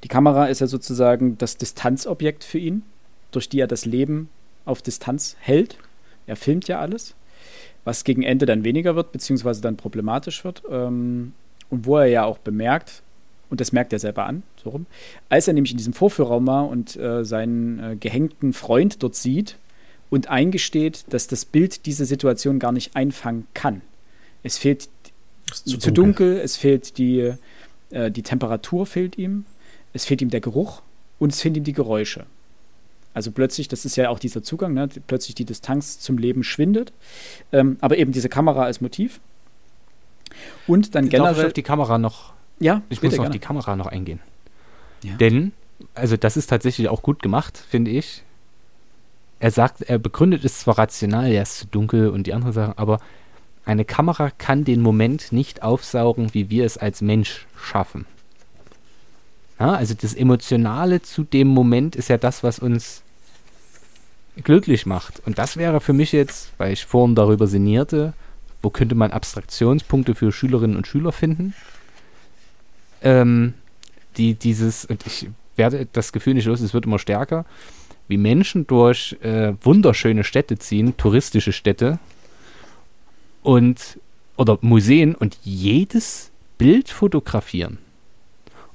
Die 0.04 0.08
Kamera 0.08 0.46
ist 0.46 0.60
ja 0.60 0.66
sozusagen 0.66 1.38
das 1.38 1.56
Distanzobjekt 1.56 2.44
für 2.44 2.58
ihn, 2.58 2.82
durch 3.30 3.48
die 3.48 3.60
er 3.60 3.66
das 3.66 3.84
Leben 3.84 4.28
auf 4.64 4.82
Distanz 4.82 5.36
hält. 5.40 5.78
Er 6.26 6.36
filmt 6.36 6.68
ja 6.68 6.80
alles, 6.80 7.14
was 7.84 8.04
gegen 8.04 8.22
Ende 8.22 8.46
dann 8.46 8.64
weniger 8.64 8.96
wird, 8.96 9.12
beziehungsweise 9.12 9.60
dann 9.60 9.76
problematisch 9.76 10.44
wird. 10.44 10.62
Ähm, 10.70 11.32
und 11.70 11.86
wo 11.86 11.96
er 11.98 12.06
ja 12.06 12.24
auch 12.24 12.38
bemerkt, 12.38 13.02
und 13.48 13.60
das 13.60 13.72
merkt 13.72 13.92
er 13.92 13.98
selber 13.98 14.26
an, 14.26 14.42
so 14.62 14.70
rum, 14.70 14.86
als 15.28 15.48
er 15.48 15.54
nämlich 15.54 15.72
in 15.72 15.78
diesem 15.78 15.92
Vorführraum 15.92 16.46
war 16.46 16.68
und 16.68 16.96
äh, 16.96 17.24
seinen 17.24 17.78
äh, 17.78 17.96
gehängten 17.96 18.52
Freund 18.52 19.02
dort 19.02 19.14
sieht 19.14 19.56
und 20.10 20.28
eingesteht, 20.28 21.04
dass 21.08 21.26
das 21.26 21.44
Bild 21.44 21.86
diese 21.86 22.04
Situation 22.04 22.58
gar 22.58 22.72
nicht 22.72 22.94
einfangen 22.94 23.46
kann. 23.54 23.80
Es 24.42 24.58
fehlt 24.58 24.88
Ist 25.52 25.80
zu, 25.80 25.92
dunkel. 25.92 26.38
es 26.38 26.56
fehlt 26.56 26.98
die, 26.98 27.32
äh, 27.90 28.10
die 28.10 28.22
Temperatur 28.22 28.86
fehlt 28.86 29.18
ihm, 29.18 29.44
es 29.92 30.04
fehlt 30.04 30.22
ihm 30.22 30.30
der 30.30 30.40
Geruch 30.40 30.82
und 31.18 31.32
es 31.32 31.40
fehlen 31.40 31.54
ihm 31.54 31.64
die 31.64 31.72
Geräusche. 31.72 32.26
Also 33.14 33.30
plötzlich, 33.30 33.68
das 33.68 33.84
ist 33.84 33.96
ja 33.96 34.08
auch 34.08 34.18
dieser 34.18 34.42
Zugang, 34.42 34.72
ne? 34.72 34.88
plötzlich 35.06 35.34
die 35.34 35.44
Distanz 35.44 36.00
zum 36.00 36.16
Leben 36.16 36.44
schwindet, 36.44 36.92
ähm, 37.52 37.76
aber 37.80 37.98
eben 37.98 38.12
diese 38.12 38.28
Kamera 38.28 38.64
als 38.64 38.80
Motiv. 38.80 39.20
Und 40.66 40.94
dann 40.94 41.04
Darf 41.04 41.12
ich 41.12 41.18
generell, 41.18 41.46
auf 41.46 41.52
die 41.52 41.62
Kamera 41.62 41.98
noch 41.98 42.32
ja, 42.62 42.82
Ich 42.88 43.02
muss 43.02 43.14
auf 43.14 43.18
gerne. 43.18 43.32
die 43.32 43.38
Kamera 43.40 43.74
noch 43.74 43.86
eingehen. 43.86 44.20
Ja. 45.02 45.14
Denn, 45.16 45.52
also 45.94 46.16
das 46.16 46.36
ist 46.36 46.46
tatsächlich 46.46 46.88
auch 46.88 47.02
gut 47.02 47.20
gemacht, 47.20 47.58
finde 47.58 47.90
ich. 47.90 48.22
Er 49.40 49.50
sagt, 49.50 49.82
er 49.82 49.98
begründet 49.98 50.44
es 50.44 50.60
zwar 50.60 50.78
rational, 50.78 51.30
ja, 51.32 51.42
es 51.42 51.54
ist 51.54 51.58
zu 51.58 51.66
dunkel 51.66 52.08
und 52.08 52.28
die 52.28 52.32
anderen 52.32 52.52
Sachen, 52.52 52.78
aber 52.78 53.00
eine 53.64 53.84
Kamera 53.84 54.30
kann 54.30 54.64
den 54.64 54.80
Moment 54.80 55.32
nicht 55.32 55.62
aufsaugen, 55.62 56.34
wie 56.34 56.50
wir 56.50 56.64
es 56.64 56.78
als 56.78 57.00
Mensch 57.00 57.46
schaffen. 57.56 58.06
Ja, 59.60 59.74
also 59.74 59.94
das 59.94 60.14
Emotionale 60.14 61.02
zu 61.02 61.22
dem 61.22 61.48
Moment 61.48 61.94
ist 61.94 62.08
ja 62.08 62.18
das, 62.18 62.42
was 62.42 62.58
uns 62.58 63.02
glücklich 64.42 64.86
macht. 64.86 65.20
Und 65.26 65.38
das 65.38 65.56
wäre 65.56 65.80
für 65.80 65.92
mich 65.92 66.12
jetzt, 66.12 66.50
weil 66.58 66.72
ich 66.72 66.84
vorhin 66.86 67.14
darüber 67.14 67.46
sinnierte, 67.46 68.14
wo 68.62 68.70
könnte 68.70 68.94
man 68.94 69.10
Abstraktionspunkte 69.10 70.14
für 70.14 70.32
Schülerinnen 70.32 70.76
und 70.76 70.86
Schüler 70.86 71.12
finden? 71.12 71.54
ähm, 73.02 73.54
die 74.16 74.34
dieses, 74.34 74.84
und 74.84 75.06
ich 75.06 75.28
werde 75.56 75.86
das 75.92 76.12
Gefühl 76.12 76.34
nicht 76.34 76.46
los, 76.46 76.60
es 76.60 76.74
wird 76.74 76.86
immer 76.86 76.98
stärker, 76.98 77.44
wie 78.08 78.16
Menschen 78.16 78.66
durch 78.66 79.16
äh, 79.22 79.54
wunderschöne 79.62 80.24
Städte 80.24 80.58
ziehen, 80.58 80.96
touristische 80.96 81.52
Städte 81.52 81.98
und 83.42 83.98
oder 84.36 84.58
Museen 84.60 85.14
und 85.14 85.38
jedes 85.42 86.30
Bild 86.58 86.88
fotografieren 86.88 87.78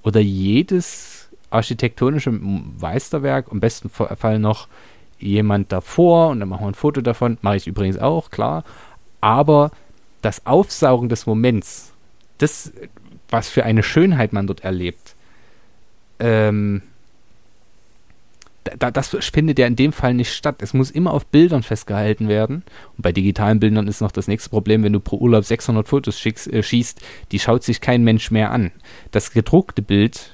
oder 0.03 0.20
jedes 0.20 1.30
architektonische 1.49 2.32
Meisterwerk, 2.32 3.47
im 3.51 3.59
besten 3.59 3.89
Fall 3.89 4.39
noch 4.39 4.68
jemand 5.20 5.72
davor 5.72 6.30
und 6.30 6.39
dann 6.39 6.49
machen 6.49 6.63
wir 6.63 6.68
ein 6.68 6.76
Foto 6.76 7.01
davon, 7.01 7.38
mache 7.41 7.57
ich 7.57 7.68
übrigens 7.68 7.97
auch, 7.97 8.30
klar, 8.30 8.63
aber 9.22 9.72
das 10.22 10.45
Aufsaugen 10.45 11.09
des 11.09 11.26
Moments, 11.26 11.93
das 12.38 12.72
was 13.30 13.49
für 13.49 13.65
eine 13.65 13.84
Schönheit 13.84 14.34
man 14.34 14.47
dort 14.47 14.61
erlebt. 14.61 15.15
Ähm, 16.20 16.82
da, 18.78 18.91
das 18.91 19.09
findet 19.09 19.59
ja 19.59 19.68
in 19.68 19.76
dem 19.76 19.91
Fall 19.91 20.13
nicht 20.13 20.34
statt. 20.34 20.61
Es 20.61 20.74
muss 20.74 20.91
immer 20.91 21.13
auf 21.13 21.26
Bildern 21.26 21.63
festgehalten 21.63 22.28
werden. 22.28 22.63
Und 22.95 23.01
bei 23.01 23.11
digitalen 23.11 23.59
Bildern 23.59 23.88
ist 23.88 24.01
noch 24.01 24.11
das 24.11 24.28
nächste 24.28 24.49
Problem, 24.49 24.84
wenn 24.84 24.93
du 24.93 24.99
pro 24.99 25.18
Urlaub 25.18 25.45
600 25.45 25.88
Fotos 25.88 26.20
schickst, 26.20 26.51
äh, 26.51 26.63
schießt, 26.63 27.01
die 27.32 27.39
schaut 27.39 27.63
sich 27.63 27.82
kein 27.82 28.03
Mensch 28.03 28.32
mehr 28.32 28.51
an. 28.51 28.72
Das 29.11 29.32
gedruckte 29.32 29.82
Bild, 29.82 30.32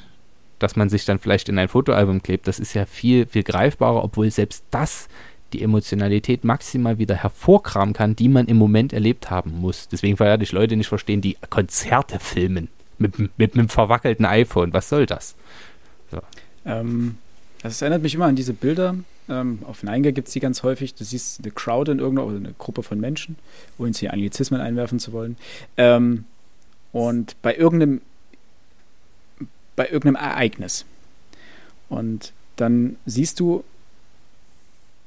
das 0.59 0.75
man 0.75 0.89
sich 0.89 1.05
dann 1.05 1.19
vielleicht 1.19 1.49
in 1.49 1.59
ein 1.59 1.67
Fotoalbum 1.67 2.23
klebt, 2.23 2.47
das 2.47 2.59
ist 2.59 2.73
ja 2.73 2.85
viel, 2.85 3.25
viel 3.25 3.43
greifbarer, 3.43 4.03
obwohl 4.03 4.31
selbst 4.31 4.63
das 4.71 5.07
die 5.53 5.61
Emotionalität 5.61 6.43
maximal 6.43 6.97
wieder 6.97 7.15
hervorkramen 7.15 7.93
kann, 7.93 8.15
die 8.15 8.27
man 8.27 8.47
im 8.47 8.57
Moment 8.57 8.91
erlebt 8.91 9.29
haben 9.29 9.59
muss. 9.61 9.87
Deswegen 9.87 10.19
werde 10.19 10.43
ich 10.43 10.51
Leute 10.51 10.75
nicht 10.75 10.87
verstehen, 10.87 11.21
die 11.21 11.37
Konzerte 11.49 12.19
filmen 12.19 12.69
mit, 12.97 13.19
mit, 13.19 13.37
mit 13.37 13.53
einem 13.53 13.69
verwackelten 13.69 14.25
iPhone. 14.25 14.73
Was 14.73 14.89
soll 14.89 15.05
das? 15.05 15.35
Ähm, 16.65 17.17
also 17.63 17.73
es 17.73 17.81
erinnert 17.81 18.03
mich 18.03 18.13
immer 18.13 18.25
an 18.25 18.35
diese 18.35 18.53
Bilder. 18.53 18.95
Ähm, 19.29 19.59
auf 19.63 19.83
Neinge 19.83 20.11
gibt 20.11 20.27
es 20.27 20.33
die 20.33 20.41
ganz 20.41 20.63
häufig. 20.63 20.95
Du 20.95 21.05
siehst 21.05 21.39
eine 21.41 21.51
Crowd 21.51 21.89
in 21.89 21.99
irgendeiner, 21.99 22.27
oder 22.27 22.37
eine 22.37 22.53
Gruppe 22.57 22.83
von 22.83 22.99
Menschen, 22.99 23.37
ohne 23.77 23.93
hier 23.93 24.11
Anglizismen 24.11 24.59
einwerfen 24.59 24.99
zu 24.99 25.13
wollen. 25.13 25.37
Ähm, 25.77 26.25
und 26.91 27.41
bei 27.41 27.55
irgendeinem, 27.55 28.01
bei 29.77 29.85
irgendeinem 29.85 30.15
Ereignis. 30.15 30.85
Und 31.87 32.33
dann 32.57 32.97
siehst 33.05 33.39
du 33.39 33.63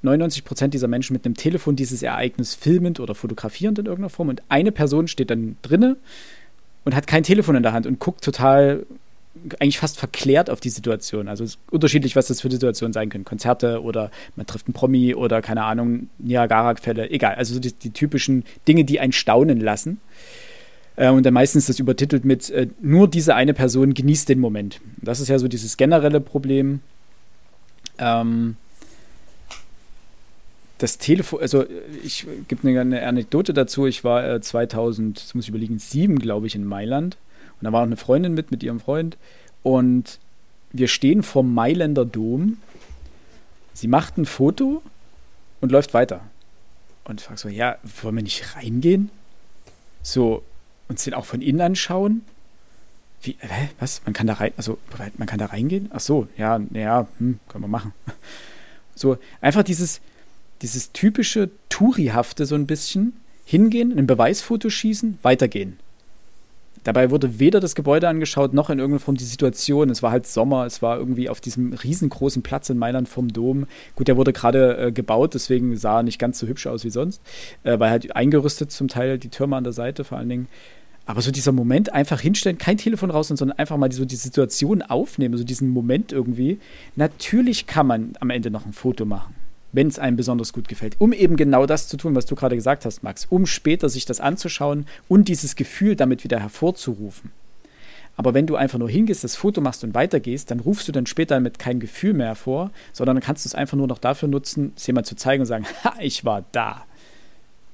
99 0.03 0.45
Prozent 0.45 0.73
dieser 0.73 0.89
Menschen 0.89 1.13
mit 1.13 1.27
einem 1.27 1.37
Telefon 1.37 1.77
dieses 1.77 2.03
Ereignis 2.03 2.55
filmend 2.55 3.01
oder 3.01 3.15
fotografierend 3.15 3.79
in 3.79 3.87
irgendeiner 3.87 4.11
Form 4.11 4.29
und 4.29 4.43
eine 4.49 4.73
Person 4.73 5.09
steht 5.09 5.31
dann 5.31 5.57
drinne 5.63 5.97
und 6.85 6.95
hat 6.95 7.07
kein 7.07 7.23
Telefon 7.23 7.57
in 7.57 7.63
der 7.63 7.73
Hand 7.73 7.87
und 7.87 7.99
guckt 7.99 8.25
total 8.25 8.87
eigentlich 9.61 9.79
fast 9.79 9.99
verklärt 9.99 10.51
auf 10.51 10.61
die 10.61 10.71
Situation. 10.71 11.29
Also 11.29 11.45
es 11.45 11.51
ist 11.51 11.59
unterschiedlich, 11.71 12.17
was 12.17 12.27
das 12.27 12.41
für 12.41 12.51
Situationen 12.51 12.93
sein 12.93 13.09
können. 13.09 13.25
Konzerte 13.25 13.83
oder 13.83 14.11
man 14.37 14.47
trifft 14.47 14.67
einen 14.67 14.75
Promi 14.75 15.15
oder 15.15 15.43
keine 15.43 15.65
Ahnung, 15.65 16.09
Niagara-Fälle, 16.19 17.11
egal. 17.11 17.35
Also 17.35 17.55
so 17.55 17.61
die, 17.61 17.73
die 17.73 17.91
typischen 17.91 18.45
Dinge, 18.67 18.85
die 18.85 19.01
einen 19.01 19.13
staunen 19.13 19.61
lassen. 19.61 20.01
Äh, 20.97 21.11
und 21.11 21.25
dann 21.25 21.35
meistens 21.35 21.67
das 21.67 21.79
übertitelt 21.79 22.25
mit 22.25 22.51
äh, 22.51 22.69
nur 22.81 23.09
diese 23.09 23.35
eine 23.35 23.55
Person 23.55 23.95
genießt 23.95 24.29
den 24.29 24.41
Moment. 24.41 24.81
Das 24.97 25.21
ist 25.21 25.29
ja 25.29 25.39
so 25.39 25.49
dieses 25.49 25.77
generelle 25.77 26.21
Problem. 26.21 26.81
Ähm, 27.99 28.57
das 30.79 30.99
Telefon, 30.99 31.41
also 31.41 31.65
ich 32.03 32.27
gebe 32.49 32.69
eine, 32.69 33.07
Anekdote 33.07 33.55
dazu. 33.55 33.87
Ich 33.87 34.05
war 34.05 34.29
äh, 34.29 34.41
2000, 34.41 35.19
das 35.19 35.35
muss 35.35 35.45
ich 35.45 35.49
überlegen, 35.49 35.79
sieben, 35.79 36.19
glaube 36.19 36.47
ich, 36.47 36.55
in 36.55 36.65
Mailand. 36.65 37.17
Und 37.61 37.65
da 37.65 37.73
war 37.73 37.81
auch 37.81 37.87
eine 37.87 37.97
Freundin 37.97 38.35
mit, 38.35 38.51
mit 38.51 38.63
ihrem 38.63 38.81
Freund. 38.81 39.17
Und 39.63 40.19
wir 40.73 40.89
stehen 40.89 41.23
vom 41.23 41.55
Mailänder 41.55 42.05
Dom. 42.05 42.59
Sie 43.73 43.89
macht 43.89 44.19
ein 44.19 44.27
Foto 44.27 44.83
und 45.61 45.73
läuft 45.73 45.95
weiter. 45.95 46.21
Und 47.05 47.21
ich 47.21 47.27
frage 47.27 47.41
so, 47.41 47.49
ja, 47.49 47.79
wollen 48.03 48.17
wir 48.17 48.23
nicht 48.23 48.57
reingehen? 48.57 49.11
So, 50.03 50.43
uns 50.89 51.05
den 51.05 51.15
auch 51.15 51.25
von 51.25 51.41
innen 51.41 51.61
anschauen? 51.61 52.23
Wie, 53.23 53.37
hä, 53.41 53.71
was? 53.81 54.03
Man 54.05 54.13
kann 54.13 54.27
da 54.27 54.35
rein, 54.35 54.53
also, 54.57 54.79
man 55.17 55.27
kann 55.27 55.39
da 55.39 55.47
reingehen? 55.47 55.89
Ach 55.93 56.01
so, 56.01 56.29
ja, 56.37 56.61
ja, 56.73 57.07
hm, 57.19 57.41
können 57.49 57.65
wir 57.65 57.69
machen. 57.69 57.93
So, 58.99 59.19
einfach 59.43 59.63
dieses, 59.63 60.01
dieses 60.63 60.93
typische 60.93 61.51
Tourihafte 61.69 62.47
so 62.47 62.55
ein 62.55 62.67
bisschen. 62.67 63.15
Hingehen, 63.45 63.97
ein 63.97 64.09
Beweisfoto 64.09 64.71
schießen, 64.71 65.21
weitergehen. 65.23 65.79
Dabei 66.87 67.11
wurde 67.11 67.41
weder 67.41 67.59
das 67.59 67.75
Gebäude 67.75 68.09
angeschaut, 68.09 68.55
noch 68.55 68.71
in 68.71 68.79
irgendeiner 68.79 69.01
Form 69.01 69.17
die 69.17 69.25
Situation. 69.25 69.91
Es 69.91 70.05
war 70.05 70.13
halt 70.13 70.27
Sommer, 70.27 70.67
es 70.67 70.83
war 70.83 70.99
irgendwie 70.99 71.29
auf 71.29 71.41
diesem 71.41 71.73
riesengroßen 71.73 72.43
Platz 72.43 72.71
in 72.71 72.79
Mailand 72.79 73.09
vom 73.09 73.33
Dom. 73.33 73.67
Gut, 73.97 74.07
der 74.07 74.17
wurde 74.17 74.33
gerade 74.33 74.77
äh, 74.79 74.93
gebaut, 74.93 75.35
deswegen 75.35 75.77
sah 75.77 75.99
er 75.99 76.03
nicht 76.05 76.21
ganz 76.21 76.39
so 76.39 76.47
hübsch 76.47 76.69
aus 76.69 76.85
wie 76.85 76.91
sonst, 76.91 77.21
äh, 77.65 77.79
weil 77.79 77.91
halt 77.91 78.15
eingerüstet 78.15 78.71
zum 78.71 78.87
Teil 78.87 79.19
die 79.19 79.31
Türme 79.31 79.57
an 79.57 79.65
der 79.65 79.73
Seite 79.73 80.05
vor 80.05 80.19
allen 80.19 80.29
Dingen. 80.29 80.49
Aber 81.07 81.23
so 81.23 81.33
dieser 81.33 81.53
Moment, 81.53 81.93
einfach 81.93 82.21
hinstellen, 82.21 82.59
kein 82.59 82.79
Telefon 82.79 83.11
raus, 83.11 83.29
sondern 83.29 83.53
einfach 83.53 83.77
mal 83.77 83.91
so 83.91 84.05
die 84.05 84.17
Situation 84.17 84.83
aufnehmen, 84.83 85.37
so 85.37 85.45
diesen 85.45 85.71
Moment 85.71 86.13
irgendwie. 86.13 86.59
Natürlich 86.95 87.67
kann 87.67 87.87
man 87.87 88.13
am 88.21 88.31
Ende 88.31 88.51
noch 88.51 88.67
ein 88.67 88.73
Foto 88.73 89.05
machen 89.05 89.46
wenn 89.73 89.89
es 89.89 89.99
einem 89.99 90.17
besonders 90.17 90.53
gut 90.53 90.69
gefällt, 90.69 90.97
um 90.99 91.13
eben 91.13 91.37
genau 91.37 91.67
das 91.67 91.89
zu 91.89 91.97
tun, 91.97 92.15
was 92.15 92.27
du 92.27 92.35
gerade 92.35 92.55
gesagt 92.57 92.85
hast, 92.85 93.03
Max, 93.03 93.27
um 93.29 93.47
später 93.47 93.89
sich 93.89 94.05
das 94.07 94.21
anzuschauen 94.21 94.87
und 95.09 95.29
dieses 95.29 95.57
Gefühl 95.57 95.97
damit 95.97 96.25
wieder 96.25 96.41
hervorzurufen. 96.41 97.33
Aber 98.19 98.33
wenn 98.33 98.47
du 98.47 98.57
einfach 98.57 98.79
nur 98.79 98.89
hingehst, 98.89 99.25
das 99.25 99.37
Foto 99.37 99.61
machst 99.61 99.85
und 99.85 99.95
weitergehst, 99.95 100.51
dann 100.51 100.61
rufst 100.61 100.89
du 100.89 100.93
dann 100.93 101.05
später 101.05 101.35
damit 101.35 101.59
kein 101.59 101.81
Gefühl 101.81 102.15
mehr 102.15 102.29
hervor, 102.29 102.71
sondern 102.95 103.17
dann 103.17 103.23
kannst 103.23 103.45
du 103.45 103.49
es 103.49 103.55
einfach 103.55 103.77
nur 103.77 103.87
noch 103.87 103.99
dafür 103.99 104.29
nutzen, 104.29 104.73
es 104.75 104.87
jemand 104.87 105.07
zu 105.07 105.17
zeigen 105.17 105.43
und 105.43 105.47
sagen, 105.47 105.67
ha, 105.85 105.95
ich 106.01 106.25
war 106.25 106.45
da. 106.53 106.87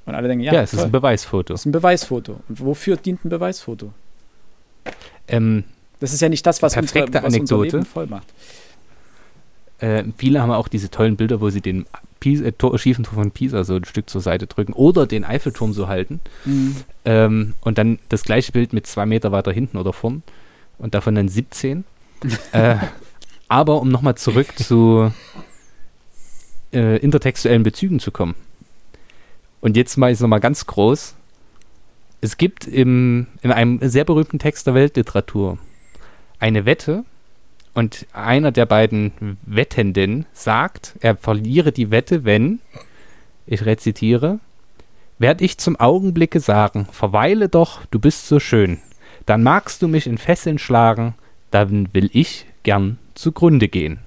Und 0.05 0.17
alle 0.17 0.27
denken, 0.27 0.43
ja, 0.43 0.53
Ja, 0.53 0.63
es 0.63 0.73
ist 0.73 0.81
toll. 0.81 0.87
ein 0.87 0.93
Beweisfoto. 0.93 1.53
Das 1.55 1.61
ist 1.61 1.67
ein 1.67 1.73
Beweisfoto. 1.73 2.41
Und 2.49 2.59
wofür 2.61 2.97
dient 2.97 3.25
ein 3.25 3.29
Beweisfoto? 3.29 3.93
Ähm, 5.29 5.63
Das 6.01 6.13
ist 6.13 6.21
ja 6.21 6.29
nicht 6.29 6.45
das, 6.45 6.61
was, 6.61 6.77
unsere, 6.77 7.03
was 7.03 7.07
unser 7.09 7.25
Anekdote. 7.25 7.77
Leben 7.77 7.87
voll 7.87 8.07
macht. 8.09 8.27
Äh, 9.83 10.05
viele 10.17 10.41
haben 10.41 10.53
auch 10.53 10.69
diese 10.69 10.91
tollen 10.91 11.17
Bilder, 11.17 11.41
wo 11.41 11.51
sie 11.51 11.61
den 11.61 11.87
Pisa, 12.21 12.45
äh, 12.45 12.53
Tor, 12.53 12.79
schiefen 12.79 13.05
Tor 13.05 13.15
von 13.15 13.33
Pisa 13.33 13.65
so 13.65 13.75
ein 13.75 13.85
Stück 13.85 14.09
zur 14.09 14.21
Seite 14.21 14.47
drücken 14.47 14.73
oder 14.75 15.07
den 15.07 15.25
Eiffelturm 15.25 15.73
so 15.73 15.89
halten. 15.89 16.21
Ähm, 17.05 17.55
und 17.61 17.79
dann 17.79 17.99
das 18.09 18.23
gleiche 18.23 18.53
Bild 18.53 18.73
mit 18.73 18.87
zwei 18.87 19.07
Meter 19.07 19.33
weiter 19.33 19.51
hinten 19.51 19.77
oder 19.77 19.93
vorn 19.93 20.23
und 20.79 20.95
davon 20.95 21.17
dann 21.17 21.29
17. 21.29 21.83
äh, 22.53 22.77
aber 23.49 23.81
um 23.81 23.89
nochmal 23.89 24.15
zurück 24.15 24.57
zu 24.57 25.13
äh, 26.73 26.99
intertextuellen 26.99 27.65
Bezügen 27.65 27.99
zu 27.99 28.13
kommen. 28.13 28.37
Und 29.61 29.77
jetzt 29.77 29.97
mal 29.97 30.13
ist 30.13 30.21
nochmal 30.21 30.41
ganz 30.41 30.67
groß. 30.67 31.17
Es 32.21 32.37
gibt 32.37 32.69
im, 32.69 33.27
in 33.43 33.51
einem 33.51 33.81
sehr 33.83 34.05
berühmten 34.05 34.39
Text 34.39 34.69
der 34.69 34.75
Weltliteratur 34.75 35.59
eine 36.39 36.67
Wette 36.67 37.05
und 37.75 38.07
einer 38.13 38.53
der 38.53 38.67
beiden 38.67 39.39
Wettenden 39.47 40.27
sagt, 40.33 40.95
er 41.01 41.17
verliere 41.17 41.73
die 41.73 41.91
Wette, 41.91 42.25
wenn, 42.25 42.61
ich 43.47 43.65
rezitiere, 43.65 44.41
werd 45.19 45.41
ich 45.41 45.59
zum 45.59 45.79
Augenblicke 45.79 46.41
sagen, 46.41 46.87
verweile 46.91 47.49
doch, 47.49 47.85
du 47.87 47.99
bist 47.99 48.29
so 48.29 48.41
schön, 48.41 48.81
dann 49.27 49.43
magst 49.43 49.83
du 49.83 49.89
mich 49.89 50.07
in 50.07 50.19
Fesseln 50.19 50.59
schlagen, 50.59 51.15
dann 51.51 51.89
will 51.93 52.11
ich 52.13 52.47
gern 52.63 52.99
zugrunde 53.15 53.69
gehen. 53.69 53.99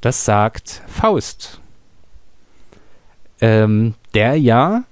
Das 0.00 0.24
sagt 0.24 0.82
Faust. 0.86 1.60
Ähm, 3.40 3.94
der 4.14 4.36
ja, 4.36 4.84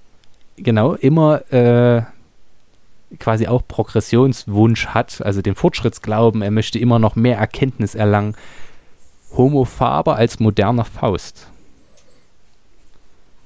genau, 0.57 0.95
immer 0.95 1.53
äh, 1.53 2.03
quasi 3.19 3.47
auch 3.47 3.62
Progressionswunsch 3.67 4.89
hat, 4.89 5.21
also 5.23 5.43
den 5.43 5.55
Fortschrittsglauben, 5.55 6.43
er 6.43 6.51
möchte 6.51 6.79
immer 6.79 6.99
noch 6.99 7.17
mehr 7.17 7.39
Erkenntnis 7.39 7.95
erlangen. 7.95 8.35
Homo 9.37 9.65
faber 9.65 10.17
als 10.17 10.39
moderner 10.41 10.85
Faust. 10.85 11.49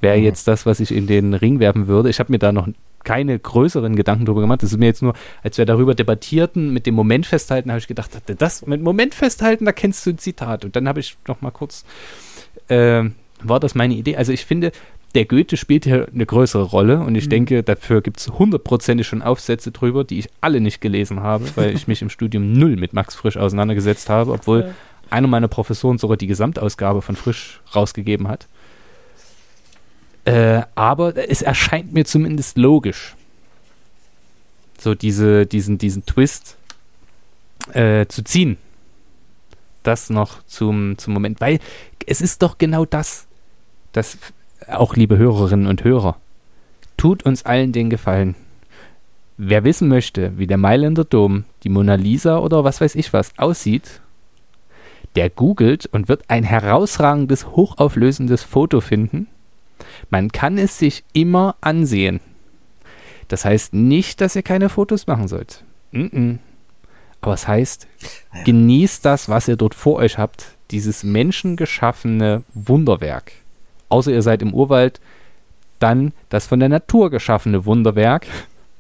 Wäre 0.01 0.19
Mhm. 0.19 0.25
jetzt 0.25 0.47
das, 0.47 0.67
was 0.67 0.81
ich 0.81 0.93
in 0.93 1.07
den 1.07 1.35
Ring 1.35 1.61
werfen 1.61 1.87
würde. 1.87 2.11
Ich 2.11 2.21
habe 2.21 2.33
mir 2.33 2.39
da 2.39 2.53
noch 2.53 2.69
keine 3.05 3.39
größeren 3.39 3.97
Gedanken 3.97 4.27
drüber 4.27 4.41
gemacht. 4.43 4.63
Das 4.63 4.73
ist 4.73 4.79
mir 4.79 4.87
jetzt 4.87 5.03
nur, 5.03 5.15
als 5.43 5.57
wir 5.57 5.65
darüber 5.65 5.95
debattierten, 5.95 6.73
mit 6.73 6.85
dem 6.85 6.95
Moment 6.95 7.27
festhalten, 7.27 7.71
habe 7.71 7.79
ich 7.79 7.87
gedacht, 7.87 8.11
das 8.39 8.67
mit 8.67 8.83
Moment 8.83 9.15
festhalten, 9.15 9.65
da 9.65 9.73
kennst 9.73 10.05
du 10.05 10.11
ein 10.11 10.19
Zitat. 10.19 10.65
Und 10.65 10.77
dann 10.77 10.87
habe 10.89 11.01
ich 11.01 11.17
noch 11.27 11.41
mal 11.41 11.51
kurz, 11.51 11.85
äh, 12.69 13.05
war 13.43 13.61
das 13.61 13.75
meine 13.75 13.95
Idee? 13.95 14.17
Also 14.17 14.33
ich 14.33 14.45
finde, 14.45 14.73
der 15.15 15.25
Goethe 15.25 15.57
spielt 15.57 15.85
hier 15.85 16.07
eine 16.13 16.27
größere 16.27 16.63
Rolle 16.65 17.01
und 17.01 17.15
ich 17.15 17.27
Mhm. 17.27 17.31
denke, 17.31 17.63
dafür 17.63 18.03
gibt 18.03 18.19
es 18.21 18.29
hundertprozentig 18.29 19.07
schon 19.07 19.23
Aufsätze 19.23 19.71
drüber, 19.73 20.05
die 20.05 20.19
ich 20.19 20.29
alle 20.41 20.61
nicht 20.61 20.81
gelesen 20.81 21.21
habe, 21.21 21.45
weil 21.57 21.75
ich 21.75 21.89
mich 21.89 22.03
im 22.03 22.11
Studium 22.11 22.53
null 22.53 22.77
mit 22.77 22.93
Max 22.93 23.15
Frisch 23.15 23.37
auseinandergesetzt 23.37 24.11
habe, 24.11 24.33
obwohl 24.33 24.61
Ja. 24.61 24.75
einer 25.11 25.27
meiner 25.29 25.49
Professoren 25.49 25.99
sogar 25.99 26.17
die 26.19 26.27
Gesamtausgabe 26.27 27.01
von 27.03 27.17
Frisch 27.17 27.61
rausgegeben 27.75 28.29
hat. 28.29 28.47
Äh, 30.25 30.63
aber 30.75 31.17
es 31.31 31.41
erscheint 31.41 31.93
mir 31.95 32.05
zumindest 32.05 32.59
logisch, 32.59 33.15
so 34.79 34.95
diese, 34.95 35.47
diesen, 35.47 35.79
diesen 35.79 36.05
Twist 36.05 36.57
äh, 37.73 38.05
zu 38.07 38.23
ziehen. 38.23 38.59
Das 39.83 40.11
noch 40.11 40.43
zum, 40.45 40.99
zum 40.99 41.15
Moment, 41.15 41.41
weil 41.41 41.61
es 42.07 42.21
ist 42.21 42.43
doch 42.43 42.59
genau 42.59 42.85
das, 42.85 43.27
das 43.93 44.19
auch 44.69 44.97
liebe 44.97 45.19
Hörerinnen 45.19 45.67
und 45.67 45.85
Hörer, 45.85 46.17
tut 46.97 47.25
uns 47.25 47.45
allen 47.45 47.73
den 47.73 47.91
Gefallen. 47.91 48.35
Wer 49.37 49.65
wissen 49.65 49.89
möchte, 49.89 50.37
wie 50.37 50.47
der 50.47 50.57
Mailänder 50.57 51.05
Dom, 51.05 51.45
die 51.63 51.69
Mona 51.69 51.95
Lisa 51.95 52.39
oder 52.39 52.65
was 52.65 52.81
weiß 52.81 52.97
ich 52.97 53.13
was 53.13 53.39
aussieht, 53.39 54.01
der 55.15 55.31
googelt 55.31 55.87
und 55.87 56.09
wird 56.09 56.25
ein 56.29 56.45
herausragendes, 56.45 57.47
hochauflösendes 57.47 58.43
Foto 58.43 58.81
finden. 58.81 59.29
Man 60.11 60.33
kann 60.33 60.59
es 60.59 60.79
sich 60.79 61.05
immer 61.13 61.57
ansehen. 61.61 62.21
Das 63.29 63.45
heißt 63.45 63.75
nicht, 63.75 64.21
dass 64.21 64.37
ihr 64.37 64.43
keine 64.43 64.69
Fotos 64.69 65.07
machen 65.07 65.29
sollt. 65.29 65.65
Mm 65.93 66.01
-mm. 66.01 66.39
Aber 67.21 67.35
es 67.35 67.49
heißt, 67.49 67.87
genießt 68.45 69.05
das, 69.05 69.29
was 69.29 69.49
ihr 69.49 69.57
dort 69.57 69.75
vor 69.75 69.97
euch 69.97 70.19
habt, 70.19 70.57
dieses 70.71 71.03
menschengeschaffene 71.05 72.43
Wunderwerk, 72.55 73.33
außer 73.89 74.13
ihr 74.13 74.23
seid 74.23 74.43
im 74.43 74.55
Urwald, 74.55 75.01
dann 75.79 76.13
das 76.29 76.47
von 76.47 76.61
der 76.61 76.69
Natur 76.69 77.11
geschaffene 77.11 77.65
Wunderwerk 77.65 78.27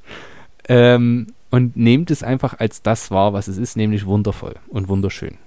ähm, 0.69 1.29
und 1.51 1.77
nehmt 1.77 2.11
es 2.11 2.23
einfach 2.23 2.59
als 2.59 2.83
das 2.83 3.11
wahr, 3.11 3.33
was 3.33 3.49
es 3.49 3.59
ist, 3.59 3.77
nämlich 3.77 4.07
wundervoll 4.07 4.55
und 4.69 4.89
wunderschön. 4.89 5.39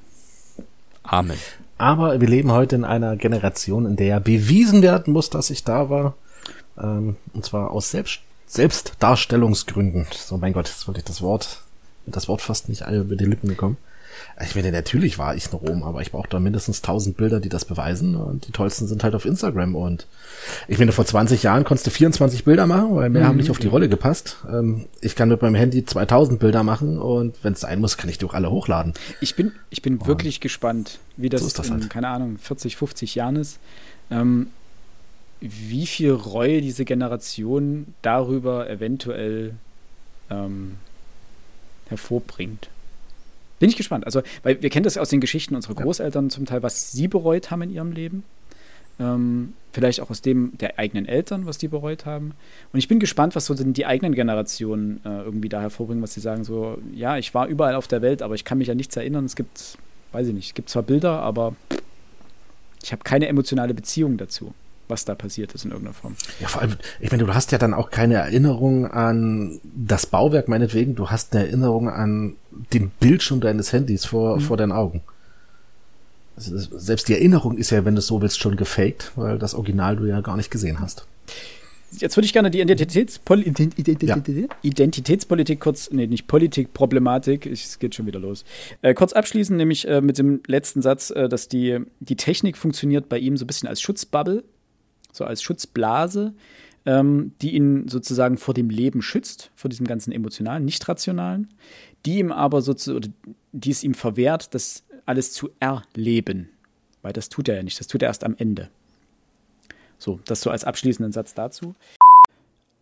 Amen. 1.04 1.38
Aber 1.78 2.22
wir 2.22 2.28
leben 2.28 2.52
heute 2.52 2.76
in 2.76 2.86
einer 2.86 3.16
Generation, 3.18 3.86
in 3.86 3.96
der 3.96 4.08
ja 4.08 4.20
bewiesen 4.20 4.82
werden 4.82 5.14
muss, 5.14 5.30
dass 5.30 5.50
ich 5.50 5.64
da 5.64 5.90
war. 5.90 6.16
Ähm, 6.78 7.16
und 7.34 7.44
zwar 7.44 7.72
aus 7.72 7.92
Selbst 7.92 8.22
Selbstdarstellungsgründen. 8.46 10.08
So, 10.12 10.38
mein 10.38 10.54
Gott, 10.54 10.68
jetzt 10.68 10.86
wollte 10.88 11.00
ich 11.00 11.06
das 11.06 11.22
Wort, 11.22 11.62
das 12.06 12.28
Wort 12.28 12.42
fast 12.42 12.68
nicht 12.68 12.84
alle 12.84 13.00
über 13.00 13.16
die 13.16 13.26
Lippen 13.26 13.48
gekommen. 13.48 13.78
Ich 14.44 14.56
meine, 14.56 14.72
natürlich 14.72 15.18
war 15.18 15.36
ich 15.36 15.48
in 15.52 15.58
Rom, 15.58 15.84
aber 15.84 16.02
ich 16.02 16.12
brauche 16.12 16.30
da 16.30 16.40
mindestens 16.40 16.82
tausend 16.82 17.18
Bilder, 17.18 17.40
die 17.40 17.50
das 17.50 17.66
beweisen. 17.66 18.16
Und 18.16 18.48
die 18.48 18.52
tollsten 18.52 18.88
sind 18.88 19.04
halt 19.04 19.16
auf 19.16 19.26
Instagram. 19.26 19.76
Und 19.76 20.08
ich 20.68 20.80
meine, 20.80 20.92
vor 20.92 21.06
20 21.06 21.44
Jahren 21.44 21.64
konntest 21.64 21.88
du 21.88 21.92
24 21.92 22.44
Bilder 22.44 22.68
machen, 22.68 22.96
weil 22.96 23.10
mehr 23.10 23.28
haben 23.28 23.38
nicht 23.38 23.52
auf 23.52 23.60
die 23.60 23.68
Rolle 23.68 23.90
gepasst. 23.90 24.38
Ähm, 24.50 24.88
ich 25.02 25.16
kann 25.16 25.30
mit 25.30 25.42
meinem 25.42 25.56
Handy 25.56 25.86
2000 25.86 26.40
Bilder 26.40 26.64
machen 26.64 26.98
und 26.98 27.36
wenn 27.44 27.54
es 27.54 27.62
sein 27.62 27.80
muss, 27.80 27.98
kann 27.98 28.10
ich 28.10 28.18
die 28.18 28.26
auch 28.26 28.34
alle 28.34 28.52
hochladen. 28.52 28.94
Ich 29.20 29.36
bin, 29.36 29.52
ich 29.70 29.82
bin 29.82 30.06
wirklich 30.06 30.40
gespannt, 30.40 31.00
wie 31.18 31.30
das, 31.30 31.42
So 31.42 31.50
das 31.56 31.68
in, 31.68 31.74
halt. 31.74 31.90
keine 31.90 32.08
Ahnung, 32.08 32.38
40, 32.40 32.78
50 32.78 33.16
Jahren 33.16 33.36
ist. 33.36 33.60
Ähm, 34.10 34.48
wie 35.42 35.88
viel 35.88 36.12
Reue 36.12 36.62
diese 36.62 36.86
Generation 36.86 37.94
darüber 38.02 38.70
eventuell 38.70 39.56
ähm, 40.30 40.78
hervorbringt. 41.90 42.70
Bin 43.62 43.70
ich 43.70 43.78
gespannt. 43.78 44.08
Also, 44.08 44.24
weil 44.42 44.60
wir 44.62 44.72
kennen 44.72 44.84
das 44.84 44.98
aus 44.98 45.10
den 45.10 45.22
Geschichten 45.22 45.56
unserer. 45.56 45.76
Großeltern 45.76 46.32
zum 46.32 46.48
Teil, 46.48 46.64
was 46.64 46.92
sie 46.92 47.08
bereut 47.08 47.52
haben 47.52 47.62
in 47.62 47.70
ihrem 47.70 47.92
Leben. 47.92 48.24
Ähm, 49.00 49.54
vielleicht 49.72 50.02
auch 50.02 50.10
aus 50.10 50.22
dem 50.22 50.58
der 50.58 50.80
eigenen 50.80 51.06
Eltern, 51.06 51.46
was 51.46 51.60
die 51.60 51.68
bereut 51.68 52.08
haben. 52.08 52.34
Und 52.74 52.80
ich 52.80 52.88
bin 52.88 53.00
gespannt, 53.00 53.36
was 53.36 53.46
so 53.46 53.54
denn 53.54 53.74
die 53.74 53.86
eigenen 53.86 54.16
Generationen 54.16 55.00
äh, 55.06 55.22
irgendwie 55.22 55.48
da 55.48 55.62
hervorbringen, 55.62 56.02
was 56.02 56.16
sie 56.16 56.22
sagen, 56.22 56.44
so, 56.44 56.80
ja, 56.92 57.18
ich 57.18 57.36
war 57.36 57.48
überall 57.48 57.76
auf 57.76 57.88
der 57.88 58.02
Welt, 58.02 58.24
aber 58.24 58.34
ich 58.34 58.46
kann 58.46 58.58
mich 58.58 58.72
an 58.72 58.78
nichts 58.78 58.96
erinnern. 58.98 59.26
Es 59.26 59.36
gibt, 59.36 59.78
weiß 60.12 60.28
ich 60.28 60.34
nicht, 60.34 60.48
es 60.48 60.54
gibt 60.56 60.70
zwar 60.70 60.82
Bilder, 60.82 61.20
aber 61.20 61.56
ich 62.82 62.92
habe 62.92 63.04
keine 63.04 63.28
emotionale 63.28 63.76
Beziehung 63.76 64.18
dazu, 64.18 64.56
was 64.92 65.06
da 65.06 65.16
passiert 65.16 65.54
ist 65.54 65.66
in 65.66 65.72
irgendeiner 65.72 65.96
Form. 65.96 66.16
Ja, 66.40 66.48
vor 66.48 66.62
allem, 66.62 66.74
ich 67.00 67.10
meine, 67.12 67.26
du 67.26 67.34
hast 67.34 67.52
ja 67.52 67.58
dann 67.58 67.74
auch 67.74 67.90
keine 67.90 68.16
Erinnerung 68.16 68.86
an 68.86 69.60
das 69.64 70.06
Bauwerk, 70.06 70.48
meinetwegen. 70.48 70.94
Du 70.94 71.10
hast 71.10 71.34
eine 71.36 71.48
Erinnerung 71.48 71.90
an 71.90 72.36
den 72.74 72.92
Bildschirm 73.00 73.42
deines 73.42 73.74
Handys 73.74 74.06
vor, 74.06 74.40
vor 74.40 74.58
deinen 74.58 74.72
Augen. 74.72 75.02
Selbst 76.38 77.08
die 77.08 77.14
Erinnerung 77.14 77.58
ist 77.58 77.72
ja, 77.72 77.84
wenn 77.86 77.96
du 77.96 78.00
es 78.00 78.08
so 78.08 78.22
willst, 78.22 78.40
schon 78.40 78.56
gefaked, 78.56 79.12
weil 79.16 79.40
das 79.40 79.56
Original 79.56 79.96
du 79.96 80.06
ja 80.06 80.22
gar 80.22 80.38
nicht 80.38 80.52
gesehen 80.52 80.80
hast. 80.80 81.08
Jetzt 81.98 82.16
würde 82.16 82.26
ich 82.26 82.34
gerne 82.34 82.50
die 82.50 82.62
Identitätspol 82.62 83.42
Ident 83.42 83.78
Ident 83.78 84.04
Ja. 84.04 84.48
Identitätspolitik 84.62 85.60
kurz, 85.60 85.92
nee, 85.92 86.08
nicht 86.08 86.28
Politik, 86.28 86.74
Problematik, 86.74 87.46
es 87.46 87.80
geht 87.80 87.96
schon 87.96 88.08
wieder 88.08 88.20
los. 88.20 88.46
Äh, 88.82 88.94
kurz 88.94 89.12
abschließen, 89.12 89.58
nämlich 89.58 89.88
äh, 89.88 90.00
mit 90.00 90.18
dem 90.18 90.42
letzten 90.48 90.82
Satz, 90.82 91.10
äh, 91.10 91.28
dass 91.28 91.50
die, 91.50 91.80
die 92.00 92.16
Technik 92.16 92.56
funktioniert 92.56 93.10
bei 93.10 93.20
ihm 93.20 93.36
so 93.36 93.44
ein 93.44 93.48
bisschen 93.48 93.68
als 93.68 93.82
Schutzbubble, 93.82 94.44
so 95.12 95.26
als 95.26 95.42
Schutzblase, 95.42 96.34
ähm, 96.86 97.34
die 97.42 97.56
ihn 97.56 97.88
sozusagen 97.88 98.38
vor 98.38 98.54
dem 98.54 98.70
Leben 98.70 99.02
schützt, 99.02 99.52
vor 99.56 99.70
diesem 99.70 99.88
ganzen 99.88 100.12
emotionalen, 100.12 100.66
nicht 100.66 100.88
rationalen, 100.88 101.50
die 102.06 102.20
ihm 102.20 102.32
aber 102.32 102.62
sozusagen, 102.62 103.14
die 103.52 103.72
es 103.72 103.84
ihm 103.84 103.94
verwehrt, 103.94 104.54
das 104.56 104.84
alles 105.06 105.34
zu 105.34 105.50
erleben. 105.60 106.50
Weil 107.02 107.14
das 107.14 107.30
tut 107.30 107.50
er 107.50 107.56
ja 107.56 107.64
nicht, 107.64 107.80
das 107.80 107.88
tut 107.88 108.02
er 108.02 108.08
erst 108.08 108.24
am 108.24 108.36
Ende. 108.38 108.70
So, 109.98 110.20
das 110.26 110.42
so 110.42 110.50
als 110.50 110.64
abschließenden 110.64 111.12
Satz 111.12 111.34
dazu. 111.34 111.76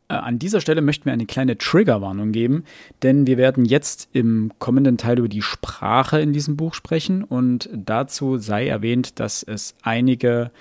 Äh, 0.07 0.13
An 0.13 0.39
dieser 0.39 0.61
Stelle 0.61 0.81
möchten 0.81 1.05
wir 1.05 1.13
eine 1.13 1.25
kleine 1.25 1.57
Triggerwarnung 1.57 2.31
geben, 2.31 2.63
denn 3.03 3.27
wir 3.27 3.37
werden 3.37 3.65
jetzt 3.65 4.09
im 4.13 4.51
kommenden 4.59 4.97
Teil 4.97 5.19
über 5.19 5.29
die 5.29 5.41
Sprache 5.41 6.19
in 6.19 6.33
diesem 6.33 6.57
Buch 6.57 6.73
sprechen 6.73 7.23
und 7.23 7.69
dazu 7.73 8.37
sei 8.37 8.67
erwähnt, 8.67 9.19
dass 9.19 9.43
es 9.43 9.75
einige, 9.81 10.51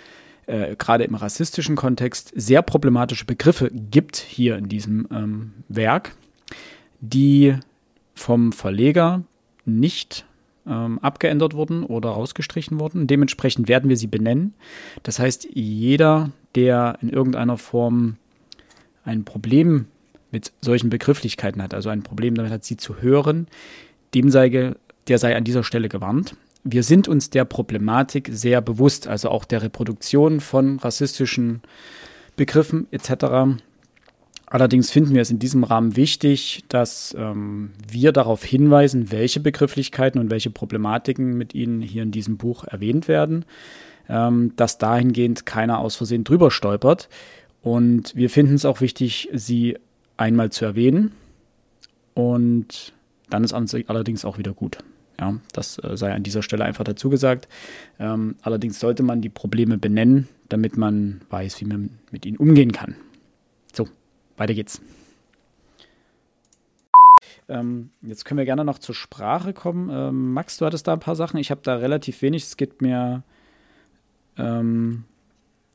äh, 0.49 0.77
gerade 0.77 1.05
im 1.05 1.15
rassistischen 1.15 1.77
Kontext, 1.77 2.33
sehr 2.35 2.63
problematische 2.63 3.27
Begriffe 3.27 3.71
gibt 3.71 4.17
hier 4.17 4.57
in 4.57 4.69
diesem 4.69 5.07
ähm, 5.13 5.53
Werk, 5.69 6.17
die 7.01 7.55
vom 8.15 8.53
Verleger 8.53 9.23
nicht 9.65 10.25
ähm, 10.67 10.99
abgeändert 11.01 11.55
wurden 11.55 11.85
oder 11.85 12.11
rausgestrichen 12.11 12.81
wurden. 12.81 13.07
Dementsprechend 13.07 13.69
werden 13.69 13.89
wir 13.91 13.97
sie 13.97 14.07
benennen. 14.07 14.55
Das 15.03 15.19
heißt, 15.19 15.49
jeder, 15.53 16.31
der 16.55 16.99
in 17.03 17.11
irgendeiner 17.11 17.59
Form 17.59 18.17
ein 19.05 19.25
Problem 19.25 19.87
mit 20.31 20.53
solchen 20.61 20.91
Begrifflichkeiten 20.91 21.63
hat, 21.63 21.75
also 21.75 21.91
ein 21.91 22.03
Problem 22.03 22.35
damit 22.35 22.53
hat, 22.53 22.65
sie 22.65 22.77
zu 22.77 23.01
hören, 23.01 23.49
dem 24.15 24.31
sei, 24.31 24.75
der 25.09 25.19
sei 25.19 25.37
an 25.37 25.45
dieser 25.45 25.65
Stelle 25.65 25.89
gewarnt. 25.89 26.37
Wir 26.71 26.83
sind 26.83 27.09
uns 27.09 27.31
der 27.31 27.47
Problematik 27.47 28.29
sehr 28.31 28.61
bewusst, 28.61 29.09
also 29.09 29.31
auch 29.31 29.47
der 29.47 29.63
Reproduktion 29.63 30.41
von 30.41 30.79
rassistischen 30.79 31.63
Begriffen 32.37 32.87
etc. 32.91 33.57
Allerdings 34.45 34.91
finden 34.91 35.15
wir 35.15 35.23
es 35.23 35.31
in 35.31 35.39
diesem 35.39 35.65
Rahmen 35.65 35.97
wichtig, 35.97 36.65
dass 36.69 37.17
ähm, 37.19 37.71
wir 37.91 38.13
darauf 38.13 38.45
hinweisen, 38.45 39.11
welche 39.11 39.41
Begrifflichkeiten 39.41 40.21
und 40.21 40.31
welche 40.31 40.51
Problematiken 40.51 41.39
mit 41.39 41.55
ihnen 41.55 41.81
hier 41.81 42.03
in 42.03 42.11
diesem 42.11 42.37
Buch 42.37 42.65
erwähnt 42.65 43.09
werden, 43.09 43.47
ähm, 44.11 44.53
dass 44.57 44.77
dahingehend 44.77 45.47
keiner 45.47 45.79
aus 45.79 45.97
Versehen 45.97 46.25
drüber 46.25 46.51
stolpert. 46.51 47.09
Und 47.63 48.15
wir 48.15 48.29
finden 48.29 48.57
es 48.57 48.67
auch 48.67 48.83
wichtig, 48.83 49.31
sie 49.33 49.79
einmal 50.19 50.51
zu 50.51 50.67
erwähnen. 50.67 51.13
Und 52.13 52.93
dann 53.31 53.43
ist 53.43 53.55
allerdings 53.55 54.27
auch 54.27 54.37
wieder 54.37 54.53
gut. 54.53 54.77
Ja, 55.21 55.35
das 55.53 55.79
äh, 55.83 55.97
sei 55.97 56.13
an 56.13 56.23
dieser 56.23 56.43
Stelle 56.43 56.65
einfach 56.65 56.85
dazu 56.85 57.11
gesagt. 57.11 57.49
Ähm, 57.99 58.37
allerdings 58.43 58.79
sollte 58.79 59.03
man 59.03 59.21
die 59.21 59.29
Probleme 59.29 59.79
benennen, 59.79 60.29
damit 60.49 60.77
man 60.77 61.21
weiß, 61.31 61.61
wie 61.61 61.65
man 61.65 61.91
mit 62.11 62.25
ihnen 62.25 62.37
umgehen 62.37 62.73
kann. 62.73 62.95
So, 63.73 63.89
weiter 64.37 64.55
geht's. 64.55 64.81
Ähm, 67.49 67.91
jetzt 68.03 68.25
können 68.25 68.39
wir 68.39 68.45
gerne 68.45 68.65
noch 68.65 68.79
zur 68.79 68.95
Sprache 68.95 69.53
kommen. 69.53 69.91
Ähm, 69.91 70.33
Max, 70.35 70.59
du 70.59 70.67
hattest 70.67 70.87
da 70.87 70.93
ein 70.93 71.01
paar 71.01 71.17
Sachen. 71.17 71.39
Ich 71.39 71.51
habe 71.51 71.63
da 71.65 71.77
relativ 71.77 72.23
wenig. 72.23 72.45
Es 72.45 72.57
gibt 72.57 72.83
mir. 72.83 73.23
Ähm, 74.37 75.05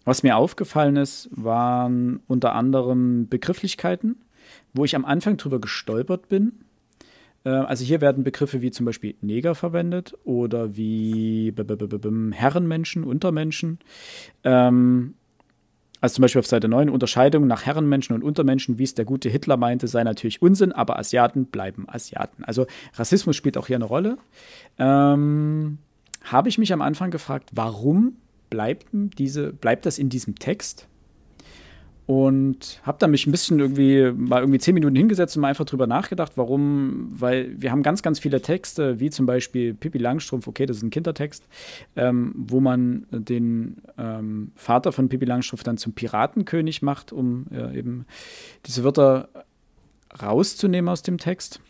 was 0.06 0.22
mir 0.22 0.36
aufgefallen 0.36 0.98
ist, 0.98 1.30
waren 1.32 2.20
unter 2.28 2.56
anderem 2.56 3.30
Begrifflichkeiten, 3.30 4.18
wo 4.74 4.84
ich 4.84 4.98
am 4.98 5.06
Anfang 5.06 5.38
drüber 5.38 5.62
gestolpert 5.62 6.28
bin. 6.28 6.52
Äh, 7.44 7.50
also 7.50 7.84
hier 7.86 8.02
werden 8.02 8.24
Begriffe 8.24 8.62
wie 8.62 8.72
zum 8.72 8.86
Beispiel 8.86 9.16
Neger 9.22 9.56
verwendet 9.56 10.14
oder 10.24 10.76
wie 10.76 11.54
Herrenmenschen, 12.34 13.04
Untermenschen. 13.04 13.80
Ähm, 14.44 15.16
also 16.04 16.16
zum 16.16 16.24
Beispiel 16.24 16.40
auf 16.40 16.48
Seite 16.48 16.68
9, 16.68 16.90
Unterscheidung 16.90 17.48
nach 17.48 17.66
Herrenmenschen 17.66 18.14
und 18.14 18.24
Untermenschen, 18.24 18.78
wie 18.78 18.84
es 18.84 18.94
der 18.94 19.06
gute 19.06 19.30
Hitler 19.30 19.56
meinte, 19.56 19.88
sei 19.88 20.04
natürlich 20.04 20.42
Unsinn, 20.42 20.74
aber 20.74 21.00
Asiaten 21.00 21.46
bleiben 21.46 21.86
Asiaten. 21.88 22.44
Also 22.44 22.68
Rassismus 22.96 23.38
spielt 23.38 23.58
auch 23.58 23.68
hier 23.68 23.78
eine 23.78 23.86
Rolle. 23.86 24.18
Ähm, 24.78 25.78
Habe 26.26 26.50
ich 26.50 26.58
mich 26.58 26.74
am 26.74 26.82
Anfang 26.82 27.10
gefragt, 27.10 27.52
warum 27.54 28.18
bleibt, 28.50 28.88
diese, 28.92 29.54
bleibt 29.54 29.86
das 29.86 29.98
in 29.98 30.10
diesem 30.10 30.36
Text? 30.36 30.90
Und 32.06 32.82
habe 32.84 32.98
da 33.00 33.08
mich 33.08 33.28
ein 33.28 33.32
bisschen 33.32 33.60
irgendwie 33.60 34.12
mal 34.12 34.42
irgendwie 34.42 34.60
zehn 34.60 34.74
Minuten 34.74 34.96
hingesetzt 34.96 35.38
und 35.38 35.42
mal 35.42 35.48
einfach 35.48 35.64
drüber 35.64 35.88
nachgedacht, 35.88 36.34
warum, 36.36 37.08
weil 37.10 37.54
wir 37.62 37.72
haben 37.72 37.82
ganz, 37.82 38.02
ganz 38.02 38.20
viele 38.20 38.42
Texte, 38.42 39.00
wie 39.00 39.10
zum 39.10 39.26
Beispiel 39.26 39.74
Pippi 39.74 40.00
Langstrumpf, 40.00 40.48
okay, 40.48 40.66
das 40.66 40.78
ist 40.78 40.84
ein 40.84 40.90
Kindertext, 40.90 41.48
ähm, 41.96 42.34
wo 42.36 42.60
man 42.60 43.06
den 43.10 43.78
ähm, 43.98 44.52
Vater 44.56 44.92
von 44.92 45.08
Pippi 45.08 45.24
Langstrumpf 45.24 45.64
dann 45.64 45.78
zum 45.78 45.94
Piratenkönig 45.94 46.82
macht, 46.82 47.14
um 47.14 47.46
äh, 47.52 47.78
eben 47.78 48.06
diese 48.66 48.84
Wörter 48.84 49.30
rauszunehmen 50.22 50.90
aus 50.90 51.04
dem 51.04 51.18
Text. 51.18 51.62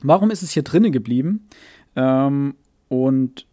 Warum 0.00 0.30
ist 0.30 0.42
es 0.42 0.52
hier 0.52 0.62
drinnen 0.62 0.92
geblieben? 0.92 1.46
Ähm, 1.94 2.54
und 2.88 3.46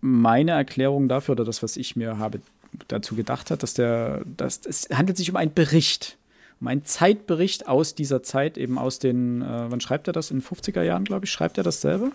meine 0.00 0.52
Erklärung 0.52 1.08
dafür 1.08 1.32
oder 1.32 1.44
das, 1.44 1.62
was 1.62 1.76
ich 1.76 1.96
mir 1.96 2.18
habe 2.18 2.40
dazu 2.88 3.14
gedacht 3.14 3.50
hat, 3.50 3.62
dass 3.62 3.74
der, 3.74 4.22
dass 4.36 4.60
es 4.64 4.88
handelt 4.92 5.16
sich 5.16 5.30
um 5.30 5.36
einen 5.36 5.52
Bericht, 5.54 6.16
um 6.60 6.68
einen 6.68 6.84
Zeitbericht 6.84 7.68
aus 7.68 7.94
dieser 7.94 8.22
Zeit, 8.22 8.56
eben 8.56 8.78
aus 8.78 8.98
den, 8.98 9.42
äh, 9.42 9.46
wann 9.70 9.80
schreibt 9.80 10.06
er 10.08 10.12
das? 10.12 10.30
In 10.30 10.38
den 10.40 10.44
50er 10.46 10.82
Jahren, 10.82 11.04
glaube 11.04 11.26
ich, 11.26 11.30
schreibt 11.30 11.58
er 11.58 11.64
das 11.64 11.80
selber? 11.80 12.10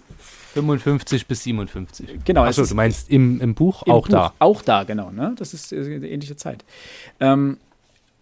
55 0.54 1.28
bis 1.28 1.44
57. 1.44 2.20
Genau, 2.26 2.44
Achso, 2.44 2.64
ist- 2.64 2.72
du 2.72 2.76
meinst 2.76 3.10
im, 3.10 3.40
im 3.40 3.54
Buch 3.56 3.84
Im 3.84 3.94
auch 3.94 4.02
Buch, 4.08 4.10
da. 4.12 4.34
Auch 4.40 4.62
da, 4.62 4.84
genau. 4.84 5.12
Ne? 5.12 5.34
Das 5.38 5.54
ist 5.54 5.72
äh, 5.72 5.78
eine 5.78 6.10
ähnliche 6.10 6.36
Zeit. 6.36 6.64
Ähm, 7.20 7.58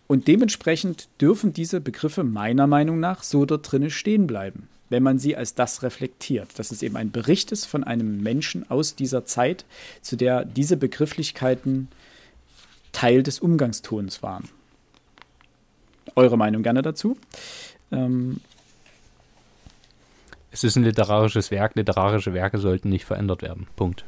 und 0.07 0.27
dementsprechend 0.27 1.07
dürfen 1.21 1.53
diese 1.53 1.79
Begriffe 1.81 2.23
meiner 2.23 2.67
Meinung 2.67 2.99
nach 2.99 3.23
so 3.23 3.45
dort 3.45 3.71
drinnen 3.71 3.89
stehen 3.91 4.27
bleiben. 4.27 4.67
wenn 4.91 5.03
man 5.03 5.19
sie 5.19 5.35
als 5.37 5.53
das 5.53 5.83
reflektiert. 5.83 6.47
Dass 6.57 6.71
es 6.71 6.81
eben 6.81 6.97
ein 6.97 7.11
Bericht 7.11 7.51
ist 7.51 7.65
von 7.65 7.83
einem 7.83 8.23
Menschen 8.23 8.67
aus 8.71 8.95
dieser 8.95 9.23
Zeit, 9.23 9.65
zu 10.01 10.15
der 10.15 10.45
diese 10.45 10.77
Begrifflichkeiten 10.77 11.89
Teil 12.91 13.23
des 13.23 13.39
Umgangstons 13.39 14.23
waren. 14.23 14.49
Eure 16.15 16.37
Meinung 16.37 16.63
gerne 16.63 16.81
dazu. 16.81 17.17
Ähm, 17.91 18.39
Es 20.51 20.63
ist 20.63 20.75
ein 20.75 20.83
literarisches 20.83 21.51
Werk. 21.51 21.75
Literarische 21.75 22.33
Werke 22.33 22.57
sollten 22.57 22.89
nicht 22.89 23.05
verändert 23.05 23.41
werden. 23.41 23.67
Punkt. 23.75 24.03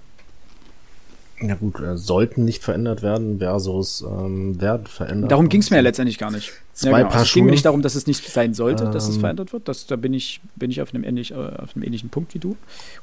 Ja 1.43 1.55
gut, 1.55 1.79
äh, 1.79 1.97
sollten 1.97 2.45
nicht 2.45 2.63
verändert 2.63 3.01
werden 3.01 3.39
versus 3.39 4.01
ähm, 4.07 4.61
werden 4.61 4.85
verändert. 4.85 5.31
darum 5.31 5.49
ging 5.49 5.61
es 5.61 5.71
mir 5.71 5.77
ja 5.77 5.81
letztendlich 5.81 6.17
gar 6.19 6.29
nicht. 6.29 6.51
Zwei 6.73 6.93
also 7.03 7.09
Paar 7.09 7.21
es 7.23 7.33
ging 7.33 7.45
mir 7.45 7.51
nicht 7.51 7.65
darum, 7.65 7.81
dass 7.81 7.95
es 7.95 8.05
nicht 8.07 8.23
sein 8.29 8.53
sollte, 8.53 8.85
dass 8.91 9.07
es 9.07 9.15
Ähm. 9.15 9.21
verändert 9.21 9.51
wird. 9.53 9.67
Das, 9.67 9.87
da 9.87 9.95
bin 9.95 10.13
ich, 10.13 10.39
bin 10.55 10.69
ich 10.71 10.81
auf, 10.81 10.93
einem 10.93 11.03
ähnlich, 11.03 11.31
äh, 11.31 11.35
auf 11.35 11.75
einem 11.75 11.83
ähnlichen 11.83 12.09
Punkt 12.09 12.33
wie 12.35 12.39
du. 12.39 12.55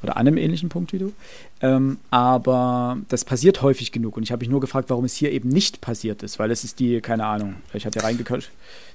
Oder 0.03 0.17
an 0.17 0.27
einem 0.27 0.37
ähnlichen 0.39 0.69
Punkt 0.69 0.93
wie 0.93 0.99
du. 0.99 1.13
Ähm, 1.61 1.99
aber 2.11 2.99
das 3.09 3.25
passiert 3.25 3.61
häufig 3.63 3.91
genug. 3.93 4.17
Und 4.17 4.23
ich 4.23 4.31
habe 4.33 4.41
mich 4.41 4.49
nur 4.49 4.61
gefragt, 4.61 4.89
warum 4.91 5.05
es 5.05 5.15
hier 5.15 5.33
eben 5.33 5.49
nicht 5.49 5.81
passiert 5.81 6.23
ist. 6.23 6.39
Weil 6.39 6.51
es 6.51 6.65
ist 6.65 6.79
die, 6.81 7.01
keine 7.01 7.27
Ahnung, 7.27 7.57
ich 7.75 7.87
hatte 7.87 7.99
ja 7.99 8.05
reingeköcht, 8.05 8.51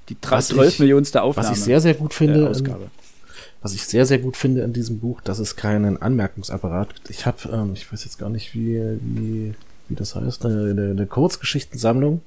die 0.10 0.18
Was 0.30 0.48
12 0.50 0.74
ich- 0.74 0.80
Millionste 0.80 1.22
Aufnahme. 1.22 1.50
Was 1.50 1.58
ich 1.58 1.64
sehr, 1.64 1.82
sehr 1.82 1.94
gut 1.96 2.14
finde, 2.14 2.46
äh, 2.46 2.48
Ausgabe. 2.48 2.90
Was 3.64 3.74
ich 3.74 3.86
sehr, 3.86 4.06
sehr 4.06 4.20
gut 4.20 4.36
finde 4.36 4.62
in 4.62 4.74
diesem 4.74 5.00
Buch, 5.00 5.22
dass 5.22 5.40
es 5.40 5.56
keinen 5.56 6.00
Anmerkungsapparat 6.00 6.96
gibt. 6.96 7.10
Ich 7.10 7.26
habe, 7.26 7.38
ähm, 7.52 7.72
ich 7.74 7.92
weiß 7.92 8.04
jetzt 8.04 8.20
gar 8.20 8.30
nicht, 8.30 8.54
wie, 8.54 8.78
wie, 9.02 9.54
wie 9.88 9.96
das 9.96 10.16
heißt, 10.16 10.46
eine, 10.46 10.72
eine, 10.72 10.92
eine 10.92 11.08
Kurzgeschichtensammlung, 11.08 12.22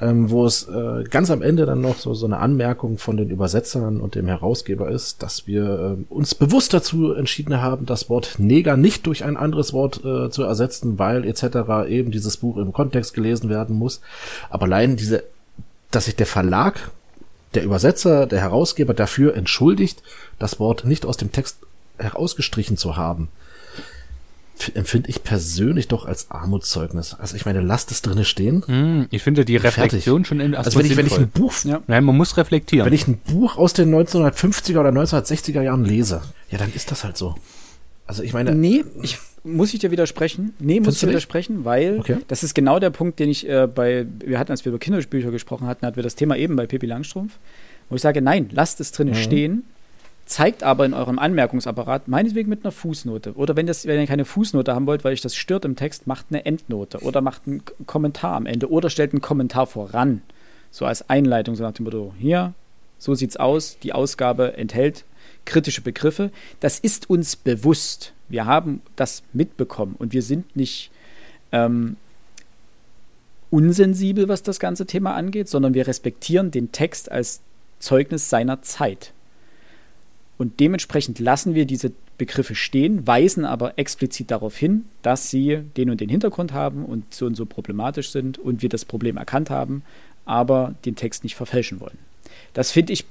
ähm, 0.00 0.30
wo 0.30 0.46
es 0.46 0.66
äh, 0.66 1.04
ganz 1.04 1.30
am 1.30 1.42
Ende 1.42 1.66
dann 1.66 1.82
noch 1.82 1.98
so, 1.98 2.14
so 2.14 2.24
eine 2.24 2.38
Anmerkung 2.38 2.96
von 2.96 3.18
den 3.18 3.28
Übersetzern 3.28 4.00
und 4.00 4.14
dem 4.14 4.28
Herausgeber 4.28 4.90
ist, 4.90 5.22
dass 5.22 5.46
wir 5.46 5.96
ähm, 5.98 6.06
uns 6.08 6.34
bewusst 6.34 6.72
dazu 6.72 7.12
entschieden 7.12 7.60
haben, 7.60 7.84
das 7.84 8.08
Wort 8.08 8.36
Neger 8.38 8.78
nicht 8.78 9.06
durch 9.06 9.24
ein 9.24 9.36
anderes 9.36 9.74
Wort 9.74 10.02
äh, 10.06 10.30
zu 10.30 10.42
ersetzen, 10.42 10.98
weil 10.98 11.26
etc. 11.26 11.86
eben 11.86 12.12
dieses 12.12 12.38
Buch 12.38 12.56
im 12.56 12.72
Kontext 12.72 13.12
gelesen 13.12 13.50
werden 13.50 13.76
muss. 13.76 14.00
Aber 14.48 14.64
allein 14.64 14.96
diese, 14.96 15.22
dass 15.90 16.06
sich 16.06 16.16
der 16.16 16.26
Verlag 16.26 16.90
der 17.54 17.64
Übersetzer, 17.64 18.26
der 18.26 18.40
Herausgeber 18.40 18.94
dafür 18.94 19.34
entschuldigt, 19.36 20.02
das 20.38 20.60
Wort 20.60 20.84
nicht 20.84 21.04
aus 21.06 21.16
dem 21.16 21.32
Text 21.32 21.58
herausgestrichen 21.98 22.76
zu 22.76 22.96
haben, 22.96 23.28
empfinde 24.74 25.08
ich 25.08 25.22
persönlich 25.24 25.88
doch 25.88 26.04
als 26.04 26.30
Armutszeugnis. 26.30 27.14
Also 27.18 27.34
ich 27.36 27.46
meine, 27.46 27.60
lasst 27.60 27.90
es 27.90 28.02
drinne 28.02 28.24
stehen. 28.26 28.62
Hm, 28.66 29.06
ich 29.10 29.22
finde 29.22 29.44
die 29.44 29.58
Fertig. 29.58 29.78
Reflexion 29.84 30.24
schon 30.26 30.40
in 30.40 30.54
Also 30.54 30.78
wenn 30.78 30.84
ich, 30.86 30.96
wenn 30.96 31.06
ich 31.06 31.16
ein 31.18 31.30
Buch, 31.30 31.54
Ja. 31.64 31.80
Nein, 31.86 32.04
man 32.04 32.16
muss 32.16 32.36
reflektieren. 32.36 32.84
wenn 32.86 32.92
ich 32.92 33.08
ein 33.08 33.16
Buch 33.18 33.56
aus 33.56 33.72
den 33.72 33.94
1950er 33.94 34.78
oder 34.78 34.90
1960er 34.90 35.62
Jahren 35.62 35.84
lese, 35.84 36.20
ja, 36.50 36.58
dann 36.58 36.72
ist 36.74 36.90
das 36.90 37.04
halt 37.04 37.16
so. 37.16 37.34
Also 38.10 38.24
ich 38.24 38.32
meine, 38.32 38.52
Nee, 38.56 38.84
ich, 39.02 39.18
muss 39.44 39.72
ich 39.72 39.78
dir 39.78 39.92
widersprechen? 39.92 40.52
Nee, 40.58 40.80
muss 40.80 40.94
ich 40.94 41.00
dir 41.02 41.10
widersprechen, 41.10 41.64
weil 41.64 42.00
Okay. 42.00 42.16
das 42.26 42.42
ist 42.42 42.54
genau 42.56 42.80
der 42.80 42.90
Punkt, 42.90 43.20
den 43.20 43.30
ich 43.30 43.48
äh, 43.48 43.68
bei, 43.72 44.04
wir 44.24 44.36
hatten, 44.40 44.50
als 44.50 44.64
wir 44.64 44.70
über 44.70 44.80
Kinderbücher 44.80 45.30
gesprochen 45.30 45.68
hatten, 45.68 45.86
hatten 45.86 45.94
wir 45.94 46.02
das 46.02 46.16
Thema 46.16 46.36
eben 46.36 46.56
bei 46.56 46.66
Pippi 46.66 46.86
Langstrumpf, 46.86 47.34
wo 47.88 47.94
ich 47.94 48.02
sage, 48.02 48.20
nein, 48.20 48.48
lasst 48.50 48.80
es 48.80 48.90
Mhm. 48.90 48.96
drinnen 48.96 49.14
stehen, 49.14 49.62
zeigt 50.26 50.64
aber 50.64 50.86
in 50.86 50.92
eurem 50.92 51.20
Anmerkungsapparat, 51.20 52.08
meinetwegen 52.08 52.48
mit 52.50 52.64
einer 52.64 52.72
Fußnote. 52.72 53.34
Oder 53.34 53.54
wenn, 53.54 53.68
das, 53.68 53.86
wenn 53.86 54.00
ihr 54.00 54.08
keine 54.08 54.24
Fußnote 54.24 54.74
haben 54.74 54.88
wollt, 54.88 55.04
weil 55.04 55.12
euch 55.12 55.20
das 55.20 55.36
stört 55.36 55.64
im 55.64 55.76
Text, 55.76 56.08
macht 56.08 56.26
eine 56.30 56.44
Endnote 56.44 56.98
oder 57.02 57.20
macht 57.20 57.42
einen 57.46 57.62
Kommentar 57.86 58.34
am 58.34 58.46
Ende 58.46 58.68
oder 58.72 58.90
stellt 58.90 59.12
einen 59.12 59.20
Kommentar 59.20 59.68
voran. 59.68 60.22
So 60.72 60.84
als 60.84 61.08
Einleitung, 61.08 61.54
so 61.54 61.62
nach 61.62 61.74
dem 61.74 61.84
Motto, 61.84 62.12
hier, 62.18 62.54
so 62.98 63.14
sieht's 63.14 63.36
aus, 63.36 63.78
die 63.84 63.92
Ausgabe 63.92 64.56
enthält 64.56 65.04
kritische 65.44 65.80
Begriffe. 65.80 66.30
Das 66.60 66.78
ist 66.78 67.10
uns 67.10 67.36
bewusst. 67.36 68.12
Wir 68.28 68.46
haben 68.46 68.82
das 68.96 69.22
mitbekommen 69.32 69.96
und 69.98 70.12
wir 70.12 70.22
sind 70.22 70.54
nicht 70.56 70.90
ähm, 71.52 71.96
unsensibel, 73.50 74.28
was 74.28 74.42
das 74.42 74.60
ganze 74.60 74.86
Thema 74.86 75.14
angeht, 75.14 75.48
sondern 75.48 75.74
wir 75.74 75.86
respektieren 75.86 76.50
den 76.50 76.72
Text 76.72 77.10
als 77.10 77.40
Zeugnis 77.80 78.30
seiner 78.30 78.62
Zeit. 78.62 79.12
Und 80.38 80.60
dementsprechend 80.60 81.18
lassen 81.18 81.54
wir 81.54 81.66
diese 81.66 81.92
Begriffe 82.16 82.54
stehen, 82.54 83.06
weisen 83.06 83.44
aber 83.44 83.78
explizit 83.78 84.30
darauf 84.30 84.56
hin, 84.56 84.84
dass 85.02 85.30
sie 85.30 85.62
den 85.76 85.90
und 85.90 86.00
den 86.00 86.08
Hintergrund 86.08 86.52
haben 86.52 86.84
und 86.84 87.12
so 87.12 87.26
und 87.26 87.34
so 87.34 87.46
problematisch 87.46 88.10
sind 88.10 88.38
und 88.38 88.62
wir 88.62 88.68
das 88.68 88.84
Problem 88.84 89.16
erkannt 89.16 89.50
haben, 89.50 89.82
aber 90.24 90.74
den 90.84 90.96
Text 90.96 91.24
nicht 91.24 91.34
verfälschen 91.34 91.80
wollen. 91.80 91.98
Das 92.52 92.70
finde 92.70 92.92
ich, 92.92 93.04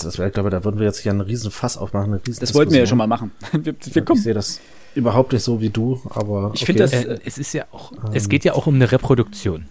also 0.00 0.08
das 0.08 0.18
wäre, 0.18 0.30
glaube 0.30 0.48
ich, 0.48 0.52
da 0.52 0.64
würden 0.64 0.78
wir 0.78 0.86
jetzt 0.86 0.98
hier 0.98 1.12
einen 1.12 1.20
riesen 1.20 1.50
Fass 1.50 1.76
aufmachen. 1.76 2.12
Eine 2.14 2.20
riesen 2.26 2.40
das 2.40 2.54
wollten 2.54 2.72
wir 2.72 2.80
ja 2.80 2.86
schon 2.86 2.98
mal 2.98 3.06
machen. 3.06 3.30
Wir, 3.52 3.64
wir 3.66 3.74
Ich 3.96 4.04
kommen. 4.04 4.20
sehe 4.20 4.34
das 4.34 4.60
überhaupt 4.94 5.32
nicht 5.32 5.42
so 5.42 5.60
wie 5.60 5.70
du, 5.70 6.00
aber 6.10 6.52
Ich 6.54 6.64
finde 6.64 6.82
das- 6.82 6.92
Äh, 6.92 7.18
es 7.24 7.38
ist 7.38 7.52
ja 7.52 7.64
auch, 7.72 7.92
es 8.12 8.28
geht 8.28 8.44
ja 8.44 8.54
auch 8.54 8.66
um 8.66 8.74
eine 8.76 8.90
Reproduktion. 8.92 9.66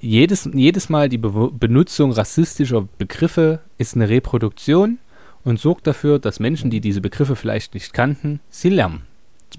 Jedes, 0.00 0.48
jedes 0.52 0.88
Mal 0.88 1.08
die 1.08 1.18
Be 1.18 1.50
Benutzung 1.52 2.12
rassistischer 2.12 2.86
Begriffe 2.98 3.60
ist 3.78 3.94
eine 3.96 4.08
Reproduktion 4.08 4.98
und 5.44 5.58
sorgt 5.58 5.86
dafür, 5.86 6.18
dass 6.18 6.40
Menschen, 6.40 6.70
die 6.70 6.80
diese 6.80 7.00
Begriffe 7.00 7.36
vielleicht 7.36 7.74
nicht 7.74 7.92
kannten, 7.94 8.40
sie 8.50 8.68
lernen. 8.70 9.02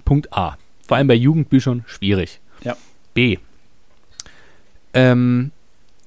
Punkt 0.04 0.32
A. 0.34 0.58
Vor 0.88 0.98
allem 0.98 1.08
bei 1.08 1.16
Jugendbüchern 1.16 1.84
schwierig. 1.88 2.40
Ja. 2.64 2.76
B. 3.16 3.38
Ähm, 4.94 5.52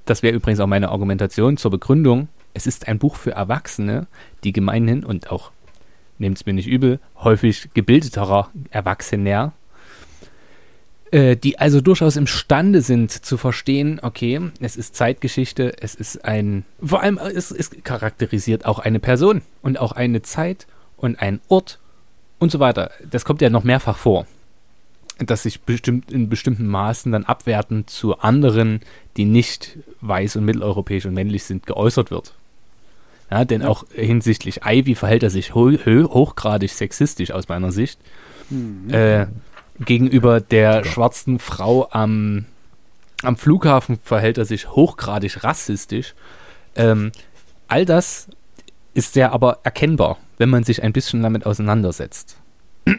das 0.05 0.23
wäre 0.23 0.35
übrigens 0.37 0.61
auch 0.61 0.67
meine 0.67 0.91
Argumentation 0.91 1.57
zur 1.57 1.71
Begründung. 1.71 2.29
Es 2.55 2.67
ist 2.67 2.89
ein 2.89 2.99
Buch 2.99 3.17
für 3.17 3.33
Erwachsene, 3.33 4.07
die 4.45 4.53
gemeinhin 4.53 5.05
und 5.05 5.31
auch, 5.31 5.53
nehmt 6.19 6.37
es 6.39 6.47
mir 6.47 6.53
nicht 6.53 6.69
übel, 6.69 7.01
häufig 7.17 7.71
gebildeterer 7.75 8.51
Erwachsener 8.71 9.53
äh, 11.11 11.37
die 11.37 11.59
also 11.59 11.81
durchaus 11.81 12.17
imstande 12.17 12.83
sind 12.83 13.11
zu 13.11 13.39
verstehen, 13.39 13.99
okay, 14.03 14.41
es 14.61 14.77
ist 14.77 14.95
Zeitgeschichte, 14.95 15.81
es 15.81 15.95
ist 15.95 16.25
ein, 16.25 16.65
vor 16.83 17.03
allem 17.03 17.17
äh, 17.17 17.31
es, 17.31 17.51
es 17.51 17.71
charakterisiert 17.83 18.67
auch 18.67 18.79
eine 18.79 19.01
Person 19.01 19.41
und 19.63 19.79
auch 19.79 19.93
eine 19.93 20.21
Zeit 20.21 20.67
und 20.99 21.21
ein 21.21 21.41
Ort 21.49 21.79
und 22.39 22.53
so 22.53 22.61
weiter. 22.61 22.91
Das 23.11 23.25
kommt 23.25 23.41
ja 23.41 23.49
noch 23.49 23.65
mehrfach 23.65 23.97
vor, 23.97 24.27
dass 25.19 25.45
sich 25.45 25.63
bestimmt 25.63 26.13
in 26.13 26.29
bestimmten 26.29 26.67
Maßen 26.67 27.11
dann 27.13 27.25
abwertend 27.25 27.89
zu 27.89 28.19
anderen, 28.19 28.81
die 29.17 29.25
nicht 29.25 29.79
weiß 30.03 30.37
und 30.37 30.45
mitteleuropäisch 30.45 31.07
und 31.07 31.15
männlich 31.15 31.45
sind, 31.45 31.67
geäußert 31.67 32.11
wird. 32.11 32.35
Ja, 33.31 33.45
denn 33.45 33.63
auch 33.63 33.85
hinsichtlich 33.93 34.61
Ivy 34.65 34.95
verhält 34.95 35.23
er 35.23 35.31
sich 35.31 35.55
ho 35.55 35.71
ho 35.71 36.15
hochgradig 36.15 36.71
sexistisch 36.71 37.31
aus 37.31 37.49
meiner 37.49 37.73
Sicht. 37.73 38.01
Äh, 38.91 39.27
gegenüber 39.81 40.41
der 40.41 40.85
schwarzen 40.85 41.39
Frau 41.39 41.89
am, 41.91 42.47
am 43.23 43.37
Flughafen 43.37 43.99
verhält 44.03 44.39
er 44.39 44.47
sich 44.47 44.71
hochgradig 44.71 45.45
rassistisch. 45.45 46.15
Ähm, 46.75 47.13
all 47.69 47.85
das 47.85 48.29
ist 48.95 49.13
sehr 49.13 49.33
aber 49.33 49.59
erkennbar, 49.63 50.19
wenn 50.39 50.49
man 50.49 50.65
sich 50.65 50.83
ein 50.83 50.93
bisschen 50.93 51.23
damit 51.23 51.45
auseinandersetzt. 51.45 52.37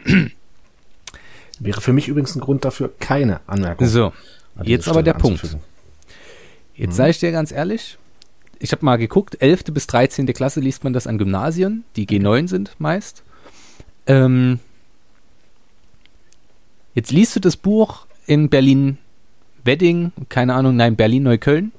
wäre 1.60 1.80
für 1.80 1.92
mich 1.92 2.08
übrigens 2.08 2.34
ein 2.34 2.40
Grund 2.40 2.64
dafür, 2.64 2.92
keine 2.98 3.40
Anmerkung. 3.46 3.86
So, 3.86 4.12
jetzt 4.62 4.88
aber 4.88 5.02
der 5.02 5.14
Punkt. 5.14 5.56
Jetzt 6.74 6.96
sage 6.96 7.10
ich 7.10 7.18
dir 7.18 7.32
ganz 7.32 7.52
ehrlich, 7.52 7.98
ich 8.60 8.72
habe 8.72 8.84
mal 8.84 8.96
geguckt, 8.96 9.40
11. 9.40 9.64
bis 9.72 9.86
13. 9.86 10.26
Klasse 10.26 10.60
liest 10.60 10.84
man 10.84 10.92
das 10.92 11.06
an 11.06 11.18
Gymnasien, 11.18 11.84
die 11.96 12.06
G9 12.06 12.46
sind 12.46 12.76
meist. 12.78 13.24
Ähm, 14.06 14.60
jetzt 16.94 17.10
liest 17.10 17.34
du 17.36 17.40
das 17.40 17.56
Buch 17.56 18.06
in 18.26 18.50
Berlin 18.50 18.98
Wedding, 19.64 20.12
keine 20.28 20.54
Ahnung, 20.54 20.76
nein, 20.76 20.94
Berlin 20.94 21.24
Neukölln 21.24 21.72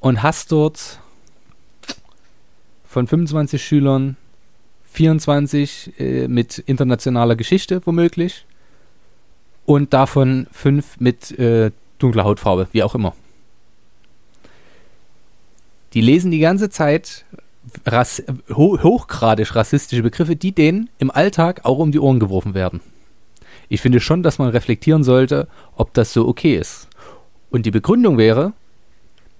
und 0.00 0.22
hast 0.22 0.50
dort 0.52 0.98
von 2.84 3.06
25 3.06 3.64
Schülern 3.64 4.16
24 4.92 5.98
äh, 5.98 6.28
mit 6.28 6.58
internationaler 6.58 7.36
Geschichte 7.36 7.80
womöglich 7.84 8.44
und 9.64 9.92
davon 9.92 10.48
fünf 10.52 10.98
mit 10.98 11.30
äh, 11.38 11.70
dunkler 11.98 12.24
Hautfarbe, 12.24 12.68
wie 12.72 12.82
auch 12.82 12.94
immer. 12.94 13.14
Die 15.94 16.00
lesen 16.00 16.30
die 16.30 16.38
ganze 16.38 16.70
Zeit 16.70 17.24
rass 17.86 18.22
ho 18.50 18.78
hochgradig 18.82 19.54
rassistische 19.54 20.02
Begriffe, 20.02 20.36
die 20.36 20.52
denen 20.52 20.90
im 20.98 21.10
Alltag 21.10 21.60
auch 21.64 21.78
um 21.78 21.92
die 21.92 22.00
Ohren 22.00 22.20
geworfen 22.20 22.54
werden. 22.54 22.80
Ich 23.68 23.80
finde 23.80 24.00
schon, 24.00 24.22
dass 24.22 24.38
man 24.38 24.48
reflektieren 24.48 25.04
sollte, 25.04 25.48
ob 25.76 25.94
das 25.94 26.12
so 26.12 26.26
okay 26.26 26.56
ist. 26.56 26.88
Und 27.50 27.66
die 27.66 27.70
Begründung 27.70 28.18
wäre, 28.18 28.52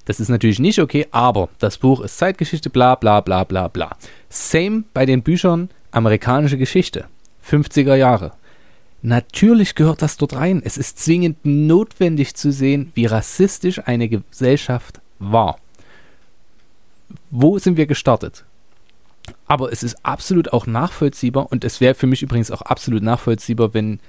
das 0.05 0.21
ist 0.21 0.29
natürlich 0.29 0.59
nicht 0.59 0.79
okay, 0.79 1.07
aber 1.11 1.49
das 1.59 1.79
Buch 1.79 2.01
ist 2.01 2.19
Zeitgeschichte, 2.19 2.71
bla 2.71 2.95
bla 2.95 3.21
bla 3.21 3.45
bla 3.45 3.69
bla. 3.69 3.97
Same 4.29 4.85
bei 4.95 5.07
den 5.07 5.23
Büchern 5.23 5.71
amerikanische 5.91 6.59
Geschichte, 6.59 7.07
50er 7.49 7.95
Jahre. 7.95 8.33
Natürlich 9.03 9.75
gehört 9.75 10.01
das 10.03 10.17
dort 10.17 10.35
rein. 10.35 10.63
Es 10.65 10.77
ist 10.77 10.99
zwingend 10.99 11.39
notwendig 11.45 12.35
zu 12.35 12.53
sehen, 12.53 12.93
wie 12.95 13.07
rassistisch 13.07 13.81
eine 13.85 14.09
Gesellschaft 14.09 15.01
war. 15.19 15.59
Wo 17.31 17.59
sind 17.59 17.77
wir 17.77 17.87
gestartet? 17.87 18.45
Aber 19.47 19.73
es 19.73 19.83
ist 19.83 20.05
absolut 20.05 20.53
auch 20.53 20.67
nachvollziehbar 20.67 21.51
und 21.51 21.65
es 21.65 21.81
wäre 21.81 21.95
für 21.95 22.07
mich 22.07 22.23
übrigens 22.23 22.51
auch 22.51 22.63
absolut 22.63 23.03
nachvollziehbar, 23.03 23.75
wenn 23.75 24.01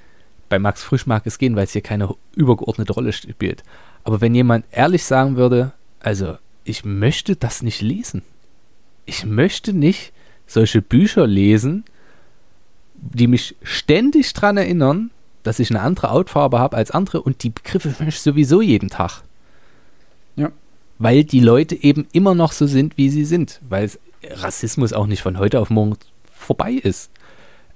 bei 0.50 0.60
Max 0.60 0.84
Frisch 0.84 1.06
mag 1.06 1.26
es 1.26 1.38
gehen, 1.38 1.56
weil 1.56 1.66
es 1.66 1.74
hier 1.74 1.82
keine 1.82 2.14
übergeordnete 2.36 2.94
Rolle 2.94 3.14
spielt. 3.14 3.64
Aber 4.04 4.22
wenn 4.22 4.36
jemand 4.36 4.66
ehrlich 4.72 5.04
sagen 5.04 5.36
würde, 5.36 5.72
also 6.00 6.38
ich 6.64 6.86
möchte 6.86 7.36
das 7.36 7.62
nicht 7.62 7.82
lesen. 7.82 8.24
Ich 9.06 9.26
möchte 9.26 9.74
nicht 9.74 10.14
solche 10.48 10.82
Bücher 10.82 11.28
lesen, 11.28 11.84
die 12.96 13.28
mich 13.28 13.56
ständig 13.64 14.34
daran 14.34 14.58
erinnern, 14.58 15.12
dass 15.44 15.60
ich 15.60 15.70
eine 15.70 15.82
andere 15.82 16.10
Hautfarbe 16.10 16.60
habe 16.60 16.78
als 16.78 16.92
andere 16.92 17.22
und 17.22 17.44
die 17.44 17.50
Begriffe 17.50 17.94
ich 18.08 18.22
sowieso 18.22 18.62
jeden 18.62 18.90
Tag. 18.90 19.24
Ja. 20.36 20.52
Weil 21.04 21.26
die 21.26 21.42
Leute 21.42 21.76
eben 21.76 22.08
immer 22.14 22.34
noch 22.34 22.54
so 22.54 22.66
sind, 22.66 22.98
wie 22.98 23.10
sie 23.10 23.26
sind. 23.26 23.60
Weil 23.68 23.92
Rassismus 24.26 24.94
auch 24.94 25.06
nicht 25.06 25.22
von 25.22 25.38
heute 25.38 25.60
auf 25.60 25.70
morgen 25.70 25.98
vorbei 26.32 26.72
ist. 26.72 27.12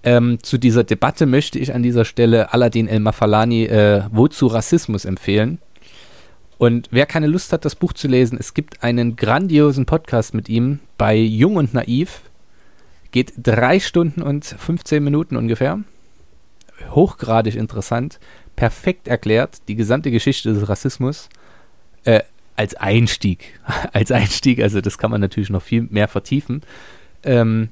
Ähm, 0.02 0.40
zu 0.42 0.58
dieser 0.58 0.86
Debatte 0.86 1.26
möchte 1.26 1.60
ich 1.60 1.76
an 1.76 1.84
dieser 1.84 2.06
Stelle 2.06 2.54
Aladdin 2.54 2.88
El 2.88 3.02
Mafalani 3.02 3.66
äh, 3.66 4.04
Wozu 4.14 4.48
Rassismus 4.48 5.04
empfehlen. 5.04 5.58
Und 6.58 6.88
wer 6.92 7.06
keine 7.06 7.28
Lust 7.28 7.52
hat, 7.52 7.66
das 7.66 7.76
Buch 7.76 7.92
zu 7.92 8.08
lesen, 8.08 8.38
es 8.40 8.54
gibt 8.54 8.82
einen 8.82 9.18
grandiosen 9.18 9.86
Podcast 9.86 10.34
mit 10.34 10.48
ihm 10.48 10.80
bei 10.98 11.18
Jung 11.18 11.58
und 11.58 11.74
Naiv. 11.74 12.22
Geht 13.12 13.34
drei 13.36 13.82
Stunden 13.82 14.22
und 14.22 14.46
15 14.46 15.04
Minuten 15.04 15.36
ungefähr. 15.36 15.82
Hochgradig 16.92 17.58
interessant. 17.58 18.22
Perfekt 18.56 19.10
erklärt, 19.10 19.68
die 19.68 19.76
gesamte 19.76 20.12
Geschichte 20.12 20.54
des 20.54 20.70
Rassismus. 20.70 21.28
Äh, 22.06 22.22
als 22.58 22.76
Einstieg. 22.76 23.60
als 23.94 24.12
Einstieg, 24.12 24.62
also 24.62 24.82
das 24.82 24.98
kann 24.98 25.12
man 25.12 25.22
natürlich 25.22 25.50
noch 25.50 25.62
viel 25.62 25.84
mehr 25.84 26.08
vertiefen. 26.08 26.62
Ähm, 27.24 27.70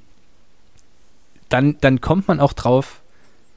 dann, 1.49 1.77
dann 1.81 2.01
kommt 2.01 2.27
man 2.27 2.39
auch 2.39 2.53
drauf, 2.53 3.01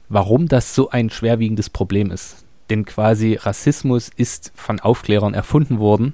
warum 0.09 0.47
das 0.47 0.75
so 0.75 0.89
ein 0.89 1.09
schwerwiegendes 1.09 1.69
Problem 1.69 2.11
ist. 2.11 2.45
Denn 2.69 2.85
quasi 2.85 3.35
Rassismus 3.35 4.09
ist 4.15 4.51
von 4.55 4.79
Aufklärern 4.79 5.33
erfunden 5.33 5.79
worden, 5.79 6.13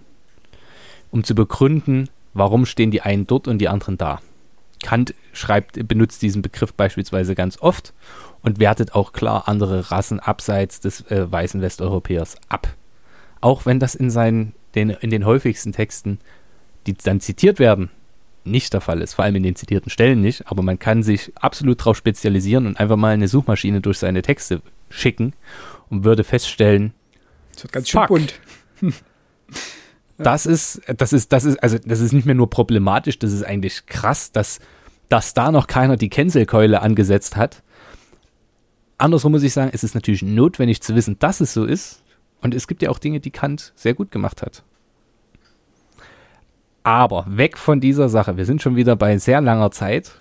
um 1.11 1.23
zu 1.23 1.35
begründen, 1.35 2.09
warum 2.33 2.65
stehen 2.65 2.91
die 2.91 3.01
einen 3.01 3.27
dort 3.27 3.47
und 3.47 3.57
die 3.57 3.67
anderen 3.67 3.97
da. 3.97 4.21
Kant 4.83 5.15
schreibt, 5.33 5.87
benutzt 5.87 6.21
diesen 6.21 6.41
Begriff 6.41 6.73
beispielsweise 6.73 7.35
ganz 7.35 7.59
oft 7.59 7.93
und 8.41 8.59
wertet 8.59 8.93
auch 8.93 9.13
klar 9.13 9.47
andere 9.47 9.91
Rassen 9.91 10.19
abseits 10.19 10.79
des 10.79 11.09
äh, 11.09 11.29
weißen 11.29 11.61
Westeuropäers 11.61 12.35
ab. 12.49 12.67
Auch 13.41 13.65
wenn 13.65 13.79
das 13.79 13.95
in, 13.95 14.09
seinen, 14.09 14.53
den, 14.75 14.89
in 14.89 15.09
den 15.09 15.25
häufigsten 15.25 15.71
Texten, 15.71 16.19
die 16.87 16.93
dann 16.93 17.19
zitiert 17.19 17.59
werden, 17.59 17.89
nicht 18.43 18.73
der 18.73 18.81
Fall 18.81 19.01
ist, 19.01 19.15
vor 19.15 19.25
allem 19.25 19.35
in 19.35 19.43
den 19.43 19.55
zitierten 19.55 19.89
Stellen 19.89 20.21
nicht, 20.21 20.49
aber 20.49 20.61
man 20.61 20.77
kann 20.77 21.03
sich 21.03 21.33
absolut 21.35 21.79
darauf 21.79 21.97
spezialisieren 21.97 22.67
und 22.67 22.79
einfach 22.79 22.95
mal 22.95 23.13
eine 23.13 23.27
Suchmaschine 23.27 23.81
durch 23.81 23.97
seine 23.97 24.21
Texte 24.21 24.61
schicken 24.89 25.33
und 25.89 26.03
würde 26.03 26.23
feststellen, 26.23 26.93
Das 27.53 27.63
wird 27.63 27.73
ganz 27.73 27.89
schön 27.89 28.05
bunt. 28.07 28.39
das 30.17 30.45
ist, 30.45 30.81
das 30.95 31.11
ist, 31.11 31.31
das 31.31 31.45
ist, 31.45 31.61
also 31.61 31.77
das 31.83 31.99
ist 31.99 32.13
nicht 32.13 32.25
mehr 32.25 32.35
nur 32.35 32.49
problematisch, 32.49 33.17
das 33.17 33.31
ist 33.31 33.43
eigentlich 33.43 33.87
krass, 33.87 34.31
dass, 34.31 34.59
dass 35.09 35.33
da 35.33 35.51
noch 35.51 35.67
keiner 35.67 35.97
die 35.97 36.09
Cancelkeule 36.09 36.81
angesetzt 36.81 37.35
hat. 37.35 37.63
Andersrum 38.97 39.33
muss 39.33 39.43
ich 39.43 39.53
sagen, 39.53 39.71
es 39.73 39.83
ist 39.83 39.95
natürlich 39.95 40.21
notwendig 40.21 40.81
zu 40.81 40.95
wissen, 40.95 41.17
dass 41.19 41.41
es 41.41 41.53
so 41.53 41.65
ist. 41.65 42.01
Und 42.41 42.53
es 42.53 42.67
gibt 42.67 42.81
ja 42.81 42.89
auch 42.89 42.99
Dinge, 42.99 43.19
die 43.19 43.31
Kant 43.31 43.73
sehr 43.75 43.93
gut 43.93 44.11
gemacht 44.11 44.41
hat. 44.41 44.63
Aber 46.83 47.25
weg 47.27 47.57
von 47.57 47.79
dieser 47.81 48.09
Sache. 48.09 48.37
Wir 48.37 48.45
sind 48.45 48.61
schon 48.61 48.75
wieder 48.75 48.95
bei 48.95 49.17
sehr 49.17 49.41
langer 49.41 49.71
Zeit. 49.71 50.11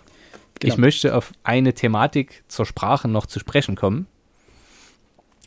Genau. 0.60 0.72
Ich 0.72 0.78
möchte 0.78 1.14
auf 1.14 1.32
eine 1.42 1.74
Thematik 1.74 2.42
zur 2.48 2.64
Sprache 2.64 3.08
noch 3.08 3.26
zu 3.26 3.38
sprechen 3.38 3.76
kommen. 3.76 4.06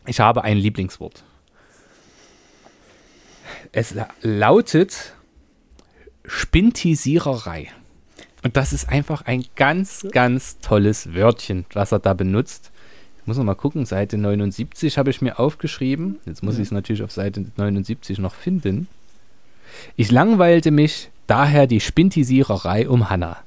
Ich 0.06 0.20
habe 0.20 0.44
ein 0.44 0.58
Lieblingswort. 0.58 1.24
Es 3.72 3.94
la- 3.94 4.10
lautet 4.22 5.14
Spintisiererei. 6.26 7.70
Und 8.44 8.56
das 8.56 8.72
ist 8.72 8.88
einfach 8.90 9.24
ein 9.24 9.46
ganz, 9.56 10.06
ganz 10.12 10.60
tolles 10.60 11.14
Wörtchen, 11.16 11.66
was 11.74 11.92
er 11.92 12.00
da 12.00 12.14
benutzt. 12.14 12.72
Muss 13.28 13.38
noch 13.38 13.44
mal 13.44 13.56
gucken, 13.56 13.86
Seite 13.86 14.18
79 14.18 14.98
habe 14.98 15.10
ich 15.10 15.22
mir 15.22 15.38
aufgeschrieben. 15.38 16.16
Jetzt 16.26 16.44
muss 16.44 16.56
ich 16.56 16.62
es 16.62 16.72
natürlich 16.72 17.04
auf 17.04 17.12
Seite 17.12 17.46
79 17.58 18.20
noch 18.20 18.34
finden. 18.34 18.88
Ich 19.98 20.12
langweilte 20.12 20.72
mich 20.72 21.10
daher 21.28 21.68
die 21.68 21.82
Spintisiererei 21.82 22.88
um 22.88 23.10
Hannah. 23.10 23.38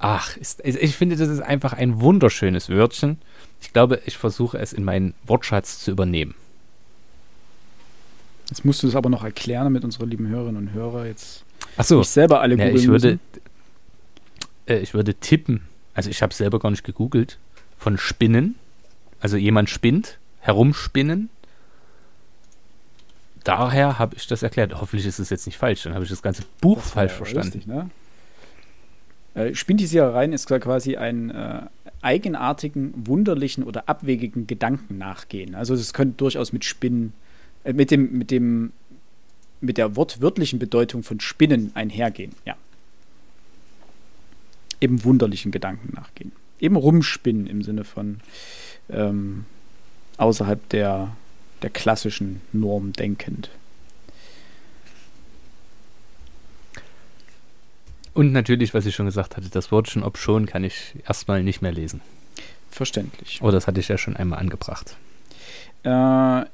Ach, 0.00 0.36
ist, 0.36 0.64
ich 0.64 0.96
finde, 0.96 1.14
das 1.14 1.28
ist 1.28 1.40
einfach 1.40 1.74
ein 1.74 2.00
wunderschönes 2.00 2.70
Wörtchen. 2.70 3.18
Ich 3.62 3.72
glaube, 3.72 4.00
ich 4.04 4.16
versuche 4.16 4.58
es 4.58 4.72
in 4.72 4.82
meinen 4.82 5.14
Wortschatz 5.24 5.78
zu 5.78 5.92
übernehmen. 5.92 6.34
Jetzt 8.48 8.64
musst 8.64 8.82
du 8.82 8.88
es 8.88 8.96
aber 8.96 9.10
noch 9.10 9.22
erklären, 9.22 9.64
damit 9.64 9.84
unsere 9.84 10.06
lieben 10.06 10.26
Hörerinnen 10.26 10.68
und 10.68 10.72
Hörer 10.72 11.06
jetzt 11.06 11.44
Ach 11.76 11.84
so, 11.84 11.98
nicht 11.98 12.08
selber 12.08 12.40
alle 12.40 12.56
ja, 12.56 12.64
googeln 12.64 12.82
ich 12.82 12.88
würde, 12.88 13.18
äh, 14.66 14.78
ich 14.78 14.92
würde 14.92 15.14
tippen. 15.14 15.62
Also 15.94 16.10
ich 16.10 16.20
habe 16.20 16.34
selber 16.34 16.58
gar 16.58 16.72
nicht 16.72 16.82
gegoogelt. 16.82 17.38
Von 17.76 17.96
Spinnen. 17.96 18.56
Also 19.20 19.36
jemand 19.36 19.70
spinnt, 19.70 20.18
herumspinnen. 20.40 21.30
Daher 23.44 23.98
habe 23.98 24.14
ich 24.16 24.26
das 24.26 24.42
erklärt. 24.42 24.74
Hoffentlich 24.80 25.06
ist 25.06 25.18
es 25.18 25.30
jetzt 25.30 25.46
nicht 25.46 25.56
falsch. 25.56 25.82
Dann 25.84 25.94
habe 25.94 26.04
ich 26.04 26.10
das 26.10 26.22
ganze 26.22 26.42
Buch 26.60 26.78
Das 26.78 26.90
falsch 26.90 27.12
war 27.12 27.16
verstanden. 27.18 27.46
lustig, 27.46 27.66
ne? 27.66 27.90
Äh, 29.34 29.54
Spintisierereien 29.54 30.32
ist 30.32 30.46
quasi 30.46 30.96
ein 30.96 31.30
äh, 31.30 31.62
eigenartigen, 32.02 32.92
wunderlichen 33.06 33.64
oder 33.64 33.88
abwegigen 33.88 34.46
Gedanken 34.46 34.98
nachgehen. 34.98 35.54
Also 35.54 35.74
es 35.74 35.92
könnte 35.92 36.16
durchaus 36.16 36.52
mit 36.52 36.64
Spinnen, 36.64 37.12
äh, 37.64 37.72
mit 37.72 37.90
dem, 37.90 38.18
mit 38.18 38.30
dem, 38.30 38.72
mit 39.60 39.78
der 39.78 39.96
wortwörtlichen 39.96 40.58
Bedeutung 40.58 41.02
von 41.02 41.20
Spinnen 41.20 41.72
einhergehen, 41.74 42.32
ja. 42.44 42.56
Eben 44.80 45.02
wunderlichen 45.02 45.50
Gedanken 45.50 45.92
nachgehen. 45.94 46.32
Eben 46.60 46.76
rumspinnen 46.76 47.46
im 47.46 47.62
Sinne 47.62 47.84
von 47.84 48.20
ähm, 48.90 49.44
außerhalb 50.16 50.68
der, 50.70 51.16
der 51.62 51.70
klassischen 51.70 52.40
Norm 52.52 52.92
denkend. 52.92 53.50
Und 58.14 58.32
natürlich, 58.32 58.74
was 58.74 58.84
ich 58.84 58.96
schon 58.96 59.06
gesagt 59.06 59.36
hatte, 59.36 59.48
das 59.48 59.70
Wörtchen 59.70 60.02
ob 60.02 60.18
schon 60.18 60.46
kann 60.46 60.64
ich 60.64 60.94
erstmal 61.06 61.44
nicht 61.44 61.62
mehr 61.62 61.70
lesen. 61.70 62.00
Verständlich. 62.70 63.38
Oh, 63.42 63.50
das 63.50 63.66
hatte 63.66 63.78
ich 63.80 63.88
ja 63.88 63.96
schon 63.96 64.16
einmal 64.16 64.40
angebracht. 64.40 64.96
Äh, 65.84 66.44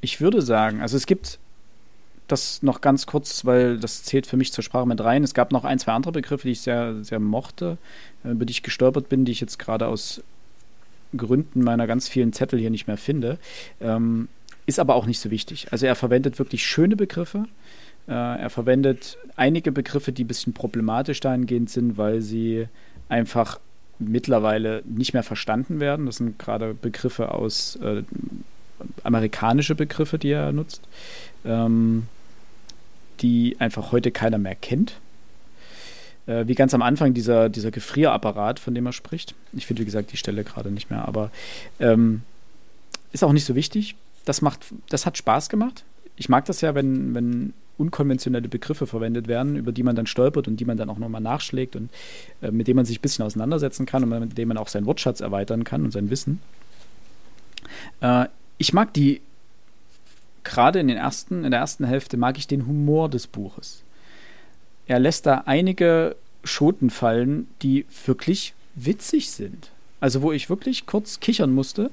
ich 0.00 0.20
würde 0.20 0.40
sagen, 0.40 0.80
also 0.80 0.96
es 0.96 1.06
gibt 1.06 1.38
das 2.28 2.62
noch 2.62 2.80
ganz 2.80 3.06
kurz, 3.06 3.44
weil 3.44 3.78
das 3.78 4.02
zählt 4.02 4.26
für 4.26 4.36
mich 4.36 4.52
zur 4.52 4.64
Sprache 4.64 4.86
mit 4.86 5.00
rein. 5.00 5.22
Es 5.22 5.34
gab 5.34 5.52
noch 5.52 5.64
ein, 5.64 5.78
zwei 5.78 5.92
andere 5.92 6.12
Begriffe, 6.12 6.48
die 6.48 6.52
ich 6.52 6.60
sehr, 6.60 7.04
sehr 7.04 7.20
mochte, 7.20 7.78
äh, 8.24 8.30
über 8.30 8.44
die 8.46 8.52
ich 8.52 8.62
gestolpert 8.62 9.08
bin, 9.08 9.24
die 9.24 9.32
ich 9.32 9.40
jetzt 9.40 9.58
gerade 9.58 9.86
aus 9.86 10.22
Gründen 11.16 11.62
meiner 11.62 11.86
ganz 11.86 12.08
vielen 12.08 12.32
Zettel 12.32 12.58
hier 12.58 12.70
nicht 12.70 12.86
mehr 12.86 12.96
finde. 12.96 13.38
Ähm, 13.80 14.28
ist 14.66 14.80
aber 14.80 14.94
auch 14.94 15.06
nicht 15.06 15.20
so 15.20 15.30
wichtig. 15.30 15.68
Also 15.70 15.86
er 15.86 15.94
verwendet 15.94 16.38
wirklich 16.38 16.64
schöne 16.64 16.96
Begriffe. 16.96 17.44
Äh, 18.08 18.12
er 18.12 18.50
verwendet 18.50 19.18
einige 19.36 19.72
Begriffe, 19.72 20.12
die 20.12 20.24
ein 20.24 20.28
bisschen 20.28 20.52
problematisch 20.52 21.20
dahingehend 21.20 21.70
sind, 21.70 21.96
weil 21.96 22.20
sie 22.20 22.66
einfach 23.08 23.60
mittlerweile 23.98 24.82
nicht 24.84 25.14
mehr 25.14 25.22
verstanden 25.22 25.80
werden. 25.80 26.06
Das 26.06 26.16
sind 26.16 26.38
gerade 26.38 26.74
Begriffe 26.74 27.32
aus 27.32 27.76
äh, 27.76 28.02
amerikanische 29.04 29.74
Begriffe, 29.74 30.18
die 30.18 30.30
er 30.30 30.52
nutzt, 30.52 30.82
ähm, 31.44 32.08
die 33.20 33.56
einfach 33.58 33.92
heute 33.92 34.10
keiner 34.10 34.38
mehr 34.38 34.54
kennt. 34.54 35.00
Äh, 36.26 36.46
wie 36.46 36.54
ganz 36.54 36.74
am 36.74 36.82
Anfang 36.82 37.14
dieser, 37.14 37.48
dieser 37.48 37.70
Gefrierapparat, 37.70 38.58
von 38.58 38.74
dem 38.74 38.86
er 38.86 38.92
spricht. 38.92 39.34
Ich 39.52 39.66
finde, 39.66 39.82
wie 39.82 39.86
gesagt, 39.86 40.12
die 40.12 40.16
Stelle 40.16 40.44
gerade 40.44 40.70
nicht 40.70 40.90
mehr, 40.90 41.06
aber 41.06 41.30
ähm, 41.80 42.22
ist 43.12 43.24
auch 43.24 43.32
nicht 43.32 43.44
so 43.44 43.54
wichtig. 43.54 43.96
Das 44.24 44.42
macht, 44.42 44.66
das 44.88 45.06
hat 45.06 45.16
Spaß 45.16 45.48
gemacht. 45.48 45.84
Ich 46.16 46.28
mag 46.28 46.44
das 46.46 46.60
ja, 46.60 46.74
wenn, 46.74 47.14
wenn 47.14 47.52
unkonventionelle 47.78 48.48
Begriffe 48.48 48.86
verwendet 48.86 49.28
werden, 49.28 49.56
über 49.56 49.70
die 49.70 49.82
man 49.82 49.94
dann 49.94 50.06
stolpert 50.06 50.48
und 50.48 50.58
die 50.58 50.64
man 50.64 50.76
dann 50.76 50.90
auch 50.90 50.98
nochmal 50.98 51.20
nachschlägt 51.20 51.76
und 51.76 51.90
äh, 52.42 52.50
mit 52.50 52.66
denen 52.66 52.76
man 52.76 52.86
sich 52.86 52.98
ein 52.98 53.02
bisschen 53.02 53.24
auseinandersetzen 53.24 53.86
kann 53.86 54.02
und 54.02 54.20
mit 54.20 54.36
denen 54.36 54.48
man 54.48 54.56
auch 54.56 54.68
seinen 54.68 54.86
Wortschatz 54.86 55.20
erweitern 55.20 55.64
kann 55.64 55.84
und 55.84 55.92
sein 55.92 56.10
Wissen. 56.10 56.40
Äh, 58.00 58.26
ich 58.58 58.72
mag 58.72 58.92
die, 58.94 59.20
gerade 60.42 60.80
in, 60.80 60.88
in 60.88 61.50
der 61.50 61.60
ersten 61.60 61.84
Hälfte, 61.84 62.16
mag 62.16 62.38
ich 62.38 62.46
den 62.46 62.66
Humor 62.66 63.10
des 63.10 63.26
Buches. 63.26 63.82
Er 64.86 64.98
lässt 64.98 65.26
da 65.26 65.42
einige 65.46 66.16
Schoten 66.44 66.90
fallen, 66.90 67.48
die 67.62 67.86
wirklich 68.04 68.54
witzig 68.74 69.30
sind. 69.30 69.70
Also 70.00 70.22
wo 70.22 70.32
ich 70.32 70.48
wirklich 70.48 70.86
kurz 70.86 71.20
kichern 71.20 71.52
musste. 71.52 71.90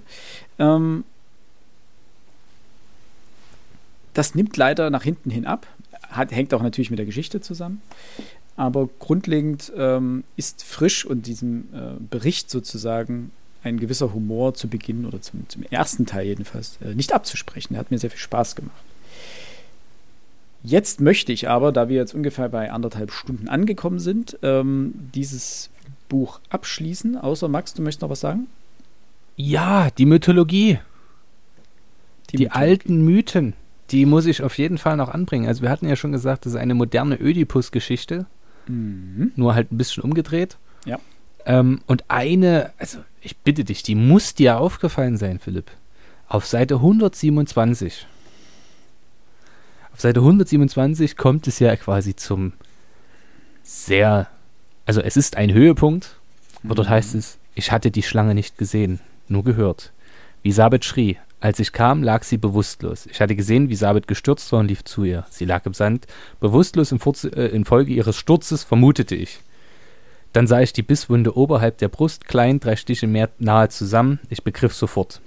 Ähm, 0.60 1.03
das 4.14 4.36
nimmt 4.36 4.57
leider 4.57 4.90
nach 4.90 5.03
hinten 5.03 5.30
hin 5.30 5.45
ab. 5.45 5.65
Hat, 6.10 6.32
hängt 6.32 6.53
auch 6.53 6.61
natürlich 6.61 6.91
mit 6.91 6.99
der 6.99 7.06
Geschichte 7.06 7.41
zusammen. 7.41 7.82
Aber 8.56 8.88
grundlegend 8.99 9.72
ähm, 9.76 10.24
ist 10.36 10.64
frisch 10.64 11.06
und 11.06 11.26
diesem 11.26 11.70
äh, 11.74 11.99
Bericht 11.99 12.52
sozusagen 12.52 13.32
ein 13.64 13.80
gewisser 13.80 14.14
Humor 14.14 14.53
zu 14.53 14.68
Beginn 14.68 15.06
oder 15.06 15.22
zum, 15.22 15.49
zum 15.49 15.64
ersten 15.64 16.06
Teil 16.06 16.28
jedenfalls 16.28 16.78
äh, 16.84 16.94
nicht 16.94 17.14
abzusprechen. 17.14 17.74
Der 17.74 17.80
hat 17.80 17.90
mir 17.90 17.98
sehr 17.98 18.11
viel 18.11 18.20
Spaß 18.20 18.56
gemacht. 18.56 18.84
Jetzt 20.64 21.02
möchte 21.02 21.31
ich 21.34 21.49
aber, 21.49 21.72
da 21.72 21.90
wir 21.90 21.98
jetzt 21.98 22.14
ungefähr 22.15 22.48
bei 22.49 22.72
anderthalb 22.72 23.11
Stunden 23.11 23.49
angekommen 23.49 23.99
sind, 23.99 24.38
ähm, 24.44 24.94
dieses 25.14 25.69
Buch 26.10 26.40
abschließen. 26.49 27.18
Außer 27.18 27.48
Max, 27.49 27.73
du 27.73 27.81
möchtest 27.81 28.02
noch 28.02 28.10
was 28.10 28.22
sagen? 28.22 28.48
Ja, 29.35 29.90
die 29.98 30.06
Mythologie. 30.06 30.80
Die, 32.31 32.38
Mythologie. 32.38 32.49
alten 32.49 33.03
Mythen, 33.06 33.53
die 33.91 34.06
muss 34.06 34.26
ich 34.26 34.41
auf 34.41 34.57
jeden 34.57 34.77
Fall 34.77 34.95
noch 34.95 35.10
anbringen. 35.10 35.48
Also 35.48 35.61
wir 35.61 35.69
hatten 35.69 35.88
ja 35.88 35.95
schon 35.95 36.11
gesagt, 36.14 36.45
das 36.45 36.53
ist 36.53 36.60
eine 36.60 36.73
moderne 36.76 37.19
Ödipus-Geschichte, 37.19 38.26
Mhm. 38.68 39.34
nur 39.35 39.56
halt 39.56 39.72
ein 39.72 39.77
bisschen 39.77 40.03
umgedreht. 40.03 40.57
Ja. 40.85 40.98
Ähm, 41.45 41.81
und 41.88 42.06
eine, 42.10 42.72
also 42.77 42.99
ich 43.22 43.35
bitte 43.38 43.65
dich, 43.65 43.84
die 43.84 43.95
muss 43.95 44.34
dir 44.34 44.57
aufgefallen 44.60 45.18
sein, 45.18 45.40
Philipp. 45.40 45.69
Auf 46.30 46.45
Seite 46.45 46.76
127. 46.76 48.07
Auf 49.94 50.02
Seite 50.02 50.22
127 50.22 51.15
kommt 51.18 51.48
es 51.48 51.60
ja 51.60 51.76
quasi 51.76 52.15
zum 52.15 52.53
sehr, 53.61 54.28
also 54.86 55.02
es 55.02 55.15
ist 55.15 55.38
ein 55.38 55.53
Höhepunkt, 55.53 56.18
aber 56.64 56.74
dort 56.74 56.90
heißt 56.90 57.14
es, 57.14 57.38
ich 57.53 57.72
hatte 57.72 57.91
die 57.91 58.02
Schlange 58.02 58.34
nicht 58.34 58.57
gesehen, 58.57 58.99
nur 59.28 59.44
gehört. 59.44 59.91
Wie 60.41 60.52
Sabet 60.52 60.84
schrie. 60.84 61.18
Als 61.40 61.60
ich 61.60 61.74
kam, 61.74 62.03
lag 62.03 62.24
sie 62.24 62.38
bewusstlos. 62.38 63.06
Ich 63.06 63.22
hatte 63.22 63.36
gesehen, 63.36 63.70
wie 63.70 63.76
Sabet 63.76 64.07
gestürzt 64.07 64.52
war 64.52 64.61
und 64.61 64.68
lief 64.68 64.84
zu 64.84 65.03
ihr. 65.03 65.26
Sie 65.30 65.45
lag 65.45 65.65
im 65.65 65.74
Sand, 65.74 66.07
bewusstlos 66.40 66.91
im 66.91 66.99
Furz, 66.99 67.26
äh, 67.26 67.48
infolge 67.48 67.94
ihres 67.94 68.18
Sturzes, 68.18 68.64
vermutete 68.64 69.15
ich. 69.15 69.41
Dann 70.32 70.48
sah 70.48 70.61
ich 70.61 70.74
die 70.74 70.84
Bisswunde 70.84 71.38
oberhalb 71.38 71.78
der 71.78 71.90
Brust, 71.90 72.26
klein, 72.26 72.60
drei 72.60 72.78
Stiche 72.78 73.07
mehr 73.07 73.30
nahe 73.38 73.70
zusammen. 73.70 74.20
Ich 74.30 74.44
begriff 74.44 74.74
sofort. 74.74 75.22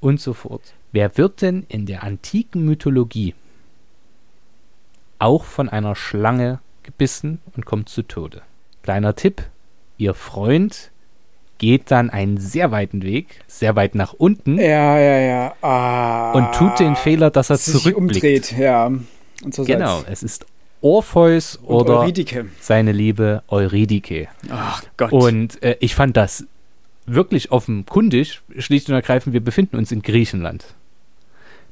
Und 0.00 0.20
sofort. 0.20 0.62
Wer 0.92 1.16
wird 1.16 1.42
denn 1.42 1.64
in 1.68 1.86
der 1.86 2.04
antiken 2.04 2.64
Mythologie 2.64 3.34
auch 5.18 5.44
von 5.44 5.68
einer 5.68 5.94
Schlange 5.94 6.60
gebissen 6.82 7.40
und 7.56 7.66
kommt 7.66 7.88
zu 7.88 8.02
Tode? 8.02 8.42
Kleiner 8.82 9.14
Tipp: 9.16 9.42
Ihr 9.96 10.14
Freund 10.14 10.90
geht 11.58 11.90
dann 11.90 12.08
einen 12.10 12.38
sehr 12.38 12.70
weiten 12.70 13.02
Weg, 13.02 13.40
sehr 13.48 13.74
weit 13.74 13.94
nach 13.96 14.12
unten 14.12 14.58
Ja, 14.58 14.98
ja, 14.98 15.18
ja. 15.18 15.54
Ah, 15.60 16.32
und 16.32 16.52
tut 16.54 16.78
den 16.78 16.94
Fehler, 16.94 17.30
dass 17.30 17.50
er 17.50 17.56
sich 17.56 17.72
zurückblickt. 17.82 17.96
umdreht, 18.22 18.56
ja. 18.56 18.92
Zur 19.50 19.64
Genau, 19.64 20.02
es 20.08 20.22
ist 20.22 20.46
Orpheus 20.80 21.56
Und 21.56 21.74
oder 21.82 21.98
Eurydike. 22.00 22.46
seine 22.60 22.92
Liebe 22.92 23.42
Euridike. 23.48 24.28
Ach 24.50 24.82
Gott. 24.96 25.10
Und 25.12 25.60
äh, 25.62 25.76
ich 25.80 25.96
fand 25.96 26.16
das 26.16 26.44
wirklich 27.06 27.50
offenkundig, 27.50 28.40
schlicht 28.58 28.88
und 28.88 28.94
ergreifend, 28.94 29.32
wir 29.32 29.40
befinden 29.42 29.76
uns 29.76 29.90
in 29.90 30.02
Griechenland. 30.02 30.74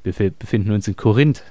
Wir 0.03 0.13
bef- 0.15 0.33
befinden 0.37 0.73
uns 0.73 0.89
in 0.89 0.97
Korinth. 0.97 1.45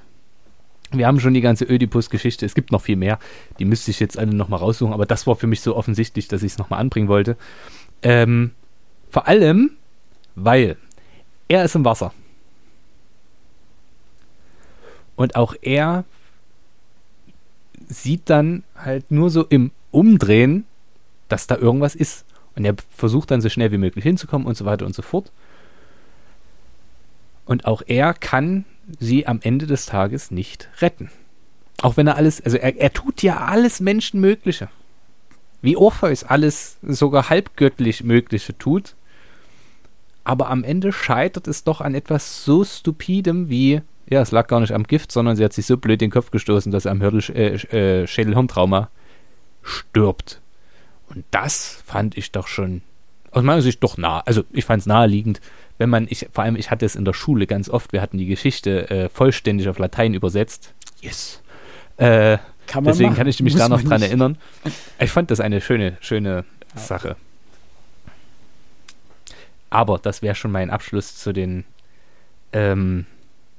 Wir 0.92 1.06
haben 1.06 1.18
schon 1.20 1.34
die 1.34 1.40
ganze 1.40 1.64
Ödipus-Geschichte, 1.64 2.46
es 2.46 2.54
gibt 2.54 2.70
noch 2.70 2.82
viel 2.82 2.96
mehr, 2.96 3.18
die 3.58 3.64
müsste 3.64 3.90
ich 3.90 3.98
jetzt 3.98 4.18
alle 4.18 4.34
nochmal 4.34 4.60
raussuchen, 4.60 4.94
aber 4.94 5.06
das 5.06 5.26
war 5.26 5.34
für 5.34 5.48
mich 5.48 5.60
so 5.60 5.76
offensichtlich, 5.76 6.28
dass 6.28 6.42
ich 6.42 6.52
es 6.52 6.58
nochmal 6.58 6.80
anbringen 6.80 7.08
wollte. 7.08 7.36
Ähm, 8.02 8.52
vor 9.10 9.26
allem, 9.26 9.72
weil 10.36 10.76
er 11.48 11.64
ist 11.64 11.74
im 11.74 11.84
Wasser. 11.84 12.12
Und 15.16 15.34
auch 15.34 15.54
er 15.62 16.04
sieht 17.88 18.28
dann 18.28 18.62
halt 18.76 19.10
nur 19.10 19.30
so 19.30 19.44
im 19.44 19.70
Umdrehen, 19.90 20.64
dass 21.28 21.46
da 21.46 21.56
irgendwas 21.56 21.94
ist. 21.94 22.24
Und 22.54 22.64
er 22.64 22.74
versucht 22.90 23.30
dann 23.30 23.40
so 23.40 23.48
schnell 23.48 23.72
wie 23.72 23.78
möglich 23.78 24.02
hinzukommen 24.02 24.46
und 24.46 24.56
so 24.56 24.64
weiter 24.64 24.86
und 24.86 24.94
so 24.94 25.02
fort. 25.02 25.32
Und 27.44 27.64
auch 27.64 27.82
er 27.86 28.12
kann 28.12 28.64
sie 28.98 29.26
am 29.26 29.40
Ende 29.42 29.66
des 29.66 29.86
Tages 29.86 30.30
nicht 30.30 30.68
retten. 30.80 31.10
Auch 31.82 31.96
wenn 31.96 32.06
er 32.06 32.16
alles, 32.16 32.40
also 32.40 32.56
er, 32.56 32.76
er 32.76 32.92
tut 32.92 33.22
ja 33.22 33.38
alles 33.38 33.80
Menschenmögliche. 33.80 34.68
Wie 35.62 35.76
Orpheus 35.76 36.24
alles 36.24 36.78
sogar 36.82 37.28
halbgöttlich 37.28 38.04
Mögliche 38.04 38.56
tut. 38.56 38.94
Aber 40.24 40.48
am 40.50 40.64
Ende 40.64 40.92
scheitert 40.92 41.46
es 41.48 41.64
doch 41.64 41.80
an 41.80 41.94
etwas 41.94 42.44
so 42.44 42.64
stupidem 42.64 43.48
wie, 43.48 43.82
ja, 44.08 44.20
es 44.20 44.32
lag 44.32 44.48
gar 44.48 44.60
nicht 44.60 44.72
am 44.72 44.84
Gift, 44.84 45.12
sondern 45.12 45.36
sie 45.36 45.44
hat 45.44 45.52
sich 45.52 45.66
so 45.66 45.76
blöd 45.76 46.00
den 46.00 46.10
Kopf 46.10 46.30
gestoßen, 46.30 46.72
dass 46.72 46.84
er 46.84 46.92
am 46.92 47.00
Hörtel, 47.00 47.22
äh, 47.36 48.02
äh, 48.02 48.06
Schädelhirntrauma 48.06 48.90
stirbt. 49.62 50.40
Und 51.08 51.24
das 51.30 51.82
fand 51.84 52.16
ich 52.16 52.32
doch 52.32 52.48
schon 52.48 52.82
aus 53.30 53.42
meiner 53.42 53.62
Sicht 53.62 53.82
doch 53.82 53.98
nah. 53.98 54.20
Also 54.20 54.44
ich 54.50 54.64
fand 54.64 54.80
es 54.80 54.86
naheliegend, 54.86 55.40
wenn 55.78 55.90
man, 55.90 56.06
ich, 56.08 56.28
vor 56.32 56.44
allem 56.44 56.56
ich 56.56 56.70
hatte 56.70 56.86
es 56.86 56.96
in 56.96 57.04
der 57.04 57.12
Schule 57.12 57.46
ganz 57.46 57.68
oft, 57.68 57.92
wir 57.92 58.00
hatten 58.00 58.18
die 58.18 58.26
Geschichte 58.26 58.88
äh, 58.90 59.08
vollständig 59.08 59.68
auf 59.68 59.78
Latein 59.78 60.14
übersetzt. 60.14 60.72
Yes. 61.00 61.42
Äh, 61.98 62.38
kann 62.66 62.84
deswegen 62.84 63.10
machen. 63.10 63.18
kann 63.18 63.26
ich 63.28 63.40
mich 63.42 63.52
Muss 63.54 63.62
da 63.62 63.68
noch 63.68 63.82
dran 63.82 64.00
nicht. 64.00 64.08
erinnern. 64.08 64.38
Ich 64.98 65.10
fand 65.10 65.30
das 65.30 65.40
eine 65.40 65.60
schöne, 65.60 65.96
schöne 66.00 66.44
Sache. 66.74 67.16
Aber 69.70 69.98
das 69.98 70.22
wäre 70.22 70.34
schon 70.34 70.52
mein 70.52 70.70
Abschluss 70.70 71.16
zu 71.16 71.32
den, 71.32 71.64
ähm, 72.52 73.06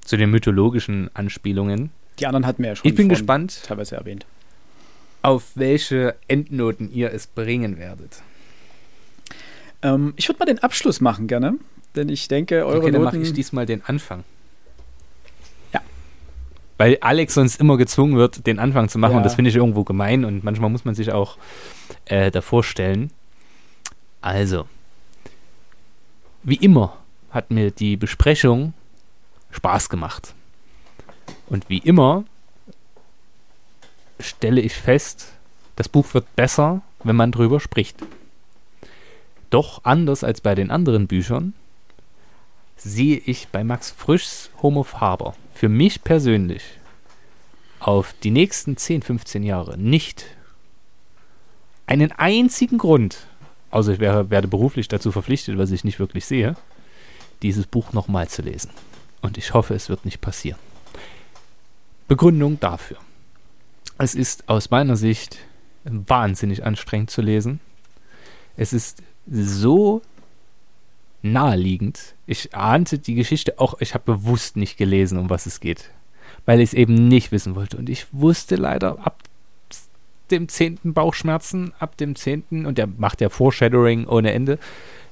zu 0.03 0.18
den 0.18 0.30
mythologischen 0.31 1.10
Anspielungen. 1.14 1.91
Die 2.19 2.26
anderen 2.26 2.45
hatten 2.45 2.64
wir 2.64 2.69
ja 2.69 2.76
schon 2.76 2.89
Ich 2.89 2.95
bin 2.95 3.10
gespannt, 3.10 3.61
teilweise 3.64 3.95
erwähnt. 3.95 4.26
auf 5.22 5.44
welche 5.56 6.15
Endnoten 6.27 6.91
ihr 6.91 7.11
es 7.14 7.27
bringen 7.27 7.77
werdet. 7.77 8.22
Ähm, 9.84 10.14
ich 10.15 10.27
würde 10.27 10.39
mal 10.39 10.45
den 10.45 10.60
Abschluss 10.60 11.02
machen 11.02 11.27
gerne, 11.27 11.56
denn 11.98 12.10
ich 12.10 12.28
denke, 12.28 12.65
eure 12.65 12.80
okay, 12.80 12.91
dann 12.91 13.03
mache 13.03 13.18
ich 13.18 13.34
diesmal 13.34 13.65
den 13.65 13.84
Anfang. 13.84 14.24
Ja. 15.74 15.82
Weil 16.78 16.98
Alex 17.02 17.34
sonst 17.34 17.60
immer 17.60 17.78
gezwungen 17.78 18.15
wird, 18.18 18.45
den 18.48 18.60
Anfang 18.60 18.90
zu 18.90 18.98
machen 18.99 19.14
Ja. 19.14 19.18
und 19.18 19.24
das 19.24 19.36
finde 19.36 19.49
ich 19.49 19.56
irgendwo 19.56 19.84
gemein 19.84 20.24
und 20.26 20.44
manchmal 20.44 20.69
muss 20.69 20.86
man 20.86 20.95
sich 20.95 21.11
auch 21.11 21.38
äh, 22.06 22.32
davor 22.32 22.64
stellen. 22.64 23.11
Also, 24.22 24.68
wie 26.44 26.56
immer 26.56 26.98
hat 27.32 27.52
mir 27.52 27.72
die 27.72 27.98
Besprechung 27.98 28.74
Spaß 29.52 29.90
gemacht. 29.90 30.34
Und 31.48 31.69
wie 31.69 31.80
immer 31.80 32.24
stelle 34.19 34.61
ich 34.61 34.74
fest, 34.74 35.34
das 35.76 35.90
Buch 35.90 36.14
wird 36.14 36.36
besser, 36.36 36.82
wenn 37.03 37.15
man 37.15 37.32
drüber 37.32 37.60
spricht. 37.60 37.98
Doch 39.49 39.82
anders 39.84 40.24
als 40.24 40.41
bei 40.41 40.56
den 40.56 40.72
anderen 40.72 41.07
Büchern 41.07 41.53
sehe 42.78 43.18
ich 43.18 43.48
bei 43.49 43.64
Max 43.64 43.91
Frischs 43.91 44.49
Home 44.62 44.80
of 44.80 45.02
Harbor 45.02 45.36
für 45.54 45.70
mich 45.70 46.04
persönlich 46.04 46.64
auf 47.80 48.14
die 48.24 48.32
nächsten 48.32 48.78
10, 48.78 49.02
15 49.04 49.44
Jahre 49.44 49.78
nicht 49.78 50.26
einen 51.86 52.12
einzigen 52.12 52.78
Grund, 52.78 53.28
außer 53.72 53.94
ich 53.94 53.99
wäre, 53.99 54.30
werde 54.30 54.48
beruflich 54.48 54.88
dazu 54.88 55.12
verpflichtet, 55.12 55.58
was 55.58 55.72
ich 55.72 55.84
nicht 55.84 55.99
wirklich 55.99 56.26
sehe, 56.26 56.56
dieses 57.41 57.66
Buch 57.66 57.94
nochmal 57.94 58.28
zu 58.28 58.41
lesen. 58.41 58.72
Und 59.22 59.38
ich 59.38 59.54
hoffe, 59.54 59.74
es 59.74 59.90
wird 59.90 60.06
nicht 60.06 60.22
passieren. 60.22 60.60
Begründung 62.08 62.60
dafür. 62.60 62.98
Es 63.98 64.16
ist 64.16 64.48
aus 64.48 64.70
meiner 64.70 64.95
Sicht 64.95 65.40
wahnsinnig 65.84 66.66
anstrengend 66.66 67.10
zu 67.10 67.22
lesen. 67.22 67.60
Es 68.56 68.74
ist 68.74 69.02
so 69.30 70.02
naheliegend. 71.22 72.16
Ich 72.28 72.54
ahnte 72.54 72.99
die 72.99 73.16
Geschichte 73.16 73.58
auch, 73.58 73.80
ich 73.80 73.94
habe 73.94 74.04
bewusst 74.06 74.58
nicht 74.58 74.78
gelesen, 74.78 75.18
um 75.18 75.30
was 75.30 75.45
es 75.45 75.62
geht, 75.62 75.90
weil 76.45 76.60
ich 76.60 76.70
es 76.70 76.74
eben 76.74 77.08
nicht 77.08 77.32
wissen 77.32 77.56
wollte. 77.56 77.78
Und 77.78 77.90
ich 77.90 78.06
wusste 78.12 78.58
leider 78.58 78.99
ab 78.99 79.24
dem 80.30 80.49
zehnten 80.49 80.94
Bauchschmerzen, 80.94 81.74
ab 81.80 81.95
dem 81.95 82.16
zehnten, 82.16 82.66
und 82.66 82.78
der 82.78 82.88
macht 82.88 83.22
ja 83.22 83.30
Foreshadowing 83.30 84.06
ohne 84.08 84.34
Ende, 84.34 84.60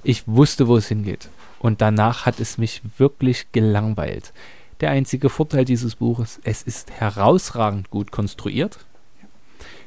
ich 0.04 0.28
wusste, 0.28 0.68
wo 0.68 0.76
es 0.76 0.90
hingeht. 0.90 1.30
Und 1.60 1.82
danach 1.82 2.26
hat 2.26 2.42
es 2.42 2.58
mich 2.58 2.82
wirklich 2.98 3.52
gelangweilt. 3.54 4.34
Der 4.82 4.90
einzige 4.92 5.30
Vorteil 5.30 5.64
dieses 5.64 5.96
Buches, 5.96 6.42
es 6.44 6.64
ist 6.64 6.92
herausragend 6.92 7.90
gut 7.90 8.12
konstruiert. 8.12 8.80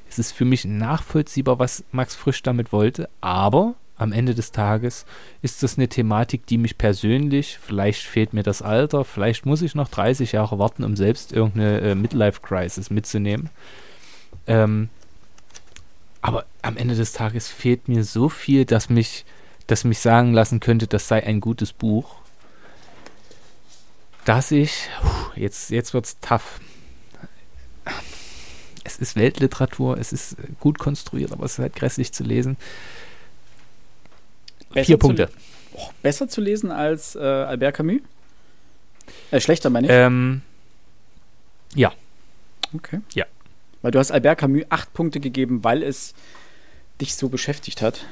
Es 0.09 0.19
ist 0.19 0.33
für 0.33 0.47
mich 0.47 0.65
nachvollziehbar, 0.65 1.59
was 1.59 1.85
Max 1.93 2.15
Frisch 2.15 2.43
damit 2.43 2.73
wollte, 2.73 3.11
aber 3.21 3.75
am 3.99 4.13
Ende 4.13 4.35
des 4.35 4.53
Tages 4.53 5.05
ist 5.43 5.63
das 5.63 5.77
eine 5.77 5.89
Thematik, 5.89 6.47
die 6.47 6.59
mich 6.59 6.79
persönlich, 6.79 7.59
vielleicht 7.61 8.03
fehlt 8.03 8.33
mir 8.33 8.43
das 8.43 8.63
Alter, 8.63 9.05
vielleicht 9.05 9.45
muss 9.45 9.63
ich 9.63 9.75
noch 9.75 9.89
30 9.89 10.33
Jahre 10.33 10.59
warten, 10.59 10.85
um 10.85 10.97
selbst 10.97 11.33
irgendeine 11.33 11.81
äh, 11.81 11.95
Midlife-Crisis 11.95 12.91
mitzunehmen. 12.91 13.51
Ähm, 14.47 14.89
aber 16.23 16.47
am 16.63 16.77
Ende 16.77 16.95
des 16.95 17.13
Tages 17.13 17.49
fehlt 17.49 17.89
mir 17.89 18.05
so 18.05 18.29
viel, 18.29 18.65
dass 18.65 18.89
mich, 18.89 19.25
dass 19.67 19.85
mich 19.85 19.99
sagen 19.99 20.33
lassen 20.33 20.61
könnte, 20.61 20.87
das 20.87 21.09
sei 21.09 21.25
ein 21.25 21.41
gutes 21.41 21.73
Buch, 21.73 22.17
dass 24.25 24.51
ich, 24.51 24.89
jetzt, 25.37 25.71
jetzt 25.71 25.95
wird's 25.95 26.19
tough. 26.21 26.61
Es 28.85 28.99
es 28.99 29.11
ist 29.11 29.17
Weltliteratur, 29.17 29.99
es 29.99 30.13
ist 30.13 30.37
gut 30.61 30.79
konstruiert, 30.79 31.33
aber 31.33 31.45
es 31.45 31.53
ist 31.53 31.59
halt 31.59 31.77
grässlich 31.77 32.13
zu 32.13 32.25
lesen. 32.25 32.57
Besser 34.71 34.87
Vier 34.87 34.97
zu- 34.97 34.99
Punkte. 34.99 35.29
Oh, 35.75 35.89
besser 36.03 36.29
zu 36.29 36.41
lesen 36.41 36.71
als 36.71 37.15
äh, 37.15 37.21
Albert 37.21 37.77
Camus? 37.77 38.01
Äh, 39.31 39.41
schlechter 39.41 39.71
meine 39.71 39.87
ich. 39.87 39.93
Ähm, 39.93 40.43
okay. 42.75 43.01
ja. 43.15 43.25
Weil 43.83 43.93
du 43.93 43.99
hast 43.99 44.11
Albert 44.11 44.39
Camus 44.39 44.63
acht 44.71 44.93
Punkte 44.93 45.21
gegeben, 45.21 45.63
weil 45.63 45.83
es 45.83 46.15
dich 47.01 47.15
so 47.15 47.29
beschäftigt 47.29 47.81
hat 47.81 48.05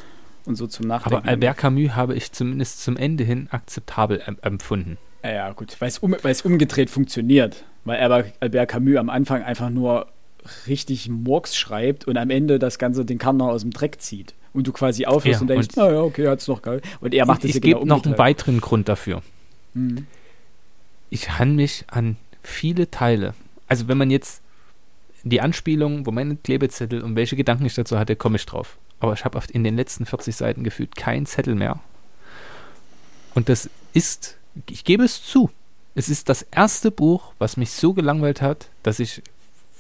und 0.44 0.54
so 0.54 0.66
zum 0.68 0.86
Nachdenken. 0.86 1.18
aber 1.18 1.28
Albert 1.28 1.56
Camus 1.58 1.90
habe 1.96 2.14
ich 2.14 2.30
zumindest 2.32 2.82
zum 2.84 2.96
Ende 2.96 3.24
hin 3.24 3.48
akzeptabel 3.50 4.22
em- 4.26 4.38
empfunden. 4.42 4.96
Ja, 5.24 5.30
ja, 5.32 5.52
gut, 5.52 5.76
weil 5.80 5.88
es, 5.88 5.98
um, 5.98 6.14
umgedreht 6.44 6.88
funktioniert. 6.88 7.64
Weil 7.84 7.98
Albert 8.40 8.68
Camus 8.70 8.96
am 8.96 9.10
Anfang 9.10 9.42
einfach 9.42 9.70
nur 9.70 10.06
richtig 10.66 11.08
Murks 11.08 11.56
schreibt 11.56 12.06
und 12.06 12.16
am 12.16 12.30
Ende 12.30 12.58
das 12.58 12.78
Ganze 12.78 13.04
den 13.04 13.18
Kahn 13.18 13.36
noch 13.36 13.48
aus 13.48 13.62
dem 13.62 13.70
Dreck 13.70 14.00
zieht. 14.00 14.34
Und 14.52 14.66
du 14.66 14.72
quasi 14.72 15.04
aufhörst 15.04 15.40
Ja, 15.40 15.40
und 15.42 15.48
denkst, 15.48 15.76
naja, 15.76 16.00
okay, 16.00 16.28
hat's 16.28 16.48
noch 16.48 16.62
geil. 16.62 16.80
Und 17.00 17.12
er 17.12 17.26
macht 17.26 17.44
es 17.44 17.54
ja 17.54 17.60
gebe 17.60 17.80
genau 17.80 17.96
noch 17.96 18.06
einen 18.06 18.16
weiteren 18.16 18.60
Grund 18.60 18.88
dafür. 18.88 19.22
Mhm. 19.74 20.06
ich 21.10 21.22
kann 21.22 21.54
mich 21.54 21.84
an 21.88 22.16
viele 22.42 22.90
Teile, 22.90 23.34
also 23.68 23.88
wenn 23.88 23.98
man 23.98 24.10
jetzt 24.10 24.40
die 25.22 25.40
Anspielung, 25.40 26.06
wo 26.06 26.12
meine 26.12 26.36
Klebezettel 26.36 27.02
und 27.02 27.16
welche 27.16 27.36
Gedanken 27.36 27.66
ich 27.66 27.74
dazu 27.74 27.98
hatte, 27.98 28.16
komme 28.16 28.36
ich 28.36 28.46
drauf. 28.46 28.78
Aber 29.00 29.12
ich 29.12 29.24
habe 29.24 29.40
in 29.52 29.64
den 29.64 29.76
letzten 29.76 30.06
40 30.06 30.34
Seiten 30.34 30.64
gefühlt 30.64 30.96
keinen 30.96 31.26
Zettel 31.26 31.54
mehr. 31.54 31.80
Und 33.34 33.48
das 33.48 33.68
ist, 33.92 34.36
ich 34.70 34.84
gebe 34.84 35.04
es 35.04 35.22
zu, 35.22 35.50
es 35.94 36.08
ist 36.08 36.28
das 36.28 36.42
erste 36.42 36.90
Buch, 36.90 37.32
was 37.38 37.56
mich 37.56 37.72
so 37.72 37.92
gelangweilt 37.92 38.40
hat, 38.40 38.68
dass 38.82 39.00
ich 39.00 39.22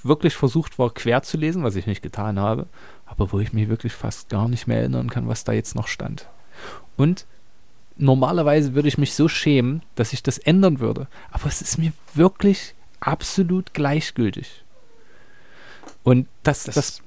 wirklich 0.08 0.34
versucht 0.34 0.78
war, 0.78 0.90
quer 0.92 1.22
zu 1.22 1.36
lesen, 1.36 1.62
was 1.62 1.76
ich 1.76 1.86
nicht 1.86 2.02
getan 2.02 2.38
habe, 2.38 2.66
aber 3.06 3.32
wo 3.32 3.38
ich 3.40 3.52
mich 3.52 3.68
wirklich 3.68 3.92
fast 3.92 4.28
gar 4.28 4.48
nicht 4.48 4.66
mehr 4.66 4.78
erinnern 4.78 5.10
kann, 5.10 5.28
was 5.28 5.44
da 5.44 5.52
jetzt 5.52 5.74
noch 5.74 5.88
stand. 5.88 6.28
Und 6.96 7.26
normalerweise 7.96 8.74
würde 8.74 8.88
ich 8.88 8.98
mich 8.98 9.14
so 9.14 9.28
schämen, 9.28 9.82
dass 9.94 10.12
ich 10.12 10.22
das 10.22 10.38
ändern 10.38 10.80
würde. 10.80 11.06
Aber 11.30 11.46
es 11.46 11.62
ist 11.62 11.78
mir 11.78 11.92
wirklich 12.14 12.74
absolut 13.00 13.74
gleichgültig. 13.74 14.62
Und 16.02 16.26
das, 16.42 16.64
das, 16.64 16.74
Das- 16.74 17.02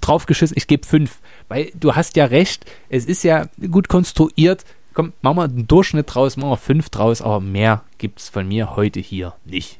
draufgeschissen, 0.00 0.56
ich 0.56 0.66
gebe 0.66 0.86
fünf. 0.86 1.20
Weil 1.48 1.70
du 1.74 1.94
hast 1.94 2.16
ja 2.16 2.24
recht, 2.26 2.64
es 2.88 3.04
ist 3.06 3.22
ja 3.22 3.46
gut 3.70 3.88
konstruiert. 3.88 4.64
Komm, 4.94 5.12
machen 5.22 5.36
wir 5.36 5.42
einen 5.44 5.66
Durchschnitt 5.66 6.12
draus, 6.14 6.36
machen 6.36 6.50
wir 6.50 6.56
fünf 6.56 6.88
draus, 6.90 7.22
aber 7.22 7.40
mehr 7.40 7.82
gibt 7.98 8.20
es 8.20 8.28
von 8.28 8.46
mir 8.46 8.76
heute 8.76 9.00
hier 9.00 9.34
nicht. 9.44 9.78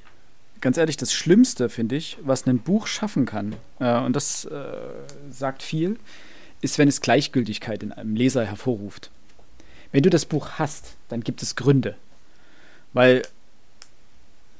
Ganz 0.60 0.76
ehrlich, 0.76 0.97
das 0.97 1.12
Schlimmste, 1.12 1.68
finde 1.68 1.97
ich, 1.97 2.16
was 2.22 2.47
ein 2.47 2.59
Buch 2.59 2.86
schaffen 2.86 3.26
kann, 3.26 3.55
äh, 3.81 3.98
und 3.98 4.14
das 4.16 4.47
äh, 4.47 4.66
sagt 5.31 5.62
viel, 5.62 5.98
ist, 6.62 6.78
wenn 6.78 6.89
es 6.89 7.01
Gleichgültigkeit 7.02 7.82
in 7.82 7.93
einem 7.93 8.16
Leser 8.16 8.44
hervorruft. 8.44 9.10
Wenn 9.93 10.02
du 10.02 10.10
das 10.10 10.24
Buch 10.24 10.52
hast, 10.59 10.97
dann 11.09 11.20
gibt 11.20 11.43
es 11.43 11.55
Gründe. 11.55 11.94
Weil 12.94 13.22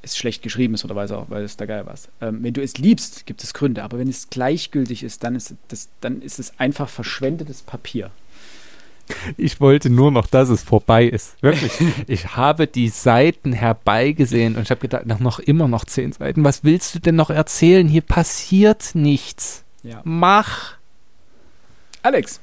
es 0.05 0.15
schlecht 0.15 0.43
geschrieben 0.43 0.75
ist 0.75 0.85
oder 0.85 0.95
weil 0.95 1.05
es, 1.05 1.11
auch, 1.11 1.29
weil 1.29 1.43
es 1.43 1.57
da 1.57 1.65
geil 1.65 1.85
war. 1.85 1.95
Ähm, 2.21 2.43
wenn 2.43 2.53
du 2.53 2.61
es 2.61 2.77
liebst, 2.77 3.25
gibt 3.25 3.43
es 3.43 3.53
Gründe. 3.53 3.83
Aber 3.83 3.97
wenn 3.97 4.07
es 4.07 4.29
gleichgültig 4.29 5.03
ist, 5.03 5.23
dann 5.23 5.35
ist, 5.35 5.55
das, 5.67 5.89
dann 5.99 6.21
ist 6.21 6.39
es 6.39 6.59
einfach 6.59 6.87
verschwendetes 6.87 7.63
Papier. 7.63 8.11
Ich 9.37 9.61
wollte 9.61 9.89
nur 9.89 10.11
noch, 10.11 10.27
dass 10.27 10.49
es 10.49 10.63
vorbei 10.63 11.05
ist. 11.05 11.41
Wirklich. 11.41 11.71
Ich 12.07 12.35
habe 12.35 12.67
die 12.67 12.89
Seiten 12.89 13.53
herbeigesehen 13.53 14.55
und 14.55 14.63
ich 14.63 14.69
habe 14.69 14.81
gedacht, 14.81 15.05
nach 15.05 15.19
noch 15.19 15.39
immer 15.39 15.67
noch 15.67 15.85
zehn 15.85 16.11
Seiten. 16.11 16.43
Was 16.43 16.63
willst 16.63 16.95
du 16.95 16.99
denn 16.99 17.15
noch 17.15 17.29
erzählen? 17.29 17.87
Hier 17.87 18.01
passiert 18.01 18.91
nichts. 18.93 19.63
Ja. 19.83 20.01
Mach. 20.03 20.75
Alex. 22.01 22.39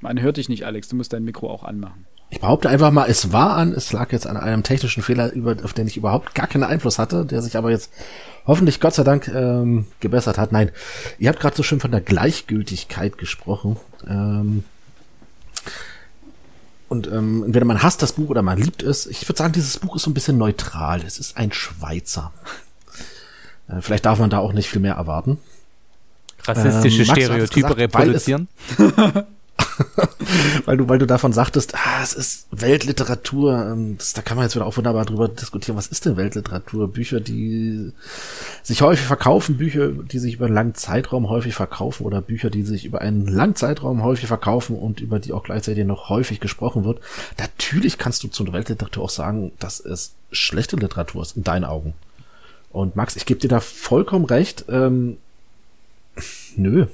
Man 0.00 0.20
hört 0.20 0.36
dich 0.36 0.48
nicht, 0.48 0.66
Alex. 0.66 0.88
Du 0.88 0.96
musst 0.96 1.12
dein 1.12 1.24
Mikro 1.24 1.50
auch 1.50 1.64
anmachen. 1.64 2.06
Ich 2.32 2.40
behaupte 2.40 2.70
einfach 2.70 2.90
mal, 2.90 3.10
es 3.10 3.30
war 3.30 3.56
an, 3.56 3.72
es 3.72 3.92
lag 3.92 4.10
jetzt 4.10 4.26
an 4.26 4.38
einem 4.38 4.62
technischen 4.62 5.02
Fehler, 5.02 5.32
über, 5.32 5.54
auf 5.64 5.74
den 5.74 5.86
ich 5.86 5.98
überhaupt 5.98 6.34
gar 6.34 6.46
keinen 6.46 6.64
Einfluss 6.64 6.98
hatte, 6.98 7.26
der 7.26 7.42
sich 7.42 7.58
aber 7.58 7.70
jetzt 7.70 7.92
hoffentlich 8.46 8.80
Gott 8.80 8.94
sei 8.94 9.04
Dank 9.04 9.28
ähm, 9.28 9.86
gebessert 10.00 10.38
hat. 10.38 10.50
Nein, 10.50 10.70
ihr 11.18 11.28
habt 11.28 11.40
gerade 11.40 11.54
so 11.54 11.62
schön 11.62 11.78
von 11.78 11.90
der 11.90 12.00
Gleichgültigkeit 12.00 13.18
gesprochen. 13.18 13.76
Ähm, 14.08 14.64
und 16.92 17.06
ähm, 17.08 17.42
entweder 17.44 17.64
man 17.64 17.82
hasst 17.82 18.02
das 18.02 18.12
Buch 18.12 18.28
oder 18.28 18.42
man 18.42 18.58
liebt 18.58 18.82
es. 18.82 19.06
Ich 19.06 19.26
würde 19.28 19.38
sagen, 19.38 19.52
dieses 19.52 19.78
Buch 19.78 19.96
ist 19.96 20.02
so 20.02 20.10
ein 20.10 20.14
bisschen 20.14 20.38
neutral. 20.38 21.00
Es 21.04 21.18
ist 21.18 21.36
ein 21.36 21.50
Schweizer. 21.52 22.32
Äh, 23.66 23.80
vielleicht 23.80 24.04
darf 24.04 24.18
man 24.18 24.30
da 24.30 24.38
auch 24.38 24.52
nicht 24.52 24.68
viel 24.68 24.80
mehr 24.80 24.94
erwarten. 24.94 25.38
Rassistische 26.44 27.02
Ähm, 27.02 27.06
Stereotype 27.06 27.74
gesagt, 27.74 27.78
reproduzieren. 27.78 28.48
weil 30.64 30.76
du, 30.76 30.88
weil 30.88 30.98
du 30.98 31.06
davon 31.06 31.32
sagtest, 31.32 31.74
ah, 31.74 32.02
es 32.02 32.12
ist 32.14 32.46
Weltliteratur. 32.50 33.70
ähm, 33.72 33.96
Das, 33.98 34.12
da 34.12 34.22
kann 34.22 34.36
man 34.36 34.46
jetzt 34.46 34.54
wieder 34.54 34.66
auch 34.66 34.76
wunderbar 34.76 35.04
drüber 35.04 35.28
diskutieren. 35.28 35.76
Was 35.76 35.86
ist 35.86 36.04
denn 36.04 36.16
Weltliteratur? 36.16 36.88
Bücher, 36.88 37.20
die 37.20 37.92
sich 38.62 38.82
häufig 38.82 39.06
verkaufen, 39.06 39.56
Bücher, 39.56 39.88
die 39.88 40.18
sich 40.18 40.34
über 40.34 40.46
einen 40.46 40.54
langen 40.54 40.74
Zeitraum 40.74 41.28
häufig 41.28 41.54
verkaufen 41.54 42.04
oder 42.04 42.20
Bücher, 42.20 42.50
die 42.50 42.62
sich 42.62 42.84
über 42.84 43.00
einen 43.00 43.26
langen 43.26 43.56
Zeitraum 43.56 44.02
häufig 44.02 44.26
verkaufen 44.26 44.76
und 44.76 45.00
über 45.00 45.18
die 45.18 45.32
auch 45.32 45.44
gleichzeitig 45.44 45.84
noch 45.84 46.08
häufig 46.08 46.40
gesprochen 46.40 46.84
wird. 46.84 47.00
Natürlich 47.38 47.98
kannst 47.98 48.22
du 48.22 48.28
zur 48.28 48.52
Weltliteratur 48.52 49.04
auch 49.04 49.10
sagen, 49.10 49.52
dass 49.58 49.80
es 49.80 50.14
schlechte 50.30 50.76
Literatur 50.76 51.22
ist, 51.22 51.36
in 51.36 51.44
deinen 51.44 51.64
Augen. 51.64 51.94
Und 52.70 52.96
Max, 52.96 53.16
ich 53.16 53.26
gebe 53.26 53.40
dir 53.40 53.48
da 53.48 53.60
vollkommen 53.60 54.24
recht. 54.24 54.64
Ähm, 54.68 55.18
nö. 56.56 56.86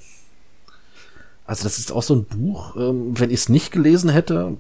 Also 1.49 1.65
das 1.65 1.79
ist 1.79 1.93
auch 1.93 2.03
so 2.03 2.15
ein 2.15 2.27
Buch, 2.27 2.77
ähm, 2.77 3.19
wenn 3.19 3.31
ich 3.31 3.41
es 3.41 3.49
nicht 3.49 3.73
gelesen 3.73 4.11
hätte, 4.11 4.59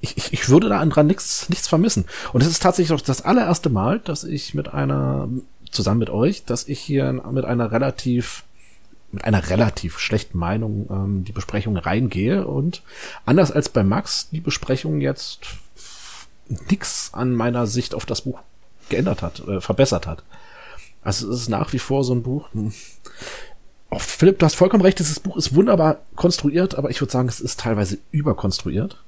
ich, 0.00 0.16
ich, 0.16 0.32
ich 0.32 0.48
würde 0.48 0.70
da 0.70 0.82
dran 0.82 1.06
nichts 1.06 1.50
nichts 1.50 1.68
vermissen. 1.68 2.06
Und 2.32 2.40
es 2.40 2.48
ist 2.48 2.62
tatsächlich 2.62 2.98
auch 2.98 3.04
das 3.04 3.20
allererste 3.20 3.68
Mal, 3.68 4.00
dass 4.00 4.24
ich 4.24 4.54
mit 4.54 4.72
einer, 4.72 5.28
zusammen 5.70 5.98
mit 5.98 6.08
euch, 6.08 6.46
dass 6.46 6.66
ich 6.68 6.80
hier 6.80 7.12
mit 7.12 7.44
einer 7.44 7.70
relativ 7.70 8.44
mit 9.12 9.24
einer 9.24 9.50
relativ 9.50 9.98
schlechten 9.98 10.38
Meinung 10.38 10.88
ähm, 10.90 11.24
die 11.24 11.32
Besprechung 11.32 11.76
reingehe 11.76 12.46
und 12.46 12.82
anders 13.26 13.52
als 13.52 13.68
bei 13.68 13.84
Max 13.84 14.30
die 14.30 14.40
Besprechung 14.40 15.02
jetzt 15.02 15.46
nix 16.70 17.10
an 17.12 17.34
meiner 17.34 17.66
Sicht 17.66 17.94
auf 17.94 18.06
das 18.06 18.22
Buch 18.22 18.40
geändert 18.88 19.20
hat, 19.20 19.46
äh, 19.46 19.60
verbessert 19.60 20.06
hat. 20.06 20.22
Also 21.02 21.30
es 21.30 21.42
ist 21.42 21.48
nach 21.50 21.74
wie 21.74 21.78
vor 21.78 22.04
so 22.04 22.14
ein 22.14 22.22
Buch. 22.22 22.48
Hm, 23.94 23.96
Oh, 23.96 23.98
Philipp, 23.98 24.38
du 24.38 24.46
hast 24.46 24.54
vollkommen 24.54 24.82
recht, 24.82 24.98
dieses 24.98 25.20
Buch 25.20 25.36
ist 25.36 25.54
wunderbar 25.54 25.98
konstruiert, 26.16 26.74
aber 26.74 26.90
ich 26.90 27.00
würde 27.00 27.12
sagen, 27.12 27.28
es 27.28 27.40
ist 27.40 27.60
teilweise 27.60 27.98
überkonstruiert. 28.10 29.02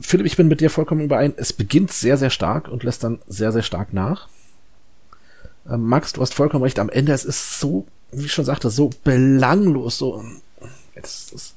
Philipp, 0.00 0.26
ich 0.26 0.36
bin 0.36 0.48
mit 0.48 0.60
dir 0.60 0.70
vollkommen 0.70 1.02
überein. 1.02 1.34
Es 1.36 1.52
beginnt 1.52 1.92
sehr, 1.92 2.16
sehr 2.16 2.30
stark 2.30 2.68
und 2.68 2.84
lässt 2.84 3.04
dann 3.04 3.18
sehr, 3.26 3.52
sehr 3.52 3.62
stark 3.62 3.92
nach. 3.92 4.28
Ähm, 5.68 5.82
Max, 5.84 6.12
du 6.12 6.20
hast 6.20 6.34
vollkommen 6.34 6.64
recht. 6.64 6.78
Am 6.78 6.90
Ende, 6.90 7.12
es 7.12 7.24
ist 7.24 7.60
so, 7.60 7.86
wie 8.12 8.26
ich 8.26 8.32
schon 8.32 8.44
sagte, 8.44 8.70
so 8.70 8.90
belanglos, 9.04 9.98
so, 9.98 10.22
es 10.94 11.32
ist, 11.32 11.56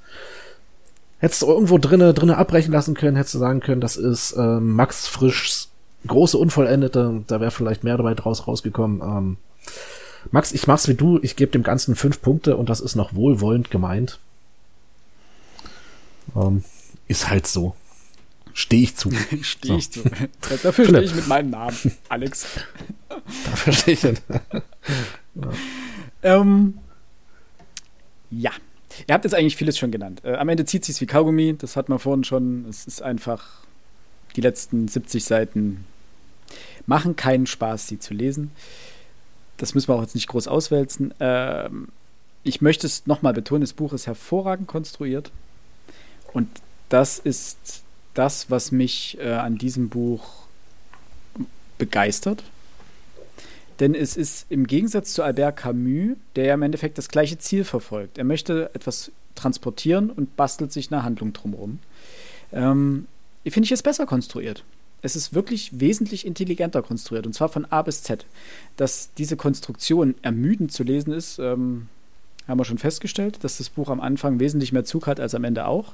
hättest 1.20 1.42
du 1.42 1.48
irgendwo 1.48 1.78
drinne, 1.78 2.14
drinne 2.14 2.38
abbrechen 2.38 2.74
lassen 2.74 2.96
können, 2.96 3.18
hättest 3.18 3.36
du 3.36 3.40
sagen 3.40 3.60
können, 3.60 3.82
das 3.82 3.98
ist 3.98 4.36
ähm, 4.38 4.74
Max 4.74 5.08
Frischs 5.08 5.70
große 6.08 6.38
Unvollendete, 6.38 7.24
da 7.28 7.42
wäre 7.42 7.52
vielleicht 7.52 7.84
mehr 7.84 7.98
dabei 7.98 8.14
draus 8.14 8.48
rausgekommen. 8.48 9.02
Ähm, 9.02 9.38
Max, 10.32 10.52
ich 10.52 10.68
mach's 10.68 10.88
wie 10.88 10.94
du, 10.94 11.20
ich 11.22 11.36
gebe 11.36 11.52
dem 11.52 11.64
Ganzen 11.64 11.96
fünf 11.96 12.22
Punkte 12.22 12.58
und 12.58 12.70
das 12.70 12.80
ist 12.82 12.96
noch 12.96 13.14
wohlwollend 13.14 13.72
gemeint. 13.72 14.20
Ähm, 16.36 16.64
ist 17.08 17.30
halt 17.30 17.48
so. 17.48 17.76
Stehe 18.54 18.84
ich 18.84 18.96
zu. 18.96 19.10
Stehe 19.42 19.78
ich 19.78 19.92
zu. 19.92 20.04
Dafür 20.64 20.86
stehe 20.86 21.02
ich 21.02 21.16
mit 21.16 21.28
meinem 21.28 21.50
Namen, 21.50 21.78
Alex. 22.10 22.48
Dafür 23.46 23.74
stehe 23.74 23.94
ich 23.94 24.02
dann. 24.02 24.20
Ähm, 26.24 26.78
ja. 28.32 28.52
Ihr 29.08 29.14
habt 29.14 29.24
jetzt 29.24 29.34
eigentlich 29.34 29.56
vieles 29.56 29.78
schon 29.78 29.92
genannt. 29.92 30.22
Äh, 30.26 30.34
am 30.36 30.50
Ende 30.50 30.66
zieht 30.66 30.84
sich's 30.84 31.00
wie 31.00 31.06
Kaugummi, 31.06 31.56
das 31.58 31.76
hat 31.76 31.90
man 31.90 32.00
vorhin 32.00 32.24
schon. 32.24 32.66
Es 32.70 32.86
ist 32.86 33.02
einfach, 33.02 33.46
die 34.36 34.42
letzten 34.42 34.88
70 34.88 35.24
Seiten 35.24 35.86
machen 36.86 37.16
keinen 37.16 37.46
Spaß, 37.46 37.88
sie 37.88 38.00
zu 38.00 38.14
lesen. 38.14 38.52
Das 39.60 39.76
müssen 39.76 39.90
wir 39.90 39.96
auch 39.96 40.02
jetzt 40.02 40.16
nicht 40.16 40.28
groß 40.28 40.48
auswälzen. 40.48 41.14
Ähm, 41.20 41.90
ich 42.44 42.62
möchte 42.62 42.88
es 42.88 43.06
nochmal 43.06 43.34
betonen, 43.34 43.62
das 43.62 43.74
Buch 43.74 43.94
ist 43.94 44.08
hervorragend 44.08 44.68
konstruiert. 44.68 45.32
Und 46.34 46.48
das 46.88 47.20
ist 47.20 47.84
das, 48.14 48.50
was 48.50 48.72
mich 48.72 49.18
äh, 49.20 49.34
an 49.34 49.58
diesem 49.58 49.90
Buch 49.90 50.24
begeistert. 51.78 52.44
Denn 53.80 53.96
es 53.96 54.18
ist 54.18 54.46
im 54.50 54.68
Gegensatz 54.68 55.14
zu 55.14 55.24
Albert 55.24 55.58
Camus, 55.58 56.18
der 56.36 56.46
ja 56.46 56.54
im 56.54 56.62
Endeffekt 56.64 56.98
das 56.98 57.10
gleiche 57.10 57.38
Ziel 57.38 57.64
verfolgt. 57.64 58.18
Er 58.18 58.26
möchte 58.26 58.72
etwas 58.74 59.12
transportieren 59.36 60.10
und 60.10 60.36
bastelt 60.36 60.74
sich 60.74 60.92
eine 60.92 61.04
Handlung 61.04 61.32
drumherum. 61.34 61.80
Ähm, 62.52 63.08
finde 63.48 63.66
ich 63.66 63.72
es 63.72 63.84
besser 63.84 64.06
konstruiert. 64.06 64.64
Es 65.02 65.16
ist 65.16 65.34
wirklich 65.34 65.80
wesentlich 65.80 66.26
intelligenter 66.26 66.82
konstruiert 66.82 67.26
und 67.26 67.34
zwar 67.34 67.50
von 67.50 67.66
A 67.66 67.82
bis 67.82 68.04
Z. 68.04 68.26
Dass 68.78 69.14
diese 69.18 69.38
Konstruktion 69.38 70.16
ermüdend 70.22 70.72
zu 70.72 70.84
lesen 70.84 71.14
ist, 71.14 71.40
ähm, 71.40 71.88
haben 72.48 72.60
wir 72.60 72.66
schon 72.66 72.78
festgestellt, 72.78 73.44
dass 73.44 73.58
das 73.58 73.70
Buch 73.70 73.90
am 73.90 74.02
Anfang 74.02 74.40
wesentlich 74.40 74.72
mehr 74.72 74.84
Zug 74.84 75.08
hat 75.08 75.20
als 75.20 75.36
am 75.36 75.44
Ende 75.44 75.68
auch. 75.68 75.94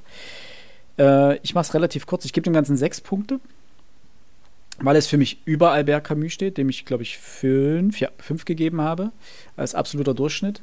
Äh, 0.98 1.38
ich 1.40 1.54
mache 1.54 1.64
es 1.64 1.74
relativ 1.74 2.06
kurz. 2.06 2.26
Ich 2.26 2.34
gebe 2.34 2.46
dem 2.46 2.54
Ganzen 2.54 2.78
sechs 2.78 3.02
Punkte, 3.02 3.40
weil 4.80 4.96
es 4.96 5.08
für 5.08 5.18
mich 5.18 5.40
über 5.46 5.72
Albert 5.72 6.06
Camus 6.06 6.34
steht, 6.34 6.58
dem 6.58 6.70
ich, 6.70 6.86
glaube 6.86 7.04
ich, 7.04 7.18
fünf, 7.18 8.00
ja, 8.00 8.10
fünf 8.18 8.46
gegeben 8.46 8.82
habe, 8.82 9.12
als 9.58 9.76
absoluter 9.76 10.14
Durchschnitt. 10.14 10.62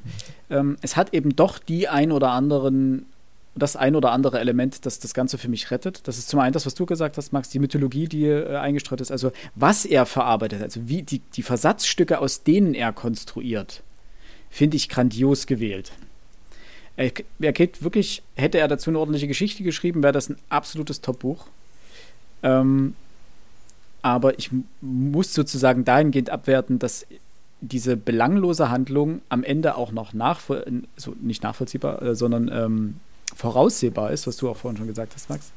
Ähm, 0.51 0.77
es 0.83 0.97
hat 0.97 1.15
eben 1.15 1.37
doch 1.37 1.59
die 1.59 1.89
ein 1.89 2.13
oder 2.13 2.31
anderen 2.31 3.07
das 3.55 3.77
ein 3.77 3.95
oder 3.95 4.13
andere 4.13 4.41
Element, 4.41 4.87
das 4.87 4.99
das 4.99 5.13
Ganze 5.13 5.37
für 5.37 5.49
mich 5.49 5.71
rettet. 5.71 6.07
Das 6.09 6.19
ist 6.19 6.29
zum 6.29 6.41
einen 6.41 6.53
das, 6.53 6.65
was 6.65 6.75
du 6.75 6.87
gesagt 6.87 7.19
hast, 7.19 7.33
Max, 7.33 7.51
die 7.51 7.59
Mythologie, 7.59 8.09
die 8.09 8.27
äh, 8.27 8.57
eingestreut 8.57 9.01
ist, 9.01 9.11
also 9.11 9.33
was 9.55 9.85
er 9.85 10.07
verarbeitet, 10.07 10.63
also 10.63 10.89
wie 10.89 11.03
die, 11.03 11.21
die 11.35 11.43
Versatzstücke, 11.43 12.19
aus 12.19 12.45
denen 12.45 12.75
er 12.75 12.93
konstruiert, 12.93 13.83
finde 14.51 14.77
ich 14.77 14.89
grandios 14.89 15.47
gewählt. 15.47 15.93
Er, 16.97 17.11
er 17.41 17.53
geht 17.53 17.83
wirklich, 17.83 18.23
hätte 18.37 18.59
er 18.59 18.69
dazu 18.69 18.91
eine 18.91 18.99
ordentliche 18.99 19.29
Geschichte 19.29 19.63
geschrieben, 19.63 20.03
wäre 20.03 20.13
das 20.13 20.29
ein 20.29 20.37
absolutes 20.49 21.01
Top-Buch. 21.01 21.47
Ähm, 22.43 22.95
aber 24.03 24.39
ich 24.39 24.51
muss 24.81 25.33
sozusagen 25.33 25.85
dahingehend 25.85 26.31
abwerten, 26.31 26.79
dass 26.79 27.07
diese 27.61 27.97
belanglose 27.97 28.71
Handlung 28.71 29.23
am 29.29 29.45
Ende 29.45 29.77
auch 29.77 29.93
noch 29.93 30.13
nachvoll 30.13 30.65
so 30.97 31.15
nicht 31.21 31.45
nachvollziehbar, 31.45 32.03
äh, 32.03 32.15
sondern 32.17 32.51
ähm, 32.53 32.97
voraussehbar 33.35 34.11
ist, 34.11 34.27
was 34.27 34.37
du 34.37 34.49
auch 34.49 34.57
vorhin 34.57 34.79
schon 34.79 34.87
gesagt 34.87 35.15
hast, 35.15 35.29
Max. 35.29 35.53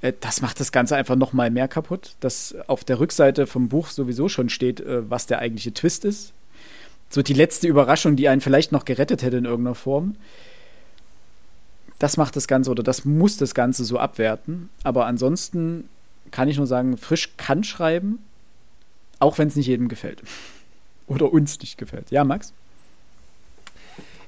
Äh, 0.00 0.12
das 0.20 0.42
macht 0.42 0.60
das 0.60 0.72
Ganze 0.72 0.96
einfach 0.96 1.16
noch 1.16 1.32
mal 1.32 1.50
mehr 1.50 1.68
kaputt, 1.68 2.16
dass 2.20 2.54
auf 2.66 2.84
der 2.84 3.00
Rückseite 3.00 3.46
vom 3.46 3.68
Buch 3.68 3.88
sowieso 3.88 4.28
schon 4.28 4.48
steht, 4.48 4.80
äh, 4.80 5.08
was 5.08 5.26
der 5.26 5.38
eigentliche 5.38 5.72
Twist 5.72 6.04
ist. 6.04 6.32
So 7.08 7.22
die 7.22 7.34
letzte 7.34 7.66
Überraschung, 7.66 8.16
die 8.16 8.28
einen 8.28 8.40
vielleicht 8.40 8.72
noch 8.72 8.84
gerettet 8.84 9.22
hätte 9.22 9.36
in 9.36 9.44
irgendeiner 9.44 9.74
Form. 9.74 10.16
Das 11.98 12.16
macht 12.16 12.36
das 12.36 12.46
Ganze 12.46 12.70
oder 12.70 12.82
das 12.82 13.04
muss 13.04 13.36
das 13.36 13.54
Ganze 13.54 13.84
so 13.84 13.98
abwerten. 13.98 14.70
Aber 14.84 15.06
ansonsten 15.06 15.88
kann 16.30 16.48
ich 16.48 16.56
nur 16.56 16.66
sagen, 16.66 16.96
Frisch 16.96 17.36
kann 17.36 17.64
schreiben, 17.64 18.20
auch 19.18 19.38
wenn 19.38 19.48
es 19.48 19.56
nicht 19.56 19.66
jedem 19.66 19.88
gefällt. 19.88 20.22
Oder 21.06 21.32
uns 21.32 21.58
nicht 21.58 21.76
gefällt. 21.76 22.12
Ja, 22.12 22.22
Max? 22.22 22.52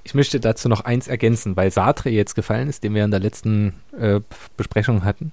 Ich 0.05 0.15
möchte 0.15 0.41
dazu 0.41 0.69
noch 0.69 0.81
eins 0.81 1.07
ergänzen, 1.09 1.57
weil 1.57 1.71
Sartre 1.71 2.11
jetzt 2.11 2.35
gefallen 2.35 2.69
ist, 2.69 2.83
den 2.83 2.95
wir 2.95 3.05
in 3.05 3.11
der 3.11 3.21
letzten 3.21 3.75
äh, 3.99 4.21
Besprechung 4.57 5.05
hatten. 5.05 5.33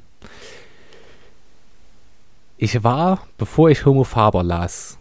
Ich 2.58 2.84
war, 2.84 3.26
bevor 3.38 3.70
ich 3.70 3.86
Homo 3.86 4.04
Faber 4.04 4.44
las, 4.44 4.98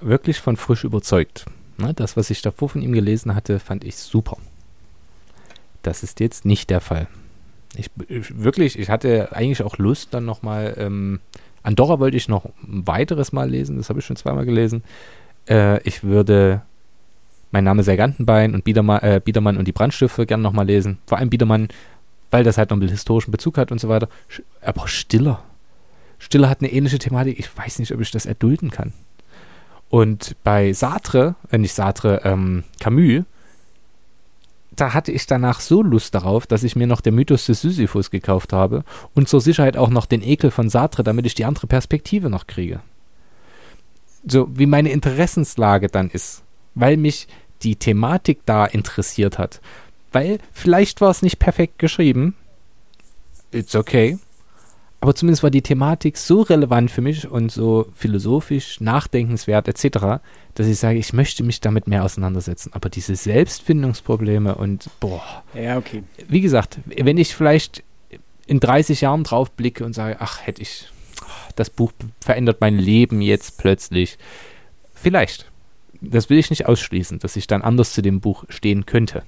wirklich 0.00 0.40
von 0.40 0.56
frisch 0.56 0.84
überzeugt. 0.84 1.46
Ne, 1.78 1.94
das, 1.94 2.16
was 2.16 2.30
ich 2.30 2.42
davor 2.42 2.68
von 2.68 2.82
ihm 2.82 2.92
gelesen 2.92 3.34
hatte, 3.34 3.58
fand 3.58 3.84
ich 3.84 3.96
super. 3.96 4.38
Das 5.82 6.02
ist 6.02 6.20
jetzt 6.20 6.44
nicht 6.44 6.68
der 6.70 6.80
Fall. 6.80 7.06
Ich, 7.76 7.90
ich 8.08 8.42
wirklich, 8.42 8.78
ich 8.78 8.88
hatte 8.88 9.28
eigentlich 9.32 9.62
auch 9.62 9.78
Lust, 9.78 10.14
dann 10.14 10.24
nochmal, 10.24 10.74
ähm, 10.78 11.20
Andorra 11.62 12.00
wollte 12.00 12.16
ich 12.16 12.28
noch 12.28 12.46
ein 12.66 12.86
weiteres 12.86 13.32
Mal 13.32 13.50
lesen, 13.50 13.76
das 13.76 13.88
habe 13.88 14.00
ich 14.00 14.06
schon 14.06 14.16
zweimal 14.16 14.46
gelesen. 14.46 14.82
Äh, 15.48 15.80
ich 15.82 16.02
würde 16.02 16.62
mein 17.56 17.64
Name 17.64 17.80
ist 17.80 17.86
Sergantenbein 17.86 18.52
und 18.52 18.64
Biedermann, 18.64 19.00
äh, 19.00 19.18
Biedermann 19.24 19.56
und 19.56 19.66
die 19.66 19.72
Brandstifte 19.72 20.26
gerne 20.26 20.42
nochmal 20.42 20.66
lesen. 20.66 20.98
Vor 21.06 21.16
allem 21.16 21.30
Biedermann, 21.30 21.68
weil 22.30 22.44
das 22.44 22.58
halt 22.58 22.68
noch 22.68 22.76
einen 22.76 22.90
historischen 22.90 23.30
Bezug 23.30 23.56
hat 23.56 23.72
und 23.72 23.80
so 23.80 23.88
weiter. 23.88 24.10
Aber 24.60 24.86
Stiller. 24.88 25.42
Stiller 26.18 26.50
hat 26.50 26.60
eine 26.60 26.70
ähnliche 26.70 26.98
Thematik. 26.98 27.38
Ich 27.38 27.56
weiß 27.56 27.78
nicht, 27.78 27.94
ob 27.94 28.00
ich 28.02 28.10
das 28.10 28.26
erdulden 28.26 28.70
kann. 28.70 28.92
Und 29.88 30.36
bei 30.44 30.74
Sartre, 30.74 31.34
äh, 31.50 31.56
nicht 31.56 31.72
Sartre, 31.72 32.20
ähm, 32.24 32.64
Camus, 32.78 33.24
da 34.72 34.92
hatte 34.92 35.10
ich 35.10 35.26
danach 35.26 35.60
so 35.60 35.82
Lust 35.82 36.14
darauf, 36.14 36.46
dass 36.46 36.62
ich 36.62 36.76
mir 36.76 36.86
noch 36.86 37.00
der 37.00 37.12
Mythos 37.12 37.46
des 37.46 37.62
Sisyphus 37.62 38.10
gekauft 38.10 38.52
habe 38.52 38.84
und 39.14 39.30
zur 39.30 39.40
Sicherheit 39.40 39.78
auch 39.78 39.88
noch 39.88 40.04
den 40.04 40.20
Ekel 40.20 40.50
von 40.50 40.68
Sartre, 40.68 41.04
damit 41.04 41.24
ich 41.24 41.34
die 41.34 41.46
andere 41.46 41.68
Perspektive 41.68 42.28
noch 42.28 42.46
kriege. 42.46 42.80
So 44.26 44.46
wie 44.52 44.66
meine 44.66 44.90
Interessenslage 44.90 45.88
dann 45.88 46.10
ist, 46.10 46.42
weil 46.74 46.98
mich 46.98 47.28
die 47.62 47.76
Thematik 47.76 48.40
da 48.46 48.66
interessiert 48.66 49.38
hat. 49.38 49.60
Weil 50.12 50.38
vielleicht 50.52 51.00
war 51.00 51.10
es 51.10 51.22
nicht 51.22 51.38
perfekt 51.38 51.78
geschrieben, 51.78 52.34
it's 53.52 53.74
okay, 53.74 54.18
aber 55.00 55.14
zumindest 55.14 55.42
war 55.42 55.50
die 55.50 55.62
Thematik 55.62 56.16
so 56.16 56.40
relevant 56.42 56.90
für 56.90 57.00
mich 57.02 57.28
und 57.28 57.52
so 57.52 57.86
philosophisch, 57.94 58.80
nachdenkenswert 58.80 59.68
etc., 59.68 60.20
dass 60.54 60.66
ich 60.66 60.78
sage, 60.78 60.98
ich 60.98 61.12
möchte 61.12 61.42
mich 61.42 61.60
damit 61.60 61.86
mehr 61.86 62.02
auseinandersetzen. 62.02 62.72
Aber 62.72 62.88
diese 62.88 63.14
Selbstfindungsprobleme 63.14 64.54
und 64.54 64.88
boah, 65.00 65.44
Ja, 65.54 65.76
okay. 65.76 66.02
wie 66.28 66.40
gesagt, 66.40 66.78
wenn 66.86 67.18
ich 67.18 67.34
vielleicht 67.34 67.84
in 68.46 68.58
30 68.58 69.02
Jahren 69.02 69.22
drauf 69.22 69.50
blicke 69.50 69.84
und 69.84 69.92
sage, 69.92 70.16
ach, 70.18 70.46
hätte 70.46 70.62
ich, 70.62 70.88
das 71.56 71.68
Buch 71.68 71.92
verändert 72.20 72.60
mein 72.60 72.78
Leben 72.78 73.20
jetzt 73.20 73.58
plötzlich. 73.58 74.16
Vielleicht. 74.94 75.46
Das 76.00 76.30
will 76.30 76.38
ich 76.38 76.50
nicht 76.50 76.66
ausschließen, 76.66 77.18
dass 77.18 77.36
ich 77.36 77.46
dann 77.46 77.62
anders 77.62 77.92
zu 77.92 78.02
dem 78.02 78.20
Buch 78.20 78.44
stehen 78.48 78.86
könnte. 78.86 79.22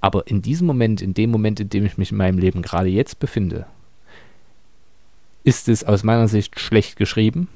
Aber 0.00 0.26
in 0.26 0.42
diesem 0.42 0.66
Moment, 0.66 1.02
in 1.02 1.14
dem 1.14 1.30
Moment, 1.30 1.60
in 1.60 1.68
dem 1.68 1.84
ich 1.84 1.98
mich 1.98 2.12
in 2.12 2.18
meinem 2.18 2.38
Leben 2.38 2.62
gerade 2.62 2.88
jetzt 2.88 3.18
befinde, 3.18 3.66
ist 5.42 5.68
es 5.68 5.84
aus 5.84 6.02
meiner 6.02 6.28
Sicht 6.28 6.58
schlecht 6.60 6.96
geschrieben. 6.96 7.48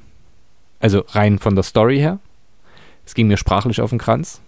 Also 0.79 1.03
rein 1.09 1.39
von 1.39 1.55
der 1.55 1.63
Story 1.63 1.97
her. 1.97 2.19
Es 3.05 3.13
ging 3.13 3.27
mir 3.27 3.37
sprachlich 3.37 3.81
auf 3.81 3.89
den 3.89 3.99
Kranz. 3.99 4.41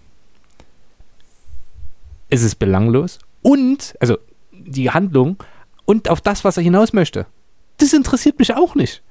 Es 2.30 2.42
ist 2.42 2.56
belanglos. 2.56 3.18
Und, 3.42 3.94
also 4.00 4.18
die 4.52 4.90
Handlung 4.90 5.36
und 5.84 6.08
auf 6.08 6.20
das, 6.20 6.44
was 6.44 6.56
er 6.56 6.62
hinaus 6.62 6.92
möchte. 6.92 7.26
Das 7.78 7.92
interessiert 7.92 8.38
mich 8.38 8.54
auch 8.54 8.74
nicht. 8.74 9.02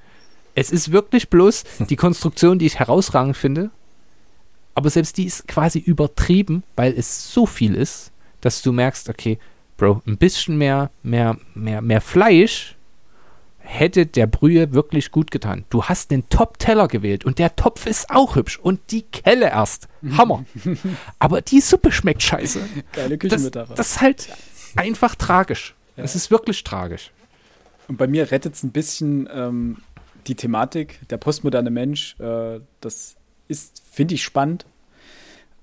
Es 0.55 0.71
ist 0.71 0.91
wirklich 0.91 1.29
bloß 1.29 1.63
die 1.89 1.95
Konstruktion, 1.95 2.59
die 2.59 2.65
ich 2.65 2.79
herausragend 2.79 3.37
finde. 3.37 3.71
Aber 4.75 4.89
selbst 4.89 5.17
die 5.17 5.25
ist 5.25 5.47
quasi 5.47 5.79
übertrieben, 5.79 6.63
weil 6.75 6.93
es 6.97 7.31
so 7.31 7.45
viel 7.45 7.75
ist, 7.75 8.11
dass 8.41 8.61
du 8.61 8.71
merkst, 8.71 9.09
okay, 9.09 9.37
Bro, 9.77 10.01
ein 10.05 10.17
bisschen 10.17 10.57
mehr, 10.57 10.91
mehr, 11.01 11.37
mehr, 11.55 11.81
mehr 11.81 12.01
Fleisch 12.01 12.75
hätte 13.59 14.05
der 14.05 14.27
Brühe 14.27 14.73
wirklich 14.73 15.09
gut 15.11 15.31
getan. 15.31 15.65
Du 15.69 15.83
hast 15.85 16.11
den 16.11 16.27
Top-Teller 16.29 16.87
gewählt 16.87 17.23
und 17.25 17.39
der 17.39 17.55
Topf 17.55 17.85
ist 17.85 18.09
auch 18.09 18.35
hübsch 18.35 18.59
und 18.59 18.79
die 18.91 19.03
Kelle 19.03 19.47
erst. 19.47 19.87
Hammer. 20.17 20.45
Aber 21.19 21.41
die 21.41 21.61
Suppe 21.61 21.91
schmeckt 21.91 22.21
scheiße. 22.21 22.59
Geile 22.91 23.17
Das, 23.17 23.29
Küchenmetapher. 23.31 23.73
das 23.75 23.91
ist 23.91 24.01
halt 24.01 24.29
einfach 24.75 25.15
tragisch. 25.15 25.75
Es 25.95 26.15
ist 26.15 26.29
wirklich 26.29 26.63
tragisch. 26.63 27.11
Und 27.87 27.97
bei 27.97 28.07
mir 28.07 28.31
rettet 28.31 28.55
es 28.55 28.63
ein 28.63 28.71
bisschen 28.71 29.29
ähm, 29.33 29.77
die 30.27 30.35
Thematik, 30.35 30.99
der 31.09 31.17
postmoderne 31.17 31.69
Mensch. 31.69 32.15
Äh, 32.19 32.59
das 32.81 33.15
ist, 33.53 33.83
finde 33.91 34.15
ich, 34.15 34.23
spannend. 34.23 34.65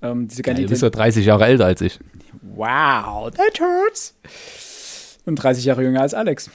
Ähm, 0.03 0.29
diese 0.29 0.43
Ja, 0.47 0.55
du 0.55 0.67
bist 0.67 0.83
ja 0.83 0.91
30 0.91 1.27
Jahre 1.27 1.45
älter 1.45 1.67
als 1.67 1.81
ich. 1.81 1.99
Wow, 2.43 3.31
that 3.33 3.61
hurts. 3.61 4.15
Und 5.27 5.37
30 5.37 5.65
Jahre 5.65 5.83
jünger 5.83 6.01
als 6.01 6.15
Alex. 6.15 6.51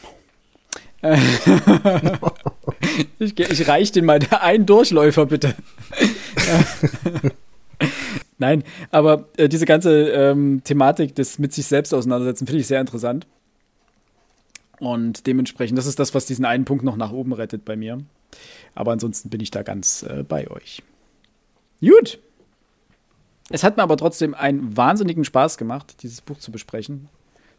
Ich 3.20 3.38
ich 3.38 3.68
reiche 3.68 3.92
den 3.92 4.06
mal 4.06 4.20
der 4.20 4.42
einen 4.42 4.66
Durchläufer, 4.66 5.26
bitte. 5.26 5.54
Nein, 8.38 8.64
aber 8.92 9.28
äh, 9.38 9.50
diese 9.50 9.66
ganze 9.66 10.10
ähm, 10.10 10.62
Thematik 10.64 11.16
des 11.16 11.40
mit 11.40 11.54
sich 11.54 11.66
selbst 11.66 11.94
auseinandersetzen 11.94 12.48
finde 12.48 12.62
ich 12.62 12.68
sehr 12.68 12.80
interessant. 12.80 13.28
Und 14.80 15.28
dementsprechend, 15.28 15.78
das 15.78 15.86
ist 15.86 16.00
das, 16.00 16.14
was 16.14 16.26
diesen 16.26 16.46
einen 16.46 16.66
Punkt 16.66 16.84
noch 16.84 16.98
nach 16.98 17.12
oben 17.12 17.34
rettet 17.34 17.66
bei 17.66 17.76
mir. 17.76 18.00
Aber 18.76 18.92
ansonsten 18.92 19.30
bin 19.30 19.40
ich 19.40 19.52
da 19.52 19.64
ganz 19.64 20.04
äh, 20.04 20.24
bei 20.24 20.50
euch. 20.50 20.84
Gut. 21.86 22.20
Es 23.50 23.64
hat 23.64 23.78
mir 23.78 23.84
aber 23.84 23.98
trotzdem 23.98 24.34
einen 24.34 24.76
wahnsinnigen 24.76 25.24
Spaß 25.24 25.58
gemacht, 25.58 25.98
dieses 26.02 26.22
Buch 26.22 26.40
zu 26.40 26.52
besprechen. 26.52 27.10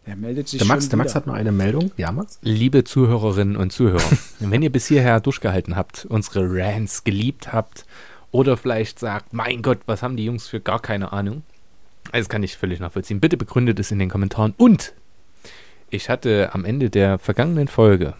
Der 0.07 0.17
meldet 0.17 0.49
sich 0.49 0.59
Der 0.59 0.67
Max, 0.67 0.85
schon 0.85 0.91
der 0.91 0.97
Max 0.99 1.15
hat 1.15 1.27
noch 1.27 1.35
eine 1.35 1.53
Meldung. 1.53 1.91
Ja, 1.97 2.13
Max? 2.13 2.39
Liebe 2.43 2.85
Zuhörerinnen 2.85 3.57
und 3.57 3.73
Zuhörer, 3.73 4.11
wenn 4.41 4.63
ihr 4.63 4.71
bis 4.71 4.87
hierher 4.87 5.21
durchgehalten 5.21 5.77
habt, 5.77 6.07
unsere 6.07 6.49
Rants 6.49 7.05
geliebt 7.05 7.53
habt 7.53 7.87
oder 8.31 8.57
vielleicht 8.57 8.99
sagt, 8.99 9.33
mein 9.33 9.63
Gott, 9.63 9.79
was 9.87 10.03
haben 10.03 10.17
die 10.17 10.25
Jungs 10.25 10.49
für 10.49 10.61
gar 10.61 10.81
keine 10.81 11.13
Ahnung, 11.13 11.43
also 12.13 12.25
das 12.25 12.29
kann 12.29 12.43
ich 12.43 12.57
völlig 12.57 12.81
nachvollziehen. 12.81 13.21
Bitte 13.21 13.37
begründet 13.37 13.79
es 13.81 13.91
in 13.91 13.99
den 13.99 14.09
Kommentaren. 14.09 14.55
Und 14.57 14.93
ich 15.91 16.09
hatte 16.09 16.51
am 16.53 16.65
Ende 16.65 16.91
der 16.91 17.19
vergangenen 17.19 17.69
Folge 17.69 18.15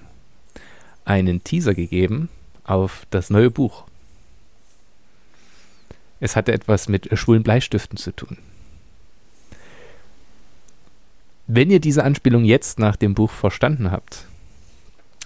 einen 1.05 1.45
Teaser 1.45 1.75
gegeben 1.75 2.29
auf 2.65 3.07
das 3.11 3.31
neue 3.31 3.51
Buch. 3.51 3.85
Es 6.21 6.37
hatte 6.37 6.53
etwas 6.53 6.89
mit 6.89 7.09
schwulen 7.19 7.43
Bleistiften 7.43 7.97
zu 7.97 8.13
tun. 8.13 8.39
Wenn 11.47 11.71
ihr 11.71 11.81
diese 11.81 12.03
Anspielung 12.03 12.45
jetzt 12.45 12.79
nach 12.79 12.97
dem 12.97 13.15
Buch 13.15 13.31
verstanden 13.31 13.91
habt, 13.91 14.27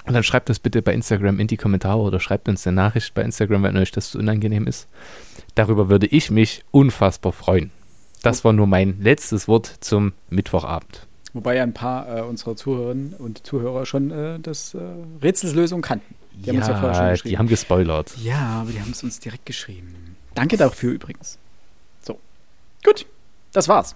dann 0.06 0.22
schreibt 0.22 0.48
das 0.48 0.58
bitte 0.58 0.82
bei 0.82 0.92
Instagram 0.92 1.38
in 1.38 1.46
die 1.46 1.56
Kommentare 1.56 2.00
oder 2.00 2.20
schreibt 2.20 2.48
uns 2.48 2.66
eine 2.66 2.76
Nachricht 2.76 3.14
bei 3.14 3.22
Instagram, 3.22 3.62
wenn 3.62 3.76
euch 3.76 3.92
das 3.92 4.10
zu 4.10 4.18
unangenehm 4.18 4.66
ist. 4.66 4.88
Darüber 5.54 5.88
würde 5.88 6.06
ich 6.06 6.30
mich 6.30 6.62
unfassbar 6.70 7.32
freuen. 7.32 7.70
Das 8.22 8.44
war 8.44 8.52
nur 8.52 8.66
mein 8.66 9.00
letztes 9.00 9.48
Wort 9.48 9.72
zum 9.80 10.12
Mittwochabend. 10.28 11.06
Wobei 11.32 11.56
ja 11.56 11.62
ein 11.62 11.72
paar 11.72 12.18
äh, 12.18 12.22
unserer 12.22 12.56
Zuhörerinnen 12.56 13.14
und 13.14 13.46
Zuhörer 13.46 13.86
schon 13.86 14.10
äh, 14.10 14.38
das 14.40 14.74
äh, 14.74 14.78
Rätselslösung 15.22 15.80
kannten. 15.80 16.14
Die 16.32 16.50
haben 16.50 16.56
uns 16.56 16.68
ja 16.68 16.76
vorher 16.76 16.94
schon 16.94 17.10
geschrieben. 17.10 17.30
die 17.30 17.38
haben 17.38 17.48
gespoilert. 17.48 18.16
Ja, 18.18 18.60
aber 18.60 18.72
die 18.72 18.80
haben 18.80 18.90
es 18.90 19.02
uns 19.02 19.20
direkt 19.20 19.46
geschrieben. 19.46 20.09
Danke 20.34 20.56
dafür 20.56 20.92
übrigens. 20.92 21.38
So. 22.02 22.18
Gut, 22.84 23.06
das 23.52 23.68
war's. 23.68 23.94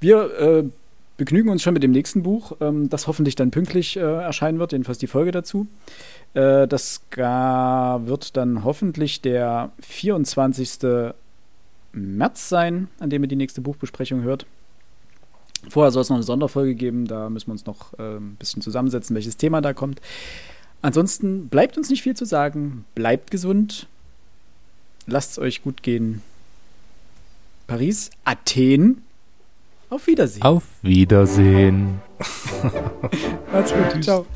Wir 0.00 0.38
äh, 0.38 0.64
begnügen 1.16 1.50
uns 1.50 1.62
schon 1.62 1.74
mit 1.74 1.82
dem 1.82 1.90
nächsten 1.90 2.22
Buch, 2.22 2.56
ähm, 2.60 2.88
das 2.88 3.06
hoffentlich 3.06 3.36
dann 3.36 3.50
pünktlich 3.50 3.96
äh, 3.96 4.00
erscheinen 4.00 4.58
wird, 4.58 4.72
jedenfalls 4.72 4.98
die 4.98 5.06
Folge 5.06 5.32
dazu. 5.32 5.66
Äh, 6.34 6.66
das 6.66 7.02
wird 7.10 8.36
dann 8.36 8.64
hoffentlich 8.64 9.20
der 9.20 9.70
24. 9.80 11.12
März 11.92 12.48
sein, 12.48 12.88
an 13.00 13.10
dem 13.10 13.22
ihr 13.22 13.28
die 13.28 13.36
nächste 13.36 13.60
Buchbesprechung 13.60 14.22
hört. 14.22 14.46
Vorher 15.68 15.90
soll 15.90 16.02
es 16.02 16.08
noch 16.08 16.16
eine 16.16 16.22
Sonderfolge 16.22 16.74
geben, 16.74 17.06
da 17.06 17.28
müssen 17.28 17.48
wir 17.48 17.52
uns 17.52 17.66
noch 17.66 17.92
äh, 17.98 18.16
ein 18.16 18.36
bisschen 18.36 18.62
zusammensetzen, 18.62 19.14
welches 19.14 19.36
Thema 19.36 19.60
da 19.60 19.74
kommt. 19.74 20.00
Ansonsten 20.82 21.48
bleibt 21.48 21.76
uns 21.76 21.90
nicht 21.90 22.02
viel 22.02 22.16
zu 22.16 22.24
sagen. 22.24 22.86
Bleibt 22.94 23.30
gesund 23.30 23.86
lasst 25.10 25.32
es 25.32 25.38
euch 25.38 25.62
gut 25.62 25.82
gehen. 25.82 26.22
Paris, 27.66 28.10
Athen. 28.24 29.02
Auf 29.90 30.06
Wiedersehen. 30.06 30.42
Auf 30.42 30.64
Wiedersehen. 30.82 32.00
Macht's 33.52 33.72
gut. 33.72 34.04
Ciao. 34.04 34.26